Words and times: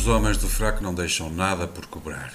Os 0.00 0.06
homens 0.06 0.38
do 0.38 0.48
fraco 0.48 0.82
não 0.82 0.94
deixam 0.94 1.28
nada 1.28 1.68
por 1.68 1.84
cobrar. 1.84 2.32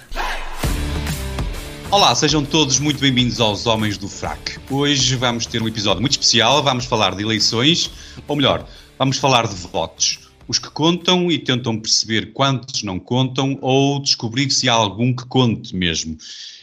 Olá, 1.90 2.14
sejam 2.14 2.44
todos 2.44 2.78
muito 2.78 3.00
bem-vindos 3.00 3.40
aos 3.40 3.66
Homens 3.66 3.98
do 3.98 4.08
Frac. 4.08 4.56
Hoje 4.70 5.16
vamos 5.16 5.46
ter 5.46 5.60
um 5.60 5.66
episódio 5.66 6.00
muito 6.00 6.12
especial, 6.12 6.62
vamos 6.62 6.84
falar 6.84 7.16
de 7.16 7.24
eleições, 7.24 7.90
ou 8.28 8.36
melhor, 8.36 8.64
vamos 8.96 9.18
falar 9.18 9.48
de 9.48 9.56
votos. 9.56 10.20
Os 10.46 10.60
que 10.60 10.70
contam 10.70 11.28
e 11.28 11.40
tentam 11.40 11.76
perceber 11.76 12.32
quantos 12.32 12.84
não 12.84 13.00
contam 13.00 13.58
ou 13.60 14.00
descobrir 14.00 14.48
se 14.52 14.68
há 14.68 14.72
algum 14.72 15.12
que 15.12 15.26
conte 15.26 15.74
mesmo. 15.74 16.16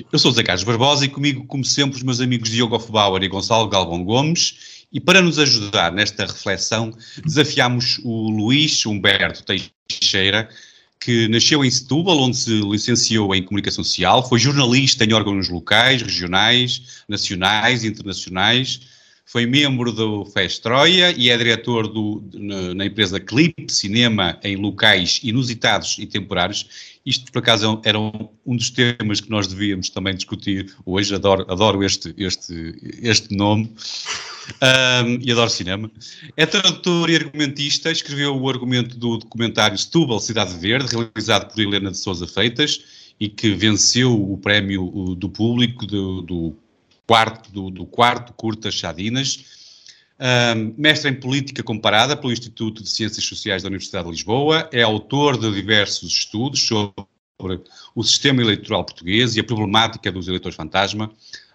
Eu 0.09 0.17
sou 0.17 0.31
o 0.31 0.33
Zé 0.33 0.41
Carlos 0.41 0.63
Barbosa 0.63 1.03
e 1.03 1.09
comigo, 1.09 1.45
como 1.47 1.65
sempre, 1.65 1.97
os 1.97 2.03
meus 2.03 2.21
amigos 2.21 2.49
Diogo 2.49 2.77
Hofbauer 2.77 3.23
e 3.23 3.27
Gonçalo 3.27 3.67
Galvão 3.67 4.05
Gomes. 4.05 4.85
E 4.89 5.01
para 5.01 5.21
nos 5.21 5.37
ajudar 5.37 5.91
nesta 5.91 6.25
reflexão, 6.25 6.93
desafiamos 7.25 7.99
o 8.05 8.29
Luís 8.29 8.85
Humberto 8.85 9.43
Teixeira, 9.43 10.47
que 11.03 11.27
nasceu 11.27 11.65
em 11.65 11.69
Setúbal, 11.69 12.17
onde 12.17 12.37
se 12.37 12.61
licenciou 12.61 13.35
em 13.35 13.43
Comunicação 13.43 13.83
Social, 13.83 14.27
foi 14.27 14.39
jornalista 14.39 15.03
em 15.03 15.13
órgãos 15.13 15.49
locais, 15.49 16.01
regionais, 16.01 17.03
nacionais 17.09 17.83
e 17.83 17.87
internacionais, 17.87 18.79
foi 19.25 19.45
membro 19.45 19.91
do 19.91 20.25
FES 20.25 20.59
Troia 20.59 21.11
e 21.17 21.29
é 21.29 21.37
diretor 21.37 21.87
do, 21.87 22.23
na, 22.33 22.85
empresa 22.85 23.19
Clip 23.19 23.69
Cinema 23.69 24.37
em 24.43 24.55
locais 24.55 25.19
inusitados 25.23 25.97
e 25.97 26.05
temporários. 26.05 26.67
Isto, 27.05 27.31
por 27.31 27.39
acaso, 27.39 27.81
era 27.83 27.99
um, 27.99 28.29
um 28.45 28.55
dos 28.55 28.69
temas 28.69 29.19
que 29.19 29.29
nós 29.29 29.47
devíamos 29.47 29.89
também 29.89 30.15
discutir 30.15 30.73
hoje. 30.85 31.15
Adoro, 31.15 31.45
adoro 31.49 31.83
este, 31.83 32.13
este, 32.17 32.75
este 33.01 33.35
nome 33.35 33.73
um, 34.61 35.19
e 35.21 35.31
adoro 35.31 35.49
cinema. 35.49 35.91
É 36.35 36.45
tradutor 36.45 37.09
e 37.09 37.15
argumentista, 37.15 37.91
escreveu 37.91 38.35
o 38.35 38.49
argumento 38.49 38.97
do 38.97 39.17
documentário 39.17 39.77
Setúbal, 39.77 40.19
Cidade 40.19 40.55
Verde, 40.57 40.95
realizado 40.95 41.51
por 41.51 41.61
Helena 41.61 41.91
de 41.91 41.97
Souza 41.97 42.27
Feitas 42.27 42.81
e 43.19 43.29
que 43.29 43.53
venceu 43.53 44.13
o 44.13 44.37
prémio 44.37 45.15
do 45.15 45.29
público 45.29 45.85
do, 45.85 46.21
do 46.21 46.57
quarto, 47.07 47.51
do, 47.51 47.69
do, 47.69 47.85
quarto 47.85 48.33
curta 48.33 48.71
Chadinas. 48.71 49.61
Um, 50.19 50.73
mestre 50.77 51.09
em 51.09 51.15
Política 51.15 51.63
Comparada 51.63 52.15
pelo 52.15 52.31
Instituto 52.31 52.83
de 52.83 52.89
Ciências 52.89 53.25
Sociais 53.25 53.63
da 53.63 53.67
Universidade 53.67 54.05
de 54.05 54.11
Lisboa, 54.11 54.69
é 54.71 54.81
autor 54.81 55.37
de 55.37 55.51
diversos 55.51 56.11
estudos 56.13 56.61
sobre 56.61 57.61
o 57.95 58.03
sistema 58.03 58.41
eleitoral 58.41 58.85
português 58.85 59.35
e 59.35 59.39
a 59.39 59.43
problemática 59.43 60.11
dos 60.11 60.27
eleitores 60.27 60.55
fantasma, 60.55 61.11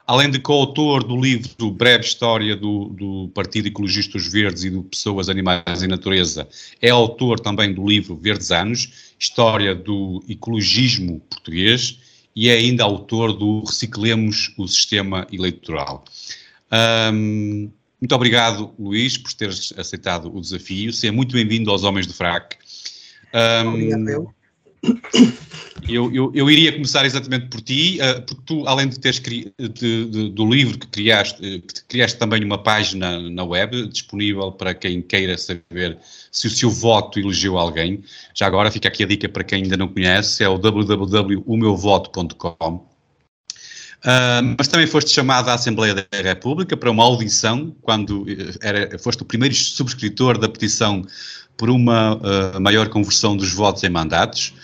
além 0.09 0.31
de 0.31 0.39
coautor 0.39 1.05
do 1.05 1.21
livro 1.21 1.71
Breve 1.71 2.03
História 2.03 2.57
do, 2.57 2.87
do 2.87 3.31
Partido 3.35 3.69
Ecologistas 3.69 4.27
Verdes 4.27 4.65
e 4.65 4.71
do 4.71 4.83
Pessoas, 4.83 5.29
Animais 5.29 5.83
e 5.83 5.87
Natureza, 5.87 6.49
é 6.81 6.89
autor 6.89 7.39
também 7.39 7.75
do 7.75 7.87
livro 7.87 8.17
Verdes 8.17 8.51
Anos, 8.51 9.13
História 9.19 9.75
do 9.75 10.25
Ecologismo 10.27 11.21
Português, 11.29 11.99
e 12.35 12.49
é 12.49 12.55
ainda 12.55 12.85
autor 12.85 13.35
do 13.35 13.61
Reciclemos 13.65 14.55
o 14.57 14.67
Sistema 14.67 15.27
Eleitoral. 15.31 16.03
Um, 17.13 17.71
muito 18.01 18.15
obrigado, 18.15 18.73
Luís, 18.79 19.19
por 19.19 19.35
teres 19.35 19.75
aceitado 19.77 20.35
o 20.35 20.41
desafio. 20.41 20.91
Seja 20.91 21.13
muito 21.13 21.35
bem-vindo 21.35 21.71
aos 21.71 21.85
Homens 21.85 22.07
do 22.07 22.15
Frac. 22.15 22.57
Um, 23.35 23.69
obrigado, 23.69 24.09
eu, 24.09 24.35
eu, 25.89 26.33
eu, 26.35 26.51
iria 26.51 26.73
começar 26.73 27.05
exatamente 27.05 27.47
por 27.47 27.61
ti, 27.61 28.01
uh, 28.01 28.21
porque 28.23 28.43
tu, 28.47 28.67
além 28.67 28.89
de 28.89 28.99
teres 28.99 29.21
de, 29.21 29.53
de, 29.69 30.31
do 30.31 30.49
livro 30.49 30.79
que 30.79 30.87
criaste, 30.87 31.39
uh, 31.41 31.61
que 31.63 31.85
criaste 31.89 32.19
também 32.19 32.43
uma 32.45 32.59
página 32.59 33.21
na 33.31 33.45
web 33.45 33.87
disponível 33.89 34.51
para 34.53 34.75
quem 34.75 35.01
queira 35.03 35.39
saber 35.39 35.99
se 36.31 36.47
o 36.47 36.51
seu 36.51 36.71
voto 36.71 37.19
elegeu 37.19 37.59
alguém. 37.59 38.03
Já 38.35 38.47
agora 38.47 38.71
fica 38.71 38.89
aqui 38.89 39.03
a 39.03 39.07
dica 39.07 39.29
para 39.29 39.43
quem 39.45 39.63
ainda 39.63 39.77
não 39.77 39.89
conhece, 39.89 40.45
é 40.45 40.49
o 40.49 40.59
www.omeuvoto.com. 40.59 42.89
Uh, 43.99 44.55
mas 44.57 44.69
também 44.69 44.87
foste 44.87 45.11
chamado 45.11 45.49
à 45.49 45.55
Assembleia 45.55 45.93
da 45.93 46.05
República 46.23 46.77
para 46.77 46.89
uma 46.89 47.03
audição, 47.03 47.75
quando 47.83 48.25
era, 48.63 48.97
foste 48.97 49.23
o 49.23 49.25
primeiro 49.25 49.53
subscritor 49.57 50.39
da 50.39 50.49
petição 50.49 51.05
por 51.59 51.69
uma 51.69 52.15
uh, 52.15 52.61
maior 52.61 52.89
conversão 52.89 53.37
dos 53.37 53.53
votos 53.53 53.85
em 53.85 53.91
mandatos. 53.91 54.55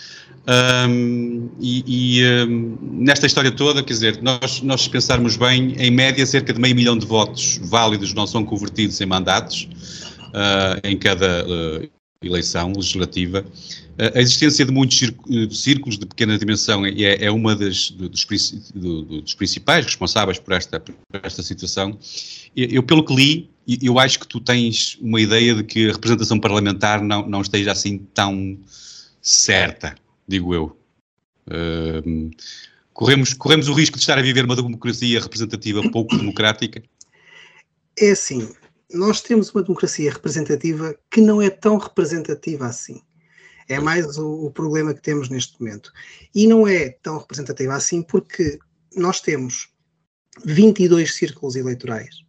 Um, 0.87 1.49
e, 1.59 1.83
e 2.21 2.45
um, 2.45 2.77
nesta 2.81 3.25
história 3.25 3.51
toda, 3.51 3.83
quer 3.83 3.93
dizer, 3.93 4.21
nós, 4.21 4.61
nós 4.61 4.87
pensarmos 4.87 5.35
bem, 5.35 5.75
em 5.77 5.91
média, 5.91 6.25
cerca 6.25 6.53
de 6.53 6.59
meio 6.59 6.75
milhão 6.75 6.97
de 6.97 7.05
votos 7.05 7.59
válidos 7.63 8.13
não 8.13 8.25
são 8.25 8.45
convertidos 8.45 9.01
em 9.01 9.05
mandatos 9.05 9.67
uh, 10.29 10.79
em 10.83 10.97
cada 10.97 11.45
uh, 11.45 11.89
eleição 12.21 12.73
legislativa. 12.73 13.45
Uh, 13.97 14.17
a 14.17 14.21
existência 14.21 14.65
de 14.65 14.71
muitos 14.71 14.99
círculos 15.51 15.97
de 15.97 16.05
pequena 16.05 16.37
dimensão 16.37 16.85
é, 16.85 17.25
é 17.25 17.31
uma 17.31 17.55
das 17.55 17.91
dos, 17.91 18.25
dos, 18.73 19.33
principais 19.33 19.85
responsáveis 19.85 20.39
por 20.39 20.53
esta, 20.53 20.79
por 20.79 20.95
esta 21.23 21.43
situação. 21.43 21.97
Eu, 22.55 22.83
pelo 22.83 23.03
que 23.03 23.15
li, 23.15 23.49
eu 23.81 23.99
acho 23.99 24.19
que 24.19 24.27
tu 24.27 24.39
tens 24.39 24.97
uma 25.01 25.19
ideia 25.19 25.55
de 25.55 25.63
que 25.63 25.89
a 25.89 25.93
representação 25.93 26.39
parlamentar 26.39 27.01
não, 27.03 27.27
não 27.27 27.41
esteja 27.41 27.71
assim 27.71 27.97
tão 28.13 28.57
certa 29.21 29.95
digo 30.27 30.53
eu. 30.53 30.77
Uh, 31.47 32.31
corremos, 32.93 33.33
corremos 33.33 33.67
o 33.67 33.73
risco 33.73 33.97
de 33.97 34.03
estar 34.03 34.17
a 34.17 34.21
viver 34.21 34.45
uma 34.45 34.55
democracia 34.55 35.19
representativa 35.19 35.81
pouco 35.91 36.17
democrática? 36.17 36.81
É 37.97 38.11
assim, 38.11 38.49
nós 38.95 39.21
temos 39.21 39.51
uma 39.51 39.63
democracia 39.63 40.11
representativa 40.11 40.95
que 41.11 41.21
não 41.21 41.41
é 41.41 41.49
tão 41.49 41.77
representativa 41.77 42.65
assim. 42.65 43.01
É 43.67 43.79
mais 43.79 44.17
o, 44.17 44.45
o, 44.45 44.51
problema 44.51 44.93
que 44.93 45.01
temos 45.01 45.29
neste 45.29 45.59
momento. 45.59 45.91
E 46.33 46.47
não 46.47 46.67
é 46.67 46.89
tão 46.89 47.17
representativa 47.17 47.73
assim 47.73 48.01
porque 48.01 48.59
nós 48.95 49.19
temos 49.19 49.73
22 50.43 51.13
círculos 51.13 51.55
eleitorais 51.55 52.23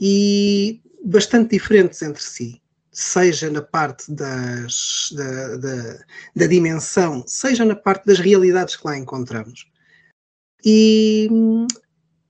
e 0.00 0.80
bastante 1.04 1.50
diferentes 1.50 2.02
entre 2.02 2.22
si 2.22 2.60
seja 2.90 3.48
na 3.48 3.62
parte 3.62 4.10
das, 4.10 5.10
da, 5.12 5.56
da, 5.56 6.04
da, 6.34 6.46
dimensão, 6.48 7.22
seja 7.28 7.64
na 7.64 7.76
parte 7.76 8.06
das 8.06 8.18
realidades 8.18 8.74
que 8.74 8.84
lá 8.84 8.98
encontramos. 8.98 9.70
E 10.64 11.28
hum, 11.30 11.66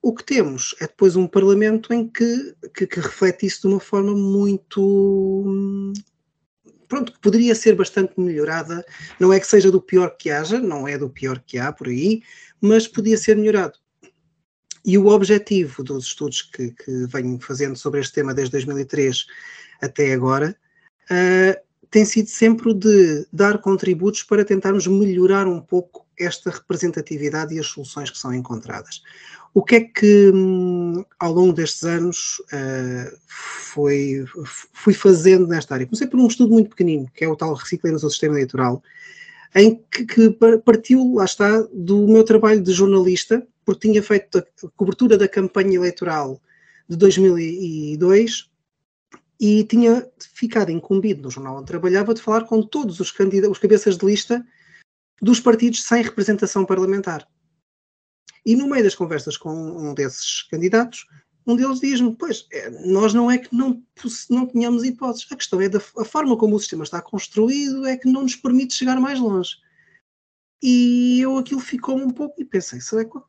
o 0.01 0.13
que 0.13 0.23
temos 0.23 0.75
é 0.79 0.87
depois 0.87 1.15
um 1.15 1.27
Parlamento 1.27 1.93
em 1.93 2.07
que, 2.07 2.55
que, 2.73 2.87
que 2.87 2.99
reflete 2.99 3.45
isso 3.45 3.61
de 3.61 3.67
uma 3.67 3.79
forma 3.79 4.13
muito. 4.13 5.93
Pronto, 6.87 7.11
que 7.11 7.19
poderia 7.19 7.53
ser 7.53 7.75
bastante 7.75 8.19
melhorada. 8.19 8.83
Não 9.19 9.31
é 9.31 9.39
que 9.39 9.47
seja 9.47 9.69
do 9.69 9.81
pior 9.81 10.15
que 10.17 10.29
haja, 10.29 10.59
não 10.59 10.87
é 10.87 10.97
do 10.97 11.09
pior 11.09 11.39
que 11.45 11.57
há 11.57 11.71
por 11.71 11.87
aí, 11.87 12.21
mas 12.61 12.87
podia 12.87 13.17
ser 13.17 13.35
melhorado. 13.35 13.77
E 14.85 14.97
o 14.97 15.07
objetivo 15.07 15.83
dos 15.83 16.05
estudos 16.05 16.41
que, 16.41 16.71
que 16.71 17.05
venho 17.07 17.39
fazendo 17.39 17.75
sobre 17.75 17.99
este 17.99 18.13
tema 18.13 18.33
desde 18.33 18.53
2003 18.53 19.25
até 19.81 20.13
agora, 20.13 20.55
uh, 21.11 21.69
tem 21.91 22.05
sido 22.05 22.27
sempre 22.27 22.73
de 22.73 23.27
dar 23.31 23.59
contributos 23.59 24.23
para 24.23 24.45
tentarmos 24.45 24.85
melhorar 24.87 25.47
um 25.47 25.59
pouco 25.59 26.07
esta 26.17 26.51
representatividade 26.51 27.55
e 27.55 27.59
as 27.59 27.67
soluções 27.67 28.09
que 28.09 28.17
são 28.17 28.33
encontradas. 28.33 29.01
O 29.53 29.63
que 29.63 29.75
é 29.75 29.81
que 29.81 30.31
hum, 30.31 31.03
ao 31.19 31.33
longo 31.33 31.53
destes 31.53 31.83
anos 31.83 32.39
uh, 32.53 33.17
foi, 33.27 34.25
fui 34.73 34.93
fazendo 34.93 35.47
nesta 35.47 35.73
área? 35.73 35.85
Comecei 35.87 36.07
por 36.07 36.19
um 36.19 36.27
estudo 36.27 36.53
muito 36.53 36.69
pequenino, 36.69 37.09
que 37.13 37.23
é 37.23 37.27
o 37.27 37.35
tal 37.35 37.53
Reciclemos 37.53 38.03
o 38.03 38.09
Sistema 38.09 38.35
Eleitoral, 38.35 38.81
em 39.55 39.81
que, 39.91 40.05
que, 40.05 40.29
partiu, 40.63 41.15
lá 41.15 41.25
está, 41.25 41.61
do 41.73 42.07
meu 42.07 42.23
trabalho 42.23 42.61
de 42.61 42.71
jornalista, 42.71 43.45
porque 43.65 43.87
tinha 43.87 44.03
feito 44.03 44.37
a 44.37 44.43
cobertura 44.75 45.17
da 45.17 45.27
campanha 45.27 45.75
eleitoral 45.75 46.39
de 46.87 46.95
2002 46.95 48.49
e 49.39 49.63
tinha 49.63 50.07
ficado 50.33 50.71
incumbido 50.71 51.23
no 51.23 51.31
jornal 51.31 51.57
onde 51.57 51.67
trabalhava 51.67 52.13
de 52.13 52.21
falar 52.21 52.43
com 52.45 52.61
todos 52.61 52.99
os 52.99 53.11
candidatos, 53.11 53.57
os 53.57 53.61
cabeças 53.61 53.97
de 53.97 54.05
lista 54.05 54.45
dos 55.21 55.39
partidos 55.39 55.83
sem 55.83 56.03
representação 56.03 56.65
parlamentar. 56.65 57.27
E 58.45 58.55
no 58.55 58.67
meio 58.67 58.83
das 58.83 58.95
conversas 58.95 59.37
com 59.37 59.51
um 59.51 59.93
desses 59.93 60.43
candidatos, 60.43 61.05
um 61.45 61.55
deles 61.55 61.79
diz-me: 61.79 62.15
Pois, 62.15 62.47
é, 62.51 62.69
nós 62.85 63.13
não 63.13 63.29
é 63.29 63.37
que 63.37 63.53
não, 63.55 63.83
não 64.29 64.45
tenhamos 64.45 64.83
hipóteses, 64.83 65.27
a 65.31 65.35
questão 65.35 65.59
é 65.61 65.69
da 65.69 65.79
a 65.97 66.05
forma 66.05 66.37
como 66.37 66.55
o 66.55 66.59
sistema 66.59 66.83
está 66.83 67.01
construído 67.01 67.85
é 67.85 67.97
que 67.97 68.07
não 68.07 68.23
nos 68.23 68.35
permite 68.35 68.73
chegar 68.73 68.99
mais 68.99 69.19
longe. 69.19 69.55
E 70.61 71.21
eu 71.21 71.37
aquilo 71.37 71.61
ficou-me 71.61 72.03
um 72.03 72.11
pouco 72.11 72.39
e 72.41 72.45
pensei: 72.45 72.81
será, 72.81 73.05
qual 73.05 73.27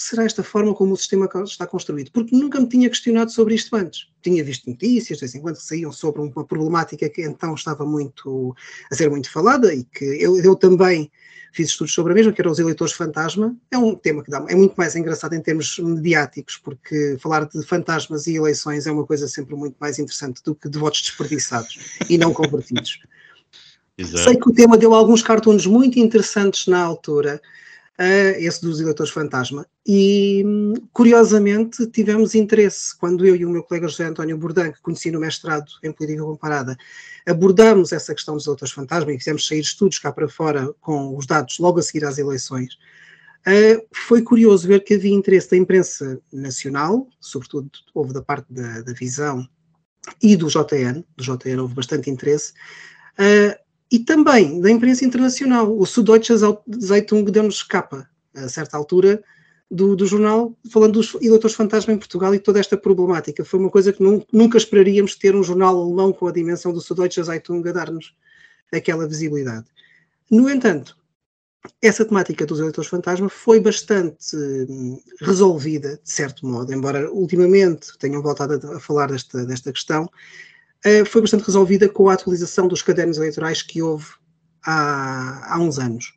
será 0.00 0.24
esta 0.24 0.42
forma 0.42 0.74
como 0.74 0.94
o 0.94 0.96
sistema 0.96 1.28
está 1.44 1.66
construído? 1.66 2.10
Porque 2.10 2.34
nunca 2.34 2.58
me 2.58 2.66
tinha 2.66 2.88
questionado 2.88 3.30
sobre 3.30 3.54
isto 3.54 3.76
antes. 3.76 4.08
Tinha 4.22 4.42
visto 4.42 4.68
notícias, 4.68 5.18
de 5.18 5.24
vez 5.24 5.34
em 5.34 5.40
quando 5.40 5.56
saíam 5.56 5.92
sobre 5.92 6.22
uma 6.22 6.44
problemática 6.44 7.08
que 7.08 7.22
então 7.22 7.54
estava 7.54 7.84
muito 7.84 8.54
a 8.90 8.94
ser 8.94 9.10
muito 9.10 9.30
falada 9.30 9.74
e 9.74 9.84
que 9.84 10.04
eu, 10.04 10.36
eu 10.38 10.56
também 10.56 11.10
fiz 11.52 11.68
estudos 11.68 11.92
sobre 11.92 12.12
a 12.12 12.14
mesma, 12.14 12.32
que 12.32 12.40
eram 12.40 12.50
os 12.50 12.58
eleitores 12.58 12.94
fantasma. 12.94 13.54
É 13.70 13.76
um 13.76 13.94
tema 13.94 14.24
que 14.24 14.30
dá, 14.30 14.42
é 14.48 14.54
muito 14.54 14.74
mais 14.74 14.96
engraçado 14.96 15.34
em 15.34 15.40
termos 15.42 15.78
mediáticos, 15.78 16.56
porque 16.56 17.18
falar 17.20 17.46
de 17.46 17.62
fantasmas 17.62 18.26
e 18.26 18.36
eleições 18.36 18.86
é 18.86 18.92
uma 18.92 19.06
coisa 19.06 19.28
sempre 19.28 19.54
muito 19.54 19.76
mais 19.78 19.98
interessante 19.98 20.42
do 20.42 20.54
que 20.54 20.68
de 20.68 20.78
votos 20.78 21.02
desperdiçados 21.02 21.78
e 22.08 22.16
não 22.16 22.32
convertidos. 22.32 23.00
Exato. 23.98 24.24
Sei 24.24 24.36
que 24.36 24.48
o 24.48 24.54
tema 24.54 24.78
deu 24.78 24.94
alguns 24.94 25.22
cartoons 25.22 25.66
muito 25.66 25.98
interessantes 25.98 26.66
na 26.66 26.80
altura, 26.80 27.38
uh, 28.00 28.38
esse 28.38 28.62
dos 28.62 28.80
eleitores 28.80 29.12
fantasma, 29.12 29.66
e 29.86 30.42
curiosamente 30.92 31.86
tivemos 31.88 32.34
interesse, 32.34 32.96
quando 32.96 33.26
eu 33.26 33.36
e 33.36 33.44
o 33.44 33.50
meu 33.50 33.62
colega 33.62 33.86
José 33.86 34.04
António 34.04 34.38
Bourdain, 34.38 34.72
que 34.72 34.80
conheci 34.80 35.10
no 35.10 35.20
mestrado 35.20 35.70
em 35.82 35.92
Política 35.92 36.22
Comparada, 36.22 36.76
abordamos 37.26 37.92
essa 37.92 38.14
questão 38.14 38.34
dos 38.34 38.46
eleitores 38.46 38.72
fantasma 38.72 39.12
e 39.12 39.18
fizemos 39.18 39.46
sair 39.46 39.60
estudos 39.60 39.98
cá 39.98 40.10
para 40.10 40.28
fora 40.28 40.72
com 40.80 41.16
os 41.16 41.26
dados 41.26 41.58
logo 41.58 41.78
a 41.78 41.82
seguir 41.82 42.04
às 42.06 42.16
eleições, 42.16 42.74
uh, 43.46 43.86
foi 43.92 44.22
curioso 44.22 44.66
ver 44.66 44.82
que 44.82 44.94
havia 44.94 45.14
interesse 45.14 45.50
da 45.50 45.56
imprensa 45.58 46.18
nacional, 46.32 47.06
sobretudo 47.20 47.70
houve 47.92 48.14
da 48.14 48.22
parte 48.22 48.46
da, 48.50 48.80
da 48.80 48.92
Visão 48.94 49.46
e 50.22 50.34
do 50.34 50.48
JN, 50.48 51.04
do 51.14 51.22
JN 51.22 51.60
houve 51.60 51.74
bastante 51.74 52.08
interesse, 52.08 52.52
uh, 53.18 53.69
e 53.90 53.98
também 53.98 54.60
da 54.60 54.70
imprensa 54.70 55.04
internacional. 55.04 55.76
O 55.76 55.84
Süddeutsche 55.84 56.34
Zeitung 56.36 57.24
deu-nos 57.24 57.62
capa, 57.62 58.08
a 58.34 58.48
certa 58.48 58.76
altura, 58.76 59.22
do, 59.70 59.94
do, 59.94 60.06
jornal, 60.06 60.56
falando 60.70 60.94
dos 60.94 61.14
eleitores 61.16 61.54
fantasma 61.54 61.92
em 61.92 61.98
Portugal 61.98 62.34
e 62.34 62.40
toda 62.40 62.58
esta 62.58 62.76
problemática. 62.76 63.44
Foi 63.44 63.60
uma 63.60 63.70
coisa 63.70 63.92
que 63.92 64.02
nunca 64.32 64.58
esperaríamos 64.58 65.14
ter 65.14 65.34
um 65.34 65.44
jornal 65.44 65.80
alemão 65.80 66.12
com 66.12 66.26
a 66.26 66.32
dimensão 66.32 66.72
do 66.72 66.80
Süddeutsche 66.80 67.22
Zeitung 67.22 67.66
a 67.68 67.72
dar-nos 67.72 68.14
aquela 68.72 69.06
visibilidade. 69.06 69.66
No 70.28 70.50
entanto, 70.50 70.96
essa 71.82 72.04
temática 72.04 72.46
dos 72.46 72.58
eleitores 72.58 72.90
fantasma 72.90 73.28
foi 73.28 73.60
bastante 73.60 74.36
hum, 74.36 75.00
resolvida, 75.20 76.00
de 76.02 76.10
certo 76.10 76.46
modo, 76.46 76.72
embora 76.72 77.10
ultimamente 77.12 77.96
tenham 77.98 78.22
voltado 78.22 78.54
a, 78.66 78.76
a 78.76 78.80
falar 78.80 79.10
desta, 79.10 79.44
desta 79.44 79.72
questão, 79.72 80.08
foi 81.06 81.20
bastante 81.20 81.44
resolvida 81.44 81.88
com 81.88 82.08
a 82.08 82.14
atualização 82.14 82.66
dos 82.66 82.82
cadernos 82.82 83.18
eleitorais 83.18 83.62
que 83.62 83.82
houve 83.82 84.06
há, 84.64 85.54
há 85.54 85.58
uns 85.58 85.78
anos, 85.78 86.14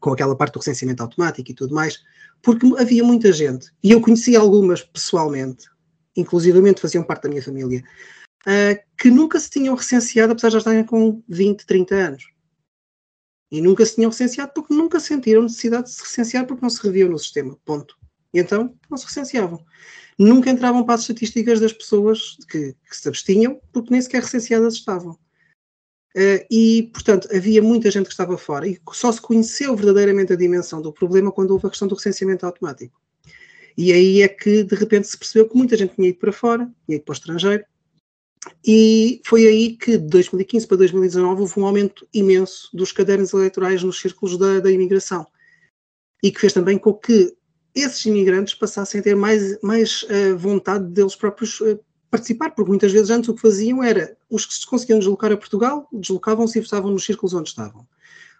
com 0.00 0.12
aquela 0.12 0.36
parte 0.36 0.54
do 0.54 0.58
recenseamento 0.58 1.02
automático 1.02 1.50
e 1.50 1.54
tudo 1.54 1.74
mais, 1.74 2.02
porque 2.42 2.66
havia 2.78 3.04
muita 3.04 3.32
gente, 3.32 3.70
e 3.82 3.90
eu 3.92 4.00
conheci 4.00 4.36
algumas 4.36 4.82
pessoalmente, 4.82 5.66
inclusivamente 6.16 6.80
faziam 6.80 7.04
parte 7.04 7.24
da 7.24 7.28
minha 7.28 7.42
família, 7.42 7.84
uh, 8.46 8.96
que 8.96 9.10
nunca 9.10 9.38
se 9.38 9.50
tinham 9.50 9.74
recenseado, 9.74 10.32
apesar 10.32 10.48
de 10.48 10.52
já 10.54 10.58
estarem 10.58 10.84
com 10.84 11.22
20, 11.28 11.66
30 11.66 11.94
anos. 11.94 12.24
E 13.50 13.60
nunca 13.60 13.84
se 13.86 13.94
tinham 13.94 14.10
recenseado 14.10 14.52
porque 14.54 14.74
nunca 14.74 14.98
sentiram 14.98 15.42
necessidade 15.42 15.84
de 15.84 15.92
se 15.92 16.02
recensear 16.02 16.46
porque 16.46 16.62
não 16.62 16.70
se 16.70 16.82
reviam 16.82 17.08
no 17.08 17.18
sistema. 17.18 17.56
Ponto. 17.64 17.96
E 18.32 18.40
então 18.40 18.74
não 18.90 18.98
se 18.98 19.06
recenseavam 19.06 19.64
nunca 20.18 20.50
entravam 20.50 20.84
para 20.84 20.94
as 20.94 21.02
estatísticas 21.02 21.60
das 21.60 21.72
pessoas 21.72 22.36
que, 22.48 22.74
que 22.88 22.96
se 22.96 23.08
abstinham, 23.08 23.60
porque 23.72 23.90
nem 23.90 24.00
sequer 24.00 24.22
recenseadas 24.22 24.74
estavam. 24.74 25.12
Uh, 26.16 26.46
e, 26.48 26.90
portanto, 26.92 27.28
havia 27.34 27.60
muita 27.60 27.90
gente 27.90 28.06
que 28.06 28.12
estava 28.12 28.38
fora 28.38 28.68
e 28.68 28.80
só 28.92 29.10
se 29.10 29.20
conheceu 29.20 29.74
verdadeiramente 29.74 30.32
a 30.32 30.36
dimensão 30.36 30.80
do 30.80 30.92
problema 30.92 31.32
quando 31.32 31.50
houve 31.50 31.66
a 31.66 31.70
questão 31.70 31.88
do 31.88 31.96
recenseamento 31.96 32.46
automático. 32.46 33.00
E 33.76 33.92
aí 33.92 34.22
é 34.22 34.28
que, 34.28 34.62
de 34.62 34.76
repente, 34.76 35.08
se 35.08 35.18
percebeu 35.18 35.48
que 35.48 35.56
muita 35.56 35.76
gente 35.76 35.96
tinha 35.96 36.08
ido 36.08 36.18
para 36.18 36.30
fora, 36.30 36.70
tinha 36.86 36.96
ido 36.96 37.04
para 37.04 37.12
o 37.12 37.14
estrangeiro, 37.14 37.64
e 38.64 39.20
foi 39.24 39.46
aí 39.46 39.76
que, 39.76 39.98
de 39.98 40.06
2015 40.06 40.66
para 40.66 40.76
2019, 40.76 41.40
houve 41.40 41.60
um 41.60 41.66
aumento 41.66 42.06
imenso 42.12 42.68
dos 42.74 42.92
cadernos 42.92 43.32
eleitorais 43.32 43.82
nos 43.82 44.00
círculos 44.00 44.38
da, 44.38 44.60
da 44.60 44.70
imigração. 44.70 45.26
E 46.22 46.30
que 46.30 46.40
fez 46.40 46.52
também 46.52 46.78
com 46.78 46.94
que 46.94 47.34
esses 47.74 48.04
imigrantes 48.06 48.54
passassem 48.54 49.00
a 49.00 49.02
ter 49.02 49.16
mais, 49.16 49.60
mais 49.60 50.04
uh, 50.04 50.36
vontade 50.38 50.84
deles 50.84 51.16
próprios 51.16 51.60
uh, 51.60 51.78
participar, 52.08 52.50
porque 52.50 52.70
muitas 52.70 52.92
vezes 52.92 53.10
antes 53.10 53.28
o 53.28 53.34
que 53.34 53.40
faziam 53.40 53.82
era 53.82 54.16
os 54.30 54.46
que 54.46 54.54
se 54.54 54.64
conseguiam 54.64 55.00
deslocar 55.00 55.32
a 55.32 55.36
Portugal, 55.36 55.88
deslocavam-se 55.92 56.58
e 56.58 56.62
votavam 56.62 56.92
nos 56.92 57.04
círculos 57.04 57.34
onde 57.34 57.48
estavam, 57.48 57.84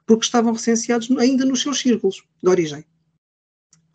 porque 0.07 0.25
estavam 0.25 0.53
recenseados 0.53 1.11
ainda 1.19 1.45
nos 1.45 1.61
seus 1.61 1.81
círculos 1.81 2.23
de 2.41 2.49
origem. 2.49 2.85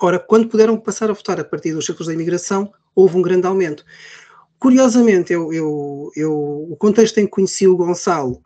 Ora, 0.02 0.20
quando 0.20 0.50
puderam 0.50 0.78
passar 0.78 1.10
a 1.10 1.14
votar 1.14 1.40
a 1.40 1.46
partir 1.46 1.74
dos 1.74 1.86
círculos 1.86 2.08
da 2.08 2.14
imigração, 2.14 2.74
houve 2.94 3.18
um 3.18 3.22
grande 3.22 3.48
aumento. 3.48 3.86
Curiosamente, 4.58 5.32
eu, 5.32 5.54
eu, 5.54 6.12
eu 6.16 6.68
o 6.70 6.76
contexto 6.78 7.18
em 7.20 7.26
que 7.26 7.32
conheci 7.32 7.66
o 7.66 7.78
Gonçalo 7.78 8.42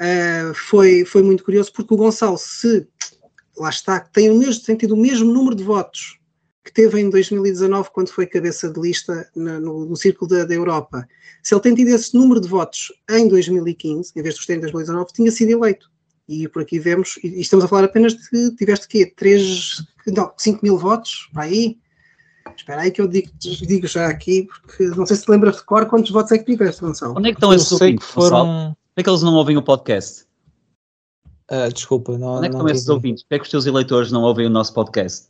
uh, 0.00 0.54
foi, 0.54 1.06
foi 1.06 1.22
muito 1.22 1.42
curioso, 1.42 1.72
porque 1.72 1.94
o 1.94 1.96
Gonçalo, 1.96 2.36
se 2.36 2.86
lá 3.56 3.70
está, 3.70 4.00
tem, 4.00 4.30
o 4.30 4.36
mesmo, 4.36 4.62
tem 4.62 4.76
tido 4.76 4.92
o 4.92 4.98
mesmo 4.98 5.32
número 5.32 5.56
de 5.56 5.64
votos 5.64 6.18
que 6.66 6.72
teve 6.72 7.00
em 7.00 7.08
2019, 7.08 7.90
quando 7.92 8.08
foi 8.08 8.26
cabeça 8.26 8.68
de 8.68 8.80
lista 8.80 9.30
no, 9.36 9.60
no, 9.60 9.86
no 9.86 9.96
Círculo 9.96 10.28
da, 10.28 10.44
da, 10.44 10.52
Europa, 10.52 11.06
se 11.40 11.54
ele 11.54 11.62
tem 11.62 11.74
tido 11.76 11.88
esse 11.88 12.12
número 12.12 12.40
de 12.40 12.48
votos 12.48 12.92
em 13.08 13.28
2015, 13.28 14.12
em 14.16 14.22
vez 14.22 14.34
de 14.34 14.40
os 14.40 14.46
ter 14.46 14.56
em 14.56 14.60
2019, 14.60 15.12
tinha 15.12 15.30
sido 15.30 15.50
eleito. 15.50 15.88
E 16.28 16.48
por 16.48 16.62
aqui 16.62 16.80
vemos, 16.80 17.20
e 17.22 17.40
estamos 17.40 17.64
a 17.64 17.68
falar 17.68 17.84
apenas 17.84 18.14
de, 18.14 18.50
tiveste 18.56 18.88
quê? 18.88 19.06
3, 19.16 19.86
não, 20.08 20.32
5 20.36 20.58
mil 20.60 20.76
votos, 20.76 21.30
para 21.32 21.44
aí. 21.44 21.78
Espera 22.56 22.80
aí 22.82 22.90
que 22.90 23.00
eu 23.00 23.06
digo, 23.06 23.30
digo, 23.38 23.86
já 23.86 24.08
aqui, 24.08 24.48
porque 24.62 24.86
não 24.88 25.06
sei 25.06 25.16
se 25.16 25.24
te 25.24 25.30
lembras 25.30 25.56
de 25.56 25.64
cor 25.64 25.86
quantos 25.86 26.10
votos 26.10 26.32
é 26.32 26.38
que 26.38 26.44
tiveste, 26.44 26.80
Gonçalo. 26.80 27.14
Onde 27.16 27.28
é 27.28 27.32
que 27.32 27.36
estão 27.36 27.54
esses 27.54 27.70
ouvintes, 27.70 28.06
foram... 28.08 28.70
Onde 28.70 28.76
é 28.96 29.02
que 29.04 29.10
eles 29.10 29.22
não 29.22 29.34
ouvem 29.34 29.56
o 29.56 29.62
podcast? 29.62 30.26
Uh, 31.48 31.72
desculpa, 31.72 32.18
não. 32.18 32.38
Onde 32.38 32.46
é 32.46 32.48
que 32.48 32.56
estão 32.56 32.68
esses 32.68 32.88
ouvintes? 32.88 33.22
Por 33.22 33.28
que 33.28 33.34
é 33.36 33.38
que 33.38 33.44
os 33.44 33.50
teus 33.50 33.66
eleitores 33.66 34.10
não 34.10 34.22
ouvem 34.22 34.46
o 34.46 34.50
nosso 34.50 34.72
podcast? 34.72 35.28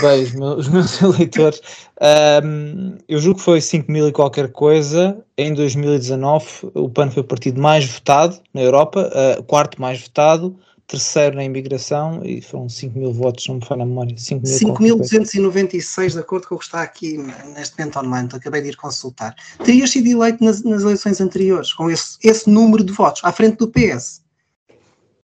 Bem, 0.00 0.22
os 0.22 0.32
meus, 0.32 0.58
os 0.58 0.68
meus 0.68 1.02
eleitores, 1.02 1.60
um, 2.44 2.96
eu 3.08 3.18
julgo 3.18 3.38
que 3.38 3.44
foi 3.44 3.60
5 3.60 3.90
mil 3.90 4.08
e 4.08 4.12
qualquer 4.12 4.52
coisa. 4.52 5.18
Em 5.36 5.52
2019, 5.54 6.46
o 6.74 6.88
PAN 6.88 7.10
foi 7.10 7.22
o 7.22 7.26
partido 7.26 7.60
mais 7.60 7.84
votado 7.86 8.38
na 8.54 8.62
Europa, 8.62 9.10
uh, 9.10 9.42
quarto 9.44 9.80
mais 9.80 10.00
votado, 10.02 10.56
terceiro 10.86 11.36
na 11.36 11.44
imigração 11.44 12.20
e 12.24 12.40
foram 12.42 12.68
5 12.68 12.98
mil 12.98 13.12
votos, 13.12 13.46
não 13.48 13.56
me 13.56 13.64
foi 13.64 13.76
na 13.76 13.86
memória. 13.86 14.14
5.296, 14.16 16.12
de 16.12 16.18
acordo 16.18 16.48
com 16.48 16.56
o 16.56 16.58
que 16.58 16.64
está 16.64 16.82
aqui 16.82 17.16
neste 17.54 17.78
momento 17.78 17.98
online, 18.00 18.28
acabei 18.32 18.62
de 18.62 18.68
ir 18.70 18.76
consultar. 18.76 19.34
Terias 19.64 19.90
sido 19.90 20.08
eleito 20.08 20.44
nas, 20.44 20.62
nas 20.62 20.82
eleições 20.82 21.20
anteriores, 21.20 21.72
com 21.72 21.90
esse, 21.90 22.18
esse 22.22 22.50
número 22.50 22.82
de 22.82 22.92
votos, 22.92 23.22
à 23.24 23.32
frente 23.32 23.56
do 23.56 23.68
PS 23.68 24.19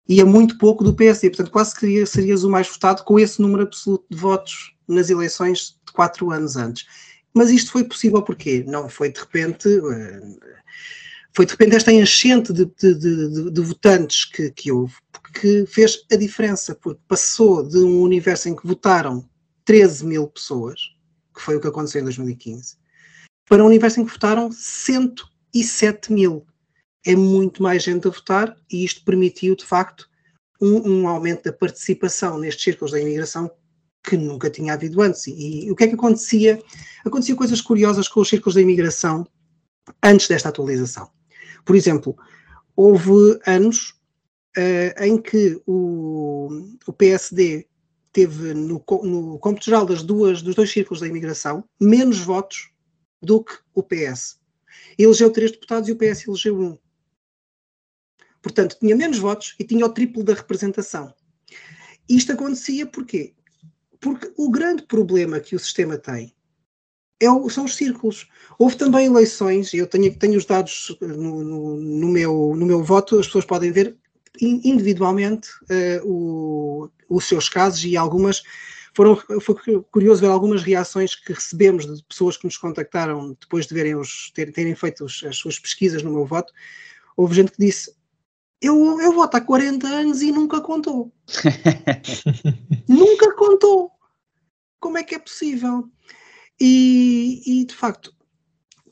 e 0.08 0.20
é 0.20 0.24
muito 0.24 0.58
pouco 0.58 0.82
do 0.84 0.94
PSD. 0.94 1.30
Portanto, 1.30 1.50
quase 1.50 1.74
que 1.74 2.04
serias 2.06 2.44
o 2.44 2.50
mais 2.50 2.68
votado 2.68 3.04
com 3.04 3.18
esse 3.18 3.40
número 3.40 3.62
absoluto 3.62 4.04
de 4.10 4.16
votos 4.16 4.74
nas 4.88 5.10
eleições 5.10 5.78
de 5.86 5.92
quatro 5.92 6.30
anos 6.30 6.56
antes. 6.56 6.86
Mas 7.34 7.50
isto 7.50 7.72
foi 7.72 7.84
possível 7.84 8.22
porque 8.22 8.64
não 8.66 8.88
foi 8.88 9.10
de 9.10 9.20
repente. 9.20 9.68
Eh, 9.68 10.20
foi 11.34 11.46
de 11.46 11.52
repente 11.52 11.76
esta 11.76 11.90
enchente 11.90 12.52
de, 12.52 12.66
de, 12.66 12.94
de, 12.94 13.50
de 13.50 13.60
votantes 13.62 14.26
que, 14.26 14.50
que 14.50 14.70
houve, 14.70 14.94
que 15.32 15.64
fez 15.66 16.04
a 16.12 16.16
diferença, 16.16 16.74
porque 16.74 17.00
passou 17.08 17.66
de 17.66 17.78
um 17.78 18.02
universo 18.02 18.50
em 18.50 18.56
que 18.56 18.66
votaram 18.66 19.26
13 19.64 20.04
mil 20.04 20.28
pessoas, 20.28 20.78
que 21.34 21.40
foi 21.40 21.56
o 21.56 21.60
que 21.60 21.68
aconteceu 21.68 22.02
em 22.02 22.04
2015, 22.04 22.76
para 23.48 23.64
um 23.64 23.66
universo 23.66 24.00
em 24.00 24.04
que 24.04 24.12
votaram 24.12 24.52
107 24.52 26.12
mil 26.12 26.46
é 27.04 27.16
muito 27.16 27.62
mais 27.62 27.82
gente 27.82 28.06
a 28.06 28.10
votar 28.10 28.56
e 28.70 28.84
isto 28.84 29.04
permitiu, 29.04 29.56
de 29.56 29.64
facto, 29.64 30.08
um, 30.60 30.88
um 30.88 31.08
aumento 31.08 31.44
da 31.44 31.52
participação 31.52 32.38
nestes 32.38 32.62
círculos 32.62 32.92
da 32.92 33.00
imigração 33.00 33.50
que 34.02 34.16
nunca 34.16 34.50
tinha 34.50 34.74
havido 34.74 35.00
antes. 35.00 35.26
E, 35.26 35.66
e, 35.66 35.70
o 35.70 35.76
que 35.76 35.84
é 35.84 35.88
que 35.88 35.94
acontecia? 35.94 36.62
Aconteciam 37.04 37.36
coisas 37.36 37.60
curiosas 37.60 38.08
com 38.08 38.20
os 38.20 38.28
círculos 38.28 38.54
da 38.54 38.60
imigração 38.60 39.26
antes 40.02 40.28
desta 40.28 40.48
atualização. 40.48 41.10
Por 41.64 41.76
exemplo, 41.76 42.16
houve 42.76 43.38
anos 43.46 43.90
uh, 44.56 45.04
em 45.04 45.20
que 45.20 45.60
o, 45.66 46.48
o 46.86 46.92
PSD 46.92 47.66
teve 48.12 48.54
no, 48.54 48.84
no 49.02 49.38
cômputo 49.38 49.64
geral 49.64 49.86
das 49.86 50.02
duas, 50.02 50.42
dos 50.42 50.54
dois 50.54 50.70
círculos 50.70 51.00
da 51.00 51.06
imigração 51.06 51.64
menos 51.80 52.18
votos 52.18 52.70
do 53.20 53.42
que 53.42 53.54
o 53.74 53.82
PS. 53.82 54.38
Elegeu 54.98 55.30
três 55.30 55.50
deputados 55.50 55.88
e 55.88 55.92
o 55.92 55.96
PS 55.96 56.26
elegeu 56.26 56.60
um. 56.60 56.78
Portanto, 58.42 58.76
tinha 58.78 58.96
menos 58.96 59.18
votos 59.18 59.54
e 59.58 59.64
tinha 59.64 59.86
o 59.86 59.88
triplo 59.88 60.24
da 60.24 60.34
representação. 60.34 61.14
Isto 62.08 62.32
acontecia 62.32 62.86
porquê? 62.86 63.34
Porque 64.00 64.32
o 64.36 64.50
grande 64.50 64.82
problema 64.82 65.38
que 65.38 65.54
o 65.54 65.58
sistema 65.58 65.96
tem 65.96 66.34
é 67.20 67.30
o, 67.30 67.48
são 67.48 67.64
os 67.64 67.76
círculos. 67.76 68.28
Houve 68.58 68.76
também 68.76 69.06
eleições, 69.06 69.72
eu 69.72 69.86
tenho, 69.86 70.12
tenho 70.18 70.36
os 70.36 70.44
dados 70.44 70.96
no, 71.00 71.44
no, 71.44 71.76
no, 71.76 72.08
meu, 72.08 72.54
no 72.56 72.66
meu 72.66 72.82
voto, 72.82 73.20
as 73.20 73.26
pessoas 73.26 73.44
podem 73.44 73.70
ver 73.70 73.96
individualmente 74.40 75.48
uh, 75.62 76.04
o, 76.04 76.90
os 77.08 77.24
seus 77.24 77.48
casos 77.48 77.84
e 77.84 77.96
algumas 77.96 78.42
foram 78.94 79.16
foi 79.40 79.82
curioso 79.90 80.20
ver 80.20 80.28
algumas 80.28 80.62
reações 80.62 81.14
que 81.14 81.32
recebemos 81.32 81.86
de 81.86 82.02
pessoas 82.04 82.36
que 82.36 82.44
nos 82.44 82.58
contactaram 82.58 83.36
depois 83.40 83.66
de 83.66 83.74
verem 83.74 83.94
os 83.94 84.30
terem, 84.34 84.52
terem 84.52 84.74
feito 84.74 85.04
as 85.04 85.36
suas 85.36 85.58
pesquisas 85.58 86.02
no 86.02 86.10
meu 86.10 86.26
voto. 86.26 86.52
Houve 87.16 87.34
gente 87.34 87.52
que 87.52 87.64
disse: 87.64 87.94
eu, 88.62 89.00
eu 89.00 89.12
voto 89.12 89.36
há 89.36 89.40
40 89.40 89.88
anos 89.88 90.22
e 90.22 90.30
nunca 90.30 90.60
contou. 90.60 91.12
nunca 92.88 93.34
contou. 93.34 93.90
Como 94.78 94.96
é 94.96 95.02
que 95.02 95.16
é 95.16 95.18
possível? 95.18 95.90
E, 96.60 97.42
e, 97.44 97.64
de 97.64 97.74
facto, 97.74 98.14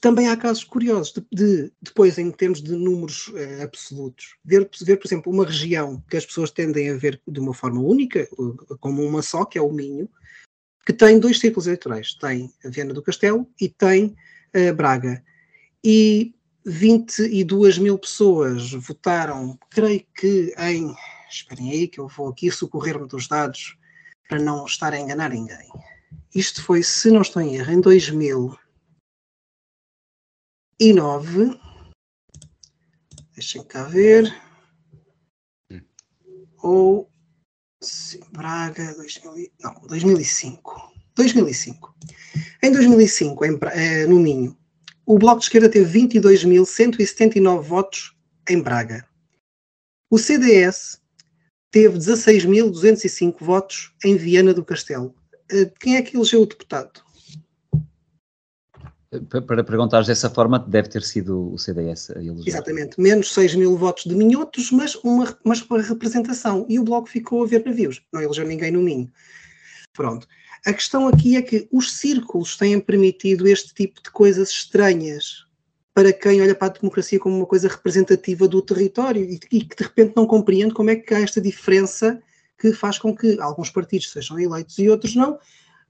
também 0.01 0.29
há 0.29 0.37
casos 0.37 0.65
curiosos 0.65 1.13
de, 1.13 1.25
de 1.33 1.73
depois, 1.81 2.19
em 2.19 2.33
termos 2.33 2.61
de 2.61 2.73
números 2.73 3.29
uh, 3.29 3.63
absolutos, 3.63 4.37
ver, 4.45 4.69
ver, 4.83 4.97
por 4.97 5.07
exemplo, 5.07 5.33
uma 5.33 5.47
região 5.47 6.03
que 6.11 6.17
as 6.17 6.27
pessoas 6.27 6.51
tendem 6.51 6.91
a 6.91 6.97
ver 6.97 7.23
de 7.29 7.39
uma 7.39 7.55
forma 7.55 7.81
única, 7.81 8.29
como 8.81 9.05
uma 9.05 9.23
só, 9.23 9.45
que 9.45 9.57
é 9.57 9.63
o 9.63 9.73
Minho, 9.73 10.11
que 10.85 10.93
tem 10.93 11.21
dois 11.21 11.39
círculos 11.39 11.69
eleitorais. 11.69 12.15
Tem 12.15 12.53
a 12.65 12.69
Viana 12.69 12.93
do 12.93 13.03
Castelo 13.03 13.49
e 13.61 13.69
tem 13.69 14.17
uh, 14.57 14.75
Braga. 14.75 15.23
E 15.85 16.35
22 16.65 17.79
mil 17.79 17.99
pessoas 17.99 18.71
votaram, 18.73 19.59
creio 19.71 20.05
que 20.15 20.55
em. 20.59 20.95
Esperem 21.31 21.71
aí, 21.71 21.87
que 21.87 22.01
eu 22.01 22.09
vou 22.09 22.29
aqui 22.29 22.51
socorrer-me 22.51 23.07
dos 23.07 23.29
dados 23.29 23.79
para 24.29 24.41
não 24.41 24.67
estar 24.67 24.93
a 24.93 24.99
enganar 24.99 25.31
ninguém. 25.31 25.69
Isto 26.35 26.63
foi, 26.65 26.83
se 26.83 27.11
não 27.11 27.23
estou 27.23 27.41
em 27.43 27.55
erro, 27.57 27.73
em 27.73 27.81
2009. 27.81 28.59
Deixem 33.35 33.65
cá 33.65 33.85
ver. 33.85 34.35
Ou. 36.63 37.09
Sim, 37.83 38.21
Braga, 38.31 38.95
2000, 38.95 39.51
não, 39.61 39.75
2005. 39.87 40.93
2005. 41.15 41.95
Em 42.63 42.73
2005, 42.73 43.45
em, 43.45 43.59
eh, 43.73 44.07
no 44.07 44.21
Minho, 44.21 44.57
o 45.11 45.19
Bloco 45.19 45.41
de 45.41 45.47
Esquerda 45.47 45.69
teve 45.69 45.99
22.179 46.07 47.63
votos 47.63 48.17
em 48.49 48.63
Braga. 48.63 49.05
O 50.09 50.17
CDS 50.17 51.03
teve 51.73 51.99
16.205 51.99 53.39
votos 53.41 53.93
em 54.05 54.17
Viana 54.17 54.55
do 54.55 54.65
Castelo. 54.65 55.13
Eh, 55.51 55.69
quem 55.81 55.97
é 55.97 56.03
que 56.03 56.17
elegeu 56.17 56.43
o 56.43 56.47
deputado? 56.47 57.03
Para 59.29 59.65
perguntar 59.65 60.05
dessa 60.05 60.31
forma, 60.31 60.61
deve 60.61 60.89
ter 60.89 61.03
sido 61.03 61.55
o 61.55 61.59
CDS 61.59 62.13
a 62.13 62.23
eleger. 62.23 62.47
Exatamente, 62.47 63.01
menos 63.01 63.35
6 63.35 63.57
mil 63.57 63.77
votos 63.77 64.05
de 64.05 64.15
minhotos, 64.15 64.71
mas 64.71 64.95
uma, 64.95 65.37
mas 65.45 65.61
uma 65.63 65.83
representação. 65.83 66.65
E 66.69 66.79
o 66.79 66.85
Bloco 66.85 67.09
ficou 67.09 67.43
a 67.43 67.49
ver 67.49 67.65
navios, 67.67 68.01
não 68.13 68.23
elegeu 68.23 68.47
ninguém 68.47 68.71
no 68.71 68.81
Minho. 68.81 69.11
Pronto. 69.93 70.29
A 70.67 70.73
questão 70.73 71.09
aqui 71.09 71.37
é 71.37 71.43
que 71.43 71.67
os 71.73 71.93
círculos 71.93 72.57
têm 72.57 72.79
permitido 72.79 73.49
este 73.49 73.73
tipo 73.73 74.03
de 74.03 74.11
coisas 74.11 74.51
estranhas 74.51 75.47
para 75.95 76.13
quem 76.13 76.41
olha 76.43 76.55
para 76.55 76.69
a 76.69 76.79
democracia 76.79 77.19
como 77.19 77.37
uma 77.37 77.47
coisa 77.47 77.69
representativa 77.69 78.47
do 78.47 78.61
território 78.63 79.25
e, 79.25 79.41
e 79.51 79.65
que 79.65 79.77
de 79.77 79.83
repente 79.83 80.13
não 80.15 80.27
compreende 80.27 80.75
como 80.75 80.91
é 80.91 80.97
que 80.97 81.15
há 81.15 81.21
esta 81.21 81.41
diferença 81.41 82.23
que 82.59 82.73
faz 82.73 82.99
com 82.99 83.17
que 83.17 83.41
alguns 83.41 83.71
partidos 83.71 84.11
sejam 84.13 84.39
eleitos 84.39 84.79
e 84.79 84.89
outros 84.89 85.17
não, 85.17 85.39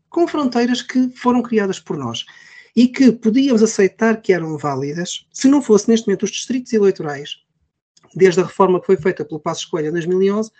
com 0.08 0.26
fronteiras 0.26 0.82
que 0.82 1.10
foram 1.16 1.42
criadas 1.42 1.80
por 1.80 1.96
nós 1.96 2.24
e 2.74 2.86
que 2.86 3.10
podíamos 3.10 3.62
aceitar 3.62 4.20
que 4.20 4.32
eram 4.32 4.56
válidas 4.56 5.26
se 5.32 5.48
não 5.48 5.60
fosse 5.60 5.88
neste 5.88 6.06
momento 6.06 6.22
os 6.22 6.30
distritos 6.30 6.72
eleitorais, 6.72 7.38
desde 8.14 8.40
a 8.40 8.44
reforma 8.44 8.80
que 8.80 8.86
foi 8.86 8.96
feita 8.96 9.24
pelo 9.24 9.40
Passo 9.40 9.62
Escolha 9.62 9.88
em 9.88 9.92
2011, 9.92 10.50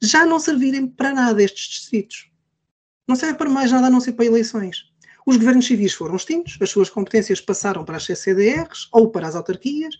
já 0.00 0.24
não 0.24 0.38
servirem 0.38 0.86
para 0.86 1.12
nada 1.12 1.42
estes 1.42 1.68
distritos. 1.68 2.27
Não 3.08 3.16
serve 3.16 3.38
para 3.38 3.48
mais 3.48 3.72
nada 3.72 3.86
a 3.86 3.90
não 3.90 4.00
ser 4.00 4.12
para 4.12 4.26
eleições. 4.26 4.84
Os 5.26 5.36
governos 5.36 5.66
civis 5.66 5.94
foram 5.94 6.16
extintos, 6.16 6.58
as 6.60 6.70
suas 6.70 6.90
competências 6.90 7.40
passaram 7.40 7.84
para 7.84 7.96
as 7.96 8.04
CCDRs 8.04 8.88
ou 8.92 9.10
para 9.10 9.26
as 9.26 9.34
autarquias, 9.34 9.94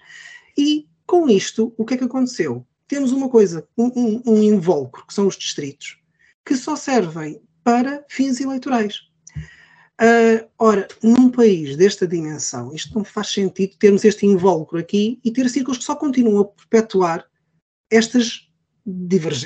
e 0.57 0.87
com 1.07 1.29
isto, 1.29 1.75
o 1.79 1.85
que 1.85 1.95
é 1.95 1.97
que 1.97 2.05
aconteceu? 2.05 2.67
Temos 2.87 3.13
uma 3.13 3.29
coisa, 3.29 3.67
um, 3.77 3.87
um, 3.97 4.23
um 4.27 4.43
invólucro, 4.43 5.07
que 5.07 5.15
são 5.15 5.27
os 5.27 5.37
distritos, 5.37 5.99
que 6.45 6.55
só 6.55 6.77
servem 6.77 7.41
para 7.65 8.05
fins 8.09 8.41
eleitorais. 8.41 9.01
Uh, 10.01 10.49
ora, 10.59 10.87
num 11.03 11.31
país 11.31 11.77
desta 11.77 12.07
dimensão, 12.07 12.73
isto 12.75 12.95
não 12.95 13.05
faz 13.05 13.29
sentido 13.29 13.77
termos 13.79 14.05
este 14.05 14.27
invólucro 14.27 14.79
aqui 14.79 15.19
e 15.25 15.31
ter 15.33 15.49
círculos 15.49 15.79
que 15.79 15.85
só 15.85 15.97
continuam 15.97 16.41
a 16.41 16.45
perpetuar 16.45 17.27
estas, 17.91 18.49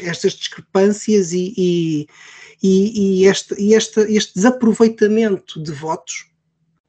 estas 0.02 0.34
discrepâncias 0.34 1.32
e, 1.32 1.54
e 1.56 2.06
e, 2.62 3.22
e, 3.22 3.26
este, 3.26 3.54
este, 3.72 4.00
este 4.00 4.34
desaproveitamento 4.34 5.60
de 5.60 5.72
votos 5.72 6.26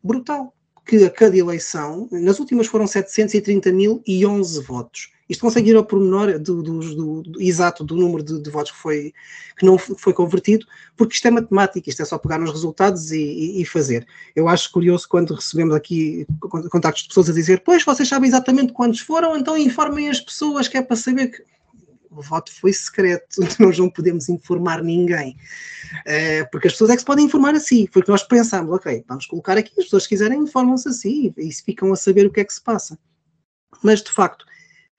brutal, 0.04 0.54
que 0.86 1.04
a 1.04 1.10
cada 1.10 1.38
eleição, 1.38 2.08
nas 2.12 2.40
últimas 2.40 2.68
foram 2.68 2.86
730.011 2.86 4.62
votos. 4.62 5.14
Isto 5.30 5.42
consegue 5.42 5.70
ir 5.70 5.76
ao 5.76 5.86
pormenor 5.86 6.38
do, 6.38 6.62
do, 6.62 6.80
do, 6.80 7.24
do 7.24 7.42
exato 7.42 7.84
do 7.84 7.96
número 7.96 8.22
de, 8.22 8.42
de, 8.42 8.50
votos 8.50 8.72
que, 8.72 8.78
foi, 8.78 9.14
que 9.58 9.66
não 9.66 9.78
foi 9.78 10.12
convertido, 10.12 10.66
porque 10.98 11.16
isto 11.16 11.28
é 11.28 11.32
matemática, 11.32 11.90
isto 11.90 12.02
é 12.02 12.06
só 12.06 12.18
pegar 12.18 12.38
nos 12.38 12.52
resultados 12.52 13.12
e, 13.12 13.22
e, 13.22 13.62
e, 13.62 13.66
fazer. 13.66 14.06
Eu 14.36 14.50
acho 14.50 14.72
curioso 14.72 15.08
quando 15.08 15.34
recebemos 15.34 15.74
aqui 15.74 16.28
contactos 16.70 17.04
de 17.04 17.08
pessoas 17.08 17.30
a 17.30 17.34
dizer: 17.34 17.64
Pois, 17.66 17.84
vocês 17.84 18.08
sabem 18.08 18.28
exatamente 18.28 18.74
quantos 18.74 19.00
foram, 19.00 19.38
então 19.38 19.58
informem 19.58 20.10
as 20.10 20.20
pessoas, 20.20 20.68
que 20.68 20.78
é 20.78 20.82
para 20.82 20.98
saber 20.98 21.28
que 21.30 21.44
o 22.16 22.22
voto 22.22 22.52
foi 22.52 22.74
secreto, 22.74 23.42
nós 23.60 23.78
não 23.78 23.90
podemos 23.90 24.30
informar 24.30 24.84
ninguém. 24.84 25.38
Uh, 26.02 26.50
porque 26.52 26.68
as 26.68 26.74
pessoas 26.74 26.92
é 26.92 26.94
que 26.94 27.00
se 27.00 27.06
podem 27.06 27.26
informar 27.26 27.56
assim. 27.56 27.88
Foi 27.92 28.02
que 28.02 28.10
nós 28.10 28.24
pensámos, 28.24 28.72
ok, 28.72 29.04
vamos 29.08 29.26
colocar 29.26 29.58
aqui, 29.58 29.72
as 29.78 29.86
pessoas 29.86 30.08
quiserem 30.08 30.40
informam-se 30.40 30.90
assim 30.90 31.34
e 31.38 31.52
ficam 31.54 31.92
a 31.92 31.96
saber 31.96 32.26
o 32.26 32.32
que 32.32 32.42
é 32.42 32.44
que 32.44 32.54
se 32.54 32.62
passa. 32.62 32.98
Mas, 33.84 34.02
de 34.02 34.12
facto, 34.12 34.46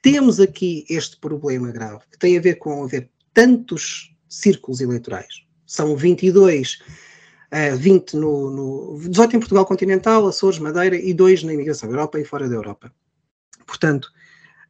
temos 0.02 0.38
aqui 0.40 0.85
este 0.88 1.16
problema 1.18 1.71
grave, 1.71 2.04
que 2.11 2.18
tem 2.18 2.37
a 2.37 2.40
ver 2.40 2.56
com 2.56 2.85
haver 2.85 3.09
tantos 3.33 4.14
círculos 4.28 4.80
eleitorais. 4.80 5.44
São 5.66 5.97
22, 5.97 6.78
uh, 7.52 7.76
20 7.76 8.16
no, 8.16 8.50
no 8.50 9.09
18 9.09 9.37
em 9.37 9.38
Portugal 9.40 9.64
continental, 9.64 10.26
Açores, 10.26 10.59
Madeira 10.59 10.97
e 10.97 11.14
2 11.14 11.44
na 11.44 11.54
imigração 11.54 11.88
Europa 11.88 12.21
e 12.21 12.25
fora 12.25 12.49
da 12.49 12.54
Europa. 12.54 12.92
Portanto, 13.66 14.11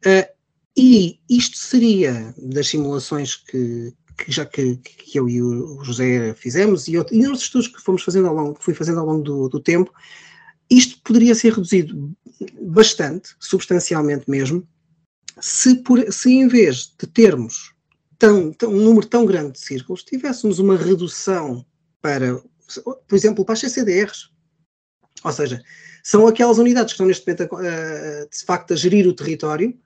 uh, 0.06 0.33
e 0.76 1.20
isto 1.28 1.56
seria 1.56 2.34
das 2.36 2.68
simulações 2.68 3.36
que, 3.36 3.92
que 4.18 4.32
já 4.32 4.44
que, 4.44 4.76
que, 4.76 5.18
eu 5.18 5.28
e 5.28 5.40
o 5.40 5.82
José 5.84 6.34
fizemos 6.34 6.88
e, 6.88 6.98
outro, 6.98 7.14
e 7.14 7.24
outros 7.24 7.44
estudos 7.44 7.68
que 7.68 7.80
fomos 7.80 8.02
fazendo 8.02 8.28
ao 8.28 8.34
longo, 8.34 8.54
que 8.54 8.64
fui 8.64 8.74
fazendo 8.74 9.00
ao 9.00 9.06
longo 9.06 9.22
do, 9.22 9.48
do 9.48 9.60
tempo, 9.60 9.92
isto 10.68 11.00
poderia 11.02 11.34
ser 11.34 11.52
reduzido 11.52 12.12
bastante, 12.60 13.30
substancialmente 13.38 14.28
mesmo, 14.28 14.66
se, 15.40 15.76
por, 15.76 16.12
se 16.12 16.32
em 16.32 16.48
vez 16.48 16.92
de 16.98 17.06
termos 17.06 17.72
tão, 18.18 18.52
tão, 18.52 18.70
um 18.70 18.80
número 18.80 19.06
tão 19.06 19.26
grande 19.26 19.52
de 19.52 19.60
círculos, 19.60 20.02
tivéssemos 20.02 20.58
uma 20.58 20.76
redução 20.76 21.64
para, 22.00 22.40
por 23.06 23.14
exemplo, 23.14 23.44
para 23.44 23.52
as 23.52 23.60
CCDRs. 23.60 24.30
Ou 25.22 25.32
seja, 25.32 25.62
são 26.02 26.26
aquelas 26.26 26.58
unidades 26.58 26.92
que 26.92 26.94
estão 26.94 27.06
neste 27.06 27.26
momento 27.26 27.54
a, 27.54 27.58
a, 27.58 28.26
de 28.26 28.44
facto 28.44 28.72
a 28.72 28.76
gerir 28.76 29.06
o 29.06 29.14
território, 29.14 29.78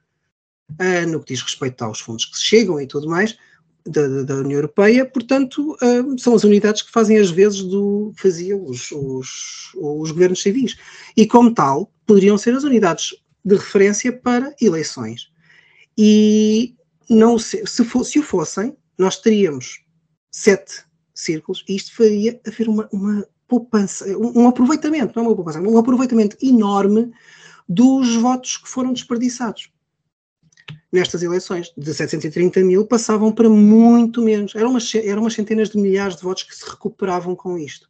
uh, 0.72 1.08
no 1.08 1.20
que 1.20 1.34
diz 1.34 1.42
respeito 1.42 1.82
aos 1.82 2.00
fundos 2.00 2.24
que 2.24 2.38
chegam 2.38 2.80
e 2.80 2.86
tudo 2.86 3.08
mais, 3.08 3.36
da, 3.86 4.22
da 4.22 4.34
União 4.36 4.58
Europeia, 4.58 5.06
portanto, 5.06 5.76
uh, 5.82 6.18
são 6.18 6.34
as 6.34 6.44
unidades 6.44 6.82
que 6.82 6.92
fazem 6.92 7.18
as 7.18 7.30
vezes 7.30 7.62
do 7.62 8.12
faziam 8.16 8.64
os, 8.64 8.90
os, 8.92 9.72
os 9.76 10.10
governos 10.10 10.42
civis. 10.42 10.76
E 11.16 11.26
como 11.26 11.52
tal, 11.52 11.90
poderiam 12.06 12.36
ser 12.36 12.54
as 12.54 12.64
unidades 12.64 13.14
de 13.44 13.56
referência 13.56 14.12
para 14.12 14.54
eleições. 14.60 15.30
E 15.96 16.74
não 17.08 17.38
se, 17.38 17.64
se, 17.66 17.84
for, 17.84 18.04
se 18.04 18.18
o 18.18 18.22
fossem, 18.22 18.76
nós 18.98 19.18
teríamos 19.18 19.80
sete 20.30 20.84
círculos 21.14 21.64
e 21.68 21.74
isto 21.74 21.94
faria 21.96 22.40
haver 22.46 22.68
uma, 22.68 22.88
uma 22.92 23.26
poupança, 23.48 24.06
um, 24.16 24.42
um 24.42 24.48
aproveitamento, 24.48 25.14
não 25.16 25.24
é 25.24 25.28
uma 25.28 25.34
poupança, 25.34 25.60
um 25.60 25.78
aproveitamento 25.78 26.36
enorme 26.42 27.10
dos 27.68 28.14
votos 28.16 28.58
que 28.58 28.68
foram 28.68 28.92
desperdiçados 28.92 29.70
nestas 30.92 31.22
eleições. 31.22 31.72
De 31.76 31.92
730 31.92 32.60
mil 32.60 32.86
passavam 32.86 33.32
para 33.32 33.48
muito 33.48 34.22
menos. 34.22 34.54
Eram 34.54 34.70
umas, 34.70 34.94
eram 34.94 35.22
umas 35.22 35.34
centenas 35.34 35.70
de 35.70 35.78
milhares 35.78 36.16
de 36.16 36.22
votos 36.22 36.42
que 36.42 36.56
se 36.56 36.68
recuperavam 36.68 37.36
com 37.36 37.58
isto. 37.58 37.88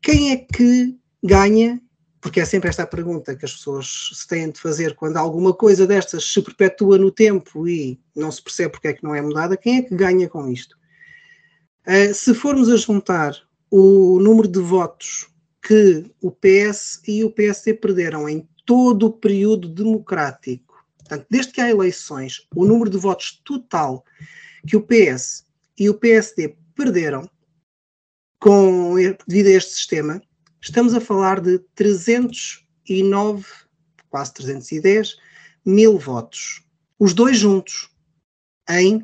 Quem 0.00 0.32
é 0.32 0.36
que 0.36 0.96
ganha? 1.22 1.80
Porque 2.20 2.40
é 2.40 2.44
sempre 2.44 2.68
esta 2.68 2.82
a 2.82 2.86
pergunta 2.86 3.36
que 3.36 3.44
as 3.44 3.52
pessoas 3.52 4.10
se 4.12 4.26
têm 4.26 4.50
de 4.50 4.60
fazer 4.60 4.94
quando 4.94 5.16
alguma 5.16 5.54
coisa 5.54 5.86
destas 5.86 6.24
se 6.24 6.42
perpetua 6.42 6.98
no 6.98 7.10
tempo 7.10 7.66
e 7.66 8.00
não 8.14 8.30
se 8.30 8.42
percebe 8.42 8.72
porque 8.72 8.88
é 8.88 8.92
que 8.92 9.04
não 9.04 9.14
é 9.14 9.22
mudada. 9.22 9.56
Quem 9.56 9.78
é 9.78 9.82
que 9.82 9.94
ganha 9.94 10.28
com 10.28 10.48
isto? 10.48 10.76
Uh, 11.86 12.12
se 12.12 12.34
formos 12.34 12.68
a 12.68 12.76
juntar 12.76 13.34
o 13.70 14.18
número 14.20 14.48
de 14.48 14.58
votos 14.58 15.28
que 15.62 16.10
o 16.20 16.30
PS 16.30 17.00
e 17.06 17.24
o 17.24 17.30
PSD 17.30 17.74
perderam 17.74 18.28
em 18.28 18.48
todo 18.64 19.06
o 19.06 19.12
período 19.12 19.68
democrático 19.68 20.67
Portanto, 21.08 21.26
desde 21.30 21.52
que 21.52 21.60
há 21.62 21.70
eleições, 21.70 22.46
o 22.54 22.66
número 22.66 22.90
de 22.90 22.98
votos 22.98 23.40
total 23.42 24.04
que 24.66 24.76
o 24.76 24.82
PS 24.82 25.46
e 25.78 25.88
o 25.88 25.94
PSD 25.94 26.54
perderam 26.74 27.26
com, 28.38 28.94
devido 29.26 29.46
a 29.46 29.52
este 29.52 29.72
sistema, 29.72 30.20
estamos 30.60 30.92
a 30.92 31.00
falar 31.00 31.40
de 31.40 31.60
309, 31.74 33.46
quase 34.10 34.34
310 34.34 35.16
mil 35.64 35.98
votos. 35.98 36.62
Os 36.98 37.14
dois 37.14 37.38
juntos, 37.38 37.88
em 38.68 39.02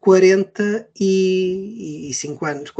45 0.00 2.44
anos, 2.44 2.70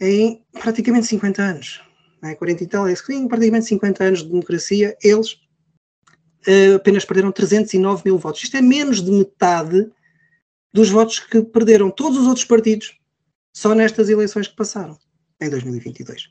em 0.00 0.44
praticamente 0.52 1.08
50 1.08 1.42
anos. 1.42 1.82
é? 2.22 2.36
40 2.36 2.62
e 2.62 2.66
tal, 2.68 2.86
é 2.86 2.94
praticamente 2.94 3.66
50 3.66 4.04
anos 4.04 4.22
de 4.22 4.28
democracia, 4.28 4.96
eles 5.02 5.41
apenas 6.76 7.04
perderam 7.04 7.32
309 7.32 8.02
mil 8.04 8.18
votos. 8.18 8.42
Isto 8.42 8.56
é 8.56 8.60
menos 8.60 9.02
de 9.02 9.10
metade 9.10 9.90
dos 10.72 10.88
votos 10.88 11.18
que 11.18 11.42
perderam 11.42 11.90
todos 11.90 12.18
os 12.18 12.26
outros 12.26 12.44
partidos 12.44 12.98
só 13.54 13.74
nestas 13.74 14.08
eleições 14.08 14.48
que 14.48 14.56
passaram 14.56 14.98
em 15.40 15.50
2022. 15.50 16.30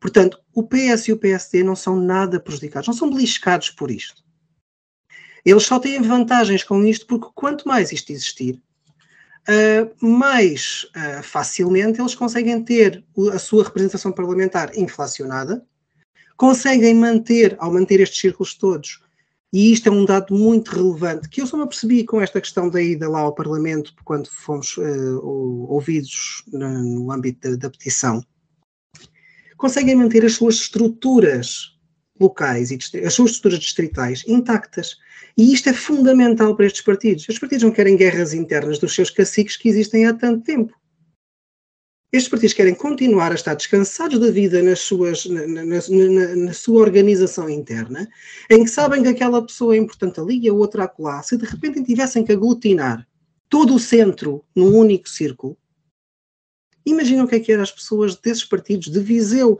Portanto, 0.00 0.40
o 0.54 0.62
PS 0.62 1.08
e 1.08 1.12
o 1.12 1.18
PSD 1.18 1.62
não 1.62 1.76
são 1.76 1.96
nada 1.96 2.40
prejudicados, 2.40 2.88
não 2.88 2.94
são 2.94 3.10
beliscados 3.10 3.70
por 3.70 3.90
isto. 3.90 4.22
Eles 5.44 5.64
só 5.64 5.78
têm 5.78 6.00
vantagens 6.02 6.62
com 6.62 6.84
isto 6.84 7.06
porque 7.06 7.28
quanto 7.34 7.66
mais 7.66 7.92
isto 7.92 8.10
existir, 8.10 8.60
uh, 9.48 10.06
mais 10.06 10.86
uh, 10.96 11.22
facilmente 11.22 12.00
eles 12.00 12.14
conseguem 12.14 12.62
ter 12.62 13.04
a 13.32 13.38
sua 13.38 13.64
representação 13.64 14.12
parlamentar 14.12 14.76
inflacionada, 14.76 15.64
conseguem 16.36 16.94
manter, 16.94 17.56
ao 17.58 17.72
manter 17.72 18.00
estes 18.00 18.20
círculos 18.20 18.54
todos, 18.54 19.02
e 19.52 19.72
isto 19.72 19.88
é 19.88 19.92
um 19.92 20.04
dado 20.04 20.34
muito 20.34 20.70
relevante, 20.70 21.28
que 21.28 21.40
eu 21.40 21.46
só 21.46 21.56
me 21.56 21.62
apercebi 21.62 22.04
com 22.04 22.20
esta 22.20 22.40
questão 22.40 22.68
da 22.68 22.82
ida 22.82 23.08
lá 23.08 23.20
ao 23.20 23.34
Parlamento, 23.34 23.94
quando 24.04 24.28
fomos 24.28 24.76
uh, 24.76 25.20
ouvidos 25.68 26.42
no, 26.52 26.68
no 26.82 27.12
âmbito 27.12 27.50
da, 27.50 27.56
da 27.56 27.70
petição, 27.70 28.22
conseguem 29.56 29.96
manter 29.96 30.24
as 30.24 30.34
suas 30.34 30.56
estruturas 30.56 31.78
locais 32.20 32.70
e 32.70 32.78
as 33.04 33.14
suas 33.14 33.30
estruturas 33.30 33.60
distritais 33.60 34.24
intactas. 34.26 34.96
E 35.36 35.52
isto 35.52 35.68
é 35.68 35.72
fundamental 35.72 36.54
para 36.54 36.66
estes 36.66 36.82
partidos. 36.82 37.28
Os 37.28 37.38
partidos 37.38 37.62
não 37.62 37.70
querem 37.70 37.96
guerras 37.96 38.34
internas 38.34 38.78
dos 38.78 38.94
seus 38.94 39.08
caciques 39.08 39.56
que 39.56 39.68
existem 39.68 40.06
há 40.06 40.12
tanto 40.12 40.42
tempo. 40.44 40.74
Estes 42.10 42.30
partidos 42.30 42.54
querem 42.54 42.74
continuar 42.74 43.32
a 43.32 43.34
estar 43.34 43.54
descansados 43.54 44.18
da 44.18 44.30
vida 44.30 44.62
nas 44.62 44.80
suas, 44.80 45.26
na, 45.26 45.46
na, 45.46 45.64
na, 45.64 46.36
na, 46.36 46.52
sua 46.54 46.80
organização 46.80 47.50
interna, 47.50 48.08
em 48.48 48.64
que 48.64 48.70
sabem 48.70 49.02
que 49.02 49.08
aquela 49.08 49.42
pessoa 49.42 49.74
é 49.74 49.78
importante 49.78 50.18
ali 50.18 50.38
e 50.38 50.48
a 50.48 50.54
outra 50.54 50.84
acolá. 50.84 51.22
Se 51.22 51.36
de 51.36 51.44
repente 51.44 51.84
tivessem 51.84 52.24
que 52.24 52.32
aglutinar 52.32 53.06
todo 53.48 53.74
o 53.74 53.78
centro 53.78 54.42
num 54.56 54.74
único 54.74 55.08
círculo, 55.08 55.56
Imagina 56.88 57.24
o 57.24 57.28
que 57.28 57.36
é 57.36 57.40
que 57.40 57.52
eram 57.52 57.62
as 57.62 57.70
pessoas 57.70 58.16
desses 58.16 58.44
partidos, 58.44 58.90
de 58.90 59.00
Viseu, 59.00 59.58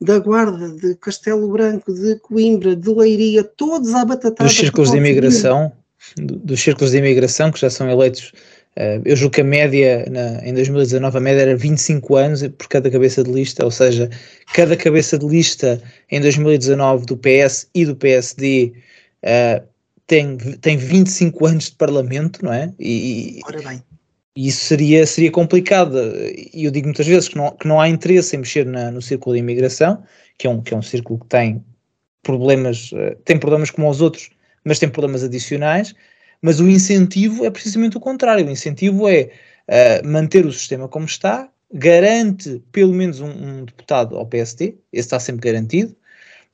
da 0.00 0.18
Guarda, 0.18 0.70
de 0.70 0.94
Castelo 0.96 1.46
Branco, 1.50 1.92
de 1.92 2.16
Coimbra, 2.20 2.74
de 2.74 2.88
Leiria, 2.88 3.44
todos 3.44 3.94
à 3.94 4.04
batatada. 4.04 4.48
Dos 4.48 4.56
círculos 4.56 4.90
de 4.90 4.96
imigração, 4.96 5.72
dos 6.16 6.60
círculos 6.60 6.92
de 6.92 6.98
imigração 6.98 7.52
que 7.52 7.60
já 7.60 7.68
são 7.68 7.88
eleitos, 7.90 8.32
eu 9.04 9.16
julgo 9.16 9.34
que 9.34 9.40
a 9.40 9.44
média 9.44 10.06
na, 10.10 10.46
em 10.46 10.54
2019, 10.54 11.16
a 11.16 11.20
média 11.20 11.42
era 11.42 11.56
25 11.56 12.16
anos 12.16 12.46
por 12.56 12.68
cada 12.68 12.90
cabeça 12.90 13.22
de 13.22 13.30
lista, 13.30 13.64
ou 13.64 13.70
seja, 13.70 14.08
cada 14.54 14.76
cabeça 14.76 15.18
de 15.18 15.26
lista 15.26 15.82
em 16.10 16.20
2019 16.20 17.04
do 17.06 17.16
PS 17.16 17.68
e 17.74 17.84
do 17.84 17.96
PSD 17.96 18.72
uh, 18.74 18.80
eh, 19.22 19.62
tem, 20.06 20.36
tem 20.36 20.76
25 20.76 21.46
anos 21.46 21.64
de 21.64 21.72
parlamento, 21.72 22.44
não 22.44 22.52
é? 22.52 22.72
E, 22.78 23.40
Ora 23.44 23.60
bem. 23.62 23.82
E 24.36 24.48
isso 24.48 24.64
seria, 24.64 25.06
seria 25.06 25.30
complicado. 25.30 25.98
E 26.52 26.64
eu 26.64 26.70
digo 26.70 26.86
muitas 26.86 27.06
vezes 27.06 27.28
que 27.28 27.36
não, 27.36 27.50
que 27.50 27.66
não 27.66 27.80
há 27.80 27.88
interesse 27.88 28.34
em 28.34 28.38
mexer 28.38 28.64
na, 28.64 28.90
no 28.90 29.02
círculo 29.02 29.34
de 29.34 29.40
imigração, 29.40 30.02
que 30.38 30.46
é, 30.46 30.50
um, 30.50 30.62
que 30.62 30.72
é 30.72 30.76
um 30.76 30.82
círculo 30.82 31.18
que 31.20 31.26
tem 31.26 31.64
problemas, 32.22 32.92
uh, 32.92 33.16
tem 33.24 33.38
problemas 33.38 33.70
como 33.70 33.88
os 33.88 34.00
outros, 34.00 34.30
mas 34.64 34.78
tem 34.78 34.88
problemas 34.88 35.22
adicionais. 35.22 35.94
Mas 36.42 36.60
o 36.60 36.68
incentivo 36.68 37.44
é 37.44 37.50
precisamente 37.50 37.96
o 37.96 38.00
contrário. 38.00 38.46
O 38.46 38.50
incentivo 38.50 39.08
é 39.08 39.30
uh, 39.68 40.08
manter 40.08 40.46
o 40.46 40.52
sistema 40.52 40.88
como 40.88 41.04
está, 41.04 41.48
garante 41.72 42.62
pelo 42.72 42.94
menos 42.94 43.20
um, 43.20 43.28
um, 43.28 43.64
deputado 43.64 44.16
ao 44.16 44.26
PSD, 44.26 44.76
esse 44.92 45.06
está 45.06 45.20
sempre 45.20 45.50
garantido, 45.50 45.94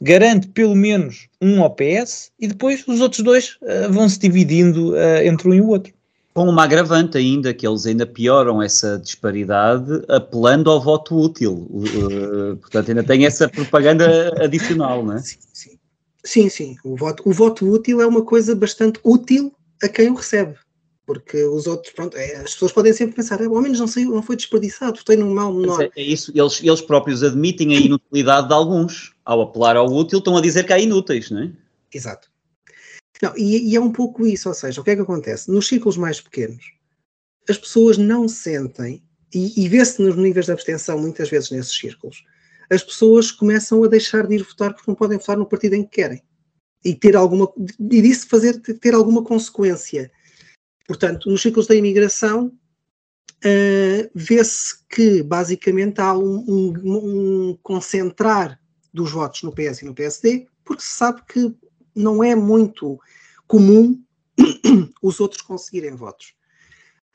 garante 0.01 0.49
pelo 0.49 0.75
menos 0.75 1.29
um 1.41 1.63
ao 1.63 1.75
PS 1.75 2.31
e 2.39 2.49
depois 2.49 2.87
os 2.87 3.01
outros 3.01 3.23
dois 3.23 3.57
uh, 3.63 3.91
vão 3.91 4.09
se 4.09 4.19
dividindo 4.19 4.95
entre 5.25 5.49
um 5.49 5.55
e 5.55 5.61
o 5.61 5.69
outro 5.69 5.97
com 6.37 6.51
uma 6.51 6.65
agravante 6.65 7.17
ainda, 7.17 7.55
que 7.55 7.67
eles 7.67 7.87
ainda 7.87 8.05
pioram 8.05 8.63
essa 8.63 8.99
disparidade 8.99 10.05
apelando 10.07 10.71
ao 10.71 10.79
voto 10.83 11.19
útil. 11.19 11.67
Uh, 11.71 12.59
portanto, 12.59 12.91
ainda 12.91 13.03
tem 13.03 13.25
essa 13.25 13.49
propaganda 13.49 14.35
adicional, 14.45 15.03
não 15.03 15.15
é? 15.15 15.21
Sim, 15.21 15.39
sim. 15.51 15.79
Sim, 16.23 16.49
sim. 16.51 16.77
O 16.85 16.95
voto, 16.95 17.23
o 17.25 17.33
voto 17.33 17.67
útil 17.67 18.03
é 18.03 18.07
uma 18.07 18.23
coisa 18.23 18.55
bastante 18.55 19.01
útil 19.03 19.51
a 19.83 19.89
quem 19.89 20.11
o 20.11 20.15
recebe. 20.15 20.57
Porque 21.07 21.45
os 21.45 21.69
outros, 21.69 21.93
pronto, 21.93 22.17
é, 22.17 22.37
as 22.37 22.55
pessoas 22.55 22.73
podem 22.73 22.93
sempre 22.93 23.15
pensar, 23.15 23.41
ao 23.41 23.63
menos 23.63 23.79
não, 23.79 23.87
saiu, 23.87 24.11
não 24.11 24.23
foi 24.23 24.35
desperdiçado, 24.35 25.05
tem 25.05 25.17
num 25.17 25.33
mal 25.33 25.53
menor. 25.53 25.83
É, 25.83 25.91
é, 25.97 26.03
isso, 26.03 26.33
eles, 26.35 26.61
eles 26.61 26.81
próprios 26.81 27.23
admitem 27.23 27.77
a 27.77 27.81
inutilidade 27.81 28.49
de 28.49 28.55
alguns. 28.55 29.15
Ao 29.25 29.41
apelar 29.41 29.77
ao 29.77 29.87
útil, 29.87 30.19
estão 30.19 30.37
a 30.37 30.41
dizer 30.41 30.65
que 30.65 30.73
há 30.73 30.79
inúteis, 30.79 31.31
não 31.31 31.43
é? 31.43 31.53
Exato. 31.93 32.29
Não, 33.23 33.33
e, 33.37 33.71
e, 33.71 33.77
é 33.77 33.81
um 33.81 33.91
pouco 33.91 34.27
isso, 34.27 34.49
ou 34.49 34.55
seja, 34.55 34.81
o 34.81 34.85
que 34.85 34.91
é 34.91 34.97
que 34.97 35.03
acontece? 35.03 35.51
Nos 35.51 35.67
círculos 35.67 35.97
mais 35.97 36.21
pequenos, 36.21 36.73
as 37.49 37.57
pessoas 37.57 37.97
não 37.97 38.29
sentem, 38.29 39.03
e, 39.35 39.65
e 39.65 39.69
vê-se 39.69 40.03
nos 40.03 40.17
níveis 40.17 40.47
de 40.47 40.53
abstenção 40.53 40.99
muitas 40.99 41.29
vezes 41.29 41.51
nesses 41.51 41.75
círculos, 41.75 42.25
as 42.71 42.83
pessoas 42.83 43.31
começam 43.31 43.83
a 43.85 43.89
deixar 43.89 44.27
de 44.27 44.35
ir 44.35 44.43
votar 44.43 44.75
porque 44.75 44.91
não 44.91 44.97
podem 44.97 45.19
votar 45.19 45.37
no 45.37 45.47
partido 45.47 45.75
em 45.75 45.85
que 45.85 45.91
querem. 45.91 46.23
E 46.87 46.95
ter 46.95 47.17
alguma, 47.17 47.53
e 47.81 48.01
disso 48.01 48.29
fazer, 48.29 48.61
ter 48.61 48.95
alguma 48.95 49.25
consequência. 49.25 50.09
Portanto, 50.87 51.29
nos 51.29 51.43
círculos 51.43 51.67
da 51.67 51.75
imigração, 51.75 52.47
uh, 52.47 54.11
vê-se 54.15 54.87
que 54.89 55.21
basicamente 55.21 56.01
há 56.01 56.17
um, 56.17 56.45
um, 56.49 57.51
um 57.51 57.59
concentrar 57.61 58.61
dos 58.95 59.11
votos 59.11 59.43
no 59.43 59.53
PS 59.53 59.83
e 59.83 59.85
no 59.85 59.95
PSD, 59.95 60.47
porque 60.65 60.83
se 60.83 60.93
sabe 60.93 61.23
que 61.29 61.53
não 61.93 62.23
é 62.23 62.37
muito 62.37 63.01
comum 63.49 64.01
os 65.03 65.19
outros 65.19 65.43
conseguirem 65.43 65.97
votos. 65.97 66.35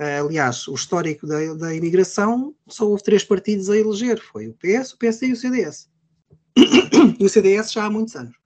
Uh, 0.01 0.25
aliás, 0.25 0.67
o 0.67 0.73
histórico 0.73 1.25
da, 1.25 1.53
da 1.53 1.73
imigração 1.73 2.53
só 2.67 2.89
houve 2.89 3.03
três 3.03 3.23
partidos 3.23 3.69
a 3.69 3.77
eleger: 3.77 4.19
foi 4.19 4.49
o 4.49 4.53
PS, 4.55 4.91
o 4.91 4.97
PSD 4.97 5.27
e 5.27 5.31
o 5.31 5.37
CDS. 5.37 5.89
e 7.17 7.23
o 7.23 7.29
CDS 7.29 7.71
já 7.71 7.85
há 7.85 7.89
muitos 7.89 8.17
anos. 8.17 8.40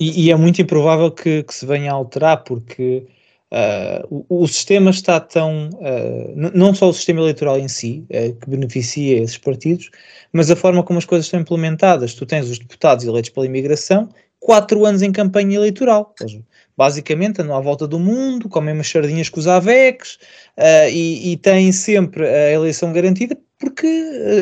E, 0.00 0.26
e 0.26 0.30
é 0.30 0.36
muito 0.36 0.60
improvável 0.62 1.10
que, 1.10 1.42
que, 1.42 1.54
se 1.54 1.66
venha 1.66 1.90
a 1.90 1.94
alterar, 1.94 2.44
porque 2.44 3.06
uh, 3.52 4.24
o, 4.28 4.42
o, 4.44 4.48
sistema 4.48 4.90
está 4.90 5.18
tão. 5.18 5.70
Uh, 5.74 6.50
não 6.54 6.74
só 6.74 6.88
o 6.88 6.92
sistema 6.92 7.20
eleitoral 7.20 7.58
em 7.58 7.68
si, 7.68 8.04
que 8.08 8.48
beneficia 8.48 9.22
esses 9.22 9.38
partidos, 9.38 9.90
mas 10.32 10.50
a 10.50 10.56
forma 10.56 10.82
como 10.82 10.98
as 10.98 11.04
coisas 11.04 11.26
estão 11.26 11.40
implementadas. 11.40 12.14
Tu 12.14 12.24
tens 12.26 12.48
os 12.48 12.58
deputados 12.58 13.04
eleitos 13.04 13.30
pela 13.30 13.46
imigração, 13.46 14.08
quatro 14.38 14.84
anos 14.84 15.02
em 15.02 15.12
campanha 15.12 15.56
eleitoral. 15.56 16.14
Seja, 16.18 16.40
basicamente 16.76 17.42
andam 17.42 17.56
à 17.56 17.60
volta 17.60 17.88
do 17.88 17.98
mundo, 17.98 18.48
comem 18.48 18.74
umas 18.74 18.88
sardinhas 18.88 19.28
com 19.28 19.40
os 19.40 19.48
AVECs 19.48 20.18
uh, 20.56 20.88
e, 20.90 21.32
e 21.32 21.36
têm 21.36 21.72
sempre 21.72 22.26
a 22.26 22.52
eleição 22.52 22.92
garantida 22.92 23.36
porque 23.58 23.88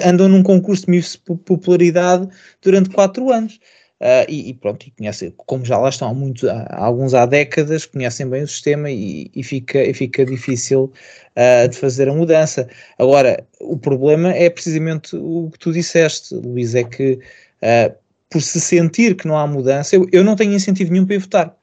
andam 0.05 0.29
num 0.29 0.43
concurso 0.43 0.85
de 0.87 1.19
popularidade 1.45 2.29
durante 2.63 2.91
quatro 2.91 3.33
anos. 3.33 3.59
Uh, 3.99 4.29
e, 4.29 4.51
e, 4.51 4.55
pronto, 4.55 4.87
e 4.87 4.91
conhece, 4.91 5.33
como 5.39 5.65
já 5.65 5.79
lá 5.79 5.89
estão 5.89 6.11
há, 6.11 6.15
muito, 6.15 6.47
há, 6.51 6.85
alguns 6.85 7.15
há 7.15 7.25
décadas, 7.25 7.87
conhecem 7.87 8.29
bem 8.29 8.43
o 8.43 8.49
sistema 8.49 8.91
e, 8.91 9.31
e 9.35 9.43
fica, 9.43 9.83
e 9.83 9.95
fica 9.95 10.25
difícil 10.25 10.93
uh, 11.35 11.67
de 11.67 11.79
fazer 11.79 12.07
a 12.07 12.15
mudança. 12.15 12.69
Agora, 12.99 13.43
o 13.59 13.79
problema 13.79 14.35
é 14.35 14.51
precisamente 14.51 15.17
o 15.17 15.49
que 15.51 15.59
tu 15.59 15.73
disseste, 15.73 16.35
Luís, 16.35 16.75
é 16.75 16.85
que 16.85 17.15
uh, 17.15 17.95
por 18.29 18.43
se 18.43 18.61
sentir 18.61 19.17
que 19.17 19.27
não 19.27 19.39
há 19.39 19.47
mudança, 19.47 19.97
eu, 19.97 20.07
eu 20.13 20.23
não 20.23 20.37
tenho 20.37 20.53
incentivo 20.53 20.93
nenhum 20.93 21.07
para 21.07 21.15
ir 21.15 21.21
votar. 21.21 21.57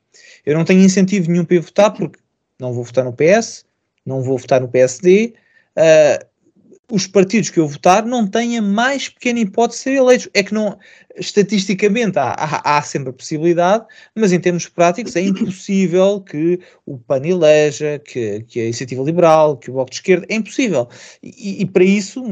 Eu 0.44 0.58
não 0.58 0.66
tenho 0.66 0.82
incentivo 0.82 1.30
nenhum 1.30 1.46
para 1.46 1.58
ir 1.58 1.60
votar 1.60 1.94
porque 1.94 2.20
não 2.60 2.74
vou 2.74 2.84
votar 2.84 3.06
no 3.06 3.14
PS, 3.14 3.64
não 4.04 4.24
vou 4.24 4.40
votar 4.40 4.60
no 4.60 4.68
PSD, 4.68 5.36
uh, 5.78 6.33
os 6.92 7.08
partidos 7.08 7.50
que 7.50 7.60
eu 7.60 7.68
votar 7.68 8.06
não 8.06 8.28
têm 8.28 8.58
a 8.58 8.62
mais 8.62 9.10
pequena 9.10 9.40
hipótese 9.40 9.80
de 9.80 9.84
ser 9.84 9.96
eleitos. 9.96 10.30
É 10.34 10.44
que 10.44 10.54
não, 10.54 10.78
estatisticamente 11.16 12.20
há, 12.20 12.32
há, 12.32 12.78
há, 12.78 12.82
sempre 12.82 13.10
a 13.10 13.14
possibilidade, 13.14 13.86
mas 14.16 14.32
em 14.32 14.40
termos 14.40 14.68
práticos 14.68 15.16
é 15.16 15.22
impossível 15.22 16.22
que 16.22 16.60
o 16.86 16.98
PAN 16.98 17.26
eleja, 17.26 18.00
que, 18.00 18.44
que 18.44 18.60
a 18.60 18.64
Iniciativa 18.64 19.04
Liberal, 19.04 19.58
que 19.58 19.70
o 19.70 19.74
Bloco 19.74 19.92
de 19.92 19.98
Esquerda, 19.98 20.26
é 20.30 20.36
impossível. 20.36 20.88
E, 21.22 21.62
e 21.62 21.66
para 21.66 21.84
isso, 21.84 22.24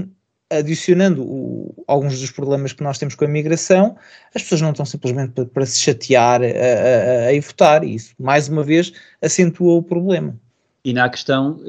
adicionando 0.49 1.23
o, 1.23 1.83
alguns 1.87 2.19
dos 2.19 2.31
problemas 2.31 2.73
que 2.73 2.83
nós 2.83 2.97
temos 2.97 3.15
com 3.15 3.23
a 3.23 3.27
imigração, 3.27 3.95
as 4.35 4.43
pessoas 4.43 4.61
não 4.61 4.71
estão 4.71 4.85
simplesmente 4.85 5.31
para, 5.31 5.45
para 5.45 5.65
se 5.65 5.79
chatear 5.79 6.41
a, 6.41 6.45
a, 6.45 7.27
a 7.27 7.33
ir 7.33 7.41
votar, 7.41 7.83
e 7.83 7.95
isso, 7.95 8.13
mais 8.19 8.49
uma 8.49 8.63
vez, 8.63 8.91
acentua 9.21 9.75
o 9.75 9.83
problema. 9.83 10.37
E 10.83 10.93
na 10.93 11.07
questão 11.09 11.59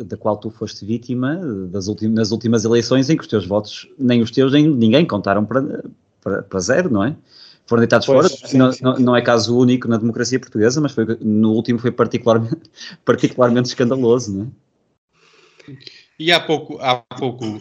da 0.00 0.16
qual 0.16 0.36
tu 0.36 0.50
foste 0.50 0.84
vítima 0.84 1.36
das 1.70 1.86
nas 2.02 2.32
últimas 2.32 2.64
eleições, 2.64 3.08
em 3.08 3.16
que 3.16 3.22
os 3.22 3.28
teus 3.28 3.46
votos, 3.46 3.88
nem 3.96 4.20
os 4.20 4.32
teus, 4.32 4.52
nem 4.52 4.68
ninguém 4.68 5.06
contaram 5.06 5.44
para, 5.44 5.84
para, 6.20 6.42
para 6.42 6.60
zero, 6.60 6.90
não 6.90 7.04
é? 7.04 7.16
Foram 7.66 7.82
deitados 7.82 8.06
pois, 8.06 8.32
fora. 8.32 8.48
Sim, 8.48 8.58
não, 8.58 8.72
sim, 8.72 8.78
sim. 8.78 9.02
não, 9.02 9.14
é 9.14 9.22
caso 9.22 9.56
único 9.56 9.86
na 9.86 9.96
democracia 9.96 10.40
portuguesa, 10.40 10.80
mas 10.80 10.92
foi, 10.92 11.06
no 11.20 11.52
último 11.52 11.78
foi 11.78 11.92
particularmente, 11.92 12.62
particularmente 13.04 13.68
escandaloso, 13.68 14.36
não 14.36 14.44
é? 14.44 15.76
E 16.18 16.30
há 16.30 16.38
pouco, 16.40 16.78
há 16.80 16.96
pouco 16.96 17.44
uh, 17.44 17.58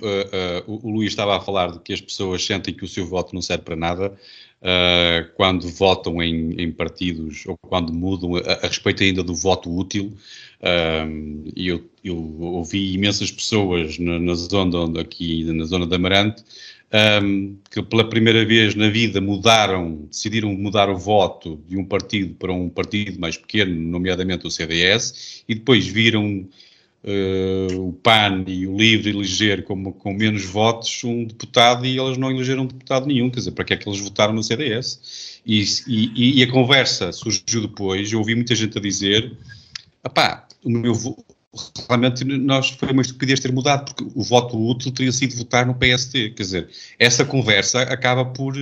uh, 0.68 0.88
o 0.88 0.92
Luís 0.92 1.12
estava 1.12 1.38
a 1.38 1.40
falar 1.40 1.72
de 1.72 1.80
que 1.80 1.94
as 1.94 2.02
pessoas 2.02 2.46
sentem 2.46 2.74
que 2.74 2.84
o 2.84 2.88
seu 2.88 3.06
voto 3.08 3.34
não 3.34 3.42
serve 3.42 3.64
para 3.64 3.76
nada 3.76 4.14
uh, 4.62 5.34
quando 5.36 5.68
votam 5.70 6.22
em, 6.22 6.54
em, 6.62 6.72
partidos 6.72 7.44
ou 7.48 7.58
quando 7.58 7.94
mudam 7.94 8.36
a, 8.36 8.40
a, 8.40 8.68
respeito 8.68 9.04
ainda 9.04 9.24
do 9.24 9.34
voto 9.34 9.76
útil. 9.76 10.14
E 11.56 11.68
eu, 11.68 11.84
eu, 12.04 12.18
ouvi 12.40 12.94
imensas 12.94 13.32
pessoas 13.32 13.98
na, 13.98 14.20
na 14.20 14.36
zona 14.36 15.02
aqui 15.02 15.44
na 15.46 15.66
zona 15.66 15.88
da 15.88 15.96
Amarante 15.96 16.44
um, 17.24 17.56
que 17.70 17.82
pela 17.84 18.08
primeira 18.08 18.44
vez 18.46 18.76
na 18.76 18.90
vida 18.90 19.22
mudaram, 19.22 20.08
decidiram 20.10 20.54
mudar 20.54 20.90
o 20.90 20.98
voto 20.98 21.60
de 21.68 21.78
um 21.78 21.86
partido 21.86 22.36
para 22.36 22.52
um 22.52 22.70
partido 22.70 23.20
mais 23.20 23.38
pequeno, 23.38 23.74
nomeadamente 23.74 24.46
o 24.46 24.52
CDS, 24.52 25.44
e 25.48 25.56
depois 25.56 25.88
viram 25.88 26.46
uh, 27.04 27.88
o 27.88 27.94
PAN 27.94 28.44
e 28.48 28.68
o 28.68 28.76
LIVRE 28.76 29.12
eleger 29.12 29.64
como, 29.64 29.94
com 29.94 30.14
menos 30.14 30.44
votos 30.44 31.02
um 31.04 31.24
deputado 31.24 31.86
e 31.86 31.98
elas 31.98 32.18
não 32.18 32.30
elegeram 32.30 32.66
deputado 32.66 33.08
nenhum, 33.08 33.30
quer 33.30 33.40
dizer, 33.40 33.52
para 33.52 33.64
que 33.64 33.74
é 33.74 33.78
que 33.78 33.88
eles 33.88 34.00
votaram 34.00 34.34
no 34.34 34.44
CDS? 34.44 35.40
E, 35.46 35.64
e, 35.88 36.40
e 36.40 36.44
a 36.44 36.52
conversa 36.52 37.12
surgiu 37.14 37.62
depois, 37.62 38.12
eu 38.12 38.20
ouvi 38.20 38.36
muita 38.36 38.54
gente 38.54 38.78
a 38.78 38.82
dizer, 38.82 39.32
pá, 40.14 40.41
o 40.64 40.70
meu 40.70 40.94
realmente 41.88 42.24
nós 42.24 42.70
foi 42.70 42.92
uma 42.92 43.02
estupidez 43.02 43.40
ter 43.40 43.52
mudado, 43.52 43.94
porque 43.94 44.10
o 44.16 44.24
voto 44.24 44.58
útil 44.58 44.92
teria 44.92 45.12
sido 45.12 45.36
votar 45.36 45.66
no 45.66 45.76
PST, 45.76 46.32
quer 46.32 46.44
dizer, 46.44 46.70
essa 46.98 47.26
conversa 47.26 47.82
acaba 47.84 48.24
por 48.24 48.56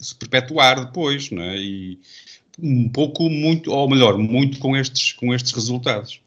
se 0.00 0.14
perpetuar 0.14 0.86
depois, 0.86 1.30
não 1.30 1.42
é? 1.42 1.58
E 1.58 1.98
um 2.58 2.88
pouco, 2.88 3.28
muito, 3.28 3.70
ou 3.70 3.88
melhor, 3.88 4.16
muito 4.18 4.58
com 4.58 4.76
estes, 4.76 5.12
com 5.12 5.34
estes 5.34 5.52
resultados. 5.52 6.20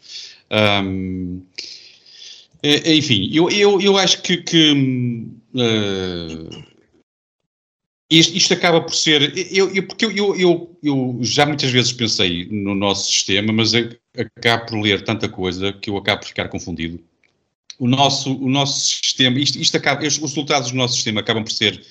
Um, 0.85 1.41
enfim, 2.63 3.29
eu, 3.33 3.49
eu, 3.49 3.81
eu 3.81 3.97
acho 3.97 4.21
que, 4.21 4.37
que 4.37 5.27
uh, 5.53 6.63
isto, 8.19 8.35
isto, 8.35 8.53
acaba 8.53 8.81
por 8.81 8.93
ser. 8.93 9.33
Eu, 9.51 9.73
eu 9.73 9.87
porque 9.87 10.05
eu, 10.05 10.35
eu, 10.35 10.77
eu, 10.83 11.17
já 11.21 11.45
muitas 11.45 11.71
vezes 11.71 11.91
pensei 11.91 12.47
no 12.49 12.75
nosso 12.75 13.11
sistema, 13.11 13.51
mas 13.51 13.71
acabo 14.37 14.65
por 14.67 14.79
ler 14.79 15.03
tanta 15.03 15.27
coisa 15.27 15.73
que 15.73 15.89
eu 15.89 15.97
acabo 15.97 16.21
por 16.21 16.27
ficar 16.27 16.47
confundido. 16.49 16.99
O 17.79 17.87
nosso, 17.87 18.35
o 18.35 18.49
nosso 18.49 18.79
sistema, 18.79 19.39
isto, 19.39 19.59
isto 19.59 19.77
acaba, 19.77 20.05
os 20.05 20.17
resultados 20.17 20.71
do 20.71 20.77
nosso 20.77 20.95
sistema 20.95 21.21
acabam 21.21 21.43
por 21.43 21.51
ser. 21.51 21.83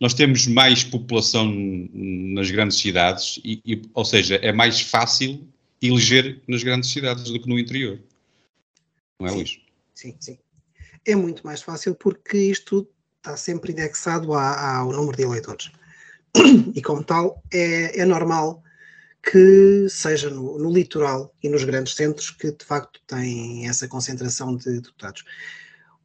Nós 0.00 0.14
temos 0.14 0.46
mais 0.46 0.84
população 0.84 1.50
nas 1.92 2.50
grandes 2.50 2.78
cidades, 2.78 3.40
e, 3.44 3.60
e, 3.64 3.82
ou 3.94 4.04
seja, 4.04 4.36
é 4.36 4.52
mais 4.52 4.80
fácil 4.80 5.46
eleger 5.80 6.40
nas 6.46 6.62
grandes 6.62 6.90
cidades 6.90 7.24
do 7.24 7.40
que 7.40 7.48
no 7.48 7.58
interior. 7.58 7.98
Não 9.20 9.26
é, 9.26 9.30
sim, 9.30 9.36
Luís? 9.36 9.60
Sim, 9.94 10.14
sim. 10.20 10.38
É 11.04 11.14
muito 11.14 11.46
mais 11.46 11.62
fácil 11.62 11.94
porque 11.94 12.36
isto 12.36 12.86
está 13.26 13.36
sempre 13.36 13.72
indexado 13.72 14.32
ao 14.34 14.92
número 14.92 15.16
de 15.16 15.24
eleitores. 15.24 15.72
E 16.74 16.80
como 16.80 17.02
tal, 17.02 17.42
é, 17.52 18.00
é 18.00 18.04
normal 18.04 18.62
que 19.22 19.88
seja 19.88 20.30
no, 20.30 20.58
no, 20.58 20.72
litoral 20.72 21.34
e 21.42 21.48
nos 21.48 21.64
grandes 21.64 21.94
centros 21.94 22.30
que 22.30 22.52
de 22.52 22.64
facto 22.64 23.00
têm 23.06 23.68
essa 23.68 23.88
concentração 23.88 24.54
de 24.54 24.80
deputados. 24.80 25.24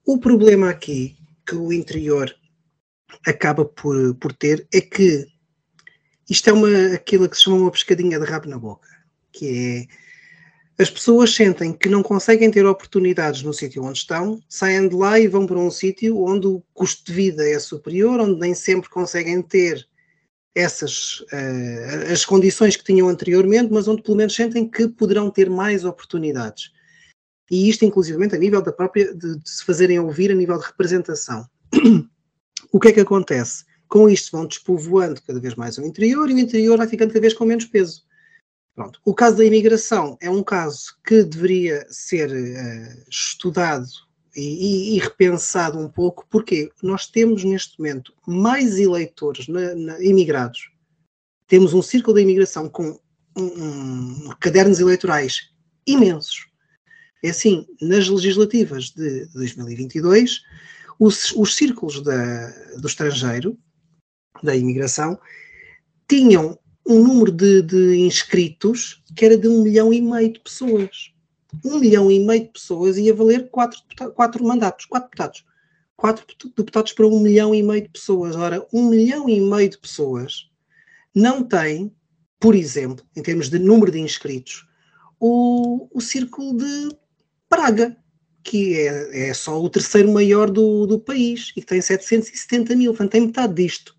O 0.03 0.17
problema 0.17 0.69
aqui 0.69 1.15
que 1.45 1.55
o 1.55 1.71
interior 1.71 2.35
acaba 3.27 3.63
por, 3.65 4.15
por 4.15 4.33
ter 4.33 4.67
é 4.73 4.81
que 4.81 5.27
isto 6.27 6.49
é 6.49 6.53
uma, 6.53 6.95
aquilo 6.95 7.29
que 7.29 7.35
se 7.37 7.43
chama 7.43 7.57
uma 7.57 7.71
pescadinha 7.71 8.19
de 8.19 8.25
rabo 8.25 8.49
na 8.49 8.57
boca 8.57 8.89
que 9.31 9.87
é 9.89 10.01
as 10.81 10.89
pessoas 10.89 11.35
sentem 11.35 11.71
que 11.73 11.87
não 11.87 12.01
conseguem 12.01 12.49
ter 12.49 12.65
oportunidades 12.65 13.43
no 13.43 13.53
sítio 13.53 13.83
onde 13.83 13.99
estão, 13.99 14.41
saem 14.49 14.89
de 14.89 14.95
lá 14.95 15.19
e 15.19 15.27
vão 15.27 15.45
para 15.45 15.59
um 15.59 15.69
sítio 15.69 16.23
onde 16.23 16.47
o 16.47 16.63
custo 16.73 17.05
de 17.05 17.13
vida 17.13 17.47
é 17.47 17.59
superior, 17.59 18.19
onde 18.19 18.39
nem 18.39 18.55
sempre 18.55 18.89
conseguem 18.89 19.41
ter 19.43 19.87
essas 20.55 21.19
uh, 21.19 22.11
as 22.11 22.25
condições 22.25 22.75
que 22.75 22.83
tinham 22.83 23.07
anteriormente, 23.07 23.71
mas 23.71 23.87
onde 23.87 24.01
pelo 24.01 24.17
menos 24.17 24.33
sentem 24.33 24.67
que 24.67 24.87
poderão 24.87 25.29
ter 25.29 25.49
mais 25.49 25.85
oportunidades. 25.85 26.71
E 27.49 27.69
isto, 27.69 27.85
inclusivamente, 27.85 28.35
a 28.35 28.39
nível 28.39 28.61
da 28.61 28.71
própria 28.71 29.13
de, 29.13 29.37
de 29.37 29.49
se 29.49 29.63
fazerem 29.63 29.99
ouvir 29.99 30.31
a 30.31 30.35
nível 30.35 30.57
de 30.57 30.65
representação. 30.65 31.45
o 32.73 32.79
que 32.79 32.87
é 32.87 32.91
que 32.91 32.99
acontece? 32.99 33.65
Com 33.87 34.09
isto 34.09 34.31
vão 34.31 34.47
despovoando 34.47 35.21
cada 35.21 35.39
vez 35.39 35.53
mais 35.53 35.77
o 35.77 35.85
interior 35.85 36.29
e 36.29 36.33
o 36.33 36.39
interior 36.39 36.77
vai 36.77 36.87
ficando 36.87 37.09
cada 37.09 37.21
vez 37.21 37.33
com 37.33 37.45
menos 37.45 37.65
peso. 37.65 38.03
Pronto. 38.75 38.99
O 39.03 39.13
caso 39.13 39.37
da 39.37 39.45
imigração 39.45 40.17
é 40.21 40.29
um 40.29 40.43
caso 40.43 40.95
que 41.05 41.23
deveria 41.23 41.85
ser 41.89 42.31
uh, 42.31 43.09
estudado 43.09 43.87
e, 44.35 44.41
e, 44.41 44.95
e, 44.95 44.99
repensado 44.99 45.77
um 45.77 45.89
pouco, 45.89 46.25
porque 46.29 46.71
nós 46.81 47.05
temos 47.05 47.43
neste 47.43 47.77
momento 47.77 48.13
mais 48.25 48.77
eleitores 48.77 49.47
na, 49.47 49.75
na, 49.75 50.01
imigrados. 50.01 50.71
Temos 51.47 51.73
um 51.73 51.81
círculo 51.81 52.15
da 52.15 52.21
imigração 52.21 52.69
com 52.69 52.97
um, 53.37 53.43
um, 53.43 54.29
cadernos 54.39 54.79
eleitorais 54.79 55.51
imensos. 55.85 56.47
É 57.23 57.29
assim, 57.29 57.67
nas 57.81 58.07
legislativas 58.07 58.85
de 58.91 59.25
2022, 59.33 60.41
os, 60.97 61.33
os 61.33 61.55
círculos 61.55 62.01
da, 62.01 62.47
do 62.77 62.87
estrangeiro, 62.87 63.57
da 64.41 64.55
imigração, 64.55 65.19
tinham 66.07 66.57
um 66.85 67.01
número 67.01 67.31
de, 67.31 67.61
de, 67.61 67.95
inscritos 67.97 69.01
que 69.15 69.25
era 69.25 69.37
de 69.37 69.47
um 69.47 69.61
milhão 69.63 69.93
e 69.93 70.01
meio 70.01 70.33
de 70.33 70.39
pessoas. 70.39 71.11
Um 71.63 71.79
milhão 71.79 72.09
e 72.09 72.19
meio 72.19 72.43
de 72.43 72.49
pessoas 72.49 72.97
ia 72.97 73.13
valer 73.13 73.49
quatro, 73.49 73.79
quatro 74.15 74.43
mandatos, 74.43 74.85
quatro 74.85 75.09
deputados. 75.09 75.45
Quatro 75.95 76.25
deputados 76.55 76.93
para 76.93 77.07
um 77.07 77.19
milhão 77.19 77.53
e 77.53 77.61
meio 77.61 77.83
de 77.83 77.89
pessoas. 77.89 78.35
Ora, 78.35 78.65
um 78.73 78.89
milhão 78.89 79.29
e 79.29 79.39
meio 79.39 79.69
de 79.69 79.77
pessoas 79.77 80.49
não 81.13 81.43
tem, 81.43 81.93
por 82.39 82.55
exemplo, 82.55 83.05
em 83.15 83.21
termos 83.21 83.49
de 83.49 83.59
número 83.59 83.91
de 83.91 83.99
inscritos, 83.99 84.65
o, 85.19 85.87
o 85.93 86.01
círculo 86.01 86.57
de 86.57 86.97
Praga, 87.47 87.95
que 88.43 88.79
é, 88.79 89.29
é 89.29 89.33
só 89.33 89.61
o 89.61 89.69
terceiro 89.69 90.11
maior 90.11 90.49
do, 90.49 90.87
do 90.87 90.99
país 90.99 91.51
e 91.55 91.61
que 91.61 91.65
tem 91.67 91.81
770 91.81 92.75
mil, 92.75 92.91
portanto 92.91 93.11
tem 93.11 93.21
metade 93.21 93.53
disto. 93.53 93.95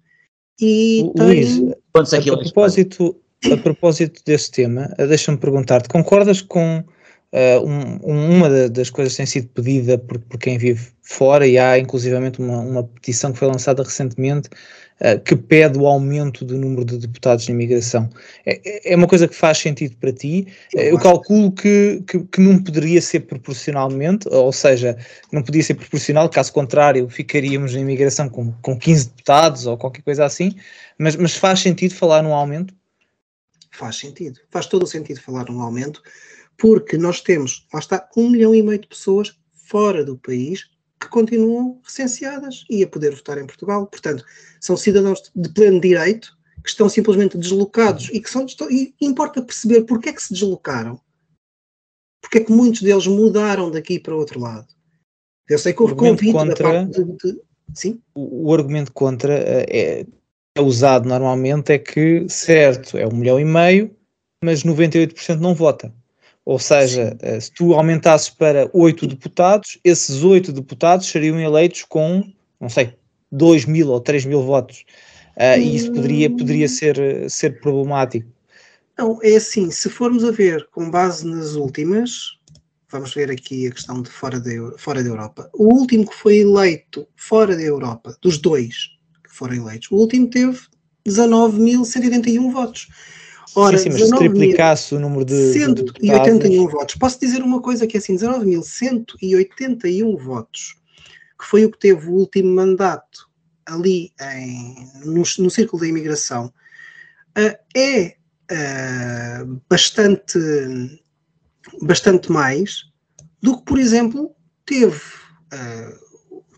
E 0.61 1.03
o, 1.05 1.13
tem... 1.13 1.75
A, 1.95 2.01
a, 2.01 2.39
propósito, 2.39 3.17
a 3.53 3.57
propósito 3.59 4.23
desse 4.25 4.51
tema, 4.51 4.93
eh, 4.97 5.07
deixa-me 5.07 5.37
perguntar-te, 5.37 5.91
concordas 5.91 6.41
com 6.41 6.79
uh, 6.79 7.67
um, 7.67 8.37
uma 8.37 8.69
das 8.71 8.89
coisas 8.89 9.13
que 9.13 9.19
tem 9.19 9.27
sido 9.27 9.49
pedida 9.49 9.99
por, 9.99 10.19
por, 10.19 10.39
quem 10.39 10.57
vive 10.57 10.89
fora, 11.03 11.47
e 11.47 11.59
há 11.59 11.79
inclusivamente 11.79 12.41
uma, 12.41 12.61
uma 12.61 12.85
petição 12.85 13.33
que 13.33 13.39
foi 13.39 13.49
lançada 13.49 13.83
recentemente, 13.83 14.49
uh, 15.03 15.21
que 15.21 15.35
pede 15.37 15.79
o 15.79 15.87
aumento 15.87 16.45
do 16.45 16.57
número 16.57 16.85
de 16.85 16.99
deputados 16.99 17.45
de 17.45 17.53
imigração. 17.53 18.09
É, 18.47 18.93
é 18.93 18.97
uma 18.97 19.07
coisa 19.07 19.27
que 19.27 19.35
faz 19.35 19.59
sentido 19.59 19.97
para 19.97 20.13
ti? 20.13 20.47
Eu, 20.73 20.83
Eu 20.83 20.99
calculo 20.99 21.51
que, 21.53 22.03
que, 22.07 22.21
que, 22.21 22.41
não 22.41 22.63
poderia 22.63 23.01
ser 23.03 23.21
proporcionalmente, 23.21 24.29
ou 24.31 24.53
seja, 24.53 24.97
não 25.31 25.43
podia 25.43 25.63
ser 25.63 25.75
proporcional, 25.75 26.29
caso 26.29 26.53
contrário, 26.53 27.09
ficaríamos 27.09 27.75
na 27.75 27.81
imigração 27.81 28.29
com, 28.29 28.53
com 28.63 28.79
15 28.79 29.09
deputados 29.09 29.67
ou 29.67 29.77
qualquer 29.77 30.03
coisa 30.03 30.25
assim, 30.25 30.55
mas, 30.99 31.17
mas 31.17 31.35
faz 31.35 31.61
sentido 31.61 31.95
falar 31.95 32.23
num 32.23 32.33
aumento? 32.33 32.75
Faz 33.71 33.97
sentido, 33.97 34.39
faz 34.51 34.67
todo 34.67 34.83
o 34.83 34.87
sentido 34.87 35.21
falar 35.21 35.47
num 35.47 35.61
aumento, 35.61 36.03
porque 36.59 36.97
nós 36.97 37.21
temos, 37.23 37.67
lá 37.73 37.81
está, 37.81 38.09
um 38.17 38.29
milhão 38.31 38.55
e 38.55 38.63
meio 38.63 38.79
de 38.79 38.87
pessoas 38.87 39.35
fora 39.53 40.05
do 40.05 40.19
país 40.19 40.72
que 41.03 41.09
continuam 41.09 41.81
recenseadas 41.83 42.65
e 42.71 42.85
a 42.85 42.87
poder 42.87 43.15
votar 43.15 43.39
em 43.39 43.47
Portugal. 43.47 43.87
Portanto, 43.87 44.25
são 44.61 44.77
cidadãos 44.77 45.31
de 45.35 45.49
pleno 45.49 45.81
direito 45.81 46.37
que 46.63 46.71
estão 46.71 46.89
simplesmente 46.89 47.37
deslocados 47.37 48.09
e 48.13 48.21
que 48.21 48.31
são. 48.31 48.47
E 48.71 48.95
importa 49.01 49.43
perceber 49.43 49.83
porque 49.83 50.11
é 50.11 50.13
que 50.13 50.23
se 50.23 50.33
deslocaram. 50.33 51.01
Porque 52.21 52.39
é 52.39 52.45
que 52.45 52.53
muitos 52.53 52.83
deles 52.83 53.07
mudaram 53.07 53.71
daqui 53.71 53.99
para 53.99 54.15
outro 54.15 54.39
lado. 54.39 54.69
Eu 55.49 55.59
sei 55.59 55.73
que 55.73 55.83
houve 55.83 55.97
convite 55.97 56.33
contra, 56.33 56.87
de, 56.87 57.05
de, 57.05 57.41
Sim? 57.75 58.01
O, 58.15 58.49
o 58.49 58.55
argumento 58.55 58.93
contra 58.93 59.35
eh, 59.35 59.67
é, 59.69 60.07
é 60.57 60.63
usado 60.63 61.09
normalmente 61.09 61.73
é 61.73 61.79
que, 61.79 62.27
certo, 62.29 62.97
é 62.97 63.07
um 63.07 63.17
milhão 63.17 63.41
e 63.41 63.45
meio, 63.45 63.95
mas 64.45 64.63
98% 64.63 65.41
não 65.41 65.55
vota. 65.55 65.93
Ou 66.45 66.59
seja. 66.59 67.17
Eh, 67.21 67.41
se 67.41 67.53
tu 67.53 67.75
aumentasses 67.75 68.31
para 68.31 68.69
oito 68.73 69.07
deputados, 69.07 69.79
esses 69.85 70.25
oito 70.25 70.53
deputados 70.53 71.07
seriam 71.07 71.41
eleitos 71.41 71.85
com, 71.85 72.23
não 72.61 72.69
sei, 72.69 72.95
2 73.31 73.65
mil 73.65 73.89
ou 73.89 74.01
3 74.01 74.25
mil 74.25 74.43
votos. 74.43 74.85
Uh, 75.37 75.59
e 75.59 75.77
isso 75.77 75.91
poderia, 75.93 76.29
poderia 76.29 76.69
ser, 76.69 77.31
ser 77.31 77.59
problemático. 77.61 78.29
Não, 78.99 79.19
é 79.23 79.37
assim, 79.37 79.71
se 79.71 79.89
formos 79.89 80.25
a 80.25 80.31
ver 80.31 80.69
com 80.71 80.91
base 80.91 81.27
nas 81.27 81.55
últimas, 81.55 82.39
vamos 82.91 83.15
ver 83.15 83.31
aqui 83.31 83.67
a 83.67 83.71
questão 83.71 84.03
de 84.03 84.11
fora 84.11 84.39
da, 84.39 84.51
fora 84.77 85.03
da 85.03 85.09
Europa. 85.09 85.49
O 85.55 85.75
último 85.75 86.07
que 86.07 86.15
foi 86.15 86.39
eleito 86.39 87.09
fora 87.17 87.57
da 87.57 87.63
Europa, 87.63 88.15
dos 88.21 88.37
dois 88.37 88.91
que 89.25 89.35
foram 89.35 89.55
eleitos, 89.55 89.91
o 89.91 89.97
último 89.97 90.29
teve 90.29 90.59
19.181 91.09 92.53
votos. 92.53 92.89
Ora, 93.55 93.77
sim, 93.77 93.91
sim, 93.91 93.99
mas 93.99 94.09
se 94.09 94.17
triplicasse 94.17 94.95
o 94.95 95.01
número 95.01 95.25
de 95.25 95.53
181 95.53 96.49
de 96.49 96.73
votos. 96.73 96.95
Posso 96.95 97.21
dizer 97.21 97.43
uma 97.43 97.61
coisa 97.61 97.87
que 97.87 97.97
é 97.97 98.01
assim, 98.01 98.17
19.181 98.17 100.17
votos, 100.17 100.77
que 101.39 101.47
foi 101.47 101.65
o 101.65 101.71
que 101.71 101.79
teve 101.79 102.09
o 102.09 102.13
último 102.13 102.55
mandato 102.55 103.31
ali 103.67 104.13
em, 104.21 104.89
no, 105.05 105.23
no 105.39 105.51
círculo 105.51 105.83
da 105.83 105.89
imigração, 105.89 106.53
uh, 107.39 107.57
é 107.77 108.17
uh, 108.51 109.61
bastante, 109.69 110.39
bastante 111.83 112.33
mais 112.33 112.85
do 113.41 113.59
que, 113.59 113.65
por 113.65 113.79
exemplo, 113.79 114.35
teve 114.65 114.97
uh, 114.97 116.01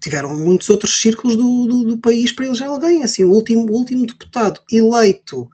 tiveram 0.01 0.37
muitos 0.37 0.69
outros 0.69 1.01
círculos 1.01 1.35
do, 1.35 1.67
do, 1.67 1.85
do 1.85 1.99
país 1.99 2.31
para 2.31 2.45
eleger 2.45 2.69
alguém. 2.69 3.03
Assim, 3.03 3.25
o 3.25 3.31
último, 3.31 3.71
o 3.71 3.73
último 3.73 4.07
deputado 4.07 4.61
eleito, 4.71 5.49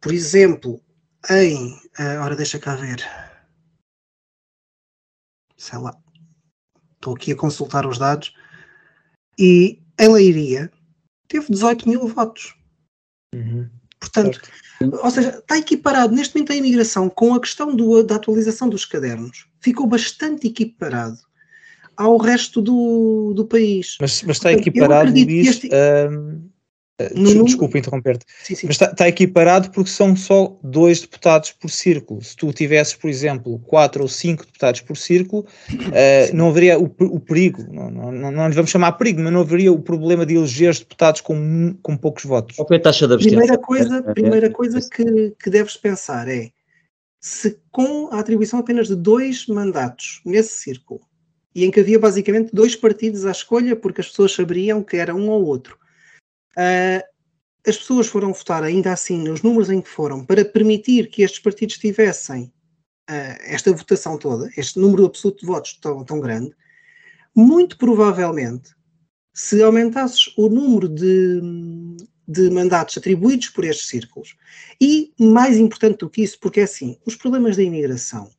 por 0.00 0.12
exemplo, 0.12 0.80
em. 1.30 1.74
Uh, 1.98 2.20
ora, 2.22 2.36
deixa 2.36 2.58
cá 2.58 2.76
ver. 2.76 3.02
Sei 5.56 5.78
lá. 5.78 5.96
Estou 6.94 7.14
aqui 7.14 7.32
a 7.32 7.36
consultar 7.36 7.86
os 7.86 7.98
dados. 7.98 8.34
E 9.38 9.82
em 9.98 10.08
Leiria 10.08 10.70
teve 11.28 11.46
18 11.50 11.88
mil 11.88 12.06
votos. 12.08 12.54
Uhum. 13.34 13.68
Portanto, 13.98 14.40
certo. 14.78 15.04
ou 15.04 15.10
seja, 15.10 15.38
está 15.38 15.58
equiparado 15.58 16.14
neste 16.14 16.34
momento 16.34 16.52
a 16.52 16.56
imigração 16.56 17.08
com 17.08 17.34
a 17.34 17.40
questão 17.40 17.74
do, 17.74 18.02
da 18.02 18.16
atualização 18.16 18.68
dos 18.68 18.84
cadernos. 18.84 19.46
Ficou 19.60 19.86
bastante 19.86 20.46
equiparado 20.46 21.18
ao 21.96 22.16
resto 22.18 22.60
do, 22.60 23.32
do 23.34 23.46
país. 23.46 23.96
Mas, 24.00 24.22
mas 24.22 24.36
está 24.36 24.52
equiparado, 24.52 25.10
Luís, 25.10 25.48
este... 25.48 25.70
um, 25.72 26.48
no, 27.14 27.44
desculpa 27.44 27.78
interromper-te, 27.78 28.24
mas 28.48 28.62
está, 28.70 28.86
está, 28.86 29.06
equiparado 29.06 29.70
porque 29.70 29.90
são 29.90 30.16
só 30.16 30.58
dois 30.62 31.02
deputados 31.02 31.52
por 31.52 31.68
círculo. 31.68 32.22
Se 32.22 32.34
tu 32.34 32.50
tivesses, 32.54 32.94
por 32.94 33.10
exemplo, 33.10 33.58
quatro 33.58 34.02
ou 34.02 34.08
cinco 34.08 34.46
deputados 34.46 34.80
por 34.80 34.96
círculo, 34.96 35.46
uh, 35.70 36.34
não 36.34 36.48
haveria 36.48 36.78
o, 36.78 36.84
o 36.84 37.20
perigo, 37.20 37.62
não, 37.70 37.90
não, 37.90 38.12
não, 38.12 38.30
não 38.32 38.48
lhe 38.48 38.54
vamos 38.54 38.70
chamar 38.70 38.92
perigo, 38.92 39.20
mas 39.20 39.32
não 39.32 39.42
haveria 39.42 39.70
o 39.70 39.78
problema 39.78 40.24
de 40.24 40.36
eleger 40.36 40.74
deputados 40.78 41.20
com, 41.20 41.76
com 41.82 41.96
poucos 41.98 42.24
votos. 42.24 42.56
Qual 42.56 42.68
é 42.70 42.76
a 42.76 42.80
taxa 42.80 43.06
de 43.06 43.18
Primeira 43.18 43.58
coisa, 43.58 44.02
primeira 44.02 44.50
coisa 44.50 44.80
que, 44.80 45.34
que 45.38 45.50
deves 45.50 45.76
pensar 45.76 46.28
é 46.28 46.50
se 47.20 47.58
com 47.70 48.08
a 48.10 48.20
atribuição 48.20 48.58
apenas 48.60 48.88
de 48.88 48.96
dois 48.96 49.46
mandatos 49.48 50.22
nesse 50.24 50.62
círculo 50.62 51.00
e 51.54 51.64
em 51.64 51.70
que 51.70 51.80
havia 51.80 51.98
basicamente 51.98 52.54
dois 52.54 52.76
partidos 52.76 53.26
à 53.26 53.32
escolha, 53.32 53.74
porque 53.74 54.00
as 54.00 54.08
pessoas 54.08 54.32
saberiam 54.32 54.82
que 54.82 54.96
era 54.96 55.14
um 55.14 55.28
ou 55.28 55.44
outro. 55.44 55.78
Uh, 56.58 57.02
as 57.66 57.76
pessoas 57.76 58.06
foram 58.06 58.32
votar 58.32 58.62
ainda 58.62 58.92
assim 58.92 59.18
nos 59.18 59.42
números 59.42 59.70
em 59.70 59.80
que 59.80 59.88
foram 59.88 60.24
para 60.24 60.44
permitir 60.44 61.08
que 61.08 61.22
estes 61.22 61.40
partidos 61.40 61.78
tivessem 61.78 62.44
uh, 63.10 63.36
esta 63.40 63.72
votação 63.72 64.16
toda, 64.16 64.50
este 64.56 64.78
número 64.78 65.04
absoluto 65.04 65.40
de 65.40 65.46
votos 65.46 65.74
tão, 65.80 66.04
tão 66.04 66.20
grande. 66.20 66.54
Muito 67.34 67.76
provavelmente, 67.76 68.70
se 69.34 69.62
aumentasses 69.62 70.32
o 70.38 70.48
número 70.48 70.88
de, 70.88 71.40
de 72.26 72.48
mandatos 72.50 72.96
atribuídos 72.96 73.50
por 73.50 73.64
estes 73.64 73.88
círculos, 73.88 74.36
e 74.80 75.12
mais 75.18 75.58
importante 75.58 75.98
do 75.98 76.08
que 76.08 76.22
isso, 76.22 76.38
porque 76.40 76.60
é 76.60 76.62
assim, 76.62 76.98
os 77.04 77.16
problemas 77.16 77.56
da 77.56 77.62
imigração 77.62 78.30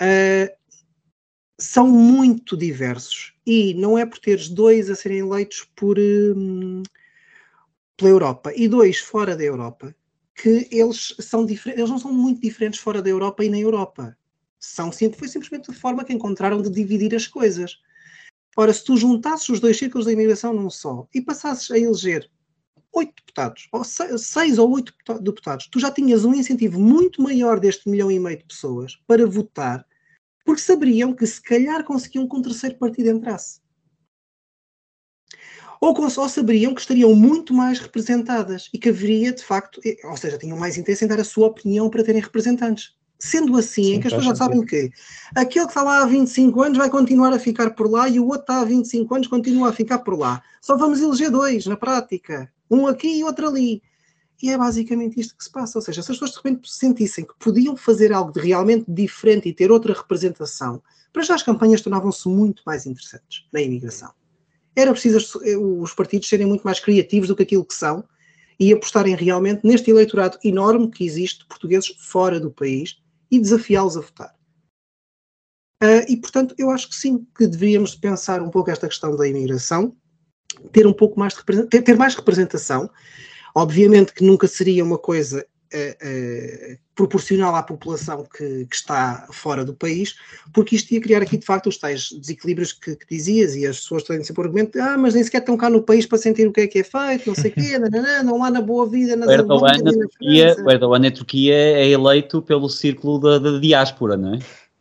uh, 0.00 0.60
são 1.58 1.86
muito 1.86 2.56
diversos 2.56 3.34
e 3.46 3.74
não 3.74 3.98
é 3.98 4.06
por 4.06 4.18
teres 4.18 4.48
dois 4.48 4.88
a 4.88 4.96
serem 4.96 5.18
eleitos 5.18 5.68
por, 5.76 5.98
um, 5.98 6.82
pela 8.00 8.10
Europa 8.10 8.50
e 8.56 8.66
dois 8.66 8.98
fora 8.98 9.36
da 9.36 9.44
Europa 9.44 9.94
que 10.34 10.66
eles 10.70 11.14
são 11.20 11.44
diferentes, 11.44 11.78
eles 11.78 11.90
não 11.90 11.98
são 11.98 12.12
muito 12.12 12.40
diferentes 12.40 12.80
fora 12.80 13.02
da 13.02 13.10
Europa 13.10 13.44
e 13.44 13.50
na 13.50 13.58
Europa. 13.58 14.16
São 14.58 14.90
sempre, 14.90 15.18
foi 15.18 15.28
simplesmente 15.28 15.70
a 15.70 15.74
forma 15.74 16.02
que 16.02 16.14
encontraram 16.14 16.62
de 16.62 16.70
dividir 16.70 17.14
as 17.14 17.26
coisas. 17.26 17.78
Ora, 18.56 18.72
se 18.72 18.82
tu 18.82 18.96
juntasses 18.96 19.48
os 19.50 19.60
dois 19.60 19.76
círculos 19.76 20.06
da 20.06 20.12
imigração 20.12 20.54
num 20.54 20.70
só 20.70 21.06
e 21.14 21.20
passasses 21.20 21.70
a 21.70 21.78
eleger 21.78 22.30
oito 22.92 23.12
deputados, 23.16 23.68
ou 23.70 23.84
seis, 23.84 24.58
ou 24.58 24.70
oito 24.72 24.94
deputados, 25.20 25.68
tu 25.70 25.78
já 25.78 25.90
tinhas 25.90 26.24
um 26.24 26.34
incentivo 26.34 26.80
muito 26.80 27.22
maior 27.22 27.60
deste 27.60 27.88
milhão 27.88 28.10
e 28.10 28.18
meio 28.18 28.38
de 28.38 28.44
pessoas 28.44 28.98
para 29.06 29.26
votar 29.26 29.86
porque 30.44 30.62
saberiam 30.62 31.14
que 31.14 31.26
se 31.26 31.40
calhar 31.40 31.84
conseguiam 31.84 32.26
que 32.26 32.34
um 32.34 32.42
terceiro 32.42 32.76
partido 32.76 33.10
entrasse. 33.10 33.60
Ou, 35.80 35.98
ou 35.98 36.28
saberiam 36.28 36.74
que 36.74 36.80
estariam 36.82 37.14
muito 37.14 37.54
mais 37.54 37.78
representadas 37.78 38.68
e 38.72 38.78
que 38.78 38.90
haveria, 38.90 39.32
de 39.32 39.42
facto, 39.42 39.80
ou 40.04 40.16
seja, 40.16 40.36
tinham 40.36 40.58
mais 40.58 40.76
interesse 40.76 41.04
em 41.04 41.08
dar 41.08 41.18
a 41.18 41.24
sua 41.24 41.46
opinião 41.46 41.88
para 41.88 42.04
terem 42.04 42.20
representantes. 42.20 42.94
Sendo 43.18 43.56
assim, 43.56 43.84
Sim, 43.84 43.94
em 43.94 44.00
que 44.00 44.06
as 44.06 44.14
pessoas 44.14 44.38
já 44.38 44.44
sabem 44.44 44.64
que 44.64 44.90
aquele 45.34 45.66
que 45.66 45.70
está 45.70 45.82
lá 45.82 46.02
há 46.02 46.06
25 46.06 46.62
anos 46.62 46.78
vai 46.78 46.88
continuar 46.88 47.32
a 47.32 47.38
ficar 47.38 47.70
por 47.70 47.90
lá 47.90 48.08
e 48.08 48.18
o 48.18 48.26
outro 48.26 48.40
está 48.40 48.60
há 48.60 48.64
25 48.64 49.14
anos 49.14 49.26
continua 49.26 49.68
a 49.68 49.72
ficar 49.72 49.98
por 49.98 50.18
lá. 50.18 50.42
Só 50.60 50.76
vamos 50.76 51.00
eleger 51.00 51.30
dois 51.30 51.66
na 51.66 51.76
prática. 51.76 52.50
Um 52.70 52.86
aqui 52.86 53.18
e 53.18 53.24
outro 53.24 53.48
ali. 53.48 53.82
E 54.42 54.50
é 54.50 54.56
basicamente 54.56 55.20
isto 55.20 55.36
que 55.36 55.44
se 55.44 55.50
passa. 55.50 55.78
Ou 55.78 55.82
seja, 55.82 56.02
se 56.02 56.10
as 56.10 56.18
pessoas 56.18 56.30
de 56.30 56.36
repente 56.36 56.72
sentissem 56.72 57.24
que 57.26 57.34
podiam 57.38 57.76
fazer 57.76 58.10
algo 58.10 58.32
de 58.32 58.40
realmente 58.40 58.86
diferente 58.88 59.48
e 59.48 59.52
ter 59.52 59.70
outra 59.70 59.92
representação, 59.92 60.82
para 61.12 61.22
já 61.22 61.34
as 61.34 61.42
campanhas 61.42 61.82
tornavam-se 61.82 62.26
muito 62.26 62.62
mais 62.64 62.86
interessantes 62.86 63.44
na 63.52 63.60
imigração. 63.60 64.10
Era 64.74 64.92
preciso 64.92 65.40
os 65.82 65.92
partidos 65.92 66.28
serem 66.28 66.46
muito 66.46 66.62
mais 66.62 66.80
criativos 66.80 67.28
do 67.28 67.36
que 67.36 67.42
aquilo 67.42 67.64
que 67.64 67.74
são 67.74 68.04
e 68.58 68.72
apostarem 68.72 69.14
realmente 69.14 69.66
neste 69.66 69.90
eleitorado 69.90 70.38
enorme 70.44 70.90
que 70.90 71.04
existe 71.04 71.40
de 71.40 71.46
portugueses 71.46 71.94
fora 71.98 72.38
do 72.38 72.50
país 72.50 72.98
e 73.30 73.38
desafiá-los 73.38 73.96
a 73.96 74.00
votar. 74.00 74.34
Uh, 75.82 76.04
e, 76.08 76.16
portanto, 76.18 76.54
eu 76.58 76.70
acho 76.70 76.90
que 76.90 76.94
sim, 76.94 77.26
que 77.36 77.46
deveríamos 77.46 77.94
pensar 77.94 78.42
um 78.42 78.50
pouco 78.50 78.70
esta 78.70 78.86
questão 78.86 79.16
da 79.16 79.26
imigração, 79.26 79.96
ter 80.72 80.86
um 80.86 80.92
pouco 80.92 81.18
mais 81.18 81.34
de 81.34 81.66
ter 81.82 81.96
mais 81.96 82.14
representação 82.14 82.90
Obviamente 83.54 84.12
que 84.14 84.24
nunca 84.24 84.46
seria 84.46 84.84
uma 84.84 84.98
coisa 84.98 85.44
uh, 85.74 86.72
uh, 86.72 86.78
proporcional 86.94 87.54
à 87.54 87.62
população 87.62 88.26
que, 88.36 88.66
que, 88.66 88.76
está 88.76 89.26
fora 89.30 89.64
do 89.64 89.74
país, 89.74 90.16
porque 90.52 90.76
isto 90.76 90.92
ia 90.92 91.00
criar 91.00 91.22
aqui 91.22 91.36
de 91.36 91.46
facto 91.46 91.68
os 91.68 91.78
tais 91.78 92.10
desequilíbrios 92.10 92.72
que, 92.72 92.96
que 92.96 93.06
dizias 93.08 93.54
e 93.56 93.66
as 93.66 93.80
pessoas 93.80 94.02
têm 94.02 94.22
sempre 94.22 94.42
o 94.42 94.44
argumento 94.44 94.80
ah, 94.80 94.98
mas 94.98 95.14
nem 95.14 95.24
sequer 95.24 95.38
estão 95.38 95.56
cá 95.56 95.70
no 95.70 95.82
país 95.82 96.06
para 96.06 96.18
sentir 96.18 96.46
o 96.46 96.52
que 96.52 96.62
é 96.62 96.66
que 96.66 96.80
é 96.80 96.84
feito, 96.84 97.28
não 97.28 97.34
sei 97.34 97.50
o 97.50 97.54
quê, 97.54 97.78
não 98.24 98.38
lá 98.38 98.50
na 98.50 98.60
boa 98.60 98.88
vida, 98.88 99.16
nas 99.16 99.28
o 99.28 99.32
Erdogan, 99.32 99.78
na 99.82 99.92
Turquia, 99.92 100.56
o 100.64 100.70
Erdogan 100.70 100.98
na 100.98 101.10
Turquia 101.10 101.54
é 101.54 101.88
eleito 101.88 102.42
pelo 102.42 102.68
círculo 102.68 103.18
da, 103.18 103.38
da 103.38 103.58
diáspora, 103.58 104.16
não 104.16 104.34
é? 104.34 104.38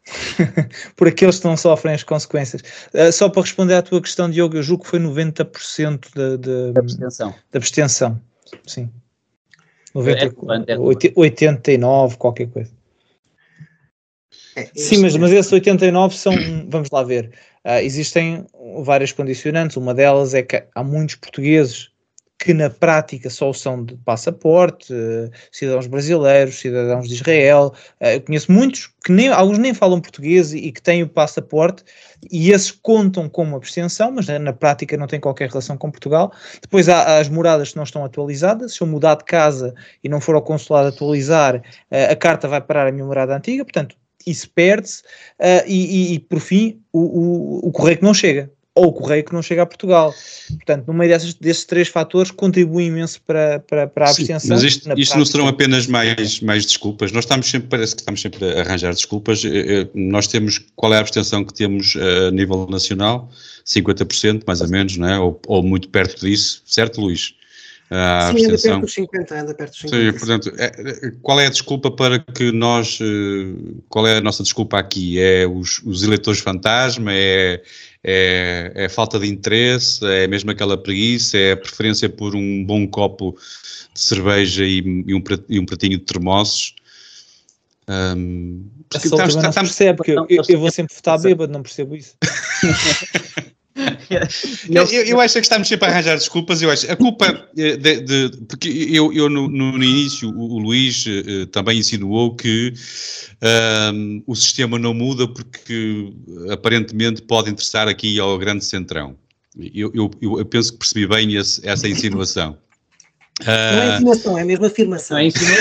por 0.95 1.07
aqueles 1.07 1.39
que 1.39 1.45
não 1.45 1.55
sofrem 1.55 1.93
as 1.93 2.03
consequências. 2.03 2.61
Uh, 2.93 3.11
só 3.11 3.29
para 3.29 3.43
responder 3.43 3.75
à 3.75 3.81
tua 3.81 4.01
questão, 4.01 4.29
Diogo, 4.29 4.57
eu 4.57 4.63
julgo 4.63 4.83
que 4.83 4.89
foi 4.89 4.99
90% 4.99 6.07
de, 6.15 6.37
de, 6.37 6.73
da 6.73 6.79
abstenção. 6.79 7.33
Da 7.51 7.57
abstenção. 7.57 8.21
Sim. 8.65 8.89
90, 9.93 10.25
é, 10.67 10.73
é, 10.73 11.13
89, 11.15 12.17
qualquer 12.17 12.47
coisa. 12.49 12.71
É, 14.55 14.65
Sim, 14.75 15.01
mas, 15.01 15.15
mas 15.15 15.31
esses 15.31 15.51
89 15.51 16.15
são, 16.15 16.33
vamos 16.67 16.89
lá 16.91 17.03
ver, 17.03 17.31
uh, 17.65 17.79
existem 17.81 18.45
várias 18.83 19.11
condicionantes. 19.11 19.77
Uma 19.77 19.93
delas 19.93 20.33
é 20.33 20.43
que 20.43 20.63
há 20.73 20.83
muitos 20.83 21.15
portugueses 21.15 21.89
que 22.39 22.53
na 22.53 22.69
prática 22.69 23.29
só 23.29 23.51
são 23.51 23.83
de 23.83 23.95
passaporte, 23.97 24.93
uh, 24.93 25.29
cidadãos 25.51 25.87
brasileiros, 25.87 26.57
cidadãos 26.57 27.09
de 27.09 27.15
Israel. 27.15 27.73
Uh, 27.99 28.05
eu 28.05 28.21
conheço 28.21 28.49
muitos 28.49 28.89
que 29.03 29.11
nem, 29.11 29.27
alguns 29.27 29.57
nem 29.57 29.73
falam 29.73 29.99
português 29.99 30.53
e, 30.53 30.71
que 30.71 30.81
têm 30.81 31.03
o 31.03 31.09
passaporte, 31.09 31.83
e 32.31 32.51
esses 32.51 32.71
contam 32.71 33.27
como 33.27 33.57
abstenção, 33.57 34.09
mas 34.11 34.27
na, 34.27 34.53
prática 34.53 34.95
não 34.95 35.05
têm 35.05 35.19
qualquer 35.19 35.49
relação 35.49 35.77
com 35.77 35.91
Portugal. 35.91 36.31
Depois 36.61 36.87
há, 36.87 37.19
as 37.19 37.27
moradas 37.27 37.71
que 37.71 37.75
não 37.75 37.83
estão 37.83 38.05
atualizadas. 38.05 38.73
Se 38.73 38.81
eu 38.81 38.87
mudar 38.87 39.15
de 39.15 39.25
casa 39.25 39.73
e 40.01 40.07
não 40.07 40.21
for 40.21 40.35
ao 40.35 40.41
consulado 40.41 40.87
atualizar, 40.87 41.57
uh, 41.57 42.11
a 42.11 42.15
carta 42.15 42.47
vai 42.47 42.61
parar 42.61 42.87
a 42.87 42.91
minha 42.91 43.05
morada 43.05 43.35
antiga, 43.35 43.65
portanto, 43.65 43.97
isso 44.25 44.49
perde-se. 44.49 45.03
E, 45.65 46.11
e, 46.11 46.13
e, 46.13 46.19
por 46.19 46.39
fim, 46.39 46.81
o, 46.91 46.99
o, 46.99 47.67
o 47.69 47.71
correio 47.71 47.97
que 47.97 48.03
não 48.03 48.13
chega 48.13 48.51
ou 48.75 48.87
o 48.87 48.93
correio 48.93 49.23
que 49.23 49.33
não 49.33 49.41
chega 49.41 49.63
a 49.63 49.65
Portugal. 49.65 50.13
Portanto, 50.47 50.85
no 50.87 50.93
meio 50.93 51.11
desses, 51.11 51.33
desses 51.33 51.65
três 51.65 51.87
fatores, 51.87 52.31
contribui 52.31 52.85
imenso 52.85 53.21
para, 53.21 53.59
para, 53.59 53.87
para 53.87 54.05
a 54.05 54.09
abstenção. 54.09 54.39
Sim, 54.39 54.49
mas 54.49 54.63
isto, 54.63 54.99
isto 54.99 55.17
não 55.17 55.25
serão 55.25 55.47
apenas 55.47 55.87
mais, 55.87 56.39
mais 56.39 56.65
desculpas. 56.65 57.11
Nós 57.11 57.25
estamos 57.25 57.49
sempre, 57.49 57.67
parece 57.67 57.95
que 57.95 58.01
estamos 58.01 58.21
sempre 58.21 58.45
a 58.45 58.61
arranjar 58.61 58.93
desculpas. 58.93 59.43
Eh, 59.43 59.49
eh, 59.81 59.87
nós 59.93 60.27
temos, 60.27 60.59
qual 60.75 60.93
é 60.93 60.97
a 60.97 61.01
abstenção 61.01 61.43
que 61.43 61.53
temos 61.53 61.95
eh, 61.95 62.27
a 62.27 62.31
nível 62.31 62.67
nacional? 62.69 63.29
50%, 63.65 64.43
mais 64.47 64.61
ou 64.61 64.69
menos, 64.69 64.97
não 64.97 65.07
é? 65.09 65.19
ou, 65.19 65.39
ou 65.47 65.61
muito 65.61 65.89
perto 65.89 66.25
disso, 66.25 66.61
certo, 66.65 67.01
Luís? 67.01 67.35
a 67.91 68.31
Sim, 68.31 68.45
anda 68.45 68.53
abstenção. 68.53 68.71
perto 68.71 68.81
dos 68.81 68.93
50, 68.93 69.41
anda 69.41 69.53
perto 69.55 69.71
dos 69.71 69.79
50. 69.79 70.11
Sim, 70.11 70.17
portanto, 70.19 70.53
é- 70.59 71.11
qual 71.23 71.39
é 71.39 71.47
a 71.47 71.49
desculpa 71.49 71.89
para 71.89 72.19
que 72.19 72.51
nós, 72.51 72.99
qual 73.87 74.05
é 74.05 74.17
a 74.17 74.21
nossa 74.21 74.43
desculpa 74.43 74.77
aqui? 74.77 75.19
É 75.19 75.47
os, 75.47 75.81
os 75.83 76.03
eleitores 76.03 76.39
fantasma? 76.39 77.11
É, 77.11 77.63
é, 78.03 78.71
é 78.75 78.89
falta 78.89 79.19
de 79.19 79.27
interesse? 79.27 80.05
É 80.05 80.27
mesmo 80.27 80.51
aquela 80.51 80.77
preguiça? 80.77 81.37
É 81.37 81.51
a 81.53 81.57
preferência 81.57 82.09
por 82.09 82.35
um 82.35 82.63
bom 82.63 82.87
copo 82.87 83.37
de 83.93 83.99
cerveja 83.99 84.63
e, 84.65 84.77
e 84.79 85.13
um, 85.13 85.23
e 85.49 85.59
um 85.59 85.65
pratinho 85.65 85.97
de 85.97 86.05
termossos? 86.05 86.75
Ahm, 87.87 88.65
porque 88.89 89.07
estamos- 89.07 89.35
não 89.35 89.51
percebe, 89.51 89.97
porque 89.97 90.11
eu, 90.11 90.25
eu, 90.47 90.59
vou 90.59 90.71
sempre 90.71 90.95
votar 90.95 91.19
bêbado, 91.19 91.51
não 91.51 91.63
percebo 91.63 91.95
isso. 91.95 92.15
Eu, 94.69 94.83
eu- 94.85 95.03
eu 95.05 95.19
acho 95.21 95.37
é 95.37 95.41
que 95.41 95.45
estamos 95.45 95.67
sempre 95.67 95.87
a 95.87 95.91
arranjar 95.91 96.15
desculpas. 96.15 96.61
Eu 96.61 96.69
acho 96.69 96.91
a 96.91 96.95
culpa 96.95 97.47
eh, 97.57 97.77
de, 97.77 98.01
de- 98.01 98.37
porque 98.47 98.69
eu, 98.91 99.11
eu 99.13 99.29
no, 99.29 99.47
no- 99.47 99.83
início 99.83 100.29
o, 100.29 100.55
o 100.55 100.59
Luís 100.59 101.05
eh, 101.07 101.45
também 101.51 101.79
insinuou 101.79 102.35
que 102.35 102.73
ahm, 103.41 104.21
o 104.27 104.35
sistema 104.35 104.77
não 104.77 104.93
muda 104.93 105.27
porque 105.27 106.11
aparentemente 106.51 107.21
pode 107.21 107.49
interessar 107.49 107.87
aqui 107.87 108.19
ao 108.19 108.37
grande 108.37 108.63
centrão. 108.65 109.15
Eu, 109.73 109.91
eu- 109.93 110.11
eu 110.39 110.45
penso 110.45 110.73
que 110.73 110.79
percebi 110.79 111.07
bem 111.07 111.35
esse- 111.35 111.65
essa 111.67 111.87
insinuação. 111.87 112.57
Não 113.45 113.53
é 113.53 113.93
insinuação, 113.95 114.37
é 114.37 114.43
mesmo 114.43 114.65
afirmação. 114.65 115.17
Não 115.17 115.23
é 115.23 115.27
insinuação. 115.27 115.59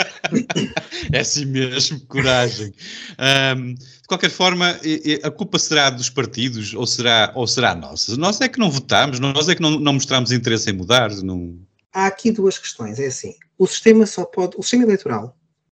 é 1.12 1.20
assim 1.20 1.44
mesmo, 1.44 2.00
coragem. 2.06 2.72
Ahm, 3.18 3.74
de 3.74 4.08
qualquer 4.08 4.30
forma, 4.30 4.78
a 5.22 5.30
culpa 5.30 5.58
será 5.58 5.90
dos 5.90 6.10
partidos 6.10 6.74
ou 6.74 6.86
será, 6.86 7.32
ou 7.34 7.46
será 7.46 7.74
nossa? 7.74 8.16
Nós 8.16 8.40
é 8.40 8.48
que 8.48 8.58
não 8.58 8.70
votamos, 8.70 9.20
nós 9.20 9.48
é 9.48 9.54
que 9.54 9.62
não, 9.62 9.78
não 9.78 9.94
mostramos 9.94 10.32
interesse 10.32 10.70
em 10.70 10.74
mudar. 10.74 11.10
Não... 11.22 11.58
Há 11.92 12.06
aqui 12.06 12.30
duas 12.30 12.58
questões. 12.58 12.98
É 12.98 13.06
assim, 13.06 13.34
o 13.58 13.66
sistema 13.66 14.06
só 14.06 14.24
pode, 14.24 14.56
o 14.56 14.62
sistema 14.62 14.84
eleitoral, 14.84 15.36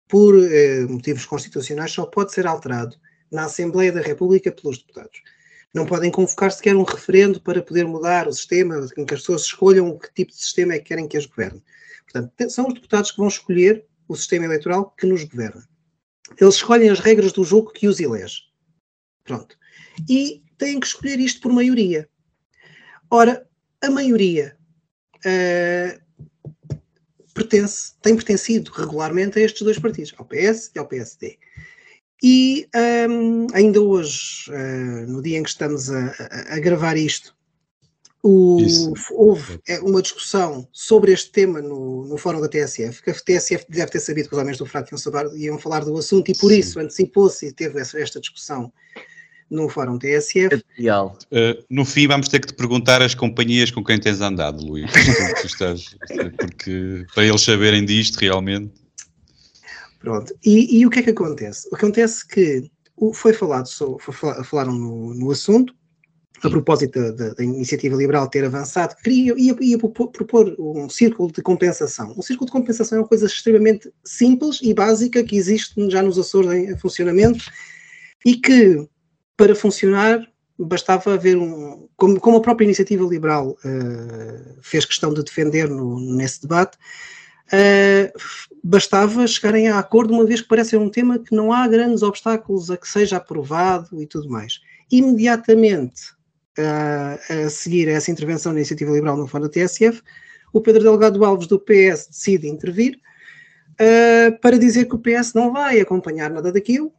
por 0.08 0.34
eh, 0.38 0.86
motivos 0.88 1.24
constitucionais, 1.24 1.92
só 1.92 2.04
pode 2.04 2.32
ser 2.32 2.46
alterado 2.46 2.96
na 3.30 3.44
Assembleia 3.44 3.92
da 3.92 4.00
República 4.00 4.50
pelos 4.50 4.78
deputados. 4.78 5.22
Não 5.72 5.86
podem 5.86 6.10
convocar 6.10 6.50
sequer 6.50 6.74
um 6.74 6.82
referendo 6.82 7.40
para 7.40 7.62
poder 7.62 7.86
mudar 7.86 8.26
o 8.26 8.32
sistema, 8.32 8.88
em 8.96 9.06
que 9.06 9.14
as 9.14 9.20
pessoas 9.20 9.42
escolham 9.42 9.96
que 9.96 10.12
tipo 10.12 10.32
de 10.32 10.38
sistema 10.38 10.74
é 10.74 10.78
que 10.78 10.86
querem 10.86 11.06
que 11.06 11.16
as 11.16 11.26
governe. 11.26 11.62
Portanto, 12.02 12.50
são 12.50 12.66
os 12.66 12.74
deputados 12.74 13.12
que 13.12 13.18
vão 13.18 13.28
escolher 13.28 13.84
o 14.10 14.16
sistema 14.16 14.44
eleitoral 14.44 14.90
que 14.98 15.06
nos 15.06 15.22
governa. 15.22 15.68
Eles 16.40 16.56
escolhem 16.56 16.90
as 16.90 16.98
regras 16.98 17.32
do 17.32 17.44
jogo 17.44 17.70
que 17.72 17.86
os 17.86 18.00
elege. 18.00 18.42
Pronto. 19.22 19.56
E 20.08 20.42
têm 20.58 20.80
que 20.80 20.86
escolher 20.86 21.20
isto 21.20 21.40
por 21.40 21.52
maioria. 21.52 22.08
Ora, 23.08 23.46
a 23.80 23.88
maioria 23.88 24.56
eh, 25.24 26.00
pertence, 27.32 27.94
tem 28.02 28.16
pertencido 28.16 28.72
regularmente 28.72 29.38
a 29.38 29.42
estes 29.42 29.62
dois 29.62 29.78
partidos, 29.78 30.12
ao 30.16 30.24
PS 30.24 30.72
e 30.74 30.78
ao 30.78 30.86
PSD. 30.88 31.38
E 32.22 32.68
hum, 33.08 33.46
ainda 33.54 33.80
hoje, 33.80 34.50
eh, 34.52 35.06
no 35.06 35.22
dia 35.22 35.38
em 35.38 35.42
que 35.42 35.50
estamos 35.50 35.88
a, 35.90 36.08
a- 36.08 36.54
a 36.56 36.58
gravar 36.58 36.96
isto, 36.96 37.34
o- 38.22 38.58
houve 39.12 39.58
eh, 39.66 39.80
uma 39.80 40.02
discussão 40.02 40.68
sobre 40.72 41.12
este 41.12 41.30
tema 41.32 41.60
no, 41.62 42.04
no 42.06 42.18
fórum 42.18 42.40
da 42.40 42.48
TSF, 42.48 43.02
que 43.02 43.10
a 43.10 43.14
TSF 43.14 43.64
deve 43.68 43.90
ter 43.92 44.00
sabido 44.00 44.28
que 44.28 44.34
os 44.34 44.40
homens 44.40 44.58
do 44.58 44.66
FRAC 44.66 44.90
iam, 44.92 44.98
saber- 44.98 45.34
iam 45.36 45.58
falar 45.58 45.84
do 45.84 45.96
assunto 45.96 46.30
e 46.30 46.34
por 46.36 46.50
Sim. 46.50 46.58
isso 46.58 46.80
antecipou-se 46.80 47.46
e 47.46 47.52
teve 47.52 47.80
essa, 47.80 47.98
esta 47.98 48.20
discussão 48.20 48.72
no 49.50 49.68
fórum 49.68 49.98
TSF. 49.98 50.62
Ideal. 50.78 51.18
Uh, 51.32 51.64
no 51.68 51.84
fim, 51.84 52.06
vamos 52.06 52.28
ter 52.28 52.38
que 52.40 52.48
te 52.48 52.54
perguntar 52.54 53.02
as 53.02 53.14
companhias 53.14 53.70
com 53.70 53.82
quem 53.82 53.98
tens 53.98 54.20
andado, 54.20 54.62
Luís. 54.64 54.90
Estás- 55.44 55.96
porque 56.38 57.04
para 57.14 57.24
eles 57.24 57.40
saberem 57.42 57.84
disto 57.84 58.16
realmente. 58.18 58.72
Pronto. 59.98 60.32
E, 60.44 60.78
e 60.78 60.86
o 60.86 60.90
que 60.90 61.00
é 61.00 61.02
que 61.02 61.10
acontece? 61.10 61.66
O 61.66 61.70
que 61.70 61.76
acontece 61.76 62.24
é 62.30 62.34
que 62.34 62.70
o- 62.96 63.12
foi 63.12 63.32
falado, 63.32 63.66
so- 63.66 63.98
foi 63.98 64.14
fala- 64.14 64.44
falaram 64.44 64.72
no, 64.72 65.14
no 65.14 65.30
assunto, 65.30 65.74
a 66.42 66.50
propósito 66.50 67.12
da, 67.12 67.42
iniciativa 67.42 67.96
liberal 67.96 68.28
ter 68.28 68.44
avançado, 68.44 68.96
queria, 69.02 69.34
ia, 69.36 69.56
ia 69.60 69.78
propor, 69.78 70.54
um 70.58 70.88
círculo 70.88 71.30
de 71.30 71.42
compensação. 71.42 72.14
Um 72.16 72.22
círculo 72.22 72.46
de 72.46 72.52
compensação 72.52 72.98
é 72.98 73.00
uma 73.02 73.08
coisa 73.08 73.26
extremamente 73.26 73.92
simples 74.04 74.58
e 74.62 74.72
básica 74.72 75.22
que 75.22 75.36
existe 75.36 75.74
já 75.90 76.02
nos 76.02 76.18
Açores 76.18 76.50
em, 76.50 76.76
funcionamento 76.78 77.44
e 78.24 78.36
que, 78.36 78.88
para 79.36 79.54
funcionar, 79.54 80.26
bastava 80.58 81.14
haver 81.14 81.36
um. 81.36 81.88
Como, 81.96 82.18
como 82.18 82.38
a 82.38 82.42
própria 82.42 82.64
iniciativa 82.64 83.04
liberal 83.04 83.56
eh, 83.64 84.54
fez 84.62 84.84
questão 84.84 85.12
de 85.12 85.22
defender 85.22 85.68
no- 85.68 86.00
nesse 86.16 86.42
debate, 86.42 86.78
eh, 87.52 88.12
bastava 88.62 89.26
chegarem 89.26 89.68
a 89.68 89.78
acordo, 89.78 90.14
uma 90.14 90.24
vez 90.24 90.40
que 90.40 90.48
parece 90.48 90.70
ser 90.70 90.78
um 90.78 90.88
tema 90.88 91.18
que 91.18 91.34
não 91.34 91.52
há 91.52 91.66
grandes 91.68 92.02
obstáculos 92.02 92.70
a 92.70 92.76
que 92.76 92.88
seja 92.88 93.16
aprovado 93.16 94.00
e 94.00 94.06
tudo 94.06 94.28
mais. 94.30 94.60
Imediatamente 94.90 96.19
a 96.66 97.50
seguir 97.50 97.88
a 97.88 97.92
essa 97.92 98.10
intervenção 98.10 98.52
na 98.52 98.58
iniciativa 98.58 98.90
liberal 98.90 99.16
no 99.16 99.26
Fórum 99.26 99.44
da 99.44 99.50
TSF, 99.50 100.02
o 100.52 100.60
Pedro 100.60 100.82
Delgado 100.82 101.24
Alves 101.24 101.46
do 101.46 101.58
PS 101.58 102.08
decide 102.08 102.48
intervir 102.48 102.98
ah, 103.78 104.32
para 104.42 104.58
dizer 104.58 104.86
que 104.86 104.94
o 104.94 104.98
PS 104.98 105.32
não 105.34 105.52
vai 105.52 105.80
acompanhar 105.80 106.30
nada 106.30 106.52
daquilo, 106.52 106.92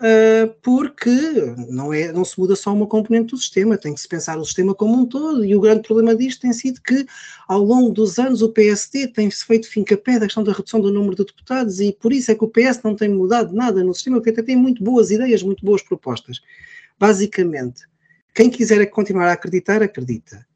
ah, 0.00 0.50
porque 0.62 1.10
não, 1.68 1.92
é, 1.92 2.12
não 2.12 2.24
se 2.24 2.38
muda 2.38 2.56
só 2.56 2.72
uma 2.72 2.86
componente 2.86 3.32
do 3.32 3.36
sistema, 3.36 3.76
tem 3.76 3.92
que 3.94 4.00
se 4.00 4.08
pensar 4.08 4.38
o 4.38 4.44
sistema 4.44 4.74
como 4.74 4.94
um 4.94 5.06
todo, 5.06 5.44
e 5.44 5.54
o 5.54 5.60
grande 5.60 5.82
problema 5.82 6.14
disto 6.14 6.40
tem 6.40 6.52
sido 6.52 6.80
que 6.80 7.04
ao 7.46 7.62
longo 7.62 7.90
dos 7.90 8.18
anos 8.18 8.40
o 8.40 8.48
PSD 8.48 9.08
tem-se 9.08 9.44
feito 9.44 9.68
fim-capé 9.68 10.18
da 10.18 10.26
questão 10.26 10.42
da 10.42 10.52
redução 10.52 10.80
do 10.80 10.90
número 10.92 11.14
de 11.14 11.24
deputados 11.24 11.78
e 11.80 11.92
por 11.92 12.12
isso 12.12 12.30
é 12.30 12.34
que 12.34 12.44
o 12.44 12.48
PS 12.48 12.80
não 12.82 12.96
tem 12.96 13.08
mudado 13.08 13.54
nada 13.54 13.84
no 13.84 13.92
sistema, 13.92 14.16
porque 14.16 14.30
até 14.30 14.42
tem 14.42 14.56
muito 14.56 14.82
boas 14.82 15.10
ideias, 15.10 15.42
muito 15.42 15.64
boas 15.64 15.82
propostas. 15.82 16.40
Basicamente, 16.98 17.82
quem 18.34 18.50
quiser 18.50 18.84
continuar 18.90 19.28
a 19.28 19.32
acreditar, 19.32 19.82
acredita. 19.82 20.46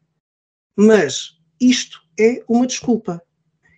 Mas 0.76 1.38
isto 1.60 2.00
é 2.18 2.42
uma 2.48 2.66
desculpa. 2.66 3.22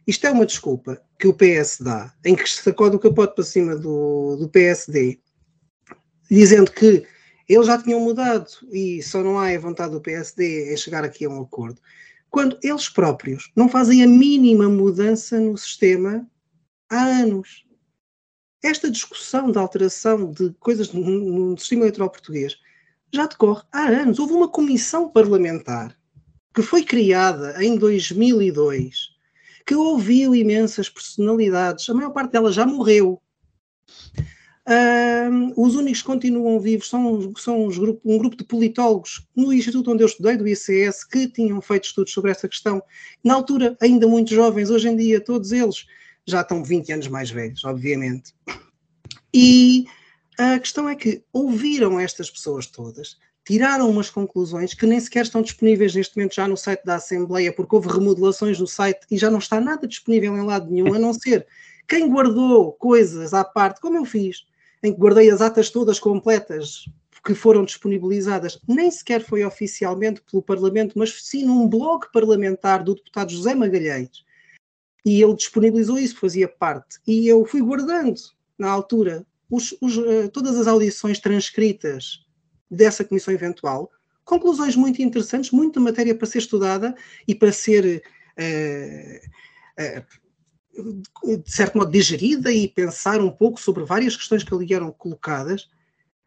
Isto 0.06 0.26
é 0.26 0.30
uma 0.30 0.46
desculpa 0.46 1.00
que 1.18 1.28
o 1.28 1.34
PS 1.34 1.78
dá, 1.80 2.12
em 2.24 2.34
que 2.34 2.48
se 2.48 2.62
sacode 2.62 2.96
o 2.96 2.98
capote 2.98 3.34
para 3.34 3.44
cima 3.44 3.76
do, 3.76 4.36
do 4.36 4.48
PSD, 4.48 5.20
dizendo 6.30 6.72
que 6.72 7.06
eles 7.48 7.66
já 7.66 7.80
tinham 7.80 8.00
mudado 8.00 8.48
e 8.72 9.02
só 9.02 9.22
não 9.22 9.38
há 9.38 9.48
a 9.48 9.58
vontade 9.58 9.92
do 9.92 10.00
PSD 10.00 10.72
em 10.72 10.76
chegar 10.76 11.04
aqui 11.04 11.26
a 11.26 11.28
um 11.28 11.42
acordo 11.42 11.80
quando 12.30 12.56
eles 12.62 12.88
próprios 12.88 13.50
não 13.56 13.68
fazem 13.68 14.02
a 14.02 14.06
mínima 14.06 14.68
mudança 14.68 15.38
no 15.38 15.58
sistema 15.58 16.26
há 16.88 17.02
anos. 17.02 17.66
Esta 18.62 18.90
discussão 18.90 19.50
da 19.50 19.60
alteração 19.60 20.30
de 20.30 20.54
coisas 20.60 20.92
no, 20.92 21.02
no 21.02 21.58
sistema 21.58 21.82
eleitoral 21.82 22.10
português 22.10 22.56
já 23.12 23.26
decorre 23.26 23.62
há 23.72 23.82
anos. 23.82 24.18
Houve 24.18 24.32
uma 24.32 24.48
comissão 24.48 25.08
parlamentar 25.08 25.96
que 26.54 26.62
foi 26.62 26.82
criada 26.84 27.64
em 27.64 27.76
2002 27.76 29.10
que 29.66 29.74
ouviu 29.74 30.34
imensas 30.34 30.88
personalidades, 30.88 31.88
a 31.88 31.94
maior 31.94 32.10
parte 32.10 32.32
delas 32.32 32.56
já 32.56 32.66
morreu. 32.66 33.22
Os 35.56 35.76
únicos 35.76 36.00
que 36.00 36.06
continuam 36.06 36.58
vivos 36.58 36.88
são, 36.88 37.32
são 37.36 37.68
grupo- 37.68 38.00
um 38.04 38.18
grupo 38.18 38.36
de 38.36 38.44
politólogos 38.44 39.26
no 39.34 39.52
instituto 39.52 39.92
onde 39.92 40.02
eu 40.02 40.06
estudei, 40.06 40.36
do 40.36 40.48
ICS, 40.48 41.04
que 41.04 41.28
tinham 41.28 41.60
feito 41.60 41.84
estudos 41.84 42.12
sobre 42.12 42.30
essa 42.32 42.48
questão. 42.48 42.82
Na 43.22 43.34
altura, 43.34 43.76
ainda 43.80 44.08
muito 44.08 44.34
jovens, 44.34 44.70
hoje 44.70 44.88
em 44.88 44.96
dia, 44.96 45.20
todos 45.20 45.52
eles 45.52 45.86
já 46.26 46.40
estão 46.40 46.64
20 46.64 46.92
anos 46.92 47.08
mais 47.08 47.30
velhos, 47.30 47.64
obviamente. 47.64 48.34
E 49.32 49.86
a 50.40 50.58
questão 50.58 50.88
é 50.88 50.96
que 50.96 51.22
ouviram 51.34 52.00
estas 52.00 52.30
pessoas 52.30 52.66
todas, 52.66 53.18
tiraram 53.44 53.90
umas 53.90 54.08
conclusões 54.08 54.72
que 54.72 54.86
nem 54.86 54.98
sequer 54.98 55.24
estão 55.24 55.42
disponíveis 55.42 55.94
neste 55.94 56.16
momento 56.16 56.34
já 56.34 56.48
no 56.48 56.56
site 56.56 56.82
da 56.82 56.94
Assembleia, 56.94 57.52
porque 57.52 57.74
houve 57.74 57.88
remodelações 57.88 58.58
no 58.58 58.66
site 58.66 59.00
e 59.10 59.18
já 59.18 59.30
não 59.30 59.38
está 59.38 59.60
nada 59.60 59.86
disponível 59.86 60.34
em 60.34 60.46
lado 60.46 60.70
nenhum, 60.70 60.94
a 60.94 60.98
não 60.98 61.12
ser 61.12 61.46
quem 61.86 62.08
guardou 62.08 62.72
coisas 62.72 63.34
à 63.34 63.44
parte, 63.44 63.82
como 63.82 63.98
eu 63.98 64.04
fiz, 64.06 64.46
em 64.82 64.94
que 64.94 64.98
guardei 64.98 65.30
as 65.30 65.42
atas 65.42 65.68
todas 65.68 66.00
completas 66.00 66.86
que 67.22 67.34
foram 67.34 67.62
disponibilizadas, 67.62 68.58
nem 68.66 68.90
sequer 68.90 69.22
foi 69.22 69.44
oficialmente 69.44 70.22
pelo 70.22 70.42
Parlamento, 70.42 70.98
mas 70.98 71.22
sim 71.22 71.44
num 71.44 71.68
blog 71.68 72.06
parlamentar 72.10 72.82
do 72.82 72.94
deputado 72.94 73.30
José 73.30 73.54
Magalhães. 73.54 74.24
E 75.04 75.22
ele 75.22 75.34
disponibilizou 75.34 75.98
isso, 75.98 76.16
fazia 76.16 76.48
parte. 76.48 76.98
E 77.06 77.28
eu 77.28 77.44
fui 77.44 77.60
guardando, 77.60 78.18
na 78.58 78.70
altura, 78.70 79.26
os- 79.50 79.74
os, 79.80 79.98
eh, 79.98 80.28
todas 80.28 80.56
as 80.56 80.66
audições 80.66 81.18
transcritas 81.18 82.24
dessa 82.70 83.04
comissão 83.04 83.34
eventual, 83.34 83.90
conclusões 84.24 84.76
muito 84.76 85.02
interessantes, 85.02 85.50
muita 85.50 85.80
matéria 85.80 86.14
para 86.14 86.26
ser 86.26 86.38
estudada 86.38 86.94
e 87.26 87.34
para 87.34 87.50
ser, 87.52 88.02
eh, 88.36 89.20
eh, 89.76 90.04
de 91.24 91.52
certo 91.52 91.76
modo, 91.78 91.90
digerida 91.90 92.52
e 92.52 92.68
pensar 92.68 93.20
um 93.20 93.30
pouco 93.30 93.60
sobre 93.60 93.84
várias 93.84 94.16
questões 94.16 94.44
que 94.44 94.54
ali 94.54 94.72
eram 94.72 94.92
colocadas 94.92 95.68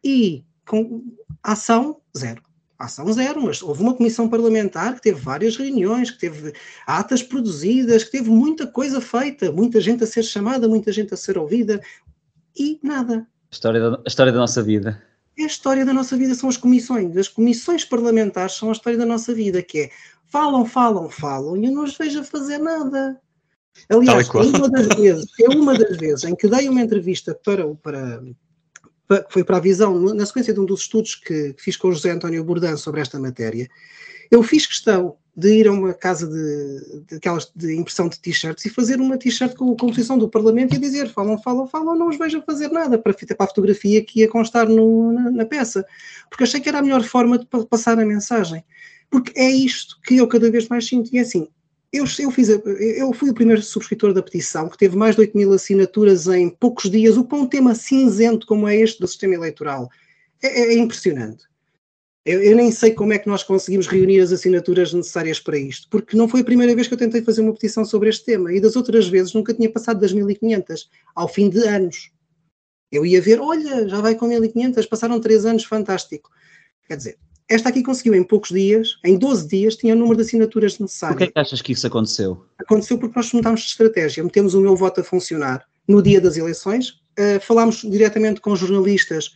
e 0.02 0.44
com 0.66 1.02
ação, 1.42 2.00
zero. 2.16 2.42
ação 2.78 3.10
zero, 3.12 3.40
mas 3.42 3.62
houve 3.62 3.82
uma 3.82 3.94
comissão 3.94 4.28
parlamentar 4.28 4.94
que 4.96 5.00
teve 5.02 5.18
várias 5.20 5.56
reuniões, 5.56 6.10
que 6.10 6.18
teve 6.18 6.52
atas 6.86 7.22
produzidas, 7.22 8.04
que 8.04 8.10
teve 8.10 8.28
muita 8.28 8.66
coisa 8.66 9.00
feita, 9.00 9.50
muita 9.50 9.80
gente 9.80 10.04
a 10.04 10.06
ser 10.06 10.22
chamada, 10.24 10.68
muita 10.68 10.92
gente 10.92 11.14
a 11.14 11.16
ser 11.16 11.38
ouvida 11.38 11.80
e 12.56 12.78
nada. 12.82 13.26
A 13.50 13.54
história 13.54 13.80
da, 13.80 13.96
a 13.96 14.02
história 14.06 14.32
da 14.32 14.38
nossa 14.38 14.62
vida. 14.62 15.02
É 15.38 15.42
a 15.42 15.46
história 15.46 15.84
da 15.84 15.92
nossa 15.92 16.16
vida, 16.16 16.34
são 16.34 16.48
as 16.48 16.56
comissões. 16.56 17.16
As 17.16 17.28
comissões 17.28 17.84
parlamentares 17.84 18.54
são 18.54 18.68
a 18.68 18.72
história 18.72 18.98
da 18.98 19.06
nossa 19.06 19.34
vida, 19.34 19.62
que 19.62 19.78
é 19.80 19.90
falam, 20.26 20.64
falam, 20.64 21.08
falam 21.08 21.56
e 21.56 21.66
eu 21.66 21.72
não 21.72 21.84
os 21.84 21.96
vejo 21.96 22.20
a 22.20 22.24
fazer 22.24 22.58
nada. 22.58 23.20
Aliás, 23.88 24.28
é 24.28 24.38
uma 24.38 24.68
das 24.68 24.86
vezes, 24.88 25.26
é 25.40 25.48
uma 25.48 25.78
das 25.78 25.96
vezes 25.96 26.24
em 26.24 26.34
que 26.34 26.48
dei 26.48 26.68
uma 26.68 26.80
entrevista 26.80 27.34
para, 27.44 27.66
para, 27.76 28.20
para 28.20 28.34
foi 29.28 29.44
para 29.44 29.58
a 29.58 29.60
visão, 29.60 29.98
na 30.14 30.24
sequência 30.24 30.54
de 30.54 30.60
um 30.60 30.64
dos 30.64 30.82
estudos 30.82 31.14
que, 31.14 31.54
fiz 31.58 31.76
com 31.76 31.88
o 31.88 31.92
José 31.92 32.10
António 32.10 32.44
Bourdan 32.44 32.76
sobre 32.76 33.00
esta 33.00 33.18
matéria, 33.18 33.68
eu 34.30 34.42
fiz 34.42 34.66
questão 34.66 35.16
de 35.36 35.52
ir 35.52 35.66
a 35.66 35.72
uma 35.72 35.92
casa 35.92 36.28
de, 36.28 37.02
de, 37.08 37.16
aquelas 37.16 37.50
de 37.54 37.74
impressão 37.74 38.08
de 38.08 38.18
t-shirts 38.20 38.64
e 38.64 38.70
fazer 38.70 39.00
uma 39.00 39.18
t-shirt 39.18 39.54
com 39.56 39.72
a 39.72 39.76
composição 39.76 40.16
do 40.16 40.28
Parlamento 40.28 40.74
e 40.74 40.78
dizer 40.78 41.08
falam, 41.08 41.36
falam, 41.38 41.66
falam, 41.66 41.96
não 41.96 42.08
os 42.08 42.16
vejo 42.16 42.38
a 42.38 42.42
fazer 42.42 42.70
nada 42.70 42.98
para, 42.98 43.12
para 43.12 43.44
a 43.44 43.46
fotografia 43.48 44.04
que 44.04 44.20
ia 44.20 44.28
constar 44.28 44.68
no, 44.68 45.12
na, 45.12 45.30
na, 45.30 45.44
peça, 45.44 45.84
porque 46.30 46.44
achei 46.44 46.60
que 46.60 46.68
era 46.68 46.78
a 46.78 46.82
melhor 46.82 47.02
forma 47.02 47.38
de 47.38 47.46
passar 47.68 47.98
a 47.98 48.04
mensagem. 48.04 48.64
Porque 49.10 49.32
é 49.38 49.50
isto 49.50 50.00
que 50.02 50.16
eu 50.16 50.26
cada 50.26 50.50
vez 50.50 50.68
mais 50.68 50.86
sinto, 50.86 51.10
e 51.12 51.18
é 51.18 51.20
assim, 51.20 51.48
eu, 51.94 52.04
eu, 52.18 52.30
fiz, 52.30 52.48
eu 52.48 53.12
fui 53.12 53.30
o 53.30 53.34
primeiro 53.34 53.62
subscritor 53.62 54.12
da 54.12 54.22
petição, 54.22 54.68
que 54.68 54.76
teve 54.76 54.96
mais 54.96 55.14
de 55.14 55.20
8 55.20 55.36
mil 55.36 55.52
assinaturas 55.52 56.26
em 56.26 56.50
poucos 56.50 56.90
dias, 56.90 57.16
o 57.16 57.24
para 57.24 57.38
um 57.38 57.46
tema 57.46 57.74
cinzento 57.74 58.46
como 58.46 58.66
é 58.66 58.76
este 58.76 59.00
do 59.00 59.06
sistema 59.06 59.34
eleitoral. 59.34 59.88
É, 60.42 60.74
é 60.74 60.74
impressionante. 60.74 61.44
Eu, 62.24 62.42
eu, 62.42 62.56
nem 62.56 62.72
sei 62.72 62.92
como 62.92 63.12
é 63.12 63.18
que 63.18 63.28
nós 63.28 63.42
conseguimos 63.42 63.86
reunir 63.86 64.20
as 64.20 64.32
assinaturas 64.32 64.92
necessárias 64.92 65.38
para 65.38 65.58
isto, 65.58 65.86
porque 65.88 66.16
não 66.16 66.26
foi 66.26 66.40
a 66.40 66.44
primeira 66.44 66.74
vez 66.74 66.88
que 66.88 66.94
eu 66.94 66.98
tentei 66.98 67.22
fazer 67.22 67.42
uma 67.42 67.52
petição 67.52 67.84
sobre 67.84 68.08
este 68.08 68.24
tema, 68.24 68.52
e 68.52 68.60
das 68.60 68.76
outras 68.76 69.06
vezes 69.06 69.32
nunca 69.32 69.54
tinha 69.54 69.70
passado 69.70 70.00
das 70.00 70.12
1500, 70.12 70.90
ao 71.14 71.28
fim 71.28 71.48
de 71.48 71.58
anos. 71.68 72.10
Eu 72.90 73.06
ia 73.06 73.20
ver, 73.20 73.40
olha, 73.40 73.88
já 73.88 74.00
vai 74.00 74.14
com 74.14 74.26
1500, 74.26 74.86
passaram 74.86 75.20
3 75.20 75.44
anos, 75.44 75.64
fantástico. 75.64 76.30
Quer 76.88 76.96
dizer, 76.96 77.18
esta 77.48 77.68
aqui 77.68 77.82
conseguiu 77.82 78.14
em 78.14 78.22
poucos 78.22 78.50
dias, 78.50 78.98
em 79.04 79.18
12 79.18 79.48
dias, 79.48 79.76
tinha 79.76 79.94
o 79.94 79.98
número 79.98 80.16
de 80.16 80.22
assinaturas 80.22 80.78
necessário. 80.78 81.16
Por 81.16 81.24
que 81.24 81.30
é 81.30 81.32
que 81.32 81.38
achas 81.38 81.60
que 81.60 81.72
isso 81.72 81.86
aconteceu? 81.86 82.44
Aconteceu 82.58 82.98
porque 82.98 83.16
nós 83.16 83.32
mudámos 83.32 83.60
de 83.60 83.66
estratégia, 83.66 84.24
metemos 84.24 84.54
o 84.54 84.60
meu 84.60 84.74
voto 84.74 85.00
a 85.00 85.04
funcionar 85.04 85.64
no 85.86 86.02
dia 86.02 86.20
das 86.20 86.36
eleições, 86.36 86.90
uh, 87.18 87.40
falámos 87.42 87.82
diretamente 87.82 88.40
com 88.40 88.56
jornalistas 88.56 89.34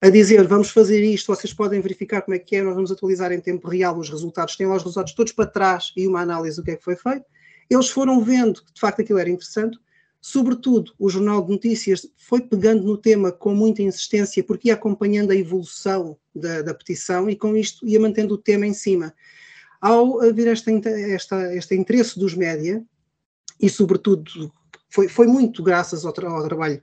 a 0.00 0.10
dizer 0.10 0.46
vamos 0.46 0.70
fazer 0.70 1.02
isto, 1.02 1.34
vocês 1.34 1.52
podem 1.52 1.80
verificar 1.80 2.22
como 2.22 2.34
é 2.36 2.38
que 2.38 2.56
é, 2.56 2.62
nós 2.62 2.74
vamos 2.74 2.92
atualizar 2.92 3.32
em 3.32 3.40
tempo 3.40 3.68
real 3.68 3.98
os 3.98 4.10
resultados, 4.10 4.54
tem 4.54 4.66
lá 4.66 4.76
os 4.76 4.82
resultados 4.82 5.14
todos 5.14 5.32
para 5.32 5.46
trás 5.46 5.92
e 5.96 6.06
uma 6.06 6.20
análise 6.20 6.56
do 6.56 6.62
que 6.62 6.72
é 6.72 6.76
que 6.76 6.84
foi 6.84 6.94
feito. 6.94 7.24
Eles 7.70 7.88
foram 7.88 8.20
vendo 8.20 8.62
que 8.62 8.74
de 8.74 8.80
facto 8.80 9.00
aquilo 9.00 9.18
era 9.18 9.30
interessante, 9.30 9.78
Sobretudo, 10.26 10.94
o 10.98 11.10
Jornal 11.10 11.42
de 11.44 11.50
Notícias 11.50 12.08
foi 12.16 12.40
pegando 12.40 12.82
no 12.82 12.96
tema 12.96 13.30
com 13.30 13.54
muita 13.54 13.82
insistência, 13.82 14.42
porque 14.42 14.68
ia 14.68 14.74
acompanhando 14.74 15.32
a 15.32 15.36
evolução 15.36 16.16
da, 16.34 16.62
da 16.62 16.72
petição 16.72 17.28
e 17.28 17.36
com 17.36 17.54
isto 17.54 17.86
ia 17.86 18.00
mantendo 18.00 18.32
o 18.32 18.38
tema 18.38 18.66
em 18.66 18.72
cima. 18.72 19.12
Ao 19.82 20.22
haver 20.22 20.46
esta, 20.46 20.70
esta, 20.70 21.54
este 21.54 21.74
interesse 21.74 22.18
dos 22.18 22.34
média, 22.34 22.82
e 23.60 23.68
sobretudo 23.68 24.50
foi, 24.88 25.08
foi 25.08 25.26
muito 25.26 25.62
graças 25.62 26.06
ao, 26.06 26.12
tra 26.14 26.26
ao 26.26 26.42
trabalho 26.42 26.80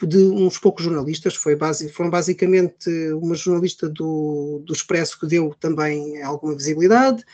de 0.00 0.18
uns 0.18 0.56
poucos 0.56 0.84
jornalistas, 0.84 1.34
foi 1.34 1.56
base, 1.56 1.88
foram 1.88 2.10
basicamente 2.10 2.88
uma 3.14 3.34
jornalista 3.34 3.88
do, 3.88 4.62
do 4.64 4.72
Expresso 4.72 5.18
que 5.18 5.26
deu 5.26 5.52
também 5.58 6.22
alguma 6.22 6.54
visibilidade, 6.54 7.24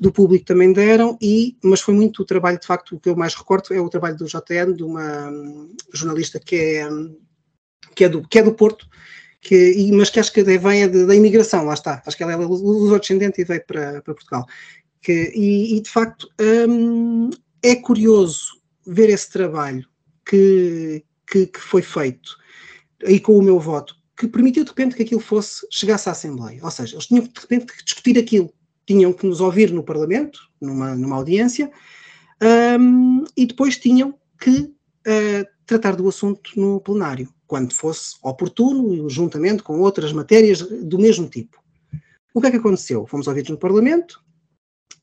do 0.00 0.12
público 0.12 0.44
também 0.44 0.72
deram, 0.72 1.16
e, 1.20 1.56
mas 1.62 1.80
foi 1.80 1.94
muito 1.94 2.22
o 2.22 2.24
trabalho, 2.24 2.58
de 2.58 2.66
facto, 2.66 2.96
o 2.96 3.00
que 3.00 3.08
eu 3.08 3.16
mais 3.16 3.34
recordo 3.34 3.72
é 3.72 3.80
o 3.80 3.88
trabalho 3.88 4.16
do 4.16 4.26
JN, 4.26 4.74
de 4.74 4.82
uma 4.82 5.30
um, 5.30 5.74
jornalista 5.92 6.40
que 6.40 6.56
é, 6.56 6.90
um, 6.90 7.16
que, 7.94 8.04
é 8.04 8.08
do, 8.08 8.26
que 8.26 8.38
é 8.38 8.42
do 8.42 8.52
Porto, 8.52 8.88
que, 9.40 9.90
mas 9.92 10.10
que 10.10 10.20
acho 10.20 10.32
que 10.32 10.42
vem 10.42 10.88
da 11.06 11.14
imigração, 11.14 11.64
lá 11.64 11.74
está, 11.74 12.02
acho 12.04 12.16
que 12.16 12.22
ela 12.22 12.32
é 12.32 12.36
luso-descendente 12.36 13.40
e 13.40 13.44
veio 13.44 13.64
para, 13.66 14.02
para 14.02 14.14
Portugal. 14.14 14.46
Que, 15.00 15.32
e, 15.34 15.76
e, 15.76 15.80
de 15.80 15.90
facto 15.90 16.28
um, 16.40 17.30
é 17.62 17.74
curioso 17.74 18.60
ver 18.86 19.10
esse 19.10 19.30
trabalho 19.30 19.84
que, 20.24 21.04
que, 21.26 21.46
que, 21.46 21.60
foi 21.60 21.82
feito 21.82 22.36
aí 23.04 23.18
com 23.18 23.36
o 23.36 23.42
meu 23.42 23.58
voto, 23.58 23.96
que 24.16 24.28
permitiu 24.28 24.62
de 24.62 24.70
repente 24.70 24.94
que 24.94 25.02
aquilo 25.02 25.20
fosse, 25.20 25.66
chegasse 25.70 26.08
à 26.08 26.12
Assembleia. 26.12 26.60
Ou 26.62 26.70
seja, 26.70 26.94
eles 26.94 27.06
tinham 27.06 27.24
de 27.24 27.40
repente 27.40 27.66
que 27.66 27.84
discutir 27.84 28.18
aquilo 28.18 28.52
tinham 28.86 29.12
que 29.12 29.26
nos 29.26 29.40
ouvir 29.40 29.72
no 29.72 29.82
Parlamento, 29.82 30.40
numa, 30.60 30.94
numa 30.94 31.16
audiência, 31.16 31.70
um, 32.78 33.24
e 33.36 33.46
depois 33.46 33.78
tinham 33.78 34.14
que 34.40 34.60
uh, 34.60 35.46
tratar 35.64 35.94
do 35.94 36.08
assunto 36.08 36.50
no 36.56 36.80
plenário, 36.80 37.32
quando 37.46 37.72
fosse 37.72 38.16
oportuno, 38.22 39.08
juntamente 39.08 39.62
com 39.62 39.80
outras 39.80 40.12
matérias 40.12 40.60
do 40.60 40.98
mesmo 40.98 41.28
tipo. 41.28 41.62
O 42.34 42.40
que 42.40 42.48
é 42.48 42.50
que 42.50 42.56
aconteceu? 42.56 43.06
Fomos 43.06 43.28
ouvidos 43.28 43.50
no 43.50 43.58
Parlamento, 43.58 44.20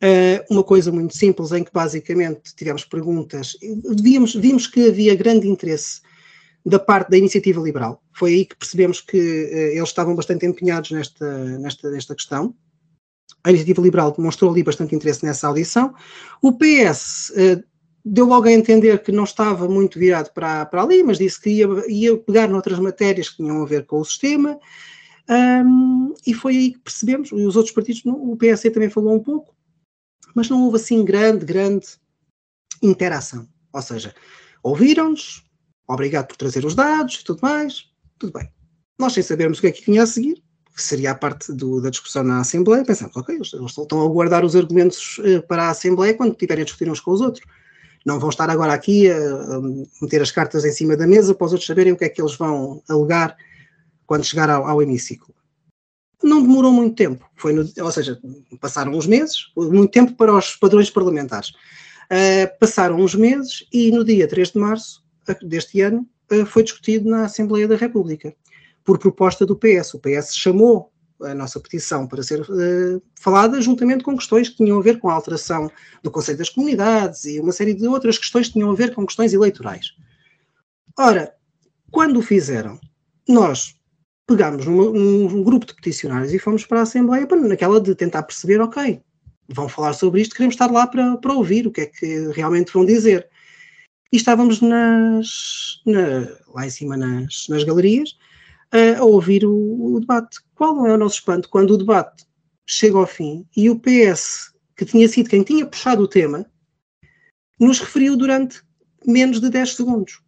uh, 0.04 0.54
uma 0.54 0.64
coisa 0.64 0.92
muito 0.92 1.16
simples, 1.16 1.52
em 1.52 1.64
que 1.64 1.72
basicamente 1.72 2.54
tivemos 2.56 2.84
perguntas, 2.84 3.56
vimos 4.36 4.68
que 4.68 4.90
havia 4.90 5.16
grande 5.16 5.48
interesse 5.48 6.02
da 6.66 6.78
parte 6.78 7.10
da 7.10 7.18
iniciativa 7.18 7.62
liberal. 7.62 8.04
Foi 8.12 8.32
aí 8.32 8.46
que 8.46 8.58
percebemos 8.58 9.00
que 9.00 9.18
uh, 9.18 9.78
eles 9.78 9.90
estavam 9.90 10.14
bastante 10.14 10.46
empenhados 10.46 10.92
nesta, 10.92 11.58
nesta, 11.58 11.90
nesta 11.90 12.16
questão 12.16 12.54
a 13.44 13.50
Iniciativa 13.50 13.82
Liberal 13.82 14.12
demonstrou 14.12 14.52
ali 14.52 14.64
bastante 14.64 14.96
interesse 14.96 15.26
nessa 15.26 15.48
audição. 15.48 15.94
O 16.42 16.54
PS 16.54 17.32
uh, 17.32 17.64
deu 18.04 18.26
logo 18.26 18.48
a 18.48 18.52
entender 18.52 19.02
que 19.02 19.12
não 19.12 19.24
estava 19.24 19.68
muito 19.68 20.00
virado 20.00 20.32
para, 20.34 20.66
para 20.66 20.84
ali, 20.84 21.04
mas 21.04 21.18
disse 21.18 21.40
que 21.42 21.50
ia, 21.50 21.68
ia 21.88 22.18
pegar 22.18 22.48
noutras 22.48 22.80
matérias 22.80 23.30
que 23.30 23.38
tinham 23.38 23.62
a 23.62 23.66
ver 23.66 23.86
com 23.86 24.00
o 24.00 24.06
sistema. 24.06 24.60
Um, 25.30 26.14
e 26.26 26.34
foi 26.34 26.58
aí 26.58 26.72
que 26.74 26.80
percebemos, 26.80 27.30
e 27.30 27.36
os 27.36 27.56
outros 27.56 27.74
partidos, 27.74 28.02
o 28.06 28.36
PS 28.36 28.64
também 28.74 28.90
falou 28.90 29.16
um 29.16 29.24
pouco, 29.24 29.56
mas 30.36 30.50
não 30.50 30.64
houve 30.64 30.78
assim 30.78 31.06
grande, 31.06 31.46
grande 31.46 31.88
interação. 32.82 33.48
Ou 33.72 33.82
seja, 33.82 34.14
ouviram-nos, 34.64 35.44
obrigado 35.88 36.28
por 36.28 36.38
trazer 36.38 36.66
os 36.66 36.74
dados 36.74 37.16
e 37.16 37.24
tudo 37.24 37.42
mais, 37.42 37.86
tudo 38.18 38.34
bem. 38.34 38.50
Nós 38.98 39.14
sem 39.14 39.24
sabermos 39.24 39.60
o 39.60 39.62
que 39.62 39.68
é 39.68 39.72
que 39.72 39.86
vinha 39.86 40.04
a 40.04 40.08
seguir, 40.08 40.44
que 40.80 40.84
seria 40.84 41.12
a 41.12 41.16
parte 41.16 41.52
do, 41.52 41.82
da 41.82 41.90
discussão 41.90 42.24
na 42.24 42.40
Assembleia, 42.40 42.86
pensamos, 42.86 43.16
ok, 43.18 43.36
eles, 43.36 43.54
eles 43.54 43.78
estão 43.78 44.02
a 44.02 44.08
guardar 44.08 44.46
os 44.46 44.56
argumentos 44.56 45.20
eh, 45.26 45.42
para 45.42 45.64
a 45.66 45.70
Assembleia 45.72 46.14
quando 46.14 46.34
tiverem 46.36 46.62
a 46.62 46.66
discutir 46.66 46.90
uns 46.90 47.02
com 47.02 47.12
os 47.12 47.20
outros. 47.20 47.46
Não 48.06 48.18
vão 48.18 48.30
estar 48.30 48.50
agora 48.50 48.72
aqui 48.72 49.12
a, 49.12 49.18
a, 49.18 49.62
meter 50.02 50.22
as 50.22 50.32
cartas 50.32 50.64
em 50.64 50.72
cima 50.72 50.96
da 50.96 51.06
mesa 51.06 51.36
para 51.36 51.46
os 51.46 51.52
outros 51.52 51.68
saberem 51.68 51.92
o 51.92 51.98
que 51.98 52.06
é 52.06 52.10
que 52.10 52.22
eles 52.22 52.34
vão 52.38 52.82
alegar 52.88 53.36
quando 54.08 54.24
chegar 54.24 54.50
ao, 54.50 54.66
ao 54.66 54.82
hemiciclo. 54.82 55.36
Não 56.24 56.42
demorou 56.42 56.72
muito 56.72 56.96
tempo, 56.96 57.30
foi 57.36 57.52
no, 57.52 57.70
ou 57.82 57.92
seja, 57.92 58.18
passaram 58.62 58.94
uns 58.94 59.06
meses, 59.06 59.52
muito 59.58 59.92
tempo 59.92 60.14
para 60.14 60.34
os 60.34 60.56
padrões 60.56 60.90
parlamentares. 60.90 61.50
Uh, 61.50 62.58
passaram 62.58 62.96
uns 62.96 63.16
meses 63.16 63.68
e 63.72 63.92
no 63.92 64.06
dia 64.06 64.30
3 64.30 64.52
de 64.52 64.60
março 64.60 65.04
deste 65.42 65.82
ano 65.82 66.08
uh, 66.32 66.46
foi 66.46 66.64
discutido 66.64 67.10
na 67.10 67.26
Assembleia 67.26 67.68
da 67.68 67.76
República 67.76 68.34
por 68.90 68.98
proposta 68.98 69.46
do 69.46 69.56
PS. 69.56 69.94
O 69.94 70.00
PS 70.00 70.36
chamou 70.36 70.92
a 71.22 71.36
nossa 71.36 71.60
petição 71.60 72.08
para 72.08 72.24
ser 72.24 72.42
uh, 72.42 73.00
falada 73.20 73.62
juntamente 73.62 74.04
com 74.04 74.18
questões 74.18 74.50
que 74.50 74.56
tinham 74.58 74.80
a 74.80 74.82
ver 74.82 74.98
com 74.98 75.12
a 75.12 75.14
alteração 75.14 75.70
do 76.02 76.10
Conselho 76.10 76.40
das 76.40 76.50
Comunidades 76.50 77.24
e 77.26 77.40
uma 77.40 77.52
série 77.52 77.76
de 77.76 77.88
outras 77.88 78.18
questões 78.18 78.48
que 78.48 78.54
tinham 78.54 78.72
a 78.72 78.74
ver 78.74 78.96
com 78.96 79.06
questões 79.06 79.32
eleitorais. 79.32 79.92
Ora, 80.98 81.32
quando 81.92 82.18
o 82.18 82.24
fizeram, 82.24 82.80
nós 83.28 83.76
pegámos 84.26 84.66
num 84.66 85.44
grupo 85.44 85.68
de 85.68 85.76
peticionários 85.76 86.34
e 86.34 86.40
fomos 86.40 86.66
para 86.66 86.80
a 86.80 86.82
Assembleia 86.82 87.28
para, 87.28 87.42
naquela 87.42 87.80
de 87.80 87.94
tentar 87.94 88.24
perceber, 88.24 88.60
ok, 88.60 89.00
vão 89.50 89.70
falar 89.70 89.94
sobre 89.94 90.22
isto, 90.22 90.34
queremos 90.34 90.56
estar 90.56 90.72
lá 90.72 90.88
para, 90.88 91.16
para 91.18 91.34
ouvir 91.34 91.68
o 91.68 91.72
que 91.72 91.82
é 91.82 91.86
que 91.86 92.32
realmente 92.32 92.74
vão 92.74 92.84
dizer. 92.84 93.30
E 94.12 94.18
estávamos 94.18 94.62
nas, 94.62 95.28
na, 95.86 96.28
lá 96.56 96.66
em 96.66 96.72
cima 96.72 96.98
nas, 96.98 97.46
nas 97.50 97.64
galerias 97.64 98.18
a 98.72 99.03
ouvir 99.03 99.45
o, 99.45 99.95
o 99.95 99.99
debate. 99.99 100.39
Qual 100.55 100.76
não 100.76 100.88
é 100.88 100.93
o 100.93 100.97
nosso 100.97 101.15
espanto 101.15 101.49
quando 101.49 101.72
o 101.72 101.78
debate 101.78 102.26
chega 102.67 102.97
ao 102.97 103.07
fim 103.07 103.47
e 103.55 103.70
o 103.70 103.80
PS, 103.80 104.53
que 104.76 104.86
tinha 104.86 105.07
sido 105.07 105.30
quem 105.30 105.43
tinha 105.43 105.65
puxado 105.65 106.03
o 106.03 106.07
tema, 106.07 106.45
nos 107.59 107.80
referiu 107.80 108.15
durante 108.15 108.61
menos 109.05 109.41
de 109.41 109.49
10 109.49 109.76
segundos. 109.76 110.22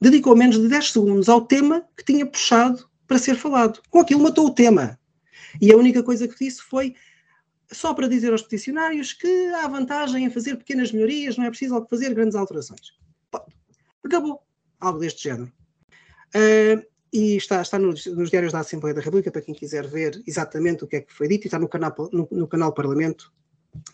Dedicou 0.00 0.36
menos 0.36 0.58
de 0.58 0.68
10 0.68 0.92
segundos 0.92 1.28
ao 1.28 1.46
tema 1.46 1.86
que 1.96 2.04
tinha 2.04 2.26
puxado 2.26 2.88
para 3.06 3.18
ser 3.18 3.36
falado. 3.36 3.80
Com 3.88 4.00
aquilo 4.00 4.22
matou 4.22 4.46
o 4.46 4.54
tema. 4.54 4.98
E 5.60 5.72
a 5.72 5.76
única 5.76 6.02
coisa 6.02 6.28
que 6.28 6.44
disse 6.44 6.62
foi 6.62 6.94
só 7.70 7.94
para 7.94 8.08
dizer 8.08 8.32
aos 8.32 8.42
peticionários 8.42 9.12
que 9.12 9.46
há 9.54 9.66
vantagem 9.66 10.24
em 10.24 10.30
fazer 10.30 10.56
pequenas 10.56 10.92
melhorias, 10.92 11.36
não 11.36 11.44
é 11.44 11.50
preciso 11.50 11.86
fazer 11.88 12.12
grandes 12.14 12.36
alterações. 12.36 12.92
Acabou. 14.04 14.42
Algo 14.78 14.98
deste 14.98 15.22
género. 15.22 15.50
Uh, 16.34 16.84
e 17.12 17.36
está, 17.36 17.60
está 17.60 17.78
nos, 17.78 18.06
nos, 18.06 18.30
diários 18.30 18.52
da 18.52 18.60
Assembleia 18.60 18.94
da 18.94 19.02
República 19.02 19.30
para 19.30 19.42
quem 19.42 19.54
quiser 19.54 19.86
ver 19.86 20.22
exatamente 20.26 20.84
o 20.84 20.86
que 20.86 20.96
é 20.96 21.00
que 21.02 21.12
foi 21.12 21.28
dito 21.28 21.44
e 21.44 21.48
está 21.48 21.58
no 21.58 21.68
canal, 21.68 21.94
no, 22.12 22.26
no 22.30 22.48
canal 22.48 22.72
Parlamento 22.72 23.32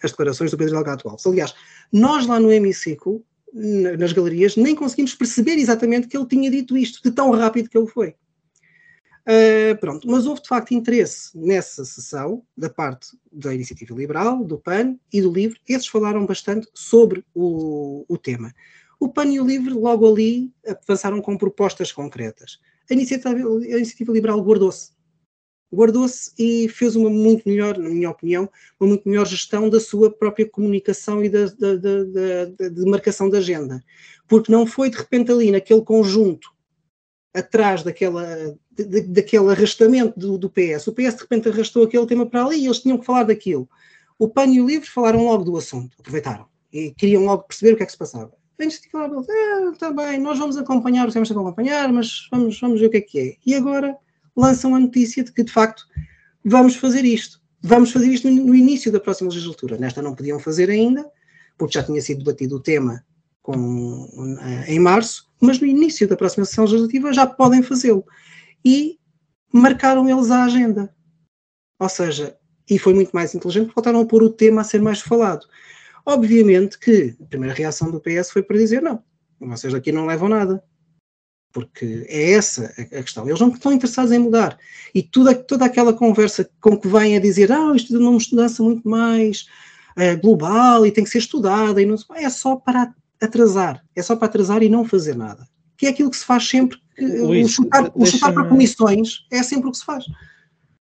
as 0.02 0.10
declarações 0.10 0.50
do 0.50 0.58
Pedro 0.58 0.74
Delgado 0.74 1.08
Alves. 1.08 1.26
Aliás, 1.26 1.54
nós 1.92 2.26
lá 2.26 2.40
no 2.40 2.50
hemiciclo, 2.50 3.24
nas 3.52 4.12
galerias, 4.12 4.56
nem 4.56 4.74
conseguimos 4.74 5.14
perceber 5.14 5.56
exatamente 5.56 6.08
que 6.08 6.16
ele 6.16 6.26
tinha 6.26 6.50
dito 6.50 6.76
isto, 6.76 7.02
de 7.02 7.14
tão 7.14 7.30
rápido 7.30 7.68
que 7.68 7.78
ele 7.78 7.86
foi. 7.86 8.14
Uh, 9.28 9.76
pronto, 9.78 10.08
mas 10.08 10.26
houve 10.26 10.40
de 10.40 10.48
facto 10.48 10.72
interesse 10.72 11.36
nessa 11.36 11.84
sessão 11.84 12.42
da 12.56 12.70
parte 12.70 13.08
da 13.30 13.54
Iniciativa 13.54 13.94
Liberal, 13.94 14.42
do 14.42 14.58
PAN 14.58 14.96
e 15.12 15.20
do 15.20 15.30
LIVRE. 15.30 15.60
Esses 15.68 15.86
falaram 15.86 16.24
bastante 16.24 16.66
sobre 16.72 17.22
o, 17.34 18.06
o 18.08 18.16
tema. 18.16 18.54
O 18.98 19.08
PAN 19.08 19.26
e 19.26 19.38
o 19.38 19.46
LIVRE 19.46 19.74
logo 19.74 20.10
ali 20.10 20.50
avançaram 20.66 21.20
com 21.20 21.36
propostas 21.36 21.92
concretas. 21.92 22.58
A 22.90 22.94
Iniciativa, 22.94 23.30
a 23.30 23.76
iniciativa 23.76 24.12
Liberal 24.12 24.40
guardou-se. 24.42 24.92
Guardou-se 25.72 26.32
e 26.38 26.68
fez 26.68 26.96
uma 26.96 27.10
muito 27.10 27.46
melhor, 27.46 27.76
na 27.76 27.90
minha 27.90 28.08
opinião, 28.08 28.48
uma 28.80 28.88
muito 28.88 29.06
melhor 29.06 29.26
gestão 29.26 29.68
da 29.68 29.78
sua 29.78 30.10
própria 30.10 30.48
comunicação 30.48 31.22
e 31.22 31.28
da, 31.28 31.44
da, 31.46 31.76
da, 31.76 32.44
da 32.46 32.68
de 32.68 32.84
marcação 32.86 33.28
da 33.28 33.38
agenda. 33.38 33.84
Porque 34.26 34.50
não 34.50 34.66
foi 34.66 34.88
de 34.88 34.96
repente 34.96 35.30
ali, 35.30 35.50
naquele 35.50 35.82
conjunto, 35.82 36.48
atrás 37.34 37.82
daquela 37.82 38.56
de, 38.70 39.02
daquele 39.02 39.50
arrastamento 39.50 40.18
do, 40.18 40.38
do, 40.38 40.50
PS. 40.50 40.86
O 40.86 40.92
PS 40.92 41.16
de 41.16 41.20
repente 41.22 41.48
arrastou 41.48 41.84
aquele 41.84 42.06
tema 42.06 42.24
para 42.24 42.44
ali 42.44 42.58
e 42.58 42.66
eles 42.66 42.80
tinham 42.80 42.98
que 42.98 43.06
falar 43.06 43.24
daquilo. 43.24 43.68
O 44.18 44.28
PAN 44.28 44.46
e 44.46 44.60
o 44.60 44.66
LIVRE 44.66 44.88
falaram 44.88 45.24
logo 45.24 45.44
do 45.44 45.56
assunto, 45.56 45.96
aproveitaram 45.98 46.46
e 46.72 46.92
queriam 46.92 47.24
logo 47.24 47.44
perceber 47.44 47.74
o 47.74 47.76
que 47.76 47.82
é 47.82 47.86
que 47.86 47.92
se 47.92 47.98
passava. 47.98 48.32
A 48.58 48.62
iniciativa 48.64 49.06
liberal, 49.06 49.24
ah, 49.28 49.70
está 49.72 49.92
bem, 49.92 50.18
nós 50.18 50.38
vamos 50.38 50.56
acompanhar, 50.56 51.10
temos 51.12 51.28
que 51.28 51.34
acompanhar, 51.34 51.92
mas 51.92 52.26
vamos, 52.30 52.58
vamos 52.60 52.80
ver 52.80 52.86
o 52.86 52.90
que 52.90 52.96
é 52.96 53.00
que 53.00 53.18
é. 53.20 53.36
E 53.46 53.54
agora 53.54 53.96
lançam 54.36 54.74
a 54.74 54.80
notícia 54.80 55.22
de 55.22 55.32
que, 55.32 55.44
de 55.44 55.52
facto, 55.52 55.84
vamos 56.44 56.74
fazer 56.74 57.04
isto. 57.04 57.40
Vamos 57.62 57.92
fazer 57.92 58.08
isto 58.08 58.28
no, 58.28 58.46
no 58.46 58.54
início 58.54 58.90
da 58.90 58.98
próxima 59.00 59.30
legislatura. 59.30 59.76
Nesta 59.78 60.02
não 60.02 60.14
podiam 60.14 60.38
fazer 60.40 60.70
ainda, 60.70 61.08
porque 61.56 61.78
já 61.78 61.84
tinha 61.84 62.00
sido 62.00 62.18
debatido 62.18 62.56
o 62.56 62.60
tema 62.60 63.04
com, 63.42 64.08
eh, 64.42 64.74
em 64.74 64.78
março, 64.78 65.30
mas 65.40 65.60
no 65.60 65.66
início 65.66 66.06
da 66.06 66.16
próxima 66.16 66.44
sessão 66.44 66.64
legislativa 66.64 67.12
já 67.12 67.26
podem 67.26 67.62
fazê-lo 67.62 68.04
e 68.64 68.98
marcaram 69.52 70.08
eles 70.08 70.30
a 70.30 70.44
agenda. 70.44 70.94
Ou 71.78 71.88
seja, 71.88 72.36
e 72.68 72.78
foi 72.78 72.92
muito 72.92 73.12
mais 73.12 73.34
inteligente, 73.34 73.72
voltaram 73.74 74.00
a 74.00 74.06
pôr 74.06 74.22
o 74.22 74.30
tema 74.30 74.60
a 74.60 74.64
ser 74.64 74.82
mais 74.82 75.00
falado. 75.00 75.46
Obviamente 76.08 76.78
que 76.78 77.14
a 77.20 77.26
primeira 77.26 77.54
reação 77.54 77.90
do 77.90 78.00
PS 78.00 78.30
foi 78.30 78.42
para 78.42 78.56
dizer 78.56 78.80
não, 78.80 79.02
vocês 79.38 79.74
aqui 79.74 79.92
não 79.92 80.06
levam 80.06 80.26
nada. 80.26 80.64
Porque 81.52 82.06
é 82.08 82.32
essa 82.32 82.72
a 82.78 83.02
questão. 83.02 83.26
Eles 83.28 83.40
não 83.40 83.48
estão 83.48 83.72
interessados 83.72 84.10
em 84.10 84.18
mudar. 84.18 84.58
E 84.94 85.02
toda, 85.02 85.34
toda 85.34 85.66
aquela 85.66 85.92
conversa 85.92 86.48
com 86.62 86.78
que 86.78 86.88
vêm 86.88 87.14
a 87.14 87.20
dizer 87.20 87.52
ah, 87.52 87.74
isto 87.76 87.94
é 87.94 87.98
uma 87.98 88.12
mudança 88.12 88.62
muito 88.62 88.88
mais 88.88 89.46
é, 89.96 90.16
global 90.16 90.86
e 90.86 90.90
tem 90.90 91.04
que 91.04 91.10
ser 91.10 91.18
estudada, 91.18 91.82
e 91.82 91.84
não, 91.84 91.96
é 92.14 92.30
só 92.30 92.56
para 92.56 92.94
atrasar. 93.20 93.84
É 93.94 94.00
só 94.00 94.16
para 94.16 94.28
atrasar 94.28 94.62
e 94.62 94.68
não 94.70 94.86
fazer 94.86 95.14
nada. 95.14 95.46
Que 95.76 95.86
é 95.86 95.90
aquilo 95.90 96.10
que 96.10 96.16
se 96.16 96.24
faz 96.24 96.48
sempre 96.48 96.78
Luís, 96.98 97.46
o 97.46 97.48
chutar, 97.50 97.92
o 97.94 98.06
chutar 98.06 98.32
para 98.32 98.48
comissões 98.48 99.26
é 99.30 99.42
sempre 99.42 99.68
o 99.68 99.72
que 99.72 99.78
se 99.78 99.84
faz. 99.84 100.04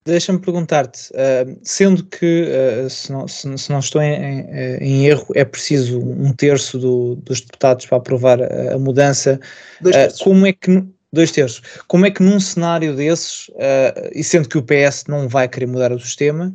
Deixa-me 0.06 0.39
perguntar-te, 0.39 1.12
uh, 1.12 1.58
sendo 1.64 2.04
que, 2.04 2.49
uh, 2.51 2.89
se, 2.89 3.10
não, 3.10 3.26
se, 3.26 3.58
se, 3.58 3.72
não, 3.72 3.80
estou 3.80 4.01
em, 4.01 4.14
em, 4.14 4.78
em, 4.82 5.06
erro, 5.06 5.28
é 5.34 5.45
preciso 5.45 5.97
um 5.97 6.34
terço 6.34 6.78
do, 6.78 7.16
dos 7.16 7.39
deputados 7.39 7.86
para 7.86 7.97
aprovar 7.99 8.41
a, 8.41 8.74
a 8.74 8.78
mudança, 8.78 9.39
uh, 9.82 10.24
como 10.24 10.45
é 10.45 10.51
que 10.51 10.84
dois 11.14 11.32
terços, 11.32 11.62
como 11.88 12.06
é 12.06 12.12
que 12.12 12.22
num 12.22 12.38
cenário 12.39 12.93
desses, 12.95 13.49
e 14.14 14.24
sendo 14.24 14.49
que 14.49 14.58
o 14.58 14.64
PS 14.64 15.06
não 15.08 15.30
vai 15.30 15.47
querer 15.47 15.68
mudar 15.68 15.91
o 15.91 15.99
sistema, 15.99 16.51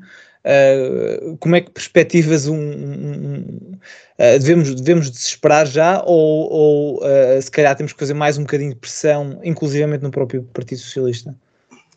como 1.38 1.54
é 1.54 1.60
que 1.60 1.70
perspectivas 1.70 2.48
um, 2.48 2.56
um, 2.56 3.36
um 3.38 3.78
devemos, 4.18 4.74
devemos 4.74 5.12
desesperar 5.12 5.64
já 5.64 6.02
ou, 6.04 6.52
ou 6.52 7.02
se 7.40 7.48
calhar 7.52 7.76
temos 7.76 7.92
que 7.92 8.00
fazer 8.00 8.14
mais 8.14 8.36
um 8.36 8.42
bocadinho 8.42 8.70
de 8.70 8.80
pressão, 8.80 9.38
inclusivamente 9.44 10.02
no 10.02 10.10
próprio 10.10 10.42
Partido 10.42 10.80
Socialista? 10.80 11.36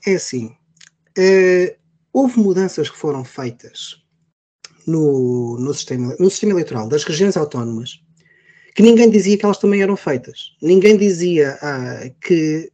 É 0.05 0.13
assim, 0.13 0.55
uh, 1.17 1.75
houve 2.13 2.39
mudanças 2.39 2.89
que 2.89 2.97
foram 2.97 3.23
feitas 3.23 4.01
no, 4.87 5.57
no, 5.59 5.73
sistema, 5.73 6.15
no 6.19 6.29
sistema 6.29 6.53
eleitoral 6.53 6.87
das 6.87 7.03
regiões 7.03 7.37
autónomas 7.37 8.01
que 8.75 8.81
ninguém 8.81 9.09
dizia 9.09 9.37
que 9.37 9.45
elas 9.45 9.57
também 9.57 9.81
eram 9.81 9.97
feitas. 9.97 10.55
Ninguém 10.61 10.97
dizia 10.97 11.57
ah, 11.61 12.09
que 12.21 12.71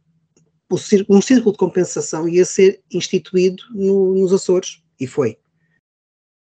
o, 0.70 0.76
um 1.08 1.20
círculo 1.20 1.52
de 1.52 1.58
compensação 1.58 2.28
ia 2.28 2.44
ser 2.44 2.80
instituído 2.92 3.62
no, 3.72 4.14
nos 4.14 4.32
Açores, 4.32 4.80
e 5.00 5.06
foi. 5.06 5.36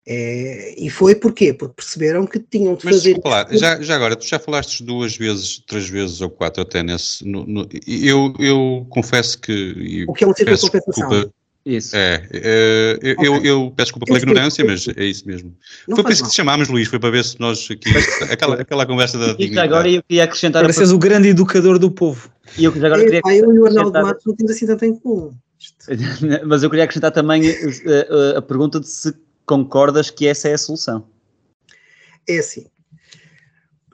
É, 0.08 0.74
e 0.78 0.88
foi 0.88 1.16
porquê? 1.16 1.52
Porque 1.52 1.74
perceberam 1.74 2.26
que 2.26 2.38
tinham 2.38 2.76
de 2.76 2.84
Mas, 2.84 2.96
fazer. 2.96 3.20
Falar, 3.20 3.48
já, 3.52 3.80
já 3.80 3.96
agora, 3.96 4.14
tu 4.14 4.24
já 4.24 4.38
falaste 4.38 4.84
duas 4.84 5.16
vezes, 5.16 5.58
três 5.66 5.88
vezes 5.88 6.20
ou 6.20 6.30
quatro 6.30 6.62
até 6.62 6.82
nesse. 6.82 7.26
No, 7.26 7.44
no, 7.44 7.68
eu, 7.86 8.32
eu 8.38 8.86
confesso 8.88 9.40
que. 9.40 10.04
O 10.06 10.12
que 10.12 10.22
é 10.22 10.26
um 10.28 10.34
círculo 10.34 10.56
de 10.56 10.62
compensação? 10.62 11.08
Desculpa, 11.08 11.34
isso. 11.66 11.96
É, 11.96 12.22
é 12.32 12.98
eu, 13.02 13.12
okay. 13.14 13.28
eu, 13.28 13.44
eu, 13.44 13.72
peço 13.74 13.86
desculpa 13.86 14.06
pela 14.06 14.18
ignorância, 14.18 14.64
mas 14.64 14.86
é 14.86 15.04
isso 15.04 15.26
mesmo. 15.26 15.52
Não 15.88 15.96
foi 15.96 16.04
para 16.04 16.12
isso 16.12 16.22
que 16.22 16.30
te 16.30 16.36
chamámos, 16.36 16.68
Luís, 16.68 16.86
foi 16.86 17.00
para 17.00 17.10
ver 17.10 17.24
se 17.24 17.40
nós 17.40 17.68
aqui. 17.68 17.90
aquela, 18.30 18.60
aquela 18.60 18.86
conversa 18.86 19.18
da. 19.18 19.34
E 19.36 19.58
agora 19.58 19.90
eu 19.90 20.02
queria 20.04 20.24
acrescentar. 20.24 20.62
Pareces 20.62 20.92
o 20.92 20.98
grande 20.98 21.28
educador 21.28 21.78
do 21.78 21.90
povo. 21.90 22.30
E 22.56 22.64
eu 22.64 22.72
agora 22.72 23.02
queria. 23.02 23.20
Ah, 23.26 23.34
eu 23.34 23.52
e 23.52 23.58
o 23.58 23.66
Arnaldo 23.66 24.00
Matos 24.00 24.24
não 24.24 24.36
temos 24.36 24.52
assim 24.52 24.66
tanto 24.66 24.84
em 24.84 24.94
comum. 24.94 25.32
Mas 26.46 26.62
eu 26.62 26.70
queria 26.70 26.84
acrescentar 26.84 27.10
também 27.10 27.42
a, 27.50 28.34
a, 28.34 28.38
a 28.38 28.42
pergunta 28.42 28.78
de 28.78 28.88
se 28.88 29.12
concordas 29.44 30.08
que 30.08 30.26
essa 30.26 30.48
é 30.48 30.54
a 30.54 30.58
solução? 30.58 31.08
É 32.28 32.38
assim. 32.38 32.66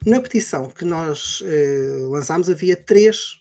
Na 0.05 0.21
petição 0.21 0.69
que 0.69 0.85
nós 0.85 1.43
eh, 1.47 2.07
lançámos 2.11 2.51
havia 2.51 2.77
três 2.77 3.41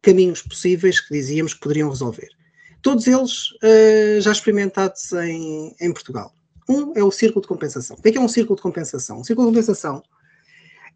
caminhos 0.00 0.40
possíveis 0.40 1.00
que 1.00 1.12
dizíamos 1.12 1.52
que 1.54 1.60
poderiam 1.60 1.90
resolver. 1.90 2.37
Todos 2.82 3.06
eles 3.06 3.54
eh, 3.62 4.18
já 4.20 4.32
experimentados 4.32 5.12
em, 5.12 5.74
em 5.80 5.92
Portugal. 5.92 6.32
Um 6.68 6.92
é 6.94 7.02
o 7.02 7.10
círculo 7.10 7.42
de 7.42 7.48
compensação. 7.48 7.96
O 7.96 8.02
que 8.02 8.08
é, 8.08 8.12
que 8.12 8.18
é 8.18 8.20
um 8.20 8.28
círculo 8.28 8.56
de 8.56 8.62
compensação? 8.62 9.20
O 9.20 9.24
círculo 9.24 9.48
de 9.48 9.56
compensação 9.56 10.02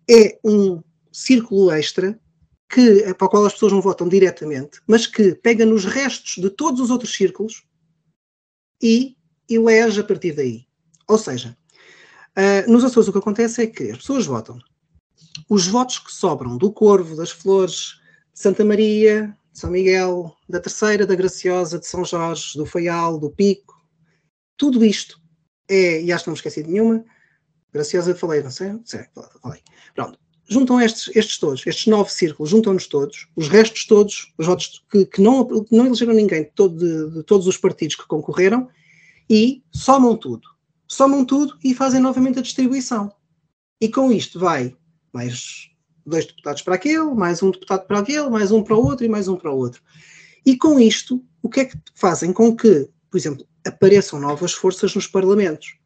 é 0.09 0.39
um 0.45 0.83
círculo 1.11 1.71
extra 1.71 2.19
que, 2.69 3.15
para 3.15 3.27
o 3.27 3.29
qual 3.29 3.45
as 3.45 3.53
pessoas 3.53 3.73
não 3.73 3.83
votam 3.83 4.09
diretamente, 4.09 4.81
mas 4.87 5.07
que 5.07 5.35
pega 5.35 5.67
nos 5.67 5.85
restos 5.85 6.43
de 6.43 6.49
todos 6.49 6.81
os 6.81 6.91
outros 6.91 7.15
círculos 7.15 7.65
e 8.83 9.17
elege 9.49 10.01
a 10.01 10.05
partir 10.05 10.33
daí. 10.33 10.67
Ou 11.07 11.19
seja, 11.19 11.57
uh, 12.37 12.71
nos 12.71 12.85
Açores 12.85 13.09
o 13.09 13.13
que 13.13 13.19
acontece 13.19 13.63
é 13.63 13.67
que 13.67 13.91
as 13.91 13.99
pessoas 13.99 14.27
votam. 14.27 14.59
Os 15.49 15.67
votos 15.67 15.99
que 15.99 16.13
sobram 16.13 16.57
do 16.57 16.73
Corvo, 16.73 17.17
das 17.17 17.31
Flores, 17.31 18.01
de 18.33 18.41
Santa 18.41 18.65
Maria, 18.65 19.37
de 19.53 19.59
São 19.59 19.71
Miguel, 19.71 20.35
da 20.49 20.61
Terceira, 20.61 21.07
da 21.07 21.15
Graciosa, 21.15 21.79
de 21.79 21.87
São 21.87 22.05
Jorge, 22.05 22.57
do 22.57 22.67
Faial, 22.67 23.19
do 23.19 23.31
Pico, 23.31 23.75
tudo 24.57 24.85
isto 24.85 25.21
é, 25.69 26.03
e 26.03 26.13
acho 26.13 26.25
que 26.25 26.29
não 26.29 26.33
me 26.33 26.39
esqueci 26.39 26.63
de 26.63 26.71
nenhuma, 26.71 27.05
Graciosa 27.73 28.15
falei, 28.15 28.43
não 28.43 28.51
sei, 28.51 28.73
falei. 29.43 29.61
Pronto, 29.95 30.19
juntam 30.49 30.81
estes, 30.81 31.15
estes 31.17 31.39
todos, 31.39 31.67
estes 31.67 31.87
nove 31.87 32.11
círculos, 32.11 32.51
juntam-nos 32.51 32.87
todos, 32.87 33.29
os 33.35 33.49
restos 33.49 33.87
todos, 33.87 34.33
os 34.37 34.47
votos 34.47 34.85
que, 34.91 35.07
que 35.07 35.23
não, 35.23 35.49
não 35.71 35.87
elegeram 35.87 36.13
ninguém 36.13 36.45
todo, 36.55 36.77
de, 36.77 37.17
de, 37.17 37.23
todos 37.25 37.47
os 37.47 37.57
partidos 37.57 37.97
que 37.97 38.07
concorreram, 38.07 38.69
e 39.29 39.63
somam 39.73 40.17
tudo. 40.17 40.47
Somam 40.87 41.25
tudo 41.25 41.57
e 41.65 41.75
fazem 41.75 42.01
novamente 42.01 42.39
a 42.39 42.43
distribuição. 42.43 43.11
E 43.81 43.89
com 43.89 44.13
isto 44.13 44.39
vai 44.39 44.77
mais 45.13 45.71
dois 46.05 46.27
deputados 46.27 46.63
para 46.63 46.75
aquele, 46.75 47.15
mais 47.15 47.43
um 47.43 47.51
deputado 47.51 47.87
para 47.87 48.01
aquele, 48.01 48.29
mais 48.29 48.51
um 48.51 48.63
para 48.63 48.77
o 48.77 48.85
outro 48.85 49.05
e 49.05 49.09
mais 49.09 49.29
um 49.29 49.37
para 49.37 49.53
o 49.53 49.57
outro. 49.57 49.83
E 50.45 50.57
com 50.57 50.79
isto, 50.79 51.23
o 51.43 51.49
que 51.49 51.61
é 51.61 51.65
que 51.65 51.77
fazem 51.95 52.33
com 52.33 52.55
que, 52.57 52.89
por 53.11 53.17
exemplo, 53.17 53.47
apareçam 53.67 54.21
novas 54.21 54.53
forças 54.53 54.95
nos 54.95 55.07
parlamentos? 55.07 55.77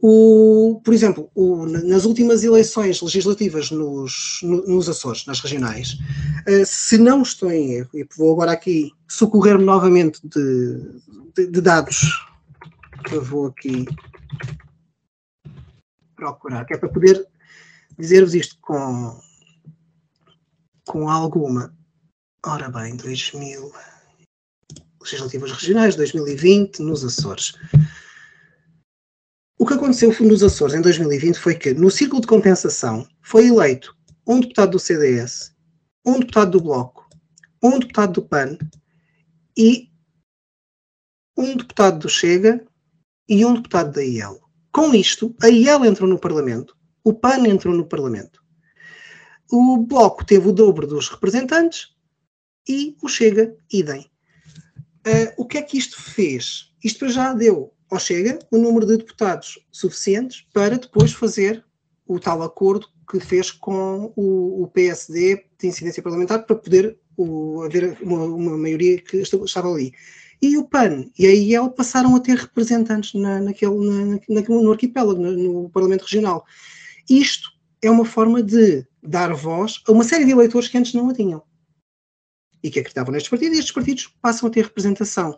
O, 0.00 0.80
por 0.84 0.92
exemplo, 0.92 1.30
o, 1.32 1.64
nas 1.64 2.04
últimas 2.04 2.42
eleições 2.42 3.00
legislativas 3.00 3.70
nos, 3.70 4.40
nos 4.42 4.88
Açores, 4.88 5.24
nas 5.26 5.38
regionais, 5.38 5.92
uh, 6.48 6.66
se 6.66 6.98
não 6.98 7.22
estou 7.22 7.52
em 7.52 7.74
erro, 7.74 7.90
e 7.94 8.04
vou 8.16 8.32
agora 8.32 8.52
aqui 8.52 8.90
socorrer-me 9.08 9.64
novamente 9.64 10.20
de, 10.26 11.00
de, 11.36 11.46
de 11.46 11.60
dados 11.60 12.00
eu 13.10 13.22
vou 13.22 13.46
aqui 13.46 13.84
procurar, 16.14 16.64
que 16.64 16.74
é 16.74 16.78
para 16.78 16.88
poder 16.88 17.26
dizer-vos 18.02 18.34
isto 18.34 18.58
com, 18.60 19.20
com 20.88 21.08
alguma. 21.08 21.72
Ora 22.44 22.68
bem, 22.68 22.96
2000, 22.96 23.72
legislativas 25.00 25.52
regionais, 25.52 25.94
2020, 25.94 26.80
nos 26.80 27.04
Açores. 27.04 27.52
O 29.56 29.64
que 29.64 29.74
aconteceu 29.74 30.12
nos 30.20 30.42
Açores 30.42 30.74
em 30.74 30.80
2020 30.80 31.38
foi 31.38 31.54
que, 31.54 31.72
no 31.74 31.92
círculo 31.92 32.20
de 32.20 32.26
compensação, 32.26 33.06
foi 33.22 33.46
eleito 33.46 33.96
um 34.26 34.40
deputado 34.40 34.72
do 34.72 34.80
CDS, 34.80 35.54
um 36.04 36.18
deputado 36.18 36.58
do 36.58 36.60
Bloco, 36.60 37.08
um 37.62 37.78
deputado 37.78 38.14
do 38.14 38.28
PAN 38.28 38.58
e 39.56 39.88
um 41.38 41.56
deputado 41.56 42.00
do 42.00 42.08
Chega 42.08 42.66
e 43.28 43.44
um 43.46 43.54
deputado 43.54 43.92
da 43.92 44.02
IEL. 44.02 44.40
Com 44.72 44.92
isto, 44.92 45.32
a 45.40 45.48
IEL 45.48 45.84
entrou 45.84 46.10
no 46.10 46.18
Parlamento, 46.18 46.76
o 47.04 47.12
PAN 47.12 47.46
entrou 47.46 47.74
no 47.74 47.86
Parlamento. 47.86 48.42
O 49.50 49.78
Bloco 49.78 50.24
teve 50.24 50.48
o 50.48 50.52
dobro 50.52 50.86
dos 50.86 51.08
representantes 51.08 51.88
e 52.68 52.96
o 53.02 53.08
Chega, 53.08 53.54
idem. 53.72 54.10
Uh, 55.06 55.32
o 55.36 55.44
que 55.44 55.58
é 55.58 55.62
que 55.62 55.76
isto 55.76 56.00
fez? 56.00 56.72
Isto 56.82 57.08
já 57.08 57.34
deu 57.34 57.72
ao 57.90 57.98
Chega 57.98 58.38
o 58.50 58.56
número 58.56 58.86
de 58.86 58.96
deputados 58.96 59.58
suficientes 59.70 60.46
para 60.52 60.78
depois 60.78 61.12
fazer 61.12 61.64
o 62.06 62.18
tal 62.18 62.42
acordo 62.42 62.88
que 63.10 63.20
fez 63.20 63.50
com 63.50 64.12
o, 64.16 64.62
o 64.62 64.68
PSD 64.68 65.44
de 65.58 65.66
incidência 65.66 66.02
parlamentar 66.02 66.46
para 66.46 66.56
poder 66.56 66.98
o, 67.16 67.62
haver 67.62 67.98
uma, 68.00 68.24
uma, 68.24 68.56
maioria 68.56 68.98
que 68.98 69.18
estava 69.18 69.70
ali. 69.70 69.92
E 70.40 70.56
o 70.56 70.64
PAN 70.64 71.06
e 71.18 71.26
a 71.26 71.30
IEL 71.30 71.70
passaram 71.70 72.16
a 72.16 72.20
ter 72.20 72.36
representantes 72.36 73.14
na, 73.14 73.40
naquele, 73.40 73.76
na, 73.76 74.18
na, 74.28 74.40
no 74.48 74.72
arquipélago, 74.72 75.20
no, 75.20 75.32
no 75.32 75.70
Parlamento 75.70 76.02
Regional. 76.02 76.44
Isto 77.12 77.50
é 77.82 77.90
uma 77.90 78.06
forma 78.06 78.42
de 78.42 78.86
dar 79.02 79.34
voz 79.34 79.82
a 79.86 79.92
uma 79.92 80.02
série 80.02 80.24
de 80.24 80.30
eleitores 80.30 80.68
que 80.68 80.78
antes 80.78 80.94
não 80.94 81.10
a 81.10 81.12
tinham 81.12 81.42
e 82.62 82.70
que 82.70 82.78
acreditavam 82.78 83.12
nestes 83.12 83.28
partidos, 83.28 83.56
e 83.56 83.58
estes 83.58 83.74
partidos 83.74 84.06
passam 84.22 84.48
a 84.48 84.50
ter 84.50 84.64
representação. 84.64 85.36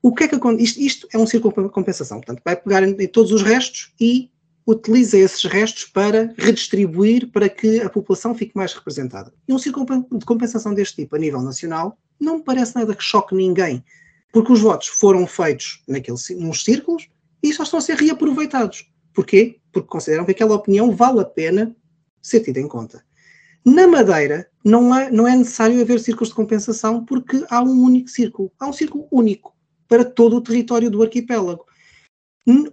O 0.00 0.14
que 0.14 0.24
é 0.24 0.28
que? 0.28 0.36
Isto, 0.62 0.80
isto, 0.80 1.08
é 1.12 1.18
um 1.18 1.26
círculo 1.26 1.54
de 1.64 1.70
compensação, 1.70 2.18
portanto, 2.18 2.40
vai 2.44 2.54
pegar 2.54 2.86
em, 2.86 2.90
em 2.90 3.08
todos 3.08 3.32
os 3.32 3.42
restos 3.42 3.92
e 4.00 4.30
utiliza 4.64 5.18
esses 5.18 5.42
restos 5.44 5.86
para 5.86 6.32
redistribuir 6.38 7.32
para 7.32 7.48
que 7.48 7.80
a 7.80 7.90
população 7.90 8.32
fique 8.32 8.56
mais 8.56 8.72
representada. 8.72 9.34
E 9.48 9.52
um 9.52 9.58
círculo 9.58 10.06
de 10.08 10.24
compensação 10.24 10.72
deste 10.72 10.96
tipo 10.96 11.16
a 11.16 11.18
nível 11.18 11.42
nacional 11.42 11.98
não 12.20 12.36
me 12.36 12.44
parece 12.44 12.76
nada 12.76 12.94
que 12.94 13.02
choque 13.02 13.34
ninguém, 13.34 13.82
porque 14.32 14.52
os 14.52 14.60
votos 14.60 14.86
foram 14.86 15.26
feitos 15.26 15.82
naquele, 15.88 16.18
nos 16.36 16.62
círculos 16.62 17.08
e 17.42 17.52
só 17.52 17.64
estão 17.64 17.80
a 17.80 17.82
ser 17.82 17.96
reaproveitados. 17.96 18.91
Porquê? 19.14 19.60
Porque 19.72 19.88
consideram 19.88 20.24
que 20.24 20.32
aquela 20.32 20.54
opinião 20.54 20.94
vale 20.94 21.20
a 21.20 21.24
pena 21.24 21.74
ser 22.20 22.40
tida 22.40 22.60
em 22.60 22.68
conta. 22.68 23.04
Na 23.64 23.86
Madeira, 23.86 24.48
não 24.64 24.94
é, 24.94 25.10
não 25.10 25.26
é 25.26 25.36
necessário 25.36 25.80
haver 25.80 26.00
círculos 26.00 26.30
de 26.30 26.34
compensação 26.34 27.04
porque 27.04 27.44
há 27.48 27.62
um 27.62 27.82
único 27.82 28.08
círculo. 28.08 28.52
Há 28.58 28.68
um 28.68 28.72
círculo 28.72 29.06
único 29.10 29.56
para 29.86 30.04
todo 30.04 30.36
o 30.36 30.40
território 30.40 30.90
do 30.90 31.02
arquipélago. 31.02 31.64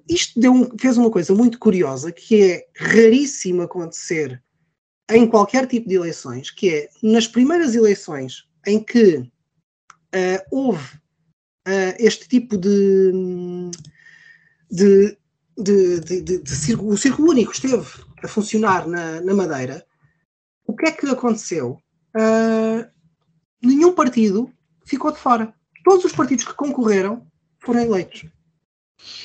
Isto 0.08 0.40
um, 0.50 0.78
fez 0.78 0.98
uma 0.98 1.12
coisa 1.12 1.34
muito 1.36 1.60
curiosa 1.60 2.12
que 2.12 2.42
é 2.42 2.68
raríssimo 2.76 3.62
acontecer 3.62 4.42
em 5.12 5.28
qualquer 5.28 5.68
tipo 5.68 5.88
de 5.88 5.96
eleições, 5.96 6.50
que 6.50 6.70
é 6.70 6.90
nas 7.04 7.28
primeiras 7.28 7.76
eleições 7.76 8.48
em 8.66 8.84
que 8.84 9.18
uh, 9.18 10.42
houve 10.52 10.96
uh, 11.68 11.96
este 12.00 12.28
tipo 12.28 12.58
de, 12.58 13.12
de, 14.72 15.18
de, 15.60 15.99
de, 15.99 16.22
de, 16.22 16.38
de 16.39 16.76
o 16.76 16.97
círculo 16.97 17.32
único 17.32 17.51
esteve 17.51 17.86
a 18.24 18.28
funcionar 18.28 18.88
na, 18.88 19.22
na 19.22 19.34
Madeira, 19.34 19.86
o 20.66 20.76
que 20.76 20.88
é 20.88 20.91
que 20.91 21.07
aconteceu? 21.07 21.78
Uh, 22.16 22.88
nenhum 23.62 23.93
partido 23.93 24.51
ficou 24.86 25.12
de 25.12 25.20
fora. 25.20 25.53
Todos 25.84 26.05
os 26.05 26.12
partidos 26.12 26.45
que 26.45 26.53
concorreram 26.53 27.26
foram 27.60 27.82
eleitos. 27.82 28.26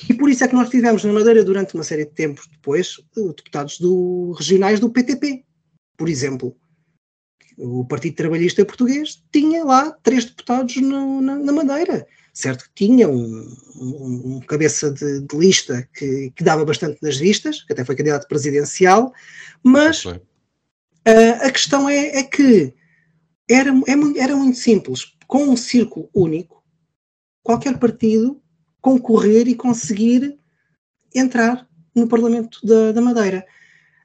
E 0.09 0.14
por 0.14 0.30
isso 0.30 0.45
é 0.45 0.49
que 0.49 0.55
nós 0.55 0.70
tivemos 0.70 1.05
na 1.05 1.12
Madeira, 1.12 1.45
durante 1.45 1.74
uma 1.74 1.85
série 1.85 2.05
de 2.05 2.12
tempos 2.12 2.47
depois, 2.47 2.97
deputados 3.14 3.78
do, 3.78 4.32
regionais 4.39 4.78
do 4.78 4.91
PTP, 4.91 5.45
por 5.97 6.09
exemplo. 6.09 6.57
O 7.57 7.85
Partido 7.85 8.16
Trabalhista 8.16 8.64
Português 8.64 9.22
tinha 9.32 9.64
lá 9.64 9.93
três 10.03 10.24
deputados 10.24 10.76
no, 10.76 11.20
na, 11.20 11.37
na, 11.37 11.53
Madeira. 11.53 12.07
Certo 12.35 12.64
que 12.64 12.87
tinha 12.87 13.09
um, 13.09 13.57
um, 13.76 14.37
um 14.37 14.41
cabeça 14.41 14.91
de, 14.91 15.20
de 15.20 15.37
lista 15.37 15.89
que, 15.95 16.32
que, 16.35 16.45
dava 16.45 16.64
bastante 16.64 16.99
nas 17.01 17.16
vistas, 17.16 17.62
que 17.62 17.72
até 17.72 17.85
foi 17.85 17.97
candidato 17.97 18.28
presidencial, 18.28 19.12
mas 19.62 20.05
Uh, 21.07 21.37
a 21.47 21.51
questão 21.51 21.87
é, 21.87 22.18
é 22.18 22.22
que 22.22 22.72
era, 23.49 23.70
é, 23.70 24.22
era 24.22 24.35
muito 24.35 24.57
simples. 24.57 25.14
Com 25.26 25.45
um 25.45 25.57
círculo 25.57 26.09
único, 26.14 26.64
qualquer 27.43 27.78
partido 27.78 28.43
concorrer 28.80 29.47
e 29.47 29.55
conseguir 29.55 30.39
entrar 31.14 31.68
no 31.95 32.09
Parlamento 32.09 32.59
da, 32.66 32.93
da, 32.93 33.01
Madeira. 33.03 33.47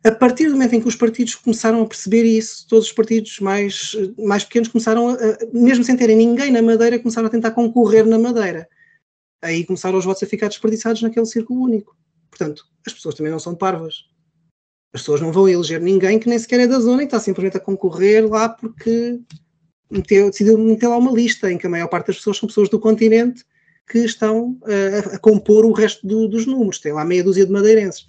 A 0.04 0.12
partir 0.12 0.45
do 0.45 0.54
momento 0.54 0.76
em 0.76 0.82
que 0.82 0.88
os 0.88 0.95
partidos 0.95 1.36
começaram 1.36 1.82
a 1.82 1.86
perceber 1.86 2.24
isso, 2.24 2.66
todos 2.68 2.88
os 2.88 2.93
partidos 2.93 3.39
mais, 3.39 3.95
mais 4.18 4.45
pequenos 4.45 4.70
começaram, 4.70 5.10
a, 5.10 5.18
mesmo 5.52 5.84
sem 5.84 5.97
terem 5.97 6.16
ninguém 6.16 6.52
na 6.52 6.62
Madeira, 6.62 7.00
começaram 7.00 7.28
a 7.28 7.32
tentar 7.32 7.52
concorrer 7.52 8.06
na 8.06 8.18
Madeira. 8.18 8.68
Aí 9.41 9.66
começaram 9.66 9.97
os 9.97 10.06
votos 10.06 10.24
a 10.24 10.28
ficar 10.28 10.47
desperdiçados 10.47 11.02
naquele 11.02 11.26
círculo 11.26 11.64
único. 11.64 11.97
Portanto, 12.30 12.64
as 12.86 12.93
pessoas 12.93 13.16
também 13.16 13.32
não 13.32 13.39
são 13.39 13.56
parvas. 13.56 14.06
As 14.93 15.02
pessoas 15.02 15.22
não 15.22 15.32
vão 15.32 15.47
eleger 15.47 15.82
ninguém 15.82 16.18
que 16.18 16.30
nem 16.30 16.39
sequer 16.39 16.62
é 16.62 16.68
da 16.68 16.80
zona 16.80 17.04
e 17.04 17.06
está 17.06 17.20
simplesmente 17.20 17.58
a 17.58 17.60
concorrer 17.60 18.28
lá 18.28 18.50
porque 18.50 19.20
meteu, 19.91 20.30
decidiu 20.30 20.58
meter 20.58 20.88
lá 20.88 20.97
uma 20.97 21.12
lista 21.12 21.52
em 21.52 21.58
que 21.58 21.68
a 21.68 21.70
maior 21.70 21.88
parte 21.88 22.08
das 22.08 22.18
pessoas 22.18 22.38
são 22.38 22.47
pessoas 22.47 22.70
do 22.70 22.80
continente 22.80 23.45
que 23.88 24.00
estão 24.00 24.58
uh, 24.62 25.16
a 25.16 25.20
compor 25.20 25.66
o 25.66 25.74
resto 25.74 26.06
do, 26.08 26.28
dos 26.28 26.45
números. 26.45 26.80
Tem 26.80 26.93
lá 26.93 27.04
meia 27.04 27.24
dúzia 27.24 27.45
de 27.45 27.52
madeirenses. 27.52 28.08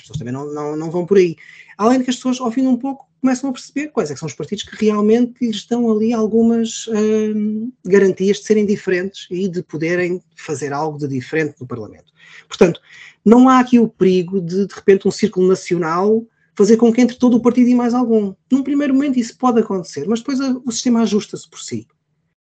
As 0.00 0.02
pessoas 0.02 0.18
também 0.18 0.32
não, 0.32 0.52
não, 0.52 0.76
não 0.76 0.90
vão 0.90 1.04
por 1.04 1.18
aí. 1.18 1.36
Além 1.76 1.98
de 1.98 2.04
que 2.04 2.10
as 2.10 2.16
pessoas, 2.16 2.40
ao 2.40 2.50
fim 2.50 2.62
de 2.62 2.68
um 2.68 2.76
pouco, 2.76 3.06
começam 3.20 3.50
a 3.50 3.52
perceber 3.52 3.88
quais 3.88 4.10
é 4.10 4.16
são 4.16 4.26
os 4.26 4.34
partidos 4.34 4.64
que 4.64 4.84
realmente 4.84 5.34
lhes 5.46 5.66
dão 5.66 5.90
ali 5.90 6.12
algumas 6.12 6.86
uh, 6.86 7.72
garantias 7.84 8.38
de 8.38 8.44
serem 8.44 8.64
diferentes 8.64 9.26
e 9.30 9.46
de 9.46 9.62
poderem 9.62 10.22
fazer 10.34 10.72
algo 10.72 10.98
de 10.98 11.06
diferente 11.06 11.54
no 11.60 11.66
Parlamento. 11.66 12.12
Portanto, 12.48 12.80
não 13.24 13.48
há 13.48 13.60
aqui 13.60 13.78
o 13.78 13.88
perigo 13.88 14.40
de, 14.40 14.66
de 14.66 14.74
repente, 14.74 15.06
um 15.06 15.10
círculo 15.10 15.46
nacional 15.46 16.24
fazer 16.54 16.76
com 16.76 16.92
que 16.92 17.00
entre 17.00 17.16
todo 17.16 17.36
o 17.36 17.40
partido 17.40 17.68
e 17.68 17.74
mais 17.74 17.94
algum. 17.94 18.34
Num 18.50 18.62
primeiro 18.62 18.94
momento 18.94 19.18
isso 19.18 19.36
pode 19.36 19.60
acontecer, 19.60 20.06
mas 20.06 20.20
depois 20.20 20.38
o 20.40 20.70
sistema 20.70 21.02
ajusta-se 21.02 21.48
por 21.48 21.60
si. 21.60 21.86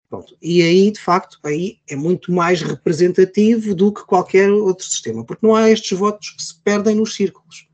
Pronto. 0.09 0.35
E 0.41 0.63
aí, 0.63 0.91
de 0.91 0.99
facto, 0.99 1.39
aí 1.45 1.79
é 1.87 1.95
muito 1.95 2.33
mais 2.33 2.63
representativo 2.63 3.75
do 3.75 3.93
que 3.93 4.07
qualquer 4.07 4.51
outro 4.51 4.85
sistema, 4.85 5.23
porque 5.23 5.47
não 5.47 5.55
há 5.55 5.71
estes 5.71 5.97
votos 5.99 6.31
que 6.31 6.43
se 6.43 6.59
perdem 6.63 6.97
nos 6.97 7.15
círculos. 7.15 7.69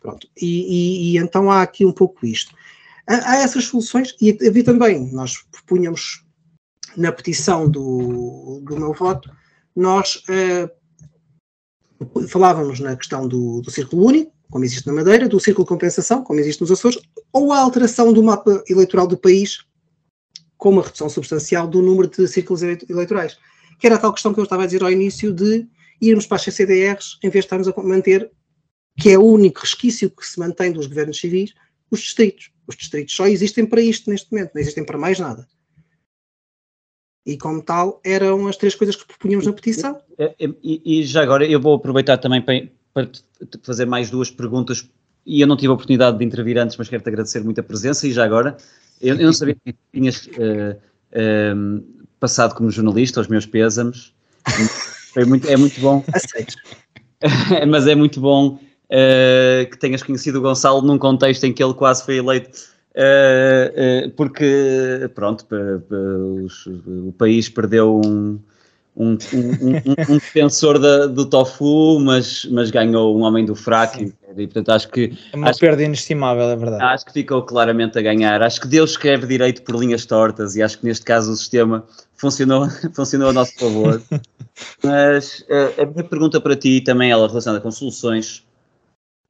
Pronto. 0.00 0.28
E, 0.36 0.46
e, 0.46 1.12
e 1.12 1.18
então 1.18 1.50
há 1.50 1.62
aqui 1.62 1.86
um 1.86 1.92
pouco 1.92 2.26
isto. 2.26 2.52
Há, 3.06 3.32
há 3.32 3.36
essas 3.36 3.64
soluções, 3.66 4.16
e 4.20 4.36
havia 4.46 4.64
também, 4.64 5.12
nós 5.12 5.44
propunhamos 5.52 6.24
na 6.96 7.12
petição 7.12 7.70
do, 7.70 8.60
do 8.64 8.76
meu 8.76 8.92
voto, 8.92 9.30
nós 9.74 10.16
uh, 10.28 10.68
falávamos 12.28 12.80
na 12.80 12.96
questão 12.96 13.28
do, 13.28 13.60
do 13.60 13.70
círculo 13.70 14.06
único, 14.06 14.32
como 14.50 14.64
existe 14.64 14.86
na 14.88 14.92
Madeira, 14.92 15.28
do 15.28 15.38
círculo 15.38 15.64
de 15.64 15.68
compensação, 15.68 16.24
como 16.24 16.40
existe 16.40 16.60
nos 16.60 16.72
Açores, 16.72 16.98
ou 17.32 17.52
a 17.52 17.60
alteração 17.60 18.12
do 18.12 18.22
mapa 18.22 18.62
eleitoral 18.68 19.06
do 19.06 19.16
país 19.16 19.64
com 20.62 20.70
uma 20.70 20.82
redução 20.82 21.08
substancial 21.08 21.66
do 21.66 21.82
número 21.82 22.06
de 22.08 22.28
círculos 22.28 22.62
eleitorais. 22.62 23.36
Que 23.80 23.88
era 23.88 23.96
a 23.96 23.98
tal 23.98 24.12
questão 24.12 24.32
que 24.32 24.38
eu 24.38 24.44
estava 24.44 24.62
a 24.62 24.66
dizer 24.66 24.80
ao 24.80 24.92
início 24.92 25.32
de 25.32 25.66
irmos 26.00 26.24
para 26.24 26.36
as 26.36 26.42
CCDRs 26.42 27.18
em 27.20 27.28
vez 27.28 27.44
de 27.44 27.46
estarmos 27.46 27.66
a 27.66 27.82
manter, 27.82 28.30
que 28.96 29.10
é 29.10 29.18
o 29.18 29.24
único 29.24 29.62
resquício 29.62 30.08
que 30.08 30.24
se 30.24 30.38
mantém 30.38 30.70
dos 30.70 30.86
governos 30.86 31.18
civis, 31.18 31.52
os 31.90 31.98
distritos. 31.98 32.52
Os 32.64 32.76
distritos 32.76 33.12
só 33.12 33.26
existem 33.26 33.66
para 33.66 33.80
isto 33.80 34.08
neste 34.08 34.30
momento, 34.30 34.52
não 34.54 34.60
existem 34.60 34.84
para 34.84 34.96
mais 34.96 35.18
nada. 35.18 35.48
E 37.26 37.36
como 37.36 37.60
tal, 37.60 38.00
eram 38.04 38.46
as 38.46 38.56
três 38.56 38.76
coisas 38.76 38.94
que 38.94 39.04
propunhamos 39.04 39.46
na 39.46 39.52
petição. 39.52 40.00
E, 40.38 41.00
e 41.00 41.04
já 41.04 41.24
agora 41.24 41.44
eu 41.44 41.60
vou 41.60 41.74
aproveitar 41.74 42.18
também 42.18 42.40
para, 42.40 42.68
para 42.94 43.10
fazer 43.64 43.86
mais 43.86 44.10
duas 44.10 44.30
perguntas. 44.30 44.88
E 45.26 45.40
eu 45.40 45.46
não 45.48 45.56
tive 45.56 45.70
a 45.70 45.74
oportunidade 45.74 46.18
de 46.18 46.24
intervir 46.24 46.56
antes, 46.56 46.76
mas 46.76 46.88
quero-te 46.88 47.08
agradecer 47.08 47.42
muito 47.42 47.60
a 47.60 47.64
presença. 47.64 48.06
E 48.06 48.12
já 48.12 48.24
agora, 48.24 48.56
eu, 49.02 49.16
eu 49.16 49.26
não 49.26 49.32
sabia 49.32 49.54
que 49.54 49.74
tinhas 49.92 50.26
uh, 50.26 50.76
uh, 51.12 51.84
passado 52.20 52.54
como 52.54 52.70
jornalista, 52.70 53.20
aos 53.20 53.28
meus 53.28 53.44
pésamos. 53.44 54.14
Foi 55.12 55.24
muito, 55.24 55.48
é 55.48 55.56
muito 55.56 55.80
bom. 55.80 56.04
Aceito. 56.12 56.54
mas 57.68 57.86
é 57.86 57.94
muito 57.94 58.20
bom 58.20 58.58
uh, 58.58 59.70
que 59.70 59.76
tenhas 59.78 60.02
conhecido 60.02 60.38
o 60.38 60.42
Gonçalo 60.42 60.82
num 60.82 60.98
contexto 60.98 61.44
em 61.44 61.52
que 61.52 61.62
ele 61.62 61.74
quase 61.74 62.04
foi 62.04 62.16
eleito 62.16 62.72
porque, 64.16 65.10
pronto, 65.14 65.46
o 67.08 67.12
país 67.12 67.48
perdeu 67.48 67.98
um, 68.04 68.38
um, 68.94 69.12
um, 69.12 70.12
um 70.12 70.14
defensor 70.14 70.78
da, 70.78 71.06
do 71.06 71.24
tofu, 71.24 71.98
mas, 71.98 72.44
mas 72.46 72.70
ganhou 72.70 73.16
um 73.16 73.22
homem 73.22 73.44
do 73.44 73.54
fraco. 73.54 74.02
E, 74.02 74.46
portanto, 74.46 74.70
acho 74.70 74.88
que. 74.88 75.16
É 75.32 75.36
uma 75.36 75.50
acho, 75.50 75.60
perda 75.60 75.82
inestimável, 75.82 76.44
é 76.44 76.56
verdade. 76.56 76.82
Acho 76.82 77.06
que 77.06 77.12
ficou 77.12 77.42
claramente 77.42 77.98
a 77.98 78.02
ganhar. 78.02 78.42
Acho 78.42 78.60
que 78.60 78.68
Deus 78.68 78.90
escreve 78.92 79.26
direito 79.26 79.62
por 79.62 79.76
linhas 79.76 80.04
tortas 80.04 80.56
e 80.56 80.62
acho 80.62 80.78
que 80.78 80.84
neste 80.84 81.04
caso 81.04 81.32
o 81.32 81.36
sistema 81.36 81.84
funcionou, 82.14 82.68
funcionou 82.94 83.30
a 83.30 83.32
nosso 83.32 83.58
favor. 83.58 84.02
mas 84.84 85.40
uh, 85.40 85.82
a 85.82 85.86
minha 85.86 86.04
pergunta 86.04 86.40
para 86.40 86.54
ti 86.54 86.80
também, 86.82 87.10
ela 87.10 87.26
relacionada 87.26 87.62
com 87.62 87.70
soluções. 87.70 88.44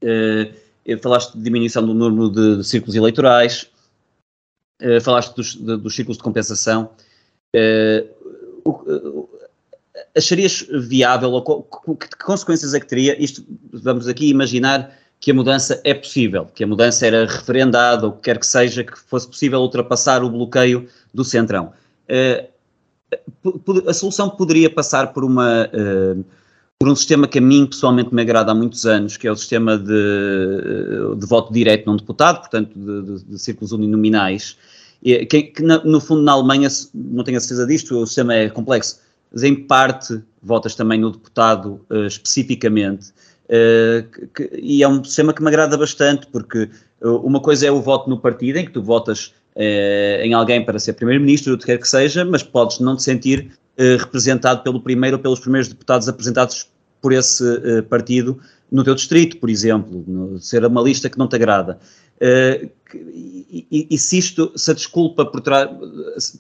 Uh, 0.03 0.63
falaste 1.01 1.35
de 1.35 1.43
diminuição 1.43 1.87
do 1.87 1.95
número 1.95 2.29
de, 2.29 2.57
de 2.57 2.65
círculos 2.65 2.97
eleitorais, 2.97 3.71
uh, 4.83 5.01
falaste 5.01 5.35
dos, 5.37 5.55
de, 5.55 5.77
dos 5.77 5.95
círculos 5.95 6.17
de 6.17 6.25
compensação. 6.25 6.91
Uh, 7.55 8.23
acharias 10.17 10.67
viável, 10.71 11.31
ou 11.31 11.63
que, 11.97 12.09
que 12.09 12.25
consequências 12.25 12.75
é 12.75 12.81
que 12.81 12.87
teria? 12.87 13.23
Isto, 13.23 13.45
vamos 13.73 14.09
aqui 14.09 14.29
imaginar 14.29 14.93
que 15.21 15.31
a 15.31 15.35
mudança 15.35 15.81
é 15.85 15.95
possível, 15.95 16.47
que 16.47 16.65
a 16.65 16.67
mudança 16.67 17.07
era 17.07 17.27
referendada, 17.27 18.07
ou 18.07 18.13
que 18.13 18.23
quer 18.23 18.39
que 18.39 18.47
seja, 18.47 18.83
que 18.83 18.99
fosse 18.99 19.29
possível 19.29 19.61
ultrapassar 19.61 20.25
o 20.25 20.31
bloqueio 20.31 20.89
do 21.15 21.25
Centrão. 21.25 21.73
Uh, 22.09 23.89
a 23.89 23.95
solução 23.95 24.31
poderia 24.31 24.71
passar 24.71 25.13
por 25.13 25.25
uma 25.25 25.67
uh, 25.67 26.25
por 26.83 26.89
um 26.89 26.97
sistema 26.97 27.29
que 27.29 27.39
a 27.39 27.41
mim 27.41 27.65
pessoalmente 27.65 28.13
me 28.13 28.23
agrada 28.23 28.51
há 28.51 28.55
muitos 28.57 28.85
anos, 28.87 29.17
que 29.17 29.29
é 29.29 29.31
o 29.31 29.37
sistema 29.37 29.79
de, 29.79 31.15
de 31.17 31.27
voto 31.29 31.53
direto 31.53 31.87
num 31.87 31.97
deputado, 31.97 32.41
portanto 32.41 32.77
de, 32.77 33.03
de, 33.03 33.25
de 33.25 33.39
círculos 33.39 33.71
uninominais, 33.71 34.57
que, 35.01 35.45
que 35.45 35.63
no 35.63 36.01
fundo 36.01 36.23
na 36.23 36.33
Alemanha, 36.33 36.69
não 36.93 37.23
tenho 37.23 37.39
a 37.39 37.41
certeza 37.41 37.69
disto, 37.69 37.97
o 37.97 38.05
sistema 38.05 38.35
é 38.35 38.51
complexo, 38.51 38.99
mas 39.33 39.43
em 39.43 39.55
parte 39.55 40.21
votas 40.43 40.75
também 40.75 40.99
no 40.99 41.11
deputado 41.11 41.81
uh, 41.91 42.07
especificamente, 42.07 43.11
uh, 43.47 44.29
que, 44.35 44.51
e 44.53 44.83
é 44.83 44.89
um 44.89 45.03
sistema 45.03 45.33
que 45.33 45.43
me 45.43 45.49
agrada 45.49 45.77
bastante, 45.77 46.27
porque 46.27 46.69
uh, 47.01 47.17
uma 47.25 47.41
coisa 47.41 47.67
é 47.67 47.71
o 47.71 47.81
voto 47.81 48.11
no 48.11 48.19
partido, 48.19 48.59
em 48.59 48.65
que 48.65 48.73
tu 48.73 48.83
votas 48.83 49.35
em 49.55 50.33
alguém 50.33 50.65
para 50.65 50.79
ser 50.79 50.95
primeiro-ministro, 50.95 51.53
o 51.53 51.59
que 51.59 51.67
quer 51.67 51.77
que 51.77 51.87
seja, 51.87 52.25
mas 52.25 52.43
podes 52.43 52.81
não 52.81 52.97
te 52.97 53.03
sentir 53.03 53.51
representado 53.77 54.63
pelo 54.63 54.81
primeiro 54.81 55.19
ou 55.19 55.23
pelos 55.23 55.41
primeiros 55.41 55.69
deputados 55.69 56.09
apresentados 56.09 56.71
por 57.03 57.13
esse 57.13 57.45
partido 57.83 58.41
no 58.71 58.83
teu 58.83 58.95
distrito, 58.95 59.37
por 59.37 59.51
exemplo, 59.51 60.03
no, 60.09 60.39
ser 60.39 60.65
uma 60.65 60.81
lista 60.81 61.11
que 61.11 61.19
não 61.19 61.29
te 61.29 61.37
agrada. 61.37 61.79
Uh, 62.17 62.71
e, 62.95 63.67
e, 63.71 63.87
e, 63.91 63.99
se 63.99 64.17
isto, 64.17 64.53
se 64.57 64.71
a 64.71 64.75
desculpa 64.75 65.27
por 65.27 65.41
trás, 65.41 65.69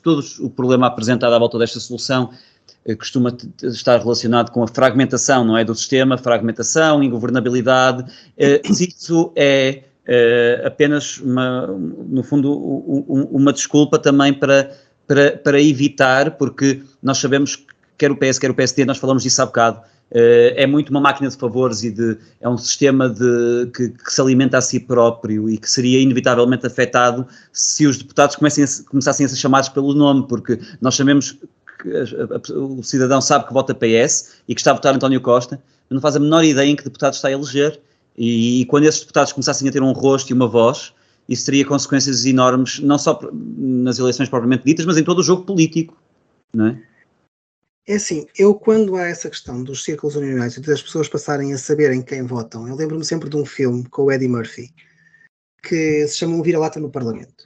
todo 0.02 0.24
o 0.40 0.48
problema 0.48 0.86
apresentado 0.86 1.34
à 1.34 1.38
volta 1.38 1.58
desta 1.58 1.80
solução 1.80 2.30
costuma 2.98 3.36
estar 3.62 3.98
relacionado 3.98 4.50
com 4.50 4.62
a 4.62 4.68
fragmentação, 4.68 5.44
não 5.44 5.56
é, 5.56 5.64
do 5.64 5.74
sistema, 5.74 6.18
fragmentação, 6.18 7.02
ingovernabilidade, 7.02 8.04
se 8.72 8.88
isso 8.88 9.32
é 9.36 9.84
apenas, 10.64 11.18
uma, 11.18 11.66
no 11.66 12.22
fundo, 12.22 12.52
uma 12.52 13.52
desculpa 13.52 13.98
também 13.98 14.34
para, 14.34 14.72
para, 15.06 15.36
para 15.36 15.62
evitar, 15.62 16.32
porque 16.32 16.82
nós 17.02 17.18
sabemos 17.18 17.56
que 17.56 17.66
quer 17.96 18.10
o 18.10 18.16
PS, 18.16 18.38
quer 18.38 18.50
o 18.50 18.54
PSD, 18.54 18.84
nós 18.84 18.98
falamos 18.98 19.22
disso 19.22 19.40
há 19.40 19.46
bocado, 19.46 19.80
é 20.14 20.66
muito 20.66 20.90
uma 20.90 21.00
máquina 21.00 21.30
de 21.30 21.36
favores 21.36 21.82
e 21.82 21.90
de, 21.90 22.18
é 22.40 22.48
um 22.48 22.58
sistema 22.58 23.08
de, 23.08 23.70
que, 23.74 23.88
que, 23.88 24.12
se 24.12 24.20
alimenta 24.20 24.58
a 24.58 24.60
si 24.60 24.78
próprio 24.78 25.48
e 25.48 25.56
que 25.56 25.70
seria 25.70 26.00
inevitavelmente 26.00 26.66
afetado 26.66 27.26
se 27.50 27.86
os 27.86 27.96
deputados 27.96 28.36
a, 28.36 28.84
começassem 28.90 29.24
a 29.24 29.28
ser 29.28 29.36
chamados 29.36 29.70
pelo 29.70 29.94
nome, 29.94 30.26
porque 30.28 30.58
nós 30.80 30.94
sabemos 30.94 31.38
que 31.82 31.96
a, 31.96 32.02
a, 32.02 32.58
o 32.58 32.82
cidadão 32.82 33.20
sabe 33.20 33.46
que 33.46 33.52
vota 33.52 33.74
PS 33.74 34.36
e 34.48 34.54
que 34.54 34.60
está 34.60 34.70
a 34.70 34.74
votar 34.74 34.94
António 34.94 35.20
Costa, 35.20 35.62
mas 35.88 35.94
não 35.94 36.00
faz 36.00 36.16
a 36.16 36.20
menor 36.20 36.44
ideia 36.44 36.68
em 36.70 36.76
que 36.76 36.84
deputado 36.84 37.14
está 37.14 37.28
a 37.28 37.32
eleger. 37.32 37.80
E, 38.16 38.60
e 38.60 38.66
quando 38.66 38.84
esses 38.84 39.00
deputados 39.00 39.32
começassem 39.32 39.68
a 39.68 39.72
ter 39.72 39.82
um 39.82 39.92
rosto 39.92 40.30
e 40.30 40.34
uma 40.34 40.46
voz, 40.46 40.92
isso 41.28 41.46
teria 41.46 41.64
consequências 41.64 42.24
enormes, 42.24 42.78
não 42.80 42.98
só 42.98 43.18
nas 43.32 43.98
eleições 43.98 44.28
propriamente 44.28 44.64
ditas, 44.64 44.84
mas 44.84 44.96
em 44.96 45.04
todo 45.04 45.18
o 45.18 45.22
jogo 45.22 45.44
político, 45.44 45.96
não 46.54 46.66
é? 46.66 46.82
É 47.86 47.96
assim, 47.96 48.26
eu 48.38 48.54
quando 48.54 48.94
há 48.94 49.08
essa 49.08 49.28
questão 49.28 49.64
dos 49.64 49.82
círculos 49.82 50.14
unionares 50.14 50.56
e 50.56 50.60
das 50.60 50.80
pessoas 50.80 51.08
passarem 51.08 51.52
a 51.52 51.58
saberem 51.58 52.00
quem 52.00 52.22
votam, 52.22 52.68
eu 52.68 52.76
lembro-me 52.76 53.04
sempre 53.04 53.28
de 53.28 53.36
um 53.36 53.44
filme 53.44 53.84
com 53.88 54.04
o 54.04 54.12
Eddie 54.12 54.28
Murphy 54.28 54.72
que 55.62 56.06
se 56.06 56.18
chama 56.18 56.36
Um 56.36 56.42
Vira-Lata 56.42 56.80
no 56.80 56.90
Parlamento. 56.90 57.41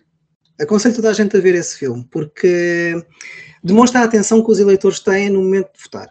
Aconselho 0.60 0.94
toda 0.94 1.10
a 1.10 1.12
gente 1.12 1.36
a 1.36 1.40
ver 1.40 1.54
esse 1.54 1.78
filme 1.78 2.06
porque 2.10 2.94
demonstra 3.62 4.00
a 4.00 4.04
atenção 4.04 4.42
que 4.42 4.50
os 4.50 4.58
eleitores 4.58 5.00
têm 5.00 5.30
no 5.30 5.42
momento 5.42 5.72
de 5.72 5.82
votar. 5.82 6.08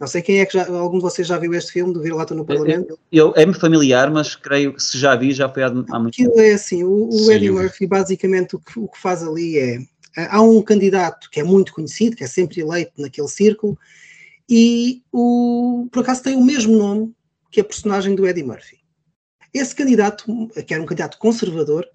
Não 0.00 0.06
sei 0.06 0.22
quem 0.22 0.40
é 0.40 0.46
que 0.46 0.52
já, 0.52 0.66
algum 0.68 0.98
de 0.98 1.02
vocês 1.02 1.26
já 1.26 1.36
viu 1.38 1.52
este 1.54 1.72
filme 1.72 1.92
do 1.92 2.00
Vira-Lata 2.00 2.32
no 2.32 2.44
Parlamento? 2.44 2.98
Eu, 3.10 3.28
eu 3.28 3.34
é-me 3.36 3.54
familiar, 3.54 4.10
mas 4.12 4.36
creio 4.36 4.72
que 4.72 4.82
se 4.82 4.96
já 4.96 5.16
vi, 5.16 5.32
já 5.32 5.48
foi 5.48 5.64
há, 5.64 5.66
há 5.66 5.70
muito 5.70 5.88
tempo. 5.90 6.06
Aquilo 6.06 6.40
é 6.40 6.52
assim, 6.52 6.84
o, 6.84 7.08
o 7.10 7.32
Eddie 7.32 7.50
Murphy 7.50 7.86
basicamente 7.86 8.54
o 8.54 8.60
que, 8.60 8.78
o 8.78 8.86
que 8.86 8.98
faz 8.98 9.24
ali 9.24 9.58
é 9.58 9.80
há 10.30 10.40
um 10.40 10.62
candidato 10.62 11.28
que 11.30 11.40
é 11.40 11.44
muito 11.44 11.72
conhecido, 11.72 12.16
que 12.16 12.24
é 12.24 12.26
sempre 12.26 12.60
eleito 12.60 12.92
naquele 13.00 13.28
círculo, 13.28 13.78
e 14.48 15.02
o, 15.12 15.88
por 15.92 16.00
acaso 16.00 16.22
tem 16.22 16.36
o 16.36 16.44
mesmo 16.44 16.76
nome 16.76 17.14
que 17.50 17.60
a 17.60 17.64
personagem 17.64 18.14
do 18.14 18.26
Eddie 18.26 18.42
Murphy. 18.42 18.78
Esse 19.52 19.74
candidato, 19.74 20.24
que 20.66 20.74
era 20.74 20.82
um 20.82 20.86
candidato 20.86 21.18
conservador, 21.18 21.86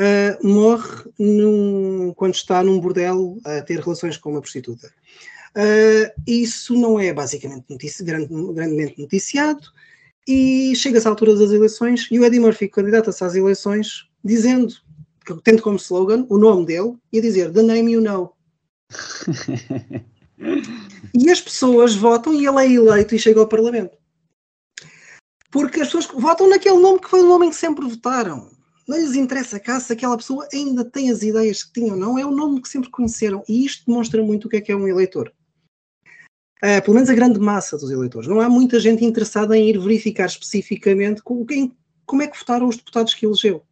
uh, 0.00 0.46
morre 0.46 1.04
num, 1.18 2.12
quando 2.14 2.34
está 2.34 2.62
num 2.62 2.80
bordel 2.80 3.38
a 3.44 3.62
ter 3.62 3.80
relações 3.80 4.16
com 4.16 4.30
uma 4.30 4.40
prostituta. 4.40 4.92
Uh, 5.56 6.10
isso 6.26 6.74
não 6.74 6.98
é 6.98 7.12
basicamente 7.12 7.66
notici 7.70 8.02
grande, 8.02 8.28
grandemente 8.52 9.00
noticiado, 9.00 9.62
e 10.26 10.74
chega-se 10.74 11.06
à 11.06 11.10
altura 11.10 11.36
das 11.36 11.50
eleições 11.50 12.08
e 12.10 12.18
o 12.18 12.24
Eddie 12.24 12.40
Murphy 12.40 12.68
candidata-se 12.68 13.22
às 13.22 13.34
eleições 13.34 14.08
dizendo 14.24 14.74
tendo 15.42 15.62
como 15.62 15.76
slogan 15.76 16.26
o 16.28 16.38
nome 16.38 16.66
dele 16.66 16.96
e 17.12 17.18
a 17.18 17.22
dizer 17.22 17.52
The 17.52 17.62
Name 17.62 17.92
You 17.92 18.02
Know. 18.02 18.36
e 21.14 21.30
as 21.30 21.40
pessoas 21.40 21.94
votam 21.94 22.34
e 22.34 22.46
ele 22.46 22.58
é 22.58 22.70
eleito 22.70 23.14
e 23.14 23.18
chega 23.18 23.40
ao 23.40 23.48
Parlamento. 23.48 23.96
Porque 25.50 25.80
as 25.80 25.86
pessoas 25.88 26.06
votam 26.06 26.48
naquele 26.48 26.78
nome 26.78 27.00
que 27.00 27.08
foi 27.08 27.22
o 27.22 27.28
nome 27.28 27.48
que 27.48 27.56
sempre 27.56 27.86
votaram. 27.86 28.50
Não 28.86 28.98
lhes 28.98 29.14
interessa 29.14 29.58
cá 29.58 29.80
se 29.80 29.92
aquela 29.92 30.16
pessoa 30.16 30.46
ainda 30.52 30.84
tem 30.84 31.10
as 31.10 31.22
ideias 31.22 31.64
que 31.64 31.72
tinham 31.72 31.94
ou 31.94 32.00
não, 32.00 32.18
é 32.18 32.24
o 32.24 32.30
nome 32.30 32.60
que 32.60 32.68
sempre 32.68 32.90
conheceram. 32.90 33.42
E 33.48 33.64
isto 33.64 33.86
demonstra 33.86 34.22
muito 34.22 34.46
o 34.46 34.48
que 34.48 34.56
é 34.56 34.60
que 34.60 34.72
é 34.72 34.76
um 34.76 34.86
eleitor. 34.86 35.32
Uh, 36.62 36.80
pelo 36.82 36.94
menos 36.94 37.10
a 37.10 37.14
grande 37.14 37.38
massa 37.38 37.76
dos 37.76 37.90
eleitores. 37.90 38.28
Não 38.28 38.40
há 38.40 38.48
muita 38.48 38.80
gente 38.80 39.04
interessada 39.04 39.56
em 39.56 39.68
ir 39.68 39.78
verificar 39.78 40.26
especificamente 40.26 41.22
como, 41.22 41.46
como 42.06 42.22
é 42.22 42.26
que 42.26 42.38
votaram 42.38 42.68
os 42.68 42.76
deputados 42.76 43.14
que 43.14 43.26
elegeu. 43.26 43.62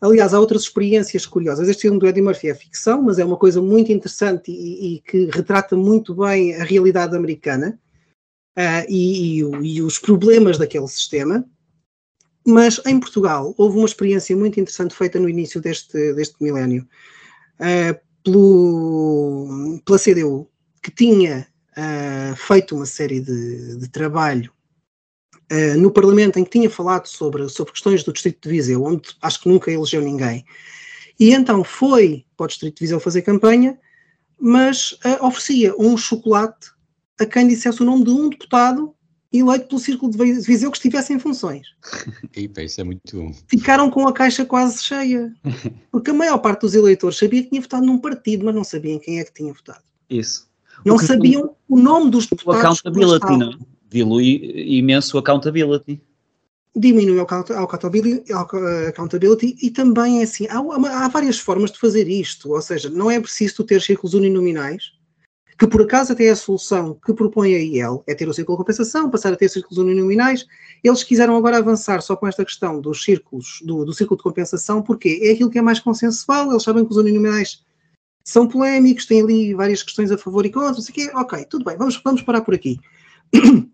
Aliás, 0.00 0.32
há 0.32 0.40
outras 0.40 0.62
experiências 0.62 1.26
curiosas. 1.26 1.68
Este 1.68 1.82
filme 1.82 1.98
do 1.98 2.06
Eddie 2.06 2.22
Murphy 2.22 2.48
é 2.48 2.54
ficção, 2.54 3.02
mas 3.02 3.18
é 3.18 3.24
uma 3.24 3.36
coisa 3.36 3.60
muito 3.60 3.92
interessante 3.92 4.50
e, 4.50 4.96
e 4.96 5.00
que 5.00 5.26
retrata 5.26 5.76
muito 5.76 6.14
bem 6.14 6.54
a 6.54 6.64
realidade 6.64 7.14
americana 7.14 7.78
uh, 8.58 8.86
e, 8.88 9.40
e, 9.40 9.76
e, 9.76 9.82
os 9.82 9.98
problemas 9.98 10.56
daquele 10.56 10.88
sistema. 10.88 11.44
Mas 12.50 12.80
em 12.84 12.98
Portugal 12.98 13.54
houve 13.56 13.78
uma 13.78 13.86
experiência 13.86 14.36
muito 14.36 14.58
interessante 14.58 14.94
feita 14.94 15.20
no 15.20 15.28
início 15.28 15.60
deste, 15.60 16.12
deste 16.14 16.34
milénio 16.42 16.86
uh, 17.60 18.00
pelo, 18.24 19.80
pela 19.84 19.98
CDU, 19.98 20.50
que 20.82 20.90
tinha 20.90 21.46
uh, 21.72 22.36
feito 22.36 22.74
uma 22.74 22.86
série 22.86 23.20
de, 23.20 23.76
de 23.76 23.88
trabalho 23.88 24.52
uh, 25.52 25.78
no 25.78 25.92
Parlamento 25.92 26.40
em 26.40 26.44
que 26.44 26.50
tinha 26.50 26.68
falado 26.68 27.06
sobre, 27.06 27.48
sobre 27.48 27.72
questões 27.72 28.02
do 28.02 28.12
Distrito 28.12 28.48
de 28.48 28.56
Viseu, 28.56 28.82
onde 28.82 29.10
acho 29.22 29.40
que 29.40 29.48
nunca 29.48 29.70
elegeu 29.70 30.02
ninguém. 30.02 30.44
E 31.20 31.32
então 31.32 31.62
foi 31.62 32.26
para 32.36 32.44
o 32.44 32.48
Distrito 32.48 32.78
de 32.78 32.80
Viseu 32.80 32.98
fazer 32.98 33.22
campanha, 33.22 33.78
mas 34.40 34.98
oferecia 35.20 35.72
um 35.78 35.96
chocolate 35.96 36.70
a 37.20 37.26
quem 37.26 37.46
dissesse 37.46 37.82
o 37.82 37.84
nome 37.84 38.04
de 38.04 38.10
um 38.10 38.30
deputado 38.30 38.96
eleito 39.32 39.68
pelo 39.68 39.80
Círculo 39.80 40.10
de 40.10 40.18
Viseu 40.40 40.70
que 40.70 40.76
estivesse 40.76 41.12
em 41.12 41.18
funções. 41.18 41.68
Epa, 42.34 42.62
isso 42.62 42.80
é 42.80 42.84
muito. 42.84 43.30
Ficaram 43.46 43.90
com 43.90 44.08
a 44.08 44.12
caixa 44.12 44.44
quase 44.44 44.82
cheia. 44.82 45.32
Porque 45.92 46.10
a 46.10 46.14
maior 46.14 46.38
parte 46.38 46.62
dos 46.62 46.74
eleitores 46.74 47.18
sabia 47.18 47.42
que 47.42 47.50
tinha 47.50 47.60
votado 47.60 47.86
num 47.86 47.98
partido, 47.98 48.44
mas 48.44 48.54
não 48.54 48.64
sabiam 48.64 48.98
quem 48.98 49.20
é 49.20 49.24
que 49.24 49.32
tinha 49.32 49.52
votado. 49.52 49.82
Isso. 50.08 50.48
Não 50.84 50.98
sabiam 50.98 51.54
o 51.68 51.78
nome 51.78 52.10
dos 52.10 52.26
deputados. 52.26 52.80
O 52.80 52.88
accountability, 52.88 53.36
não? 53.36 53.58
dilui 53.90 54.78
imenso 54.78 55.18
accountability. 55.18 56.00
Diminui 56.74 57.18
a 57.18 57.22
accountability, 57.22 58.32
accountability 58.88 59.56
e 59.60 59.70
também 59.70 60.20
é 60.20 60.22
assim, 60.22 60.46
há, 60.46 60.58
há, 60.58 61.08
várias 61.08 61.36
formas 61.36 61.72
de 61.72 61.78
fazer 61.80 62.08
isto, 62.08 62.52
ou 62.52 62.62
seja, 62.62 62.88
não 62.88 63.10
é 63.10 63.18
preciso 63.18 63.64
ter 63.64 63.82
círculos 63.82 64.14
uninominais, 64.14 64.92
que 65.60 65.66
por 65.66 65.82
acaso 65.82 66.14
até 66.14 66.24
é 66.24 66.30
a 66.30 66.36
solução 66.36 66.98
que 67.04 67.12
propõe 67.12 67.54
a 67.54 67.58
IEL, 67.58 68.02
é 68.06 68.14
ter 68.14 68.26
o 68.26 68.32
círculo 68.32 68.56
de 68.56 68.62
compensação, 68.62 69.10
passar 69.10 69.30
a 69.34 69.36
ter 69.36 69.50
círculos 69.50 69.76
uninominais, 69.76 70.46
eles 70.82 71.04
quiseram 71.04 71.36
agora 71.36 71.58
avançar 71.58 72.00
só 72.00 72.16
com 72.16 72.26
esta 72.26 72.42
questão 72.46 72.80
dos 72.80 73.04
círculos, 73.04 73.60
do, 73.62 73.84
do 73.84 73.92
círculo 73.92 74.16
de 74.16 74.22
compensação, 74.22 74.80
porque 74.80 75.20
é 75.22 75.32
aquilo 75.32 75.50
que 75.50 75.58
é 75.58 75.62
mais 75.62 75.78
consensual, 75.78 76.50
eles 76.50 76.62
sabem 76.62 76.82
que 76.82 76.90
os 76.90 76.96
uninominais 76.96 77.62
são 78.24 78.48
polémicos, 78.48 79.04
têm 79.04 79.20
ali 79.20 79.52
várias 79.52 79.82
questões 79.82 80.10
a 80.10 80.16
favor 80.16 80.46
e 80.46 80.50
contra, 80.50 80.72
não 80.72 80.80
sei 80.80 80.92
o 80.92 80.94
quê, 80.94 81.10
ok, 81.14 81.44
tudo 81.44 81.66
bem, 81.66 81.76
vamos, 81.76 82.00
vamos 82.02 82.22
parar 82.22 82.40
por 82.40 82.54
aqui. 82.54 82.80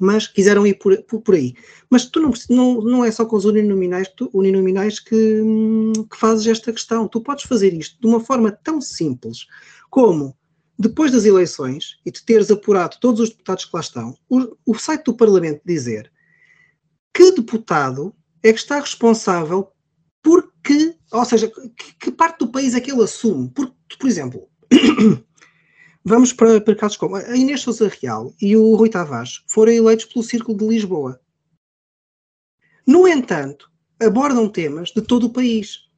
mas 0.00 0.26
quiseram 0.26 0.66
ir 0.66 0.78
por, 0.78 0.96
por, 1.02 1.20
por, 1.20 1.34
aí. 1.34 1.54
Mas 1.90 2.06
tu 2.06 2.20
não, 2.20 2.32
não, 2.48 2.80
não 2.80 3.04
é 3.04 3.10
só 3.10 3.26
com 3.26 3.36
os 3.36 3.44
uninominais, 3.44 4.08
tu, 4.16 4.30
uninominais 4.32 4.98
que, 4.98 5.42
que 6.10 6.16
fazes 6.16 6.46
esta 6.46 6.72
questão. 6.72 7.06
Tu 7.06 7.20
podes 7.20 7.44
fazer 7.44 7.74
isto 7.74 8.00
de 8.00 8.06
uma 8.06 8.20
forma 8.20 8.50
tão 8.50 8.80
simples 8.80 9.46
como 9.90 10.38
depois 10.78 11.10
das 11.10 11.24
eleições 11.24 11.98
e 12.06 12.10
de 12.10 12.22
teres 12.22 12.50
apurado 12.50 12.98
todos 13.00 13.20
os 13.20 13.30
deputados 13.30 13.64
que 13.64 13.70
lá 13.74 13.80
estão, 13.80 14.16
o, 14.28 14.56
o 14.64 14.78
site 14.78 15.04
do 15.04 15.14
Parlamento 15.14 15.60
dizer 15.64 16.12
que 17.12 17.32
deputado 17.32 18.14
é 18.42 18.52
que 18.52 18.58
está 18.58 18.78
responsável 18.78 19.72
por 20.22 20.52
que 20.62 20.98
ou 21.12 21.24
seja, 21.24 21.48
que, 21.48 21.94
que, 21.94 22.10
parte 22.10 22.40
do 22.40 22.52
país 22.52 22.74
é 22.74 22.80
que 22.80 22.92
ele 22.92 23.02
assume? 23.02 23.48
Por, 23.50 23.74
por 23.98 24.08
exemplo, 24.08 24.48
vamos 26.04 26.32
para, 26.32 26.60
para 26.60 26.76
casos 26.76 26.96
como 26.96 27.16
a 27.16 27.36
Inês 27.36 27.62
Sousa 27.62 27.88
Real 27.88 28.34
e 28.40 28.56
o 28.56 28.74
Rui 28.74 28.90
Tavares 28.90 29.42
foram 29.48 29.72
eleitos 29.72 30.06
pelo 30.06 30.24
Círculo 30.24 30.58
de 30.58 30.66
Lisboa. 30.66 31.20
No 32.86 33.06
entanto, 33.06 33.70
abordam 34.00 34.48
temas 34.48 34.90
de 34.90 35.02
todo 35.02 35.26
o 35.26 35.32
país. 35.32 35.88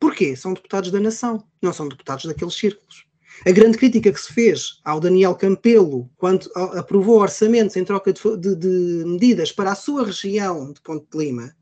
Porquê? 0.00 0.36
São 0.36 0.54
deputados 0.54 0.90
da 0.90 1.00
nação, 1.00 1.44
não 1.60 1.72
são 1.72 1.88
deputados 1.88 2.24
daqueles 2.24 2.54
círculos. 2.54 3.07
A 3.46 3.52
grande 3.52 3.78
crítica 3.78 4.12
que 4.12 4.20
se 4.20 4.32
fez 4.32 4.80
ao 4.84 5.00
Daniel 5.00 5.34
Campelo 5.34 6.10
quando 6.16 6.50
aprovou 6.54 7.20
orçamentos 7.20 7.76
em 7.76 7.84
troca 7.84 8.12
de, 8.12 8.20
de, 8.36 8.56
de 8.56 9.04
medidas 9.06 9.52
para 9.52 9.72
a 9.72 9.76
sua 9.76 10.06
região 10.06 10.72
de 10.72 10.80
Ponte 10.80 11.06
de 11.10 11.18
Lima 11.18 11.54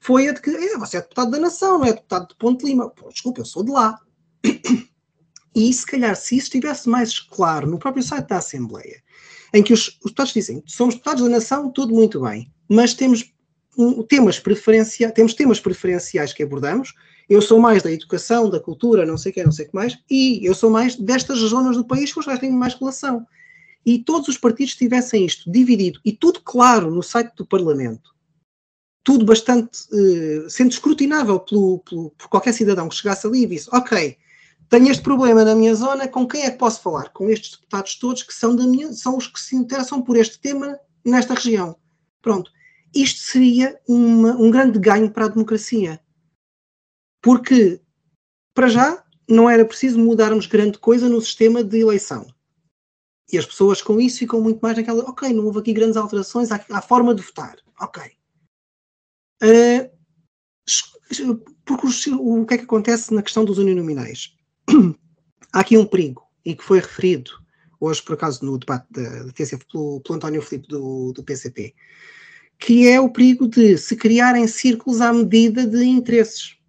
foi 0.00 0.28
a 0.28 0.32
de 0.32 0.42
que 0.42 0.50
é, 0.50 0.76
você 0.76 0.98
é 0.98 1.00
deputado 1.00 1.30
da 1.30 1.38
nação, 1.38 1.78
não 1.78 1.86
é 1.86 1.92
deputado 1.92 2.28
de 2.28 2.36
Ponte 2.36 2.64
de 2.64 2.70
Lima. 2.70 2.90
Pô, 2.90 3.08
desculpa, 3.08 3.40
eu 3.40 3.44
sou 3.46 3.64
de 3.64 3.70
lá. 3.70 3.98
E 5.54 5.72
se 5.72 5.86
calhar, 5.86 6.14
se 6.16 6.36
isso 6.36 6.46
estivesse 6.46 6.88
mais 6.88 7.20
claro 7.20 7.66
no 7.70 7.78
próprio 7.78 8.02
site 8.02 8.26
da 8.26 8.38
Assembleia, 8.38 9.00
em 9.54 9.62
que 9.62 9.72
os, 9.72 9.88
os 9.88 9.94
deputados 10.06 10.32
dizem 10.32 10.62
somos 10.66 10.96
deputados 10.96 11.22
da 11.22 11.30
nação, 11.30 11.70
tudo 11.70 11.94
muito 11.94 12.20
bem, 12.20 12.52
mas 12.68 12.92
temos 12.92 13.32
um, 13.78 14.02
temas 14.02 14.38
preferenciais, 14.38 15.14
temos 15.14 15.32
temas 15.32 15.60
preferenciais 15.60 16.32
que 16.32 16.42
abordamos, 16.42 16.92
eu 17.28 17.40
sou 17.40 17.58
mais 17.58 17.82
da 17.82 17.90
educação, 17.90 18.50
da 18.50 18.60
cultura, 18.60 19.06
não 19.06 19.16
sei 19.16 19.30
o 19.30 19.34
que, 19.34 19.44
não 19.44 19.52
sei 19.52 19.66
o 19.66 19.68
que 19.68 19.74
mais, 19.74 19.98
e 20.10 20.44
eu 20.44 20.54
sou 20.54 20.70
mais 20.70 20.96
destas 20.96 21.38
zonas 21.38 21.76
do 21.76 21.84
país 21.84 22.12
que 22.12 22.18
os 22.18 22.38
têm 22.38 22.52
mais 22.52 22.74
relação. 22.74 23.26
E 23.84 23.98
todos 23.98 24.28
os 24.28 24.38
partidos 24.38 24.74
tivessem 24.74 25.24
isto 25.24 25.50
dividido 25.50 26.00
e 26.04 26.12
tudo 26.12 26.40
claro 26.42 26.90
no 26.90 27.02
site 27.02 27.34
do 27.36 27.46
Parlamento, 27.46 28.14
tudo 29.02 29.24
bastante 29.24 29.78
uh, 29.92 30.48
sendo 30.48 30.70
escrutinável 30.70 31.38
pelo, 31.40 31.80
pelo, 31.80 32.10
por 32.10 32.28
qualquer 32.28 32.54
cidadão 32.54 32.88
que 32.88 32.94
chegasse 32.94 33.26
ali 33.26 33.42
e 33.42 33.46
visse, 33.46 33.68
ok, 33.70 34.16
tenho 34.70 34.90
este 34.90 35.02
problema 35.02 35.44
na 35.44 35.54
minha 35.54 35.74
zona, 35.74 36.08
com 36.08 36.26
quem 36.26 36.42
é 36.42 36.50
que 36.50 36.58
posso 36.58 36.80
falar? 36.80 37.10
Com 37.10 37.28
estes 37.28 37.52
deputados 37.52 37.96
todos 37.96 38.22
que 38.22 38.32
são 38.32 38.56
da 38.56 38.66
minha, 38.66 38.92
são 38.92 39.16
os 39.16 39.26
que 39.26 39.38
se 39.38 39.54
interessam 39.54 40.00
por 40.00 40.16
este 40.16 40.38
tema 40.38 40.78
nesta 41.04 41.34
região. 41.34 41.76
Pronto. 42.22 42.50
Isto 42.94 43.20
seria 43.20 43.78
uma, 43.86 44.32
um 44.36 44.50
grande 44.50 44.78
ganho 44.78 45.10
para 45.10 45.26
a 45.26 45.28
democracia. 45.28 46.00
Porque, 47.24 47.80
para 48.52 48.68
já, 48.68 49.02
não 49.26 49.48
era 49.48 49.64
preciso 49.64 49.98
mudarmos 49.98 50.44
grande 50.46 50.78
coisa 50.78 51.08
no 51.08 51.22
sistema 51.22 51.64
de 51.64 51.80
eleição. 51.80 52.26
E 53.32 53.38
as 53.38 53.46
pessoas 53.46 53.80
com 53.80 53.98
isso 53.98 54.18
ficam 54.18 54.42
muito 54.42 54.60
mais 54.60 54.76
naquela, 54.76 55.02
ok, 55.08 55.32
não 55.32 55.46
houve 55.46 55.60
aqui 55.60 55.72
grandes 55.72 55.96
alterações 55.96 56.52
à, 56.52 56.62
à 56.70 56.82
forma 56.82 57.14
de 57.14 57.22
votar. 57.22 57.56
Ok. 57.80 58.02
Uh, 59.42 59.90
porque 61.64 61.86
o, 62.10 62.42
o, 62.42 62.46
que 62.46 62.54
é 62.54 62.58
que 62.58 62.64
acontece 62.64 63.14
na 63.14 63.22
questão 63.22 63.42
dos 63.42 63.56
uninominais? 63.56 64.34
Há 65.50 65.60
aqui 65.60 65.78
um 65.78 65.86
perigo, 65.86 66.22
e 66.44 66.54
que 66.54 66.62
foi 66.62 66.78
referido 66.78 67.30
hoje, 67.80 68.02
por 68.02 68.12
acaso, 68.12 68.44
no 68.44 68.58
debate 68.58 68.86
da, 68.90 69.24
da 69.24 69.32
TCF 69.32 69.64
pelo, 69.72 70.02
pelo 70.02 70.16
António 70.16 70.42
Filipe 70.42 70.68
do, 70.68 71.10
do 71.14 71.24
PCP, 71.24 71.74
que 72.58 72.86
é 72.86 73.00
o 73.00 73.08
perigo 73.08 73.48
de 73.48 73.78
se 73.78 73.96
criarem 73.96 74.46
círculos 74.46 75.00
à 75.00 75.10
medida 75.10 75.66
de 75.66 75.82
interesses. 75.84 76.62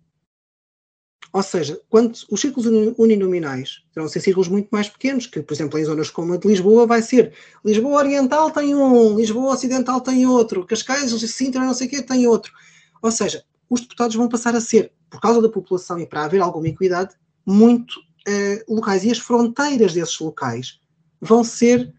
Ou 1.36 1.43
seja, 1.43 1.77
quando 1.89 2.15
os 2.31 2.39
círculos 2.39 2.65
uninominais 2.97 3.83
terão 3.93 4.07
ser 4.07 4.21
círculos 4.21 4.47
muito 4.47 4.69
mais 4.71 4.88
pequenos, 4.88 5.27
que, 5.27 5.41
por 5.41 5.53
exemplo, 5.53 5.77
em 5.77 5.83
zonas 5.83 6.09
como 6.09 6.31
a 6.31 6.38
de 6.38 6.47
Lisboa, 6.47 6.88
vai 6.88 7.01
ser 7.01 7.33
Lisboa 7.65 7.97
Oriental 7.97 8.49
tem 8.51 8.73
um, 8.73 9.17
Lisboa 9.17 9.53
Ocidental 9.53 9.99
tem 9.99 10.25
outro, 10.25 10.65
Cascais, 10.65 11.11
Sintra, 11.11 11.59
não 11.59 11.73
sei 11.73 11.88
o 11.88 11.89
quê, 11.89 12.01
tem 12.01 12.25
outro. 12.25 12.53
Ou 13.01 13.11
seja, 13.11 13.43
os 13.69 13.81
deputados 13.81 14.15
vão 14.15 14.29
passar 14.29 14.55
a 14.55 14.61
ser, 14.61 14.93
por 15.09 15.19
causa 15.19 15.41
da 15.41 15.49
população 15.49 15.99
e 15.99 16.05
para 16.05 16.23
haver 16.23 16.39
alguma 16.39 16.69
equidade, 16.69 17.13
muito 17.45 17.99
uh, 17.99 18.73
locais. 18.73 19.03
E 19.03 19.11
as 19.11 19.17
fronteiras 19.17 19.93
desses 19.93 20.17
locais 20.17 20.79
vão 21.19 21.43
ser 21.43 21.93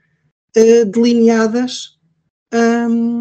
uh, 0.56 0.84
delineadas 0.86 1.98
um, 2.54 3.15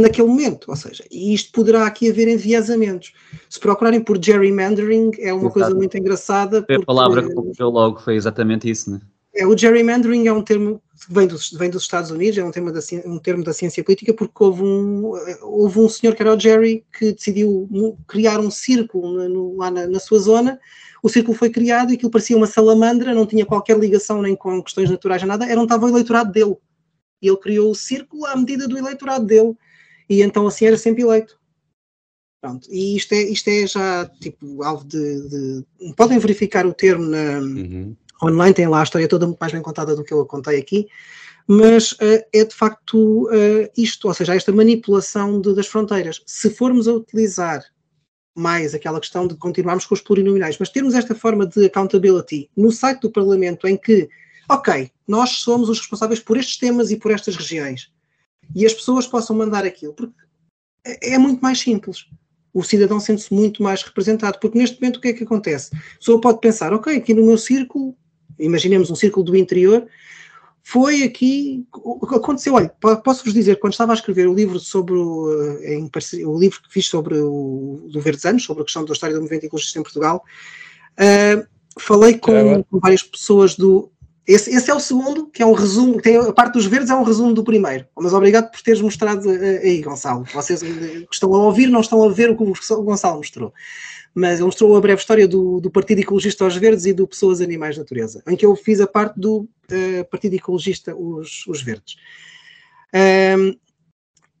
naquele 0.00 0.28
momento, 0.28 0.66
ou 0.68 0.76
seja, 0.76 1.04
e 1.10 1.34
isto 1.34 1.52
poderá 1.52 1.86
aqui 1.86 2.10
haver 2.10 2.28
enviesamentos. 2.28 3.12
Se 3.48 3.58
procurarem 3.58 4.00
por 4.00 4.22
gerrymandering, 4.22 5.10
é 5.18 5.32
uma 5.32 5.42
Exato. 5.42 5.52
coisa 5.52 5.74
muito 5.74 5.96
engraçada. 5.96 6.62
Porque, 6.62 6.82
a 6.82 6.84
palavra 6.86 7.22
que 7.22 7.34
puxou 7.34 7.70
logo 7.70 8.00
foi 8.00 8.16
exatamente 8.16 8.68
isso, 8.70 8.90
né? 8.90 9.00
É, 9.36 9.46
o 9.46 9.56
gerrymandering 9.56 10.26
é 10.26 10.32
um 10.32 10.40
termo 10.40 10.80
que 11.06 11.12
vem 11.12 11.26
dos, 11.26 11.50
vem 11.52 11.68
dos 11.68 11.82
Estados 11.82 12.10
Unidos, 12.10 12.38
é 12.38 12.44
um, 12.44 12.50
tema 12.50 12.72
da, 12.72 12.80
um 13.04 13.18
termo 13.18 13.44
da 13.44 13.52
ciência 13.52 13.84
política, 13.84 14.14
porque 14.14 14.42
houve 14.42 14.62
um, 14.62 15.12
houve 15.42 15.78
um 15.78 15.88
senhor 15.90 16.16
que 16.16 16.22
era 16.22 16.34
o 16.34 16.40
Jerry 16.40 16.86
que 16.98 17.12
decidiu 17.12 17.68
criar 18.08 18.40
um 18.40 18.50
círculo 18.50 19.28
no, 19.28 19.56
lá 19.56 19.70
na, 19.70 19.86
na, 19.86 20.00
sua 20.00 20.18
zona. 20.18 20.58
O 21.02 21.10
círculo 21.10 21.36
foi 21.36 21.50
criado 21.50 21.92
e 21.92 21.96
aquilo 21.96 22.10
parecia 22.10 22.34
uma 22.36 22.46
salamandra, 22.46 23.14
não 23.14 23.26
tinha 23.26 23.44
qualquer 23.44 23.78
ligação 23.78 24.22
nem 24.22 24.34
com 24.34 24.62
questões 24.62 24.88
naturais 24.88 25.20
nem 25.20 25.28
nada, 25.28 25.44
era 25.44 25.60
um 25.60 25.64
estava 25.64 25.84
o 25.84 25.90
eleitorado 25.90 26.32
dele. 26.32 26.56
E 27.20 27.28
ele 27.28 27.36
criou 27.36 27.70
o 27.70 27.74
círculo 27.74 28.24
à 28.24 28.34
medida 28.34 28.66
do 28.66 28.78
eleitorado 28.78 29.26
dele 29.26 29.54
e 30.08 30.22
então 30.22 30.46
assim 30.46 30.66
era 30.66 30.76
sempre 30.76 31.02
eleito. 31.02 31.38
Pronto. 32.40 32.68
E 32.70 32.96
isto 32.96 33.12
é, 33.12 33.22
isto 33.22 33.48
é 33.48 33.66
já 33.66 34.06
tipo 34.20 34.62
alvo 34.62 34.84
de, 34.84 35.28
de... 35.28 35.94
Podem 35.96 36.18
verificar 36.18 36.66
o 36.66 36.74
termo 36.74 37.04
na, 37.04 37.38
uhum. 37.40 37.96
online, 38.22 38.54
tem 38.54 38.68
lá 38.68 38.80
a 38.80 38.84
história 38.84 39.08
toda 39.08 39.26
muito 39.26 39.38
mais 39.38 39.52
bem 39.52 39.62
contada 39.62 39.96
do 39.96 40.04
que 40.04 40.12
eu 40.12 40.24
contei 40.26 40.58
aqui, 40.58 40.86
mas 41.48 41.92
uh, 41.92 42.24
é 42.32 42.44
de 42.44 42.54
facto 42.54 43.24
uh, 43.24 43.70
isto, 43.76 44.06
ou 44.08 44.14
seja, 44.14 44.34
esta 44.34 44.52
manipulação 44.52 45.40
de, 45.40 45.54
das 45.54 45.66
fronteiras. 45.66 46.22
Se 46.26 46.50
formos 46.50 46.86
a 46.86 46.92
utilizar 46.92 47.64
mais 48.36 48.74
aquela 48.74 49.00
questão 49.00 49.26
de 49.26 49.34
continuarmos 49.34 49.86
com 49.86 49.94
os 49.94 50.00
plurinominais, 50.00 50.58
mas 50.58 50.68
termos 50.68 50.94
esta 50.94 51.14
forma 51.14 51.46
de 51.46 51.64
accountability 51.64 52.50
no 52.56 52.70
site 52.70 53.00
do 53.00 53.10
Parlamento 53.10 53.66
em 53.66 53.76
que, 53.76 54.08
ok, 54.48 54.90
nós 55.08 55.30
somos 55.30 55.70
os 55.70 55.78
responsáveis 55.78 56.20
por 56.20 56.36
estes 56.36 56.58
temas 56.58 56.90
e 56.90 56.96
por 56.96 57.10
estas 57.10 57.34
regiões, 57.34 57.90
e 58.54 58.64
as 58.64 58.74
pessoas 58.74 59.06
possam 59.06 59.36
mandar 59.36 59.64
aquilo, 59.64 59.92
porque 59.92 60.14
é, 60.84 61.14
é 61.14 61.18
muito 61.18 61.40
mais 61.40 61.58
simples. 61.58 62.06
O 62.52 62.62
cidadão 62.62 62.98
sente-se 62.98 63.32
muito 63.34 63.62
mais 63.62 63.82
representado, 63.82 64.38
porque 64.40 64.58
neste 64.58 64.80
momento 64.80 64.96
o 64.96 65.00
que 65.00 65.08
é 65.08 65.12
que 65.12 65.24
acontece? 65.24 65.74
A 65.74 65.98
pessoa 65.98 66.20
pode 66.20 66.40
pensar, 66.40 66.72
ok, 66.72 66.96
aqui 66.96 67.12
no 67.12 67.26
meu 67.26 67.36
círculo, 67.36 67.94
imaginemos 68.38 68.90
um 68.90 68.94
círculo 68.94 69.24
do 69.24 69.36
interior, 69.36 69.86
foi 70.68 71.04
aqui, 71.04 71.64
aconteceu, 72.12 72.54
olha, 72.54 72.68
posso-vos 73.04 73.32
dizer, 73.32 73.60
quando 73.60 73.74
estava 73.74 73.92
a 73.92 73.94
escrever 73.94 74.26
o 74.26 74.34
livro 74.34 74.58
sobre 74.58 74.94
o, 74.94 75.60
eh, 75.60 75.74
em, 75.74 75.88
o 76.24 76.36
livro 76.36 76.60
que 76.60 76.72
fiz 76.72 76.88
sobre 76.88 77.20
o 77.20 77.86
do 77.88 78.00
Verdes 78.00 78.24
Anos, 78.24 78.42
sobre 78.42 78.62
a 78.62 78.64
questão 78.64 78.84
da 78.84 78.92
história 78.92 79.14
do 79.14 79.22
movimento 79.22 79.44
ecologista 79.44 79.78
em 79.78 79.84
Portugal, 79.84 80.24
uh, 80.98 81.46
falei 81.78 82.18
com, 82.18 82.64
com, 82.64 82.80
várias 82.80 83.04
pessoas 83.04 83.54
do, 83.54 83.92
esse, 84.26 84.50
esse, 84.50 84.70
é 84.70 84.74
o 84.74 84.80
segundo, 84.80 85.28
que 85.28 85.42
é 85.42 85.46
um 85.46 85.52
resumo, 85.52 86.00
tem, 86.00 86.16
a 86.16 86.32
parte 86.32 86.54
dos 86.54 86.66
verdes 86.66 86.90
é 86.90 86.94
um 86.96 87.04
resumo 87.04 87.32
do 87.32 87.44
primeiro. 87.44 87.86
Mas 87.96 88.12
obrigado 88.12 88.50
por 88.50 88.60
teres 88.60 88.80
mostrado 88.80 89.30
eh, 89.30 89.58
aí, 89.58 89.82
Gonçalo. 89.82 90.24
Vocês 90.34 90.62
que 90.62 91.06
estão 91.12 91.32
a 91.32 91.44
ouvir 91.44 91.68
não 91.68 91.80
estão 91.80 92.02
a 92.02 92.08
ver 92.12 92.30
o 92.30 92.36
que 92.36 92.42
o 92.42 92.82
Gonçalo 92.82 93.18
mostrou. 93.18 93.54
Mas 94.12 94.38
ele 94.38 94.44
mostrou 94.46 94.76
a 94.76 94.80
breve 94.80 95.00
história 95.00 95.28
do, 95.28 95.60
do 95.60 95.70
Partido 95.70 96.00
Ecologista 96.00 96.42
aos 96.42 96.56
Verdes 96.56 96.86
e 96.86 96.92
do 96.92 97.06
Pessoas, 97.06 97.40
Animais, 97.40 97.78
Natureza, 97.78 98.22
em 98.26 98.34
que 98.34 98.44
eu 98.44 98.56
fiz 98.56 98.80
a 98.80 98.86
parte 98.86 99.20
do 99.20 99.48
uh, 99.70 100.04
Partido 100.10 100.34
Ecologista 100.34 100.96
os, 100.96 101.46
os 101.46 101.62
Verdes. 101.62 101.96
Um, 103.38 103.54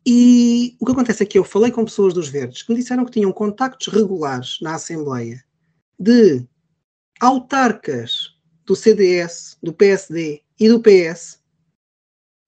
e 0.04 0.76
o 0.80 0.86
que 0.86 0.92
acontece 0.92 1.22
é 1.22 1.26
que 1.26 1.38
eu 1.38 1.44
falei 1.44 1.70
com 1.70 1.84
pessoas 1.84 2.14
dos 2.14 2.28
Verdes 2.28 2.62
que 2.62 2.72
me 2.72 2.78
disseram 2.78 3.04
que 3.04 3.10
tinham 3.10 3.32
contactos 3.32 3.88
regulares 3.88 4.58
na 4.62 4.74
Assembleia 4.74 5.44
de 5.98 6.44
autarcas 7.20 8.35
do 8.66 8.74
CDS, 8.74 9.56
do 9.62 9.72
PSD 9.72 10.42
e 10.58 10.68
do 10.68 10.80
PS 10.80 11.40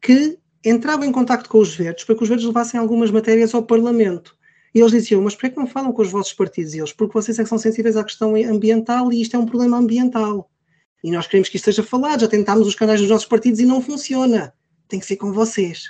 que 0.02 0.38
entravam 0.64 1.04
em 1.04 1.12
contato 1.12 1.48
com 1.48 1.58
os 1.58 1.74
verdes 1.74 2.04
para 2.04 2.16
que 2.16 2.22
os 2.22 2.28
verdes 2.28 2.46
levassem 2.46 2.78
algumas 2.78 3.10
matérias 3.10 3.54
ao 3.54 3.62
Parlamento. 3.62 4.36
E 4.74 4.80
eles 4.80 4.92
diziam, 4.92 5.22
mas 5.22 5.34
porquê 5.34 5.50
que 5.50 5.56
não 5.56 5.66
falam 5.66 5.92
com 5.92 6.02
os 6.02 6.10
vossos 6.10 6.32
partidos? 6.32 6.74
E 6.74 6.78
eles, 6.78 6.92
porque 6.92 7.14
vocês 7.14 7.38
é 7.38 7.42
que 7.42 7.48
são 7.48 7.58
sensíveis 7.58 7.96
à 7.96 8.04
questão 8.04 8.34
ambiental 8.34 9.12
e 9.12 9.22
isto 9.22 9.34
é 9.34 9.38
um 9.38 9.46
problema 9.46 9.78
ambiental. 9.78 10.50
E 11.02 11.10
nós 11.10 11.26
queremos 11.26 11.48
que 11.48 11.56
isto 11.56 11.66
seja 11.66 11.82
falado, 11.82 12.20
já 12.20 12.28
tentámos 12.28 12.66
os 12.66 12.74
canais 12.74 13.00
dos 13.00 13.08
nossos 13.08 13.26
partidos 13.26 13.60
e 13.60 13.66
não 13.66 13.80
funciona. 13.80 14.52
Tem 14.88 14.98
que 14.98 15.06
ser 15.06 15.16
com 15.16 15.32
vocês. 15.32 15.84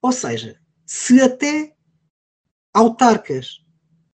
Ou 0.00 0.12
seja, 0.12 0.58
se 0.86 1.20
até 1.20 1.74
autarcas 2.72 3.60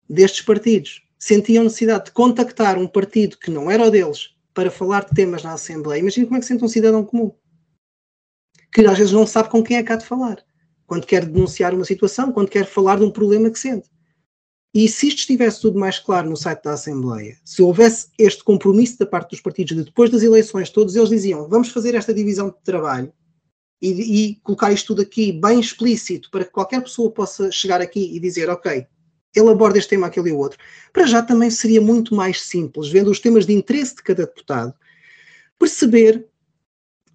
destes 0.09 0.43
partidos 0.43 1.03
sentiam 1.21 1.64
necessidade 1.64 2.07
de 2.07 2.12
contactar 2.12 2.79
um 2.79 2.89
partido 2.89 3.37
que 3.37 3.51
não 3.51 3.71
era 3.71 3.87
o 3.87 3.91
deles 3.91 4.35
para 4.55 4.71
falar 4.71 5.05
de 5.05 5.14
temas 5.14 5.43
na 5.43 5.53
Assembleia, 5.53 6.01
imagina 6.01 6.27
como 6.27 6.39
é 6.39 6.41
que 6.41 6.47
sente 6.47 6.64
um 6.64 6.68
cidadão 6.68 7.05
comum. 7.05 7.31
Que 8.73 8.81
às 8.87 8.99
vezes 8.99 9.12
não 9.12 9.27
sabe 9.27 9.51
com 9.51 9.62
quem 9.62 9.77
é 9.77 9.83
que 9.83 9.93
há 9.93 9.97
de 9.97 10.07
falar. 10.07 10.43
Quando 10.87 11.07
quer 11.07 11.27
denunciar 11.27 11.75
uma 11.75 11.85
situação, 11.85 12.33
quando 12.33 12.49
quer 12.49 12.66
falar 12.66 12.99
de 12.99 13.05
um 13.05 13.11
problema 13.11 13.51
que 13.51 13.59
sente. 13.59 13.89
E 14.73 14.89
se 14.89 15.09
isto 15.09 15.18
estivesse 15.18 15.61
tudo 15.61 15.79
mais 15.79 15.99
claro 15.99 16.31
no 16.31 16.37
site 16.37 16.62
da 16.62 16.73
Assembleia, 16.73 17.37
se 17.45 17.61
houvesse 17.61 18.09
este 18.16 18.43
compromisso 18.43 18.99
da 18.99 19.07
parte 19.07 19.31
dos 19.31 19.41
partidos 19.41 19.77
de 19.77 19.85
depois 19.85 20.11
das 20.11 20.23
eleições, 20.23 20.71
todos 20.71 20.97
eles 20.97 21.09
diziam 21.09 21.49
vamos 21.49 21.71
fazer 21.71 21.95
esta 21.97 22.14
divisão 22.14 22.51
de 22.51 22.62
trabalho 22.62 23.12
e, 23.83 23.89
e 23.91 24.35
colocar 24.37 24.73
isto 24.73 24.89
tudo 24.89 25.03
aqui 25.03 25.33
bem 25.33 25.59
explícito 25.59 26.31
para 26.31 26.45
que 26.45 26.53
qualquer 26.53 26.81
pessoa 26.83 27.11
possa 27.11 27.51
chegar 27.51 27.81
aqui 27.81 28.14
e 28.14 28.21
dizer 28.21 28.49
ok, 28.49 28.87
ele 29.35 29.49
aborda 29.49 29.78
este 29.78 29.91
tema, 29.91 30.07
aquele 30.07 30.31
e 30.31 30.33
o 30.33 30.39
outro. 30.39 30.59
Para 30.93 31.07
já 31.07 31.22
também 31.22 31.51
seria 31.51 31.81
muito 31.81 32.14
mais 32.14 32.43
simples, 32.43 32.89
vendo 32.89 33.11
os 33.11 33.20
temas 33.20 33.47
de 33.47 33.53
interesse 33.53 33.95
de 33.97 34.03
cada 34.03 34.26
deputado, 34.26 34.74
perceber 35.59 36.26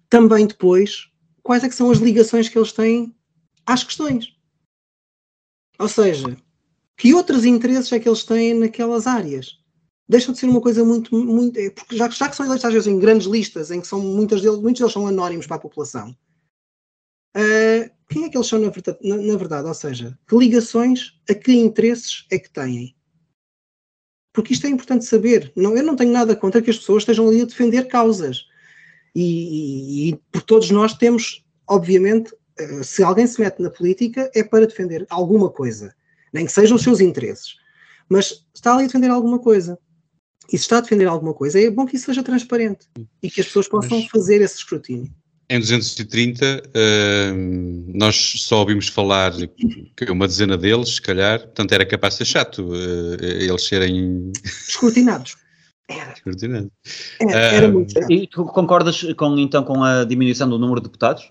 também 0.08 0.46
depois 0.46 1.10
quais 1.42 1.62
é 1.62 1.68
que 1.68 1.74
são 1.74 1.90
as 1.90 1.98
ligações 1.98 2.48
que 2.48 2.58
eles 2.58 2.72
têm 2.72 3.14
às 3.64 3.84
questões. 3.84 4.34
Ou 5.78 5.88
seja, 5.88 6.36
que 6.96 7.12
outros 7.14 7.44
interesses 7.44 7.92
é 7.92 8.00
que 8.00 8.08
eles 8.08 8.24
têm 8.24 8.54
naquelas 8.54 9.06
áreas? 9.06 9.58
Deixa 10.08 10.32
de 10.32 10.38
ser 10.38 10.46
uma 10.46 10.60
coisa 10.60 10.84
muito, 10.84 11.14
muito 11.14 11.58
é, 11.58 11.68
porque 11.68 11.96
já, 11.96 12.08
já 12.08 12.28
que 12.28 12.36
são 12.36 12.46
eleitos 12.46 12.64
às 12.64 12.72
vezes 12.72 12.86
em 12.86 12.98
grandes 12.98 13.26
listas, 13.26 13.70
em 13.70 13.80
que 13.80 13.86
são 13.86 14.00
muitas 14.00 14.40
deles, 14.40 14.58
muitos 14.60 14.80
deles 14.80 14.92
são 14.92 15.06
anónimos 15.06 15.46
para 15.46 15.56
a 15.56 15.60
população, 15.60 16.16
uh, 17.36 17.95
quem 18.08 18.24
é 18.24 18.28
que 18.28 18.36
eles 18.36 18.46
são 18.46 18.58
na 18.58 18.70
verdade, 18.70 18.98
na, 19.02 19.16
na 19.16 19.36
verdade? 19.36 19.68
Ou 19.68 19.74
seja, 19.74 20.18
que 20.28 20.36
ligações, 20.36 21.18
a 21.28 21.34
que 21.34 21.52
interesses 21.52 22.26
é 22.30 22.38
que 22.38 22.50
têm? 22.50 22.94
Porque 24.32 24.52
isto 24.52 24.66
é 24.66 24.70
importante 24.70 25.04
saber. 25.04 25.52
Não, 25.56 25.76
eu 25.76 25.82
não 25.82 25.96
tenho 25.96 26.12
nada 26.12 26.36
contra 26.36 26.60
que 26.60 26.70
as 26.70 26.78
pessoas 26.78 27.02
estejam 27.02 27.28
ali 27.28 27.42
a 27.42 27.46
defender 27.46 27.88
causas. 27.88 28.44
E, 29.14 29.22
e, 29.22 30.08
e 30.10 30.16
por 30.30 30.42
todos 30.42 30.70
nós 30.70 30.94
temos, 30.94 31.44
obviamente, 31.66 32.34
uh, 32.60 32.84
se 32.84 33.02
alguém 33.02 33.26
se 33.26 33.40
mete 33.40 33.60
na 33.60 33.70
política, 33.70 34.30
é 34.34 34.44
para 34.44 34.66
defender 34.66 35.06
alguma 35.08 35.50
coisa 35.50 35.94
nem 36.36 36.44
que 36.44 36.52
sejam 36.52 36.76
os 36.76 36.82
seus 36.82 37.00
interesses, 37.00 37.56
mas 38.08 38.46
está 38.54 38.74
ali 38.74 38.84
a 38.84 38.86
defender 38.86 39.10
alguma 39.10 39.38
coisa. 39.38 39.78
E 40.52 40.56
se 40.56 40.62
está 40.62 40.78
a 40.78 40.80
defender 40.80 41.06
alguma 41.06 41.34
coisa, 41.34 41.60
é 41.60 41.68
bom 41.68 41.86
que 41.86 41.96
isso 41.96 42.06
seja 42.06 42.22
transparente 42.22 42.86
e 43.20 43.28
que 43.28 43.40
as 43.40 43.46
pessoas 43.46 43.66
possam 43.66 43.98
mas, 43.98 44.08
fazer 44.08 44.40
esse 44.42 44.58
escrutínio. 44.58 45.12
Em 45.48 45.60
230, 45.60 46.44
uh, 46.44 47.92
nós 47.94 48.16
só 48.36 48.60
ouvimos 48.60 48.88
falar 48.88 49.32
uma 50.08 50.26
dezena 50.26 50.58
deles, 50.58 50.96
se 50.96 51.02
calhar, 51.02 51.38
portanto 51.38 51.72
era 51.72 51.86
capaz 51.86 52.14
de 52.14 52.18
ser 52.18 52.24
chato 52.24 52.68
uh, 52.68 53.22
eles 53.22 53.64
serem. 53.64 54.32
Escrutinados. 54.44 55.36
Era. 55.88 56.12
Escrutinados. 56.14 56.70
Era, 57.20 57.38
era 57.38 57.68
uh, 57.68 57.72
muito 57.72 57.92
chato. 57.92 58.10
E 58.10 58.26
tu 58.26 58.44
concordas 58.46 59.00
com, 59.14 59.38
então 59.38 59.62
com 59.62 59.84
a 59.84 60.04
diminuição 60.04 60.48
do 60.48 60.58
número 60.58 60.80
de 60.80 60.88
deputados? 60.88 61.30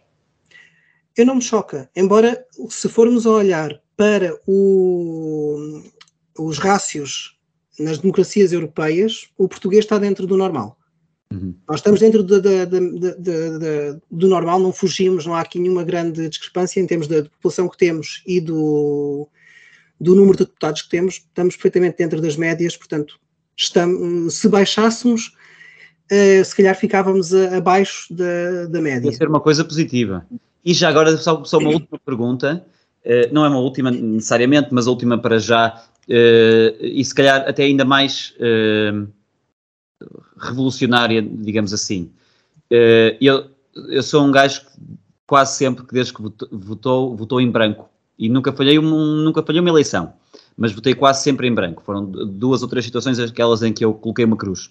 Eu 1.18 1.26
não 1.26 1.36
me 1.36 1.42
choca, 1.42 1.90
embora 1.94 2.46
se 2.70 2.88
formos 2.88 3.26
a 3.26 3.32
olhar 3.32 3.82
para 3.98 4.38
o, 4.48 5.82
os 6.40 6.58
rácios 6.58 7.38
nas 7.78 7.98
democracias 7.98 8.54
europeias, 8.54 9.28
o 9.38 9.48
português 9.48 9.84
está 9.84 9.98
dentro 9.98 10.26
do 10.26 10.38
normal. 10.38 10.78
Uhum. 11.32 11.56
Nós 11.68 11.80
estamos 11.80 12.00
dentro 12.00 12.24
de, 12.24 12.40
de, 12.40 12.66
de, 12.66 14.00
do 14.12 14.28
normal, 14.28 14.60
não 14.60 14.72
fugimos, 14.72 15.26
não 15.26 15.34
há 15.34 15.42
aqui 15.42 15.60
nenhuma 15.60 15.84
grande 15.84 16.30
discrepância 16.30 16.80
em 16.80 16.88
termos 16.88 17.08
da 17.08 17.24
população 17.24 17.68
que 17.68 17.78
temos 17.78 18.22
e 18.26 18.40
do, 18.40 19.28
do 20.00 20.16
número 20.16 20.38
de 20.38 20.46
deputados 20.46 20.84
que 20.84 20.90
temos, 20.90 21.16
estamos 21.16 21.56
perfeitamente 21.56 21.98
dentro 21.98 22.22
das 22.22 22.36
médias, 22.38 22.78
portanto, 22.78 23.20
estamos, 23.58 24.36
se 24.36 24.48
baixássemos, 24.48 25.34
uh, 26.12 26.46
se 26.46 26.56
calhar 26.56 26.76
ficávamos 26.76 27.34
a, 27.34 27.58
abaixo 27.58 28.14
da, 28.14 28.68
da 28.68 28.82
média. 28.82 29.02
Deve 29.02 29.16
ser 29.16 29.28
uma 29.28 29.42
coisa 29.42 29.66
positiva. 29.66 30.26
E 30.64 30.74
já 30.74 30.90
agora, 30.90 31.18
só, 31.18 31.44
só 31.44 31.58
uma 31.58 31.70
última 31.70 32.00
pergunta. 32.00 32.66
Eh, 33.06 33.30
não 33.32 33.46
é 33.46 33.48
uma 33.48 33.60
última 33.60 33.92
necessariamente, 33.92 34.70
mas 34.72 34.88
a 34.88 34.90
última 34.90 35.16
para 35.20 35.38
já, 35.38 35.80
uh, 36.10 36.84
e 36.84 37.06
se 37.06 37.14
calhar 37.14 37.48
até 37.48 37.64
ainda 37.64 37.86
mais 37.86 38.34
uh, 38.40 39.08
revolucionária, 40.38 41.22
digamos 41.22 41.74
assim. 41.74 42.12
eu, 43.20 43.46
eu 43.90 44.04
sou 44.04 44.24
um 44.24 44.32
gajo 44.32 44.62
que 44.62 44.68
quase 45.28 45.58
sempre 45.58 45.86
que 45.86 45.94
desde 45.94 46.14
que 46.14 46.22
votou, 46.52 47.16
votou, 47.16 47.42
em 47.42 47.50
branco 47.50 47.90
e 48.18 48.30
nunca 48.30 48.52
falhei, 48.52 48.80
um, 48.80 49.16
nunca 49.24 49.44
falhei 49.44 49.60
uma 49.60 49.70
eleição, 49.70 50.14
mas 50.56 50.72
votei 50.72 50.94
quase 50.94 51.24
sempre 51.24 51.48
em 51.48 51.54
branco. 51.54 51.84
Foram 51.84 52.06
duas 52.06 52.62
ou 52.62 52.68
três 52.68 52.86
situações 52.86 53.20
aquelas 53.20 53.62
em 53.62 53.74
que 53.74 53.84
eu 53.84 53.94
coloquei 53.94 54.24
uma 54.24 54.38
cruz. 54.38 54.70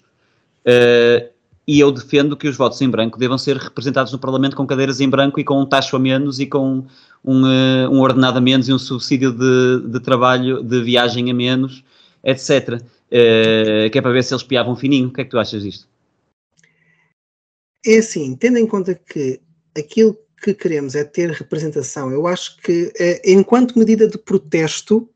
Uh, 0.65 1.29
e 1.67 1.79
eu 1.79 1.91
defendo 1.91 2.37
que 2.37 2.47
os 2.47 2.55
votos 2.55 2.79
em 2.81 2.89
branco 2.89 3.17
devam 3.17 3.37
ser 3.37 3.57
representados 3.57 4.11
no 4.11 4.19
Parlamento 4.19 4.55
com 4.55 4.65
cadeiras 4.65 4.99
em 4.99 5.09
branco 5.09 5.39
e 5.39 5.43
com 5.43 5.59
um 5.59 5.65
taxa 5.65 5.95
a 5.95 5.99
menos 5.99 6.39
e 6.39 6.45
com 6.45 6.85
um, 7.23 7.43
uh, 7.43 7.89
um 7.91 8.01
ordenado 8.01 8.37
a 8.37 8.41
menos 8.41 8.67
e 8.67 8.73
um 8.73 8.79
subsídio 8.79 9.31
de, 9.31 9.87
de 9.87 9.99
trabalho, 9.99 10.63
de 10.63 10.81
viagem 10.81 11.29
a 11.29 11.33
menos, 11.33 11.83
etc. 12.23 12.81
Uh, 13.15 13.85
eh, 13.85 13.89
que 13.89 13.97
é 13.97 14.01
para 14.01 14.11
ver 14.11 14.23
se 14.23 14.33
eles 14.33 14.43
piavam 14.43 14.75
fininho. 14.75 15.07
O 15.07 15.13
que 15.13 15.21
é 15.21 15.23
que 15.23 15.29
tu 15.29 15.39
achas 15.39 15.63
disto? 15.63 15.87
É 17.85 17.97
assim, 17.97 18.35
tendo 18.35 18.57
em 18.57 18.67
conta 18.67 18.93
que 18.95 19.39
aquilo 19.77 20.17
que 20.41 20.53
queremos 20.53 20.95
é 20.95 21.03
ter 21.03 21.31
representação, 21.31 22.11
eu 22.11 22.27
acho 22.27 22.57
que, 22.57 22.87
uh, 22.87 23.21
enquanto 23.23 23.79
medida 23.79 24.07
de 24.07 24.17
protesto, 24.17 25.09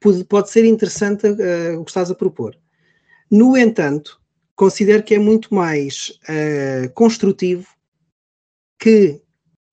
pode, 0.00 0.24
pode 0.24 0.50
ser 0.50 0.64
interessante 0.64 1.26
o 1.26 1.84
que 1.84 1.90
estás 1.90 2.10
a 2.10 2.14
propor. 2.14 2.56
No 3.30 3.56
entanto, 3.56 4.20
considero 4.54 5.02
que 5.02 5.14
é 5.14 5.18
muito 5.18 5.54
mais 5.54 6.18
uh, 6.28 6.90
construtivo 6.94 7.66
que 8.78 9.20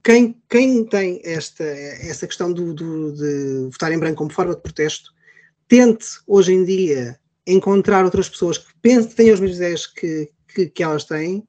quem, 0.03 0.36
quem 0.49 0.84
tem 0.84 1.22
esta, 1.24 1.64
essa 1.64 2.28
questão 2.28 2.51
do, 2.51 2.74
do, 2.74 3.14
de 3.14 3.70
votar 3.72 3.91
em 3.91 3.97
branco 3.99 4.18
como 4.18 4.34
forma 4.34 4.53
de 4.53 4.61
protesto 4.61 5.14
tente 5.68 6.05
hoje 6.28 6.53
em 6.53 6.66
dia 6.66 7.18
encontrar 7.46 8.06
outras 8.06 8.30
pessoas 8.30 8.58
que 8.58 8.74
pensem, 8.82 9.10
que 9.10 9.16
tenham 9.16 9.34
as 9.34 9.39
mesmas 9.39 9.58
ideias 9.58 9.88
que, 9.88 10.30
que, 10.48 10.68
que 10.68 10.84
elas 10.84 11.04
têm 11.04 11.48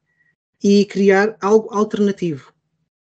e 0.63 0.85
criar 0.85 1.37
algo 1.41 1.73
alternativo 1.73 2.53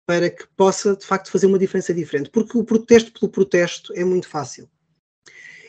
para 0.07 0.31
que 0.31 0.47
possa 0.57 0.97
de 0.97 1.05
facto 1.05 1.31
fazer 1.31 1.47
uma 1.47 1.59
diferença 1.59 1.93
diferente. 1.93 2.31
Porque 2.31 2.57
o 2.57 2.65
protesto 2.65 3.13
pelo 3.13 3.33
protesto 3.33 3.93
é 3.95 4.05
muito 4.05 4.29
fácil 4.29 4.69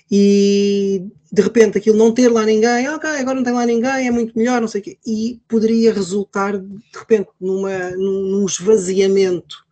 e 0.10 1.06
de 1.32 1.42
repente 1.42 1.78
aquilo 1.78 1.98
não 1.98 2.14
ter 2.14 2.30
lá 2.30 2.46
ninguém, 2.46 2.88
ok, 2.90 3.10
agora 3.10 3.36
não 3.36 3.44
tem 3.44 3.54
lá 3.54 3.66
ninguém, 3.66 4.08
é 4.08 4.12
muito 4.12 4.38
melhor, 4.38 4.62
não 4.62 4.68
sei 4.68 4.82
o 4.82 4.84
quê, 4.84 4.98
e 5.06 5.42
poderia 5.48 5.94
resultar 5.94 6.58
de 6.58 6.98
repente 6.98 7.30
numa, 7.40 7.92
num, 7.92 8.46
esvaziamento 8.46 9.66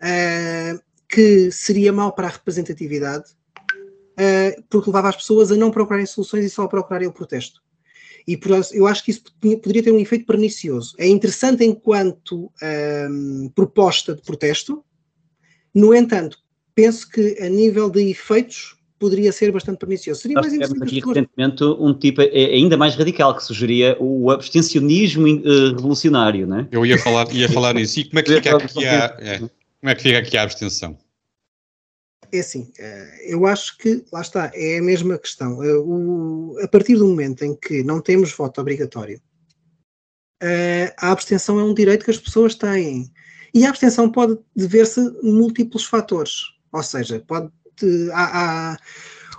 uh, 0.00 0.80
que 1.06 1.50
seria 1.50 1.92
mau 1.92 2.12
para 2.12 2.28
a 2.28 2.30
representatividade, 2.30 3.30
uh, 4.12 4.62
porque 4.68 4.90
levava 4.90 5.08
as 5.08 5.16
pessoas 5.16 5.50
a 5.50 5.56
não 5.56 5.70
procurarem 5.70 6.06
soluções 6.06 6.44
e 6.44 6.50
só 6.50 6.62
a 6.62 6.68
procurarem 6.68 7.08
o 7.08 7.12
protesto. 7.12 7.60
E 8.26 8.36
por, 8.36 8.52
eu 8.72 8.86
acho 8.86 9.04
que 9.04 9.10
isso 9.10 9.24
poderia 9.40 9.82
ter 9.82 9.92
um 9.92 9.98
efeito 9.98 10.26
pernicioso. 10.26 10.94
É 10.98 11.08
interessante 11.08 11.64
enquanto 11.64 12.52
um, 13.10 13.50
proposta 13.54 14.14
de 14.14 14.22
protesto, 14.22 14.84
no 15.74 15.94
entanto, 15.94 16.38
penso 16.74 17.08
que 17.08 17.36
a 17.40 17.48
nível 17.48 17.90
de 17.90 18.00
efeitos 18.10 18.76
poderia 18.98 19.32
ser 19.32 19.50
bastante 19.50 19.78
pernicioso. 19.78 20.20
Seria 20.20 20.36
Nós 20.36 20.46
mais 20.46 20.54
interessante. 20.54 20.84
aqui 20.84 21.00
recentemente 21.00 21.64
um 21.64 21.92
tipo 21.92 22.20
ainda 22.20 22.76
mais 22.76 22.94
radical 22.94 23.34
que 23.34 23.42
sugeria 23.42 23.96
o 23.98 24.30
abstencionismo 24.30 25.26
uh, 25.26 25.74
revolucionário, 25.74 26.46
não 26.46 26.60
é? 26.60 26.68
Eu 26.70 26.86
ia 26.86 26.96
falar, 26.96 27.28
ia 27.32 27.48
falar 27.48 27.74
nisso. 27.74 27.98
E 27.98 28.04
como 28.04 28.20
é 28.20 28.22
que 28.22 28.34
fica 28.34 28.56
aqui 28.56 28.86
a, 28.86 29.16
é, 29.18 29.38
como 29.38 29.50
é 29.90 29.94
que 29.96 30.02
fica 30.02 30.18
aqui 30.18 30.36
a 30.36 30.42
abstenção? 30.44 30.96
É 32.32 32.40
assim, 32.40 32.72
eh, 32.78 33.26
eu 33.26 33.46
acho 33.46 33.76
que, 33.76 34.04
lá 34.10 34.22
está, 34.22 34.50
é 34.54 34.78
a 34.78 34.82
mesma 34.82 35.18
questão. 35.18 35.62
Eh, 35.62 35.76
o, 35.76 36.56
a 36.62 36.68
partir 36.68 36.96
do 36.96 37.06
momento 37.06 37.44
em 37.44 37.54
que 37.54 37.82
não 37.82 38.00
temos 38.00 38.32
voto 38.32 38.60
obrigatório, 38.60 39.20
a 40.98 41.12
abstenção 41.12 41.60
é 41.60 41.64
um 41.64 41.72
direito 41.72 42.04
que 42.04 42.10
as 42.10 42.18
pessoas 42.18 42.56
têm. 42.56 43.12
E 43.54 43.64
a 43.64 43.68
abstenção 43.68 44.10
pode 44.10 44.36
dever-se 44.56 45.00
múltiplos 45.22 45.84
fatores. 45.84 46.32
Ou 46.72 46.82
seja, 46.82 47.22
pode 47.24 47.48
há, 48.12 48.72
há, 48.72 48.78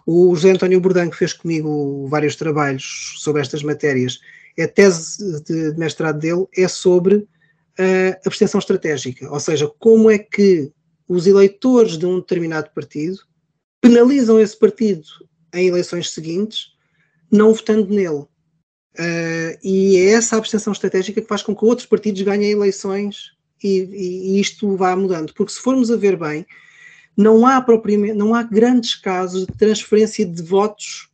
o 0.06 0.36
José 0.36 0.52
António 0.52 0.82
Bordanco 0.82 1.16
fez 1.16 1.34
comigo 1.34 2.08
vários 2.08 2.36
trabalhos 2.36 3.16
sobre 3.18 3.42
estas 3.42 3.64
matérias. 3.64 4.20
A 4.60 4.68
tese 4.68 5.42
de 5.44 5.74
mestrado 5.78 6.20
dele 6.20 6.46
é 6.56 6.68
sobre 6.68 7.28
a 7.78 8.28
abstenção 8.28 8.60
estratégica, 8.60 9.32
ou 9.32 9.40
seja, 9.40 9.68
como 9.80 10.12
é 10.12 10.20
que 10.20 10.72
os 11.14 11.28
eleitores 11.28 11.98
de 11.98 12.06
um 12.06 12.20
determinado 12.20 12.70
partido 12.72 13.20
penalizam 13.80 14.40
esse 14.40 14.58
partido 14.58 15.04
em 15.54 15.68
eleições 15.68 16.10
seguintes, 16.10 16.72
não 17.32 17.54
votando 17.54 17.94
nele. 17.94 18.26
Uh, 18.96 19.58
e 19.64 19.98
é 19.98 20.12
essa 20.12 20.38
abstenção 20.38 20.74
estratégica 20.74 21.22
que 21.22 21.28
faz 21.28 21.42
com 21.42 21.56
que 21.56 21.66
outros 21.66 21.88
partidos 21.88 22.22
ganhem 22.22 22.52
eleições 22.52 23.32
e, 23.64 23.80
e, 23.80 24.36
e 24.36 24.40
isto 24.40 24.76
vá 24.76 24.96
mudando. 24.96 25.34
Porque 25.34 25.52
se 25.52 25.60
formos 25.60 25.92
a 25.92 25.96
ver 25.96 26.18
bem, 26.18 26.46
não 27.16 27.46
há 27.46 27.62
propriamente, 27.62 28.14
não 28.14 28.34
há 28.34 28.42
grandes 28.44 28.96
casos 28.96 29.46
de 29.46 29.54
transferência 29.54 30.26
de 30.26 30.42
votos 30.42 31.10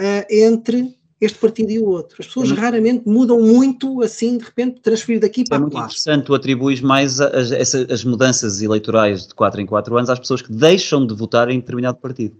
uh, 0.00 0.26
entre 0.30 0.96
este 1.24 1.38
partido 1.38 1.70
e 1.70 1.78
o 1.78 1.86
outro. 1.86 2.16
As 2.18 2.26
pessoas 2.26 2.50
é 2.50 2.54
raramente 2.54 3.08
mudam 3.08 3.40
muito 3.40 4.02
assim, 4.02 4.36
de 4.36 4.44
repente, 4.44 4.80
transferir 4.80 5.20
daqui 5.20 5.44
para 5.44 5.56
lá. 5.56 5.62
É 5.62 5.66
muito 5.66 5.78
interessante, 5.78 6.24
tu 6.24 6.34
atribuis 6.34 6.80
mais 6.80 7.20
as, 7.20 7.74
as 7.74 8.04
mudanças 8.04 8.60
eleitorais 8.60 9.28
de 9.28 9.34
4 9.34 9.60
em 9.60 9.66
4 9.66 9.96
anos 9.96 10.10
às 10.10 10.18
pessoas 10.18 10.42
que 10.42 10.52
deixam 10.52 11.06
de 11.06 11.14
votar 11.14 11.48
em 11.48 11.60
determinado 11.60 11.98
partido. 11.98 12.36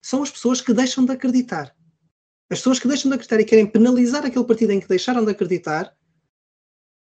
São 0.00 0.22
as 0.22 0.30
pessoas 0.30 0.60
que 0.60 0.72
deixam 0.72 1.04
de 1.04 1.10
acreditar. 1.10 1.74
As 2.48 2.58
pessoas 2.58 2.78
que 2.78 2.86
deixam 2.86 3.08
de 3.08 3.16
acreditar 3.16 3.40
e 3.40 3.44
querem 3.44 3.66
penalizar 3.66 4.24
aquele 4.24 4.44
partido 4.44 4.70
em 4.70 4.78
que 4.78 4.88
deixaram 4.88 5.24
de 5.24 5.30
acreditar 5.32 5.92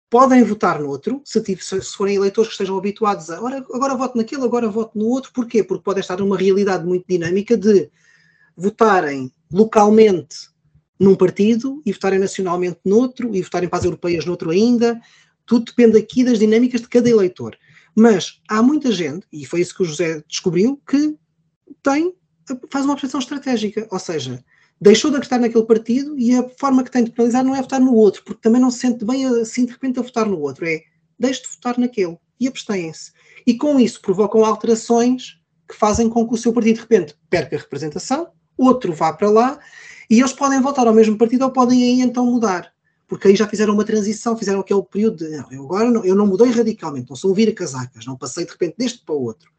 podem 0.10 0.44
votar 0.44 0.80
no 0.80 0.90
outro, 0.90 1.22
se, 1.24 1.42
se, 1.62 1.82
forem 1.96 2.16
eleitores 2.16 2.50
que 2.50 2.54
estejam 2.56 2.78
habituados 2.78 3.30
a 3.30 3.38
agora, 3.38 3.66
agora 3.74 3.96
voto 3.96 4.18
naquele, 4.18 4.44
agora 4.44 4.68
voto 4.68 4.98
no 4.98 5.06
outro. 5.06 5.32
Porquê? 5.32 5.64
Porque 5.64 5.84
podem 5.84 6.02
estar 6.02 6.18
numa 6.18 6.38
realidade 6.38 6.84
muito 6.84 7.06
dinâmica 7.08 7.56
de 7.56 7.90
votarem 8.58 9.32
localmente 9.52 10.51
num 11.02 11.16
partido 11.16 11.82
e 11.84 11.92
votarem 11.92 12.20
nacionalmente 12.20 12.78
noutro 12.86 13.36
e 13.36 13.42
votarem 13.42 13.68
para 13.68 13.80
as 13.80 13.86
europeias 13.86 14.24
noutro 14.24 14.52
ainda. 14.52 15.02
Tudo 15.48 15.66
depende 15.66 15.98
aqui 15.98 16.24
das 16.24 16.38
dinâmicas 16.38 16.82
de 16.82 16.88
cada 16.88 17.10
eleitor. 17.10 17.58
Mas 17.96 18.40
há 18.48 18.62
muita 18.62 18.92
gente, 18.92 19.26
e 19.34 19.44
foi 19.44 19.62
isso 19.62 19.76
que 19.76 19.82
o 19.82 19.86
José 19.86 20.24
descobriu, 20.28 20.80
que 20.88 21.18
tem, 21.82 22.14
faz 22.70 22.86
uma 22.86 22.94
percepção 22.94 23.20
estratégica, 23.20 23.88
ou 23.90 23.98
seja, 23.98 24.46
deixou 24.80 25.10
de 25.10 25.18
acreditar 25.18 25.40
naquele 25.40 25.66
partido 25.66 26.18
e 26.20 26.36
a 26.36 26.48
forma 26.60 26.84
que 26.84 26.92
tem 26.92 27.04
de 27.04 27.10
penalizar 27.10 27.44
não 27.44 27.56
é 27.56 27.62
votar 27.64 27.82
no 27.82 27.96
outro, 27.96 28.24
porque 28.24 28.42
também 28.42 28.62
não 28.62 28.70
se 28.70 28.80
sente 28.80 29.04
bem 29.04 29.26
assim 29.26 29.66
de 29.66 29.72
repente 29.72 29.98
a 29.98 30.04
votar 30.04 30.28
no 30.28 30.40
outro, 30.40 30.68
é 30.68 30.82
deixe 31.18 31.42
de 31.42 31.48
votar 31.48 31.80
naquele 31.80 32.16
e 32.40 32.48
abstêm-se. 32.48 33.12
E 33.48 33.58
com 33.58 33.80
isso 33.80 34.00
provocam 34.02 34.46
alterações 34.46 35.40
que 35.68 35.76
fazem 35.76 36.08
com 36.08 36.28
que 36.28 36.36
o 36.36 36.38
seu 36.38 36.54
partido 36.54 36.76
de 36.76 36.82
repente 36.82 37.16
perca 37.28 37.56
a 37.56 37.60
representação, 37.60 38.28
outro 38.56 38.94
vá 38.94 39.12
para 39.12 39.32
lá 39.32 39.60
e 40.12 40.20
eles 40.20 40.34
podem 40.34 40.62
voltar 40.62 40.86
ao 40.86 40.94
mesmo 40.94 41.18
partido 41.18 41.46
ou 41.46 41.52
podem 41.52 41.82
aí 41.82 42.02
então 42.02 42.26
mudar. 42.26 42.74
Porque 43.08 43.30
aí 43.30 43.36
já 43.36 43.48
fizeram 43.48 43.74
uma 43.74 43.86
transição, 43.86 44.38
fizeram 44.38 44.60
aquele 44.60 44.84
período 44.84 45.18
de 45.18 45.30
não, 45.30 45.52
eu 45.52 45.64
agora 45.64 45.90
não, 45.90 46.04
eu 46.04 46.14
não 46.14 46.28
mudei 46.28 46.52
radicalmente, 46.52 47.10
não 47.10 47.16
sou 47.16 47.32
um 47.32 47.34
vira-casacas, 47.34 48.06
não 48.06 48.18
passei 48.18 48.46
de 48.46 48.52
repente 48.52 48.76
deste 48.78 49.06
para 49.06 49.16
o 49.16 49.24
outro. 49.24 49.50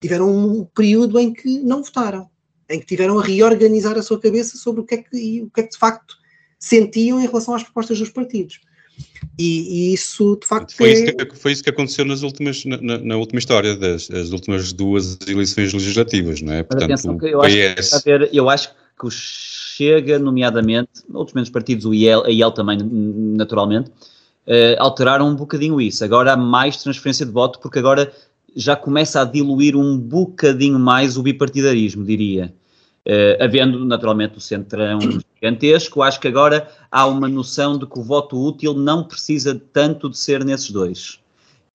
Tiveram 0.00 0.30
um 0.34 0.64
período 0.64 1.18
em 1.18 1.30
que 1.30 1.60
não 1.60 1.82
votaram, 1.82 2.30
em 2.70 2.80
que 2.80 2.86
tiveram 2.86 3.18
a 3.18 3.22
reorganizar 3.22 3.98
a 3.98 4.02
sua 4.02 4.18
cabeça 4.18 4.56
sobre 4.56 4.80
o 4.80 4.84
que 4.84 4.94
é 4.94 4.98
que, 4.98 5.42
o 5.42 5.50
que, 5.50 5.60
é 5.60 5.62
que 5.64 5.70
de 5.70 5.78
facto 5.78 6.14
sentiam 6.58 7.20
em 7.20 7.26
relação 7.26 7.54
às 7.54 7.62
propostas 7.62 7.98
dos 7.98 8.08
partidos. 8.08 8.58
E, 9.38 9.90
e, 9.90 9.94
isso 9.94 10.36
de 10.40 10.46
facto 10.46 10.74
foi, 10.74 10.90
é... 10.90 10.92
isso 10.92 11.04
que, 11.14 11.36
foi 11.36 11.52
isso 11.52 11.62
que 11.62 11.70
aconteceu 11.70 12.06
nas 12.06 12.22
últimas, 12.22 12.64
na, 12.64 12.98
na 12.98 13.16
última 13.16 13.38
história 13.38 13.76
das 13.76 14.10
as 14.10 14.30
últimas 14.30 14.72
duas 14.72 15.18
eleições 15.26 15.74
legislativas, 15.74 16.40
não 16.40 16.54
é? 16.54 16.62
Portanto, 16.62 16.92
atenção, 16.92 17.18
eu, 17.22 17.40
PS... 17.40 17.94
acho 17.94 18.02
que, 18.02 18.30
eu 18.32 18.48
acho 18.48 18.79
que 19.00 19.06
o 19.06 19.10
Chega, 19.10 20.18
nomeadamente, 20.18 20.90
outros 21.14 21.34
menos 21.34 21.48
partidos, 21.48 21.86
o 21.86 21.94
IEL, 21.94 22.26
a 22.26 22.30
IEL 22.30 22.52
também, 22.52 22.78
naturalmente, 22.82 23.88
uh, 24.46 24.76
alteraram 24.78 25.26
um 25.26 25.34
bocadinho 25.34 25.80
isso. 25.80 26.04
Agora 26.04 26.34
há 26.34 26.36
mais 26.36 26.82
transferência 26.82 27.24
de 27.24 27.32
voto, 27.32 27.58
porque 27.60 27.78
agora 27.78 28.12
já 28.54 28.76
começa 28.76 29.22
a 29.22 29.24
diluir 29.24 29.74
um 29.74 29.96
bocadinho 29.96 30.78
mais 30.78 31.16
o 31.16 31.22
bipartidarismo, 31.22 32.04
diria. 32.04 32.52
Uh, 33.08 33.42
havendo 33.42 33.82
naturalmente 33.86 34.36
o 34.36 34.40
centrão 34.40 34.98
gigantesco, 35.00 36.02
acho 36.02 36.20
que 36.20 36.28
agora 36.28 36.68
há 36.90 37.06
uma 37.06 37.26
noção 37.26 37.78
de 37.78 37.86
que 37.86 37.98
o 37.98 38.02
voto 38.02 38.38
útil 38.38 38.74
não 38.74 39.02
precisa 39.02 39.58
tanto 39.72 40.10
de 40.10 40.18
ser 40.18 40.44
nesses 40.44 40.70
dois. 40.70 41.18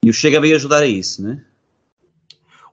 E 0.03 0.09
o 0.11 0.13
Chega 0.13 0.39
veio 0.39 0.55
ajudar 0.55 0.83
a 0.83 0.87
isso, 0.87 1.23
né? 1.23 1.43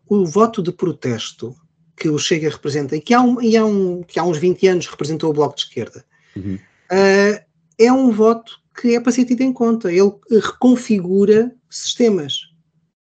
O 0.07 0.27
voto 0.27 0.63
de 0.63 0.71
protesto 0.71 1.57
que 2.03 2.09
o 2.09 2.19
Chega 2.19 2.51
representa 2.51 2.97
e 2.97 3.01
que 3.01 3.15
há, 3.15 3.23
um, 3.23 3.41
e 3.41 3.57
há, 3.57 3.65
um, 3.65 4.03
que 4.03 4.19
há 4.19 4.25
uns 4.25 4.37
20 4.37 4.67
anos 4.67 4.87
representou 4.89 5.31
o 5.31 5.33
Bloco 5.33 5.55
de 5.55 5.63
Esquerda, 5.63 6.05
uhum. 6.35 6.57
uh, 6.57 7.45
é 7.79 7.93
um 7.93 8.11
voto 8.11 8.59
que 8.81 8.97
é 8.97 9.01
para 9.01 9.13
ser 9.13 9.25
tido 9.25 9.43
em 9.43 9.53
conta. 9.53 9.93
Ele 9.93 10.11
reconfigura 10.29 11.55
sistemas. 11.71 12.41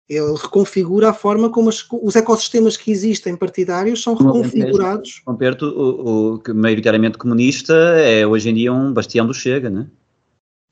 Ele 0.07 0.35
reconfigura 0.35 1.09
a 1.09 1.15
forma 1.15 1.49
como 1.49 1.71
as, 1.71 1.87
os 1.91 2.17
ecossistemas 2.17 2.77
que 2.77 2.91
existem 2.91 3.35
partidários 3.35 4.03
são 4.03 4.15
reconfigurados. 4.15 5.23
Comperto, 5.25 5.65
o, 5.65 6.35
o 6.35 6.55
maioritariamente 6.55 7.17
comunista 7.17 7.73
é 7.73 8.27
hoje 8.27 8.51
em 8.51 8.55
dia 8.55 8.75
um 8.75 8.93
bastião 8.93 9.27
do 9.27 9.33
Chega, 9.33 9.71
não 9.71 9.83
é? 9.83 9.87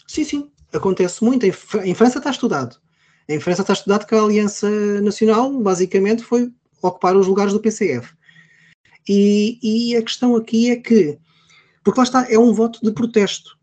Sim, 0.07 0.25
sim. 0.25 0.51
Acontece 0.75 1.25
muito. 1.25 1.47
Em, 1.47 1.55
em 1.85 1.95
França 1.95 2.19
está 2.19 2.31
estudado. 2.31 2.77
Em 3.27 3.41
França 3.41 3.63
está 3.63 3.73
estudado 3.73 4.07
que 4.07 4.15
a 4.15 4.21
Aliança 4.21 4.69
Nacional, 5.01 5.51
basicamente, 5.59 6.23
foi 6.23 6.53
ocupar 6.83 7.17
os 7.17 7.27
lugares 7.27 7.53
do 7.53 7.61
PCF. 7.61 8.13
E, 9.09 9.59
e, 9.63 9.97
a 9.97 10.03
questão 10.03 10.37
aqui 10.37 10.71
é 10.71 10.77
que, 10.77 11.19
porque 11.83 11.99
lá 11.99 12.05
está, 12.05 12.31
é 12.31 12.39
um 12.39 12.53
voto 12.53 12.81
de 12.83 12.93
protesto. 12.93 13.59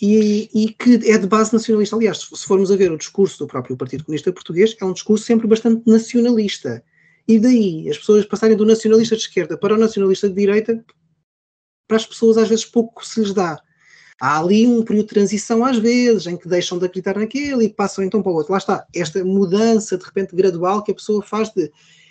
E, 0.00 0.48
e, 0.54 0.72
que 0.72 1.10
é 1.10 1.18
de 1.18 1.26
base 1.26 1.52
nacionalista. 1.52 1.96
Aliás, 1.96 2.18
se 2.18 2.46
formos 2.46 2.70
a 2.70 2.76
ver 2.76 2.92
o 2.92 2.98
discurso 2.98 3.38
do 3.38 3.48
próprio 3.48 3.76
Partido 3.76 4.04
Comunista 4.04 4.32
Português, 4.32 4.76
é 4.80 4.84
um 4.84 4.92
discurso 4.92 5.24
sempre 5.24 5.46
bastante 5.48 5.82
nacionalista. 5.86 6.84
E 7.26 7.38
daí 7.38 7.88
as 7.90 7.98
pessoas 7.98 8.24
passarem 8.24 8.56
do 8.56 8.64
nacionalista 8.64 9.16
de 9.16 9.22
esquerda 9.22 9.58
para 9.58 9.74
o 9.74 9.78
nacionalista 9.78 10.28
de 10.28 10.34
direita, 10.34 10.84
para 11.86 11.96
as 11.96 12.06
pessoas 12.06 12.38
às 12.38 12.48
vezes 12.48 12.64
pouco 12.64 13.04
se 13.04 13.20
lhes 13.20 13.34
dá. 13.34 13.60
Há 14.20 14.40
ali 14.40 14.66
um 14.66 14.82
período 14.82 15.06
de 15.06 15.14
transição 15.14 15.64
às 15.64 15.78
vezes, 15.78 16.26
em 16.26 16.36
que 16.36 16.48
deixam 16.48 16.78
de 16.78 16.86
acreditar 16.86 17.16
naquele 17.16 17.66
e 17.66 17.68
passam 17.68 18.04
então 18.04 18.22
para 18.22 18.32
o 18.32 18.34
outro. 18.34 18.52
Lá 18.52 18.58
está, 18.58 18.86
esta 18.94 19.24
mudança 19.24 19.96
de 19.96 20.04
repente 20.04 20.34
gradual 20.34 20.82
que 20.82 20.90
a 20.90 20.94
pessoa 20.94 21.22
faz 21.22 21.50
de 21.50 21.70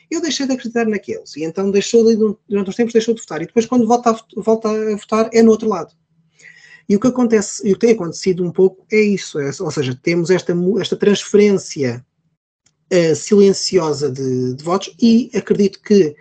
eu 0.09 0.21
deixei 0.21 0.45
de 0.45 0.53
acreditar 0.53 0.85
naqueles. 0.85 1.35
E 1.35 1.43
então 1.43 1.69
deixou 1.69 2.05
de, 2.05 2.15
durante 2.47 2.69
uns 2.69 2.75
tempos 2.75 2.93
deixou 2.93 3.13
de 3.13 3.21
votar. 3.21 3.41
E 3.41 3.45
depois, 3.45 3.65
quando 3.65 3.87
volta 3.87 4.11
a, 4.11 4.41
volta 4.41 4.69
a 4.69 4.95
votar, 4.95 5.29
é 5.33 5.41
no 5.41 5.51
outro 5.51 5.67
lado. 5.67 5.93
E 6.89 6.95
o 6.95 6.99
que 6.99 7.07
acontece, 7.07 7.67
e 7.67 7.71
o 7.71 7.73
que 7.73 7.85
tem 7.85 7.95
acontecido 7.95 8.43
um 8.45 8.51
pouco 8.51 8.85
é 8.91 9.01
isso, 9.01 9.39
é, 9.39 9.51
ou 9.59 9.69
seja, 9.71 9.99
temos 10.01 10.29
esta, 10.29 10.53
esta 10.79 10.95
transferência 10.95 12.05
uh, 12.93 13.15
silenciosa 13.15 14.09
de, 14.09 14.53
de, 14.53 14.63
votos 14.63 14.95
e 15.01 15.29
acredito 15.35 15.81
que 15.81 16.15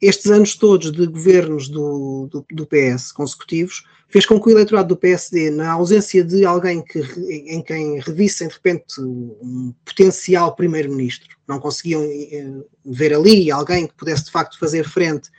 estes 0.00 0.30
anos 0.30 0.54
todos 0.54 0.92
de 0.92 1.04
governos 1.06 1.68
do, 1.68 2.28
do, 2.30 2.46
do, 2.48 2.66
PS 2.66 3.10
consecutivos 3.10 3.82
fez 4.08 4.24
com 4.24 4.40
que 4.40 4.48
o 4.48 4.50
eleitorado 4.50 4.88
do 4.88 4.96
PSD, 4.96 5.50
na 5.50 5.72
ausência 5.72 6.24
de 6.24 6.44
alguém 6.44 6.82
que, 6.82 7.00
em 7.28 7.62
quem 7.62 8.00
revissem 8.00 8.48
de 8.48 8.54
repente 8.54 9.00
um 9.00 9.74
potencial 9.84 10.56
primeiro-ministro, 10.56 11.28
não 11.46 11.60
conseguiam 11.60 12.02
uh, 12.02 12.66
ver 12.84 13.14
ali 13.14 13.50
alguém 13.50 13.86
que 13.86 13.94
pudesse 13.94 14.24
de 14.24 14.30
facto 14.30 14.58
fazer 14.58 14.88
frente 14.88 15.30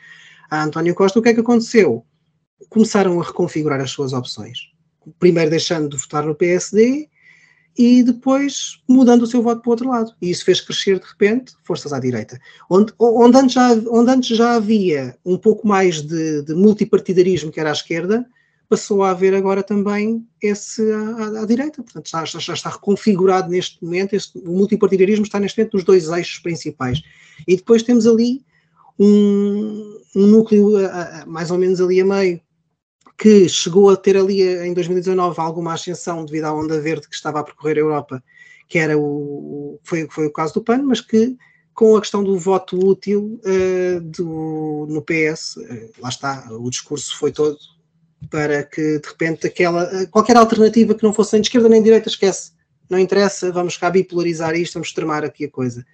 a 0.51 0.63
António 0.63 0.95
Costa, 0.95 1.19
o 1.19 1.21
que 1.21 1.29
é 1.29 1.33
que 1.33 1.39
aconteceu? 1.39 2.05
começaram 2.69 3.19
a 3.19 3.23
reconfigurar 3.23 3.79
as 3.79 3.91
suas 3.91 4.13
opções. 4.13 4.71
Primeiro 5.19 5.49
deixando 5.49 5.89
de 5.89 5.97
votar 5.97 6.25
no 6.25 6.35
PSD 6.35 7.09
e 7.77 8.03
depois 8.03 8.81
mudando 8.87 9.23
o 9.23 9.27
seu 9.27 9.41
voto 9.41 9.61
para 9.61 9.69
o 9.69 9.71
outro 9.71 9.89
lado. 9.89 10.13
E 10.21 10.29
isso 10.29 10.43
fez 10.43 10.59
crescer 10.59 10.99
de 10.99 11.05
repente 11.05 11.53
forças 11.63 11.93
à 11.93 11.99
direita. 11.99 12.39
Onde, 12.69 12.93
onde, 12.99 13.37
antes, 13.37 13.53
já, 13.53 13.71
onde 13.89 14.11
antes 14.11 14.37
já 14.37 14.55
havia 14.55 15.17
um 15.25 15.37
pouco 15.37 15.67
mais 15.67 16.01
de, 16.01 16.43
de 16.43 16.53
multipartidarismo 16.53 17.51
que 17.51 17.59
era 17.59 17.69
à 17.69 17.73
esquerda, 17.73 18.25
passou 18.69 19.03
a 19.03 19.09
haver 19.09 19.33
agora 19.33 19.63
também 19.63 20.23
esse 20.41 20.81
à, 20.91 20.99
à, 20.99 21.41
à 21.41 21.45
direita. 21.45 21.81
Portanto, 21.81 22.07
já, 22.07 22.23
já, 22.23 22.53
está 22.53 22.69
reconfigurado 22.69 23.49
neste 23.49 23.83
momento, 23.83 24.15
o 24.45 24.51
multipartidarismo 24.51 25.25
está 25.25 25.39
neste 25.39 25.57
momento 25.57 25.73
nos 25.73 25.83
dois 25.83 26.07
eixos 26.07 26.37
principais. 26.37 27.01
E 27.47 27.55
depois 27.55 27.81
temos 27.81 28.05
ali 28.05 28.45
um, 28.97 29.99
um 30.15 30.27
núcleo 30.27 30.85
a, 30.85 31.21
a, 31.21 31.25
mais 31.25 31.49
ou 31.49 31.57
menos 31.57 31.81
ali 31.81 31.99
a 31.99 32.05
meio, 32.05 32.39
que 33.17 33.49
chegou 33.49 33.89
a 33.89 33.97
ter 33.97 34.15
ali 34.15 34.43
em 34.43 34.73
2019 34.73 35.41
alguma 35.41 35.73
ascensão 35.73 36.23
devido 36.23 36.45
à 36.45 36.53
onda 36.53 36.79
verde 36.79 37.09
que 37.09 37.15
estava 37.15 37.39
a 37.39 37.43
percorrer 37.43 37.77
a 37.77 37.81
Europa, 37.81 38.23
que 38.67 38.77
era 38.77 38.97
o, 38.97 39.79
foi, 39.83 40.07
foi 40.09 40.27
o 40.27 40.31
caso 40.31 40.53
do 40.53 40.63
PAN, 40.63 40.83
mas 40.83 41.01
que 41.01 41.35
com 41.73 41.97
a 41.97 42.01
questão 42.01 42.23
do 42.23 42.37
voto 42.37 42.77
útil 42.77 43.41
uh, 43.43 44.01
do, 44.01 44.85
no 44.89 45.01
PS, 45.01 45.55
uh, 45.55 45.63
eh, 45.63 45.89
lá 45.99 46.09
está, 46.09 46.47
o 46.51 46.69
discurso 46.69 47.17
foi 47.17 47.31
todo 47.31 47.57
para 48.29 48.63
que 48.63 48.99
de 48.99 49.07
repente 49.07 49.47
aquela, 49.47 49.83
eh, 49.93 50.05
qualquer 50.07 50.37
alternativa 50.37 50.93
que 50.93 51.03
não 51.03 51.13
fosse 51.13 51.33
nem 51.33 51.41
de 51.41 51.47
esquerda 51.47 51.69
nem 51.69 51.79
de 51.79 51.85
direita, 51.85 52.09
esquece, 52.09 52.51
não 52.89 52.99
interessa, 52.99 53.51
vamos 53.51 53.77
cá 53.77 53.89
bipolarizar 53.89 54.55
isto, 54.55 54.73
vamos 54.73 54.89
extremar 54.89 55.23
aqui 55.23 55.45
a 55.45 55.49
coisa. 55.49 55.85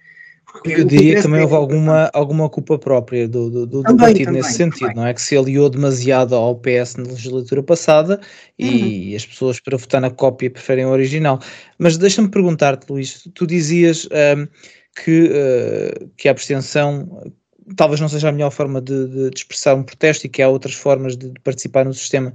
Eu 0.64 0.84
diria 0.84 1.16
que 1.16 1.22
também 1.22 1.42
houve 1.42 1.54
alguma, 1.54 2.10
alguma 2.14 2.48
culpa 2.48 2.78
própria 2.78 3.28
do, 3.28 3.50
do, 3.50 3.66
do 3.66 3.82
também, 3.82 3.96
partido 3.98 4.26
também, 4.26 4.42
nesse 4.42 4.54
sentido, 4.54 4.80
também. 4.80 4.96
não 4.96 5.06
é? 5.06 5.12
Que 5.12 5.20
se 5.20 5.36
aliou 5.36 5.68
demasiado 5.68 6.34
ao 6.34 6.56
PS 6.56 6.96
na 6.96 7.04
legislatura 7.04 7.62
passada 7.62 8.20
e 8.58 9.10
uhum. 9.10 9.16
as 9.16 9.26
pessoas 9.26 9.60
para 9.60 9.76
votar 9.76 10.00
na 10.00 10.10
cópia 10.10 10.50
preferem 10.50 10.86
o 10.86 10.90
original. 10.90 11.40
Mas 11.78 11.98
deixa-me 11.98 12.28
perguntar-te, 12.28 12.90
Luís, 12.90 13.28
tu 13.34 13.46
dizias 13.46 14.06
um, 14.06 14.46
que, 15.02 15.30
uh, 15.30 16.10
que 16.16 16.28
a 16.28 16.30
abstenção 16.30 17.32
talvez 17.74 18.00
não 18.00 18.08
seja 18.08 18.28
a 18.28 18.32
melhor 18.32 18.50
forma 18.50 18.80
de, 18.80 19.08
de, 19.08 19.30
expressar 19.34 19.74
um 19.74 19.82
protesto 19.82 20.26
e 20.26 20.28
que 20.28 20.42
há 20.42 20.48
outras 20.48 20.74
formas 20.74 21.16
de, 21.16 21.30
de 21.30 21.40
participar 21.40 21.84
no 21.84 21.94
sistema. 21.94 22.32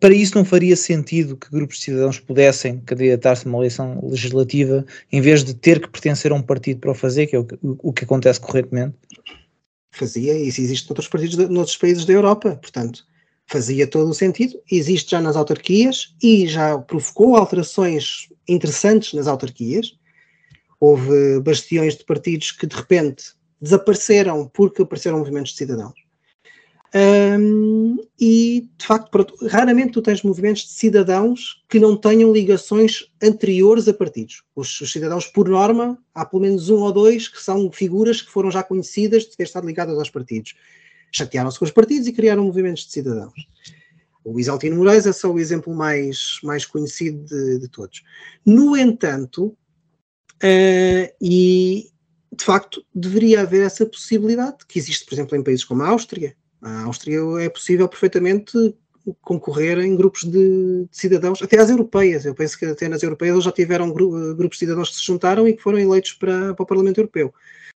Para 0.00 0.14
isso 0.14 0.36
não 0.36 0.44
faria 0.44 0.76
sentido 0.76 1.36
que 1.36 1.50
grupos 1.50 1.78
de 1.78 1.84
cidadãos 1.84 2.18
pudessem 2.18 2.80
candidatar-se 2.80 3.46
a 3.46 3.48
uma 3.48 3.58
eleição 3.58 4.00
legislativa 4.02 4.84
em 5.10 5.20
vez 5.20 5.42
de 5.42 5.54
ter 5.54 5.80
que 5.80 5.88
pertencer 5.88 6.32
a 6.32 6.34
um 6.34 6.42
partido 6.42 6.80
para 6.80 6.90
o 6.90 6.94
fazer, 6.94 7.26
que 7.26 7.36
é 7.36 7.38
o 7.38 7.44
que, 7.44 7.58
o 7.62 7.92
que 7.92 8.04
acontece 8.04 8.40
correntemente? 8.40 8.94
Fazia, 9.90 10.38
isso 10.38 10.60
existe 10.60 10.88
noutros, 10.88 11.08
partidos 11.08 11.36
de, 11.36 11.48
noutros 11.48 11.76
países 11.76 12.04
da 12.04 12.12
Europa, 12.12 12.56
portanto, 12.56 13.04
fazia 13.46 13.86
todo 13.86 14.10
o 14.10 14.14
sentido, 14.14 14.60
existe 14.70 15.12
já 15.12 15.20
nas 15.20 15.34
autarquias 15.34 16.14
e 16.22 16.46
já 16.46 16.78
provocou 16.78 17.36
alterações 17.36 18.28
interessantes 18.46 19.14
nas 19.14 19.26
autarquias. 19.26 19.96
Houve 20.78 21.40
bastiões 21.40 21.96
de 21.96 22.04
partidos 22.04 22.52
que 22.52 22.66
de 22.66 22.76
repente 22.76 23.37
desapareceram 23.60 24.48
porque 24.52 24.82
apareceram 24.82 25.18
movimentos 25.18 25.52
de 25.52 25.58
cidadãos. 25.58 26.08
Um, 26.94 27.98
e 28.18 28.70
de 28.78 28.86
facto, 28.86 29.36
raramente 29.46 29.92
tu 29.92 30.00
tens 30.00 30.22
movimentos 30.22 30.62
de 30.62 30.70
cidadãos 30.70 31.62
que 31.68 31.78
não 31.78 31.94
tenham 31.94 32.32
ligações 32.32 33.10
anteriores 33.22 33.86
a 33.88 33.94
partidos. 33.94 34.42
Os, 34.56 34.80
os, 34.80 34.90
cidadãos, 34.90 35.26
por 35.26 35.48
norma, 35.48 35.98
há 36.14 36.24
pelo 36.24 36.42
menos 36.42 36.70
um 36.70 36.78
ou 36.78 36.92
dois 36.92 37.28
que 37.28 37.42
são 37.42 37.70
figuras 37.70 38.22
que 38.22 38.30
foram 38.30 38.50
já 38.50 38.62
conhecidas 38.62 39.24
de 39.24 39.36
ter 39.36 39.42
estado 39.42 39.66
ligadas 39.66 39.98
aos 39.98 40.08
partidos. 40.08 40.54
chatearam-se 41.12 41.58
com 41.58 41.64
os 41.64 41.70
partidos 41.70 42.06
e 42.08 42.12
criaram 42.12 42.44
movimentos 42.44 42.86
de 42.86 42.92
cidadãos. 42.92 43.46
O 44.24 44.38
Isaltino 44.40 44.76
Moraes 44.76 45.06
é 45.06 45.12
só 45.12 45.30
o 45.30 45.38
exemplo 45.38 45.74
mais, 45.74 46.38
mais 46.42 46.64
conhecido 46.64 47.24
de, 47.24 47.58
de 47.60 47.68
todos. 47.68 48.02
No 48.44 48.76
entanto, 48.76 49.46
uh, 49.46 51.14
e 51.20 51.90
de 52.32 52.44
facto 52.44 52.84
deveria 52.94 53.42
haver 53.42 53.64
essa 53.64 53.86
possibilidade, 53.86 54.58
que 54.66 54.78
existe, 54.78 55.04
por 55.04 55.14
exemplo, 55.14 55.36
em 55.36 55.42
países 55.42 55.64
como 55.64 55.82
a 55.82 55.88
Áustria. 55.88 56.36
A 56.60 56.82
Áustria 56.82 57.20
é 57.40 57.48
possível 57.48 57.88
perfeitamente 57.88 58.52
concorrer 59.22 59.78
em 59.78 59.96
grupos 59.96 60.24
de, 60.24 60.30
de, 60.30 60.88
cidadãos, 60.90 61.42
até 61.42 61.58
às 61.58 61.70
europeias. 61.70 62.24
Eu 62.24 62.34
penso 62.34 62.58
que 62.58 62.66
até 62.66 62.88
nas 62.88 63.02
europeias 63.02 63.44
já 63.44 63.52
tiveram 63.52 63.90
gru 63.92 64.34
grupos 64.34 64.58
de 64.58 64.66
cidadãos 64.66 64.90
que 64.90 64.96
se 64.96 65.06
juntaram 65.06 65.46
e 65.48 65.54
que 65.54 65.62
foram 65.62 65.78
eleitos 65.78 66.12
para, 66.12 66.54
para, 66.54 66.62
o 66.62 66.66
Parlamento 66.66 66.98
Europeu. 66.98 67.32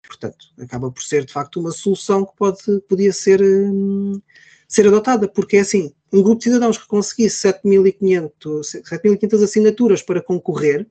Portanto, 0.08 0.48
acaba 0.60 0.90
por 0.92 1.04
ser 1.04 1.26
de 1.26 1.34
facto 1.34 1.60
uma 1.60 1.72
solução 1.72 2.26
que 2.26 2.36
pode, 2.36 2.60
podia 2.88 3.14
ser, 3.14 3.42
hum, 3.42 4.20
ser 4.68 4.88
adotada, 4.88 5.28
porque 5.28 5.58
é 5.58 5.60
assim, 5.60 5.94
um 6.12 6.24
grupo 6.24 6.40
de 6.40 6.46
cidadãos 6.46 6.78
que 6.78 6.88
conseguisse 6.88 7.48
7.500 7.48 9.44
assinaturas 9.44 10.02
para 10.02 10.22
concorrer, 10.22 10.88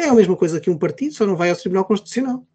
é 0.00 0.08
a 0.08 0.14
mesma 0.14 0.36
coisa 0.36 0.60
que 0.60 0.70
um 0.70 0.78
partido, 0.78 1.14
só 1.14 1.26
não 1.26 1.36
vai 1.36 1.50
ao 1.50 1.56
Tribunal 1.56 1.84
Constitucional. 1.84 2.46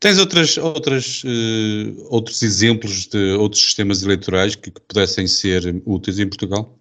Tens 0.00 0.18
outras, 0.18 0.56
outras, 0.58 1.22
uh, 1.24 2.06
outros 2.08 2.42
exemplos 2.42 3.06
de 3.06 3.32
outros 3.32 3.62
sistemas 3.62 4.02
eleitorais 4.02 4.54
que, 4.54 4.70
que, 4.70 4.80
pudessem 4.80 5.26
ser 5.26 5.82
úteis 5.84 6.18
em 6.20 6.28
Portugal? 6.28 6.78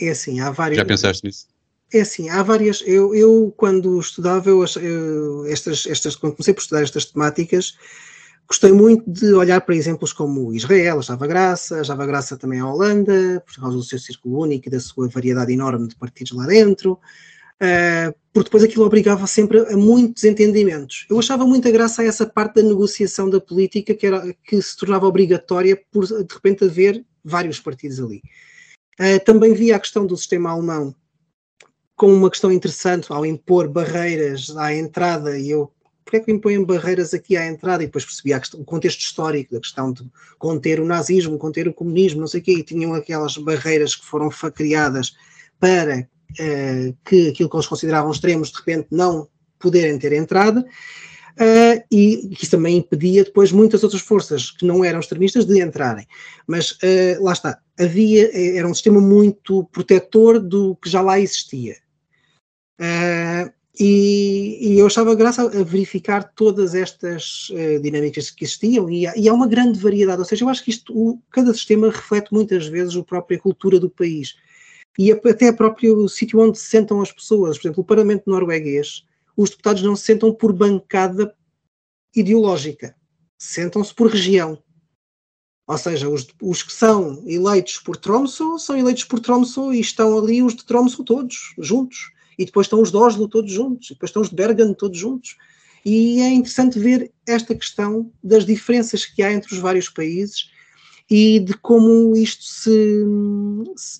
É 0.00 0.10
assim, 0.10 0.38
há 0.38 0.50
vários. 0.50 0.78
Já 0.78 0.84
pensaste 0.84 1.26
nisso? 1.26 1.48
É 1.92 2.00
assim, 2.00 2.28
há 2.28 2.42
várias. 2.42 2.82
Eu, 2.86 3.14
eu 3.14 3.52
quando 3.56 3.98
estudava, 3.98 4.48
eu, 4.48 4.64
eu, 4.80 5.46
estas, 5.46 5.86
estas, 5.86 6.14
quando 6.14 6.34
comecei 6.34 6.54
por 6.54 6.60
estudar 6.60 6.82
estas 6.82 7.06
temáticas, 7.06 7.76
gostei 8.46 8.70
muito 8.70 9.10
de 9.10 9.32
olhar 9.32 9.60
para 9.62 9.74
exemplos 9.74 10.12
como 10.12 10.54
Israel, 10.54 11.00
a 11.00 11.02
Java 11.02 11.26
Graça, 11.26 11.80
a 11.80 11.82
Java 11.82 12.06
Graça 12.06 12.36
também 12.36 12.60
a 12.60 12.66
Holanda, 12.66 13.42
por 13.44 13.60
causa 13.60 13.76
do 13.76 13.82
seu 13.82 13.98
círculo 13.98 14.40
único 14.40 14.68
e 14.68 14.70
da 14.70 14.78
sua 14.78 15.08
variedade 15.08 15.52
enorme 15.52 15.88
de 15.88 15.96
partidos 15.96 16.32
lá 16.32 16.46
dentro. 16.46 17.00
Uh, 17.60 18.14
porque 18.32 18.48
depois 18.48 18.62
aquilo 18.62 18.84
obrigava 18.84 19.26
sempre 19.26 19.58
a 19.60 19.76
muitos 19.76 20.22
entendimentos. 20.24 21.06
Eu 21.10 21.18
achava 21.18 21.44
muita 21.44 21.70
graça 21.70 22.02
a 22.02 22.04
essa 22.04 22.24
parte 22.24 22.56
da 22.56 22.62
negociação 22.62 23.28
da 23.28 23.40
política 23.40 23.94
que, 23.94 24.06
era, 24.06 24.32
que 24.44 24.62
se 24.62 24.76
tornava 24.76 25.06
obrigatória 25.06 25.80
por 25.90 26.06
de 26.06 26.34
repente 26.34 26.64
haver 26.64 27.04
vários 27.24 27.58
partidos 27.58 28.00
ali. 28.00 28.22
Uh, 29.00 29.24
também 29.24 29.54
via 29.54 29.76
a 29.76 29.80
questão 29.80 30.06
do 30.06 30.16
sistema 30.16 30.50
alemão 30.50 30.94
como 31.96 32.14
uma 32.14 32.30
questão 32.30 32.52
interessante 32.52 33.12
ao 33.12 33.26
impor 33.26 33.68
barreiras 33.68 34.56
à 34.56 34.72
entrada 34.72 35.36
e 35.36 35.50
eu 35.50 35.72
porque 36.04 36.16
é 36.16 36.20
que 36.20 36.32
impõem 36.32 36.64
barreiras 36.64 37.12
aqui 37.12 37.36
à 37.36 37.46
entrada? 37.46 37.82
E 37.82 37.86
depois 37.86 38.02
percebi 38.02 38.32
o 38.54 38.64
contexto 38.64 39.00
histórico 39.00 39.52
da 39.52 39.60
questão 39.60 39.92
de 39.92 40.02
conter 40.38 40.80
o 40.80 40.86
nazismo, 40.86 41.36
conter 41.36 41.68
o 41.68 41.74
comunismo, 41.74 42.20
não 42.20 42.26
sei 42.26 42.40
o 42.40 42.42
quê, 42.42 42.52
e 42.52 42.62
tinham 42.62 42.94
aquelas 42.94 43.36
barreiras 43.36 43.94
que 43.94 44.06
foram 44.06 44.30
criadas 44.30 45.14
para 45.60 46.08
uh, 46.32 46.96
que 47.04 47.28
aquilo 47.28 47.48
que 47.48 47.56
eles 47.56 47.66
consideravam 47.66 48.10
extremos, 48.10 48.50
de 48.50 48.58
repente, 48.58 48.88
não 48.90 49.28
poderem 49.58 49.98
ter 49.98 50.12
entrada. 50.12 50.64
Uh, 51.38 51.78
e 51.88 52.34
que 52.34 52.42
isso 52.42 52.50
também 52.50 52.78
impedia 52.78 53.22
depois 53.22 53.52
muitas 53.52 53.84
outras 53.84 54.02
forças 54.02 54.50
que 54.50 54.66
não 54.66 54.84
eram 54.84 54.98
extremistas 54.98 55.44
de 55.46 55.62
entrarem. 55.62 56.04
Mas 56.48 56.72
uh, 56.72 57.22
lá 57.22 57.32
está, 57.32 57.60
havia, 57.78 58.28
era 58.58 58.66
um 58.66 58.74
sistema 58.74 59.00
muito 59.00 59.62
protetor 59.70 60.40
do 60.40 60.74
que 60.82 60.90
já 60.90 61.00
lá 61.00 61.20
existia. 61.20 61.76
Uh, 62.80 63.52
e, 63.78 64.58
e, 64.60 64.78
eu 64.80 64.86
achava 64.88 65.14
graça 65.14 65.42
a 65.42 65.62
verificar 65.62 66.24
todas 66.34 66.74
estas 66.74 67.48
dinâmicas 67.80 68.28
que 68.28 68.44
existiam 68.44 68.90
e, 68.90 69.04
e, 69.04 69.28
há 69.28 69.32
uma 69.32 69.46
grande 69.46 69.78
variedade, 69.78 70.18
ou 70.18 70.24
seja, 70.24 70.44
eu 70.44 70.48
acho 70.48 70.64
que 70.64 70.70
isto, 70.70 70.92
o, 70.92 71.22
cada 71.30 71.54
sistema 71.54 71.86
reflete 71.86 72.32
muitas 72.32 72.66
vezes 72.66 72.96
a 72.96 73.04
própria 73.04 73.38
cultura 73.38 73.78
do 73.78 73.88
país 73.88 74.34
e 74.96 75.12
até 75.12 75.50
o 75.50 75.56
próprio 75.56 76.08
sítio 76.08 76.40
onde 76.40 76.58
se 76.58 76.66
sentam 76.66 77.00
as 77.00 77.12
pessoas. 77.12 77.58
Por 77.58 77.66
exemplo, 77.66 77.82
o 77.82 77.86
Parlamento 77.86 78.30
norueguês, 78.30 79.04
os 79.36 79.50
deputados 79.50 79.82
não 79.82 79.94
se 79.94 80.04
sentam 80.04 80.32
por 80.32 80.52
bancada 80.52 81.34
ideológica, 82.14 82.96
sentam-se 83.38 83.94
por 83.94 84.10
região. 84.10 84.62
Ou 85.66 85.76
seja, 85.76 86.08
os, 86.08 86.26
os, 86.42 86.62
que 86.62 86.72
são 86.72 87.22
eleitos 87.26 87.78
por 87.78 87.96
Tromsø 87.96 88.58
são 88.58 88.76
eleitos 88.76 89.04
por 89.04 89.20
Tromsø 89.20 89.72
e 89.74 89.80
estão 89.80 90.18
ali 90.18 90.42
os 90.42 90.54
de 90.54 90.64
Tromsø 90.64 91.04
todos 91.04 91.54
juntos. 91.58 92.10
E 92.38 92.44
depois 92.44 92.66
estão 92.66 92.80
os 92.80 92.90
de 92.90 92.96
Oslo 92.96 93.28
todos 93.28 93.52
juntos. 93.52 93.90
E 93.90 93.94
depois 93.94 94.08
estão 94.08 94.22
os 94.22 94.30
de 94.30 94.34
Bergen 94.34 94.72
todos 94.72 94.98
juntos. 94.98 95.36
E 95.84 96.20
é 96.20 96.30
interessante 96.30 96.78
ver 96.78 97.12
esta 97.26 97.54
questão 97.54 98.10
das 98.22 98.46
diferenças 98.46 99.04
que 99.04 99.22
há 99.22 99.32
entre 99.32 99.52
os 99.52 99.60
vários 99.60 99.88
países 99.88 100.50
e 101.10 101.40
de 101.40 101.54
como 101.54 102.14
isto 102.16 102.44
se 102.44 102.70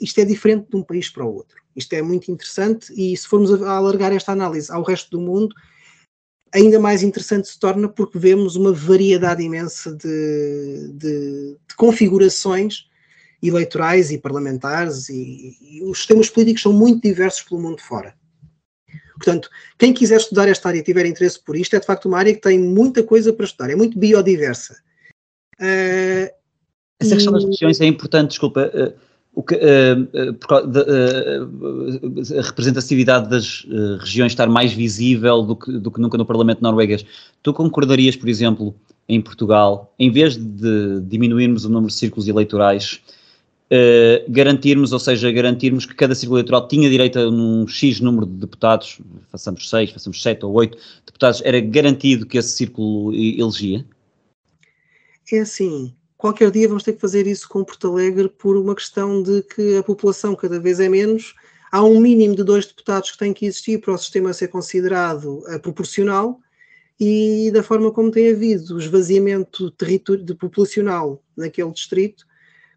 isto 0.01 0.20
é 0.20 0.24
diferente 0.24 0.68
de 0.68 0.76
um 0.76 0.82
país 0.82 1.09
para 1.09 1.24
o 1.24 1.35
outro. 1.35 1.56
Isto 1.74 1.94
é 1.94 2.02
muito 2.02 2.30
interessante 2.30 2.93
e 2.97 3.16
se 3.16 3.26
formos 3.26 3.62
a 3.62 3.70
alargar 3.70 4.12
esta 4.12 4.32
análise 4.32 4.70
ao 4.70 4.82
resto 4.82 5.10
do 5.10 5.20
mundo, 5.20 5.55
ainda 6.52 6.78
mais 6.78 7.02
interessante 7.02 7.48
se 7.48 7.59
torna 7.59 7.89
porque 7.89 8.18
vemos 8.18 8.56
uma 8.56 8.72
variedade 8.72 9.43
imensa 9.43 9.94
de, 9.94 10.93
de, 10.94 11.56
de 11.68 11.76
configurações 11.76 12.89
eleitorais 13.43 14.10
e 14.10 14.18
parlamentares 14.18 15.09
e, 15.09 15.56
e, 15.60 15.82
os 15.85 15.98
sistemas 15.98 16.28
políticos 16.28 16.62
são 16.62 16.72
muito 16.72 17.02
diversos 17.02 17.43
pelo 17.43 17.60
mundo 17.60 17.80
fora. 17.80 18.14
Portanto, 19.14 19.48
quem 19.78 19.93
quiser 19.93 20.16
estudar 20.16 20.48
esta 20.48 20.68
área 20.68 20.78
e 20.78 20.82
tiver 20.82 21.06
interesse 21.06 21.43
por 21.43 21.56
isto, 21.56 21.74
é 21.74 21.80
de 21.80 21.86
facto 21.86 22.06
uma 22.06 22.18
área 22.18 22.35
que 22.35 22.40
tem 22.40 22.59
muita 22.59 23.02
coisa 23.02 23.32
para 23.32 23.44
estudar, 23.44 23.70
é 23.70 23.76
muito 23.76 23.98
biodiversa. 23.98 24.80
Uh, 25.60 26.38
essa 27.01 27.15
questão 27.15 27.33
das 27.33 27.45
regiões 27.45 27.81
é 27.81 27.87
importante, 27.87 28.31
desculpa. 28.31 28.70
Uh, 28.75 28.93
o 29.35 29.43
que, 29.43 29.55
uh, 29.55 29.59
uh, 30.51 32.39
a 32.39 32.43
representatividade 32.43 33.31
das 33.31 33.65
regiões 34.01 34.33
estar 34.33 34.49
mais 34.49 34.73
visível 34.73 35.43
do 35.43 35.55
que, 35.55 35.70
do 35.79 35.93
que 35.93 36.01
nunca 36.01 36.19
no 36.19 36.27
Parlamento 36.27 36.61
norueguês. 36.61 37.07
Tu 37.41 37.53
concordarias, 37.53 38.16
por 38.16 38.29
exemplo, 38.29 38.75
em 39.09 39.20
Portugal, 39.20 39.95
em 39.97 40.11
vez 40.11 40.37
de 40.37 41.01
diminuirmos 41.03 41.65
o 41.65 41.69
número 41.69 41.87
de 41.87 41.95
círculos 41.95 42.27
eleitorais, 42.27 43.01
garantirmos, 44.29 44.93
ou 44.93 44.99
seja, 44.99 45.31
garantirmos 45.31 45.87
que 45.87 45.95
cada 45.95 46.16
círculo 46.16 46.39
eleitoral 46.39 46.66
tinha 46.66 46.91
direito 46.91 47.20
a 47.20 47.29
um 47.29 47.69
X 47.69 48.01
número 48.01 48.27
de 48.27 48.33
deputados, 48.33 48.99
façamos 49.31 49.70
seis, 49.70 49.93
façamos 49.93 50.20
sete 50.20 50.45
ou 50.45 50.53
oito 50.55 50.77
deputados, 51.07 51.41
era 51.45 51.61
garantido 51.61 52.27
que 52.27 52.39
esse 52.39 52.57
círculo 52.57 53.15
elegia? 53.15 53.87
É 55.33 55.41
assim, 55.41 55.95
qualquer 56.19 56.51
dia 56.51 56.66
vamos 56.66 56.82
ter 56.82 56.93
que 56.93 57.01
fazer 57.01 57.27
isso 57.27 57.49
com 57.49 57.65
Porto 57.65 57.89
Alegre 57.89 58.28
por 58.28 58.57
uma 58.57 58.74
questão 58.74 59.23
de 59.23 59.43
que 59.43 59.77
a 59.77 59.82
população 59.82 60.35
cada 60.35 60.59
vez 60.59 60.81
é 60.81 60.89
menos. 60.89 61.35
Há 61.70 61.82
um 61.85 62.01
mínimo 62.01 62.35
de 62.35 62.43
dois 62.43 62.66
deputados 62.66 63.12
que 63.12 63.19
têm 63.19 63.32
que 63.32 63.47
existir 63.47 63.81
para 63.81 63.95
o 63.95 63.99
sistema 63.99 64.32
ser 64.32 64.49
considerado 64.49 65.45
uh, 65.47 65.61
proporcional 65.61 66.40
e 66.99 67.51
da 67.53 67.62
forma 67.62 67.93
como 67.93 68.11
tem 68.11 68.31
havido 68.31 68.74
o 68.74 68.78
esvaziamento 68.78 69.73
de 70.24 70.35
populacional 70.35 71.23
naquele 71.36 71.70
distrito, 71.70 72.27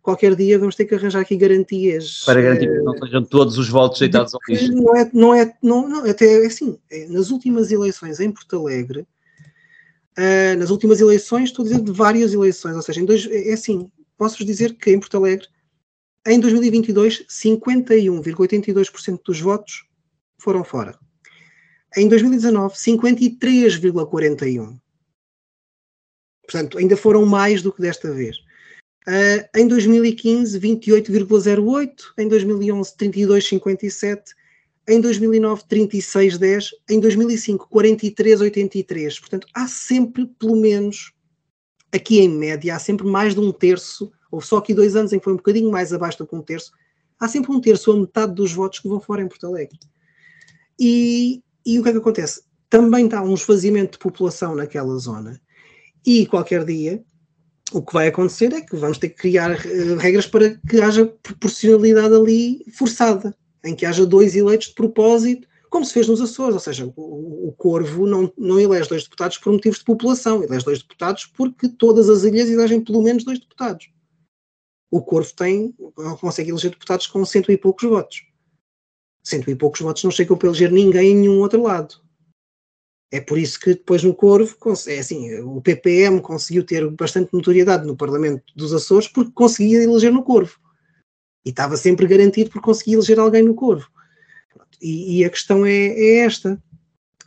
qualquer 0.03 0.35
dia 0.35 0.59
vamos 0.59 0.75
ter 0.75 0.85
que 0.85 0.93
arranjar 0.93 1.21
aqui 1.21 1.35
garantias. 1.35 2.23
Para 2.25 2.41
garantir 2.41 2.67
que 2.67 2.83
não 2.83 2.95
sejam 2.97 3.23
todos 3.23 3.57
os 3.57 3.67
votos 3.69 3.99
deitados 3.99 4.35
ao 4.35 4.39
lixo. 4.47 4.71
Não 4.71 4.95
é, 4.95 5.09
não 5.11 5.33
é, 5.33 5.53
não, 5.63 5.89
não, 5.89 6.05
até 6.07 6.45
assim, 6.45 6.77
é, 6.91 7.07
nas 7.07 7.31
últimas 7.31 7.71
eleições 7.71 8.19
em 8.19 8.31
Porto 8.31 8.59
Alegre, 8.59 9.07
uh, 10.17 10.57
nas 10.57 10.69
últimas 10.69 11.01
eleições, 11.01 11.49
estou 11.49 11.63
a 11.63 11.67
dizer 11.67 11.81
de 11.81 11.91
várias 11.91 12.33
eleições, 12.33 12.75
ou 12.75 12.81
seja, 12.81 13.05
dois, 13.05 13.27
é 13.27 13.51
assim, 13.53 13.91
posso-vos 14.17 14.45
dizer 14.45 14.75
que 14.75 14.91
em 14.91 14.99
Porto 14.99 15.17
Alegre, 15.17 15.47
em 16.25 16.39
2022, 16.39 17.25
51,82% 17.27 19.21
dos 19.25 19.39
votos 19.39 19.85
foram 20.37 20.63
fora. 20.63 20.97
Em 21.97 22.07
2019, 22.07 22.75
53,41%. 22.75 24.79
Portanto, 26.43 26.77
ainda 26.77 26.95
foram 26.97 27.25
mais 27.25 27.61
do 27.61 27.71
que 27.71 27.81
desta 27.81 28.11
vez. 28.11 28.37
Uh, 29.07 29.47
em 29.55 29.65
2015, 29.67 30.59
28,08%. 30.59 32.13
Em 32.17 32.27
2011, 32.27 32.93
32,57% 32.97 34.33
em 34.87 34.99
2009 34.99 35.63
36,10, 35.69 36.69
em 36.89 36.99
2005 36.99 37.67
43,83. 37.69 39.19
Portanto, 39.19 39.47
há 39.53 39.67
sempre, 39.67 40.25
pelo 40.39 40.55
menos, 40.55 41.11
aqui 41.91 42.19
em 42.19 42.29
média, 42.29 42.75
há 42.75 42.79
sempre 42.79 43.05
mais 43.07 43.33
de 43.33 43.39
um 43.39 43.51
terço, 43.51 44.11
ou 44.31 44.41
só 44.41 44.57
aqui 44.57 44.73
dois 44.73 44.95
anos 44.95 45.13
em 45.13 45.19
que 45.19 45.23
foi 45.23 45.33
um 45.33 45.37
bocadinho 45.37 45.71
mais 45.71 45.93
abaixo 45.93 46.17
do 46.17 46.27
que 46.27 46.35
um 46.35 46.41
terço, 46.41 46.71
há 47.19 47.27
sempre 47.27 47.51
um 47.51 47.61
terço 47.61 47.91
ou 47.91 47.99
metade 47.99 48.33
dos 48.33 48.53
votos 48.53 48.79
que 48.79 48.87
vão 48.87 48.99
fora 48.99 49.21
em 49.21 49.27
Porto 49.27 49.47
Alegre. 49.47 49.77
E, 50.79 51.43
e 51.65 51.79
o 51.79 51.83
que 51.83 51.89
é 51.89 51.91
que 51.91 51.97
acontece? 51.99 52.41
Também 52.69 53.05
está 53.05 53.21
um 53.21 53.33
esvaziamento 53.33 53.93
de 53.93 53.99
população 53.99 54.55
naquela 54.55 54.97
zona. 54.97 55.39
E 56.05 56.25
qualquer 56.25 56.65
dia 56.65 57.03
o 57.71 57.81
que 57.81 57.93
vai 57.93 58.07
acontecer 58.07 58.51
é 58.53 58.61
que 58.61 58.75
vamos 58.75 58.97
ter 58.97 59.09
que 59.09 59.15
criar 59.15 59.51
uh, 59.51 59.95
regras 59.97 60.25
para 60.25 60.55
que 60.67 60.81
haja 60.81 61.05
proporcionalidade 61.05 62.13
ali 62.13 62.65
forçada 62.73 63.35
em 63.63 63.75
que 63.75 63.85
haja 63.85 64.05
dois 64.05 64.35
eleitos 64.35 64.67
de 64.67 64.73
propósito, 64.73 65.47
como 65.69 65.85
se 65.85 65.93
fez 65.93 66.07
nos 66.07 66.19
Açores, 66.19 66.53
ou 66.53 66.59
seja, 66.59 66.85
o, 66.97 67.47
o 67.47 67.53
Corvo 67.53 68.05
não, 68.05 68.31
não 68.37 68.59
elege 68.59 68.89
dois 68.89 69.03
deputados 69.03 69.37
por 69.37 69.53
motivos 69.53 69.79
de 69.79 69.85
população, 69.85 70.43
elege 70.43 70.65
dois 70.65 70.79
deputados 70.79 71.25
porque 71.25 71.69
todas 71.69 72.09
as 72.09 72.23
ilhas 72.23 72.49
elegem 72.49 72.83
pelo 72.83 73.01
menos 73.01 73.23
dois 73.23 73.39
deputados. 73.39 73.89
O 74.91 75.01
Corvo 75.01 75.33
tem, 75.33 75.73
consegue 76.19 76.49
eleger 76.49 76.71
deputados 76.71 77.07
com 77.07 77.23
cento 77.25 77.51
e 77.51 77.57
poucos 77.57 77.87
votos. 77.87 78.21
Cento 79.23 79.49
e 79.49 79.55
poucos 79.55 79.79
votos 79.79 80.03
não 80.03 80.11
chegam 80.11 80.37
para 80.37 80.49
eleger 80.49 80.71
ninguém 80.71 81.11
em 81.11 81.15
nenhum 81.15 81.39
outro 81.39 81.63
lado. 81.63 82.01
É 83.09 83.21
por 83.21 83.37
isso 83.37 83.57
que 83.57 83.73
depois 83.73 84.03
no 84.03 84.13
Corvo, 84.13 84.55
é 84.87 84.99
assim, 84.99 85.39
o 85.39 85.61
PPM 85.61 86.21
conseguiu 86.21 86.65
ter 86.65 86.89
bastante 86.91 87.33
notoriedade 87.33 87.87
no 87.87 87.95
Parlamento 87.95 88.43
dos 88.55 88.73
Açores 88.73 89.07
porque 89.07 89.31
conseguia 89.31 89.83
eleger 89.83 90.11
no 90.11 90.23
Corvo. 90.23 90.59
E 91.45 91.49
estava 91.49 91.75
sempre 91.77 92.07
garantido 92.07 92.49
por 92.49 92.61
conseguir 92.61 92.93
eleger 92.93 93.19
alguém 93.19 93.43
no 93.43 93.55
Corvo. 93.55 93.87
E, 94.81 95.19
e 95.19 95.25
a 95.25 95.29
questão 95.29 95.65
é, 95.65 95.87
é 95.87 96.17
esta. 96.19 96.61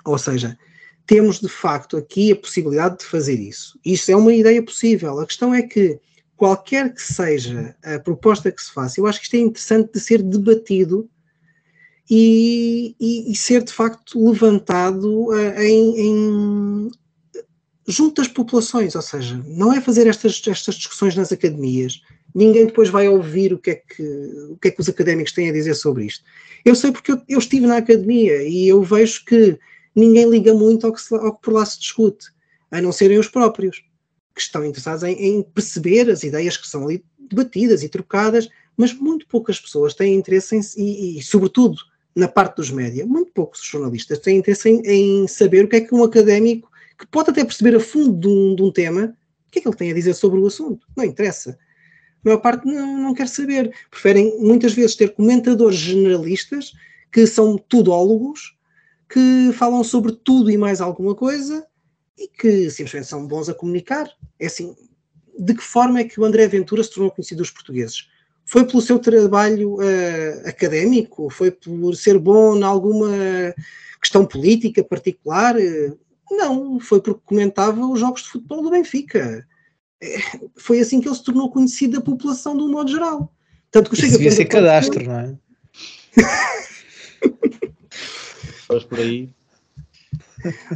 Ou 0.05 0.19
seja, 0.19 0.59
temos 1.07 1.41
de 1.41 1.49
facto 1.49 1.97
aqui 1.97 2.33
a 2.33 2.37
possibilidade 2.37 2.99
de 2.99 3.05
fazer 3.05 3.39
isso. 3.39 3.79
Isto 3.85 4.11
é 4.11 4.17
uma 4.17 4.35
ideia 4.35 4.63
possível. 4.63 5.19
A 5.21 5.27
questão 5.27 5.55
é 5.55 5.63
que, 5.63 5.99
qualquer 6.37 6.93
que 6.95 7.03
seja 7.03 7.77
a 7.83 7.99
proposta 7.99 8.51
que 8.51 8.63
se 8.63 8.73
faça, 8.73 9.01
eu 9.01 9.07
acho 9.07 9.19
que 9.19 9.25
isto 9.27 9.37
é 9.37 9.41
interessante 9.41 9.93
de 9.93 10.01
ser 10.01 10.23
debatido 10.23 11.09
e, 12.09 12.95
e, 13.01 13.33
e 13.33 13.37
ser 13.37 13.63
de 13.63 13.73
facto 13.73 14.23
levantado 14.31 15.29
uh, 15.29 15.61
em, 15.61 16.01
em, 16.01 16.91
junto 17.87 18.23
das 18.23 18.29
populações. 18.31 18.95
Ou 18.95 19.03
seja, 19.03 19.43
não 19.47 19.73
é 19.73 19.81
fazer 19.81 20.07
estas, 20.07 20.41
estas 20.47 20.77
discussões 20.77 21.15
nas 21.15 21.33
academias. 21.33 22.01
Ninguém 22.35 22.67
depois 22.67 22.89
vai 22.89 23.09
ouvir 23.09 23.53
o 23.53 23.59
que, 23.59 23.71
é 23.71 23.75
que, 23.77 24.03
o 24.51 24.57
que 24.61 24.69
é 24.69 24.71
que 24.71 24.81
os 24.81 24.89
académicos 24.89 25.33
têm 25.33 25.49
a 25.49 25.53
dizer 25.53 25.75
sobre 25.75 26.07
isto. 26.07 26.25
Eu 26.65 26.75
sei 26.75 26.91
porque 26.91 27.13
eu, 27.13 27.23
eu 27.29 27.39
estive 27.39 27.67
na 27.67 27.77
academia 27.77 28.43
e 28.43 28.67
eu 28.67 28.83
vejo 28.83 29.25
que 29.25 29.59
ninguém 29.95 30.29
liga 30.29 30.53
muito 30.53 30.87
ao 30.87 30.93
que, 30.93 31.01
se, 31.01 31.15
ao 31.15 31.35
que 31.35 31.43
por 31.43 31.55
lá 31.55 31.65
se 31.65 31.79
discute, 31.79 32.27
a 32.71 32.81
não 32.83 32.91
serem 32.91 33.19
os 33.19 33.29
próprios, 33.29 33.85
que 34.35 34.41
estão 34.41 34.65
interessados 34.65 35.05
em, 35.05 35.13
em 35.13 35.43
perceber 35.43 36.11
as 36.11 36.25
ideias 36.25 36.57
que 36.57 36.67
são 36.67 36.85
ali 36.85 37.05
debatidas 37.19 37.85
e 37.85 37.89
trocadas, 37.89 38.49
mas 38.77 38.93
muito 38.93 39.29
poucas 39.29 39.61
pessoas 39.61 39.95
têm 39.95 40.15
interesse 40.15 40.57
em, 40.57 40.61
e, 40.77 41.19
e 41.19 41.23
sobretudo 41.23 41.77
na 42.17 42.29
parte 42.29 42.57
dos 42.57 42.71
média, 42.71 43.07
muito 43.07 43.33
poucos 43.33 43.63
jornalistas 43.63 44.19
têm 44.19 44.39
interesse 44.39 44.69
em, 44.69 44.81
em, 44.85 45.29
saber 45.29 45.65
o 45.65 45.69
que 45.69 45.77
é 45.77 45.81
que 45.81 45.95
um 45.95 46.03
académico, 46.03 46.71
que 46.99 47.07
pode 47.07 47.31
até 47.31 47.45
perceber 47.45 47.77
a 47.77 47.81
fundo 47.81 48.19
de 48.19 48.29
um, 48.29 48.55
de 48.55 48.63
um 48.63 48.73
tema, 48.73 49.17
o 49.49 49.51
que 49.51 49.59
é 49.59 49.63
que 49.63 49.69
ele 49.69 49.77
tem 49.77 49.91
a 49.91 49.95
dizer 49.95 50.15
sobre 50.15 50.39
o 50.39 50.47
assunto. 50.47 50.87
Não 50.97 51.05
interessa 51.05 51.59
maior 52.25 52.39
parte 52.39 52.67
não, 52.67 52.99
não 52.99 53.15
quer 53.15 53.29
saber. 53.29 53.73
Preferem 53.91 54.39
muitas 54.41 54.73
vezes 54.73 54.97
ter 54.97 55.15
comentadores 55.15 55.79
generalistas 55.79 56.73
que 57.13 57.27
são 57.27 57.57
tudólogos, 57.57 58.57
que 59.09 59.53
falam 59.53 59.85
sobre 59.85 60.13
tudo 60.13 60.51
e 60.51 60.57
mais 60.57 60.81
alguma 60.81 61.15
coisa 61.15 61.67
e 62.19 62.29
que 62.29 62.71
simplesmente 62.71 63.07
são 63.07 63.27
bons 63.27 63.49
a 63.49 63.55
comunicar. 63.55 64.09
É 64.39 64.47
assim, 64.47 64.75
de 65.39 65.55
que 65.55 65.63
forma 65.63 66.01
é 66.01 66.05
que 66.05 66.21
o 66.21 66.25
André 66.25 66.47
Ventura 66.49 66.83
se 66.83 66.93
tornou 66.93 67.11
conhecido 67.11 67.39
dos 67.39 67.51
portugueses? 67.51 68.09
Foi 68.45 68.65
pelo 68.65 68.83
seu 68.83 68.99
trabalho 68.99 69.77
uh, 69.77 70.49
académico? 70.49 71.31
Foi 71.31 71.51
por 71.51 71.95
ser 71.97 72.19
bom 72.19 72.57
em 72.57 72.63
alguma 72.63 73.09
questão 74.01 74.27
política 74.27 74.85
particular? 74.85 75.55
Não, 76.31 76.79
foi 76.79 77.01
porque 77.01 77.21
comentava 77.25 77.87
os 77.87 78.01
jogos 78.01 78.23
de 78.23 78.29
futebol 78.29 78.63
do 78.63 78.71
Benfica 78.71 79.47
foi 80.57 80.81
assim 80.81 81.01
que 81.01 81.09
ele 81.09 81.15
se 81.15 81.23
tornou 81.23 81.51
conhecido 81.51 81.95
da 81.95 82.01
população 82.01 82.57
de 82.57 82.63
um 82.63 82.71
modo 82.71 82.91
geral. 82.91 83.33
Tanto 83.71 83.91
que 83.91 83.97
o 83.97 83.99
Chega 83.99 84.13
devia 84.13 84.31
ser 84.31 84.45
cadastro, 84.47 85.05
não 85.05 85.19
é? 85.19 85.37
Pois 88.67 88.85
por 88.85 88.99
aí. 88.99 89.29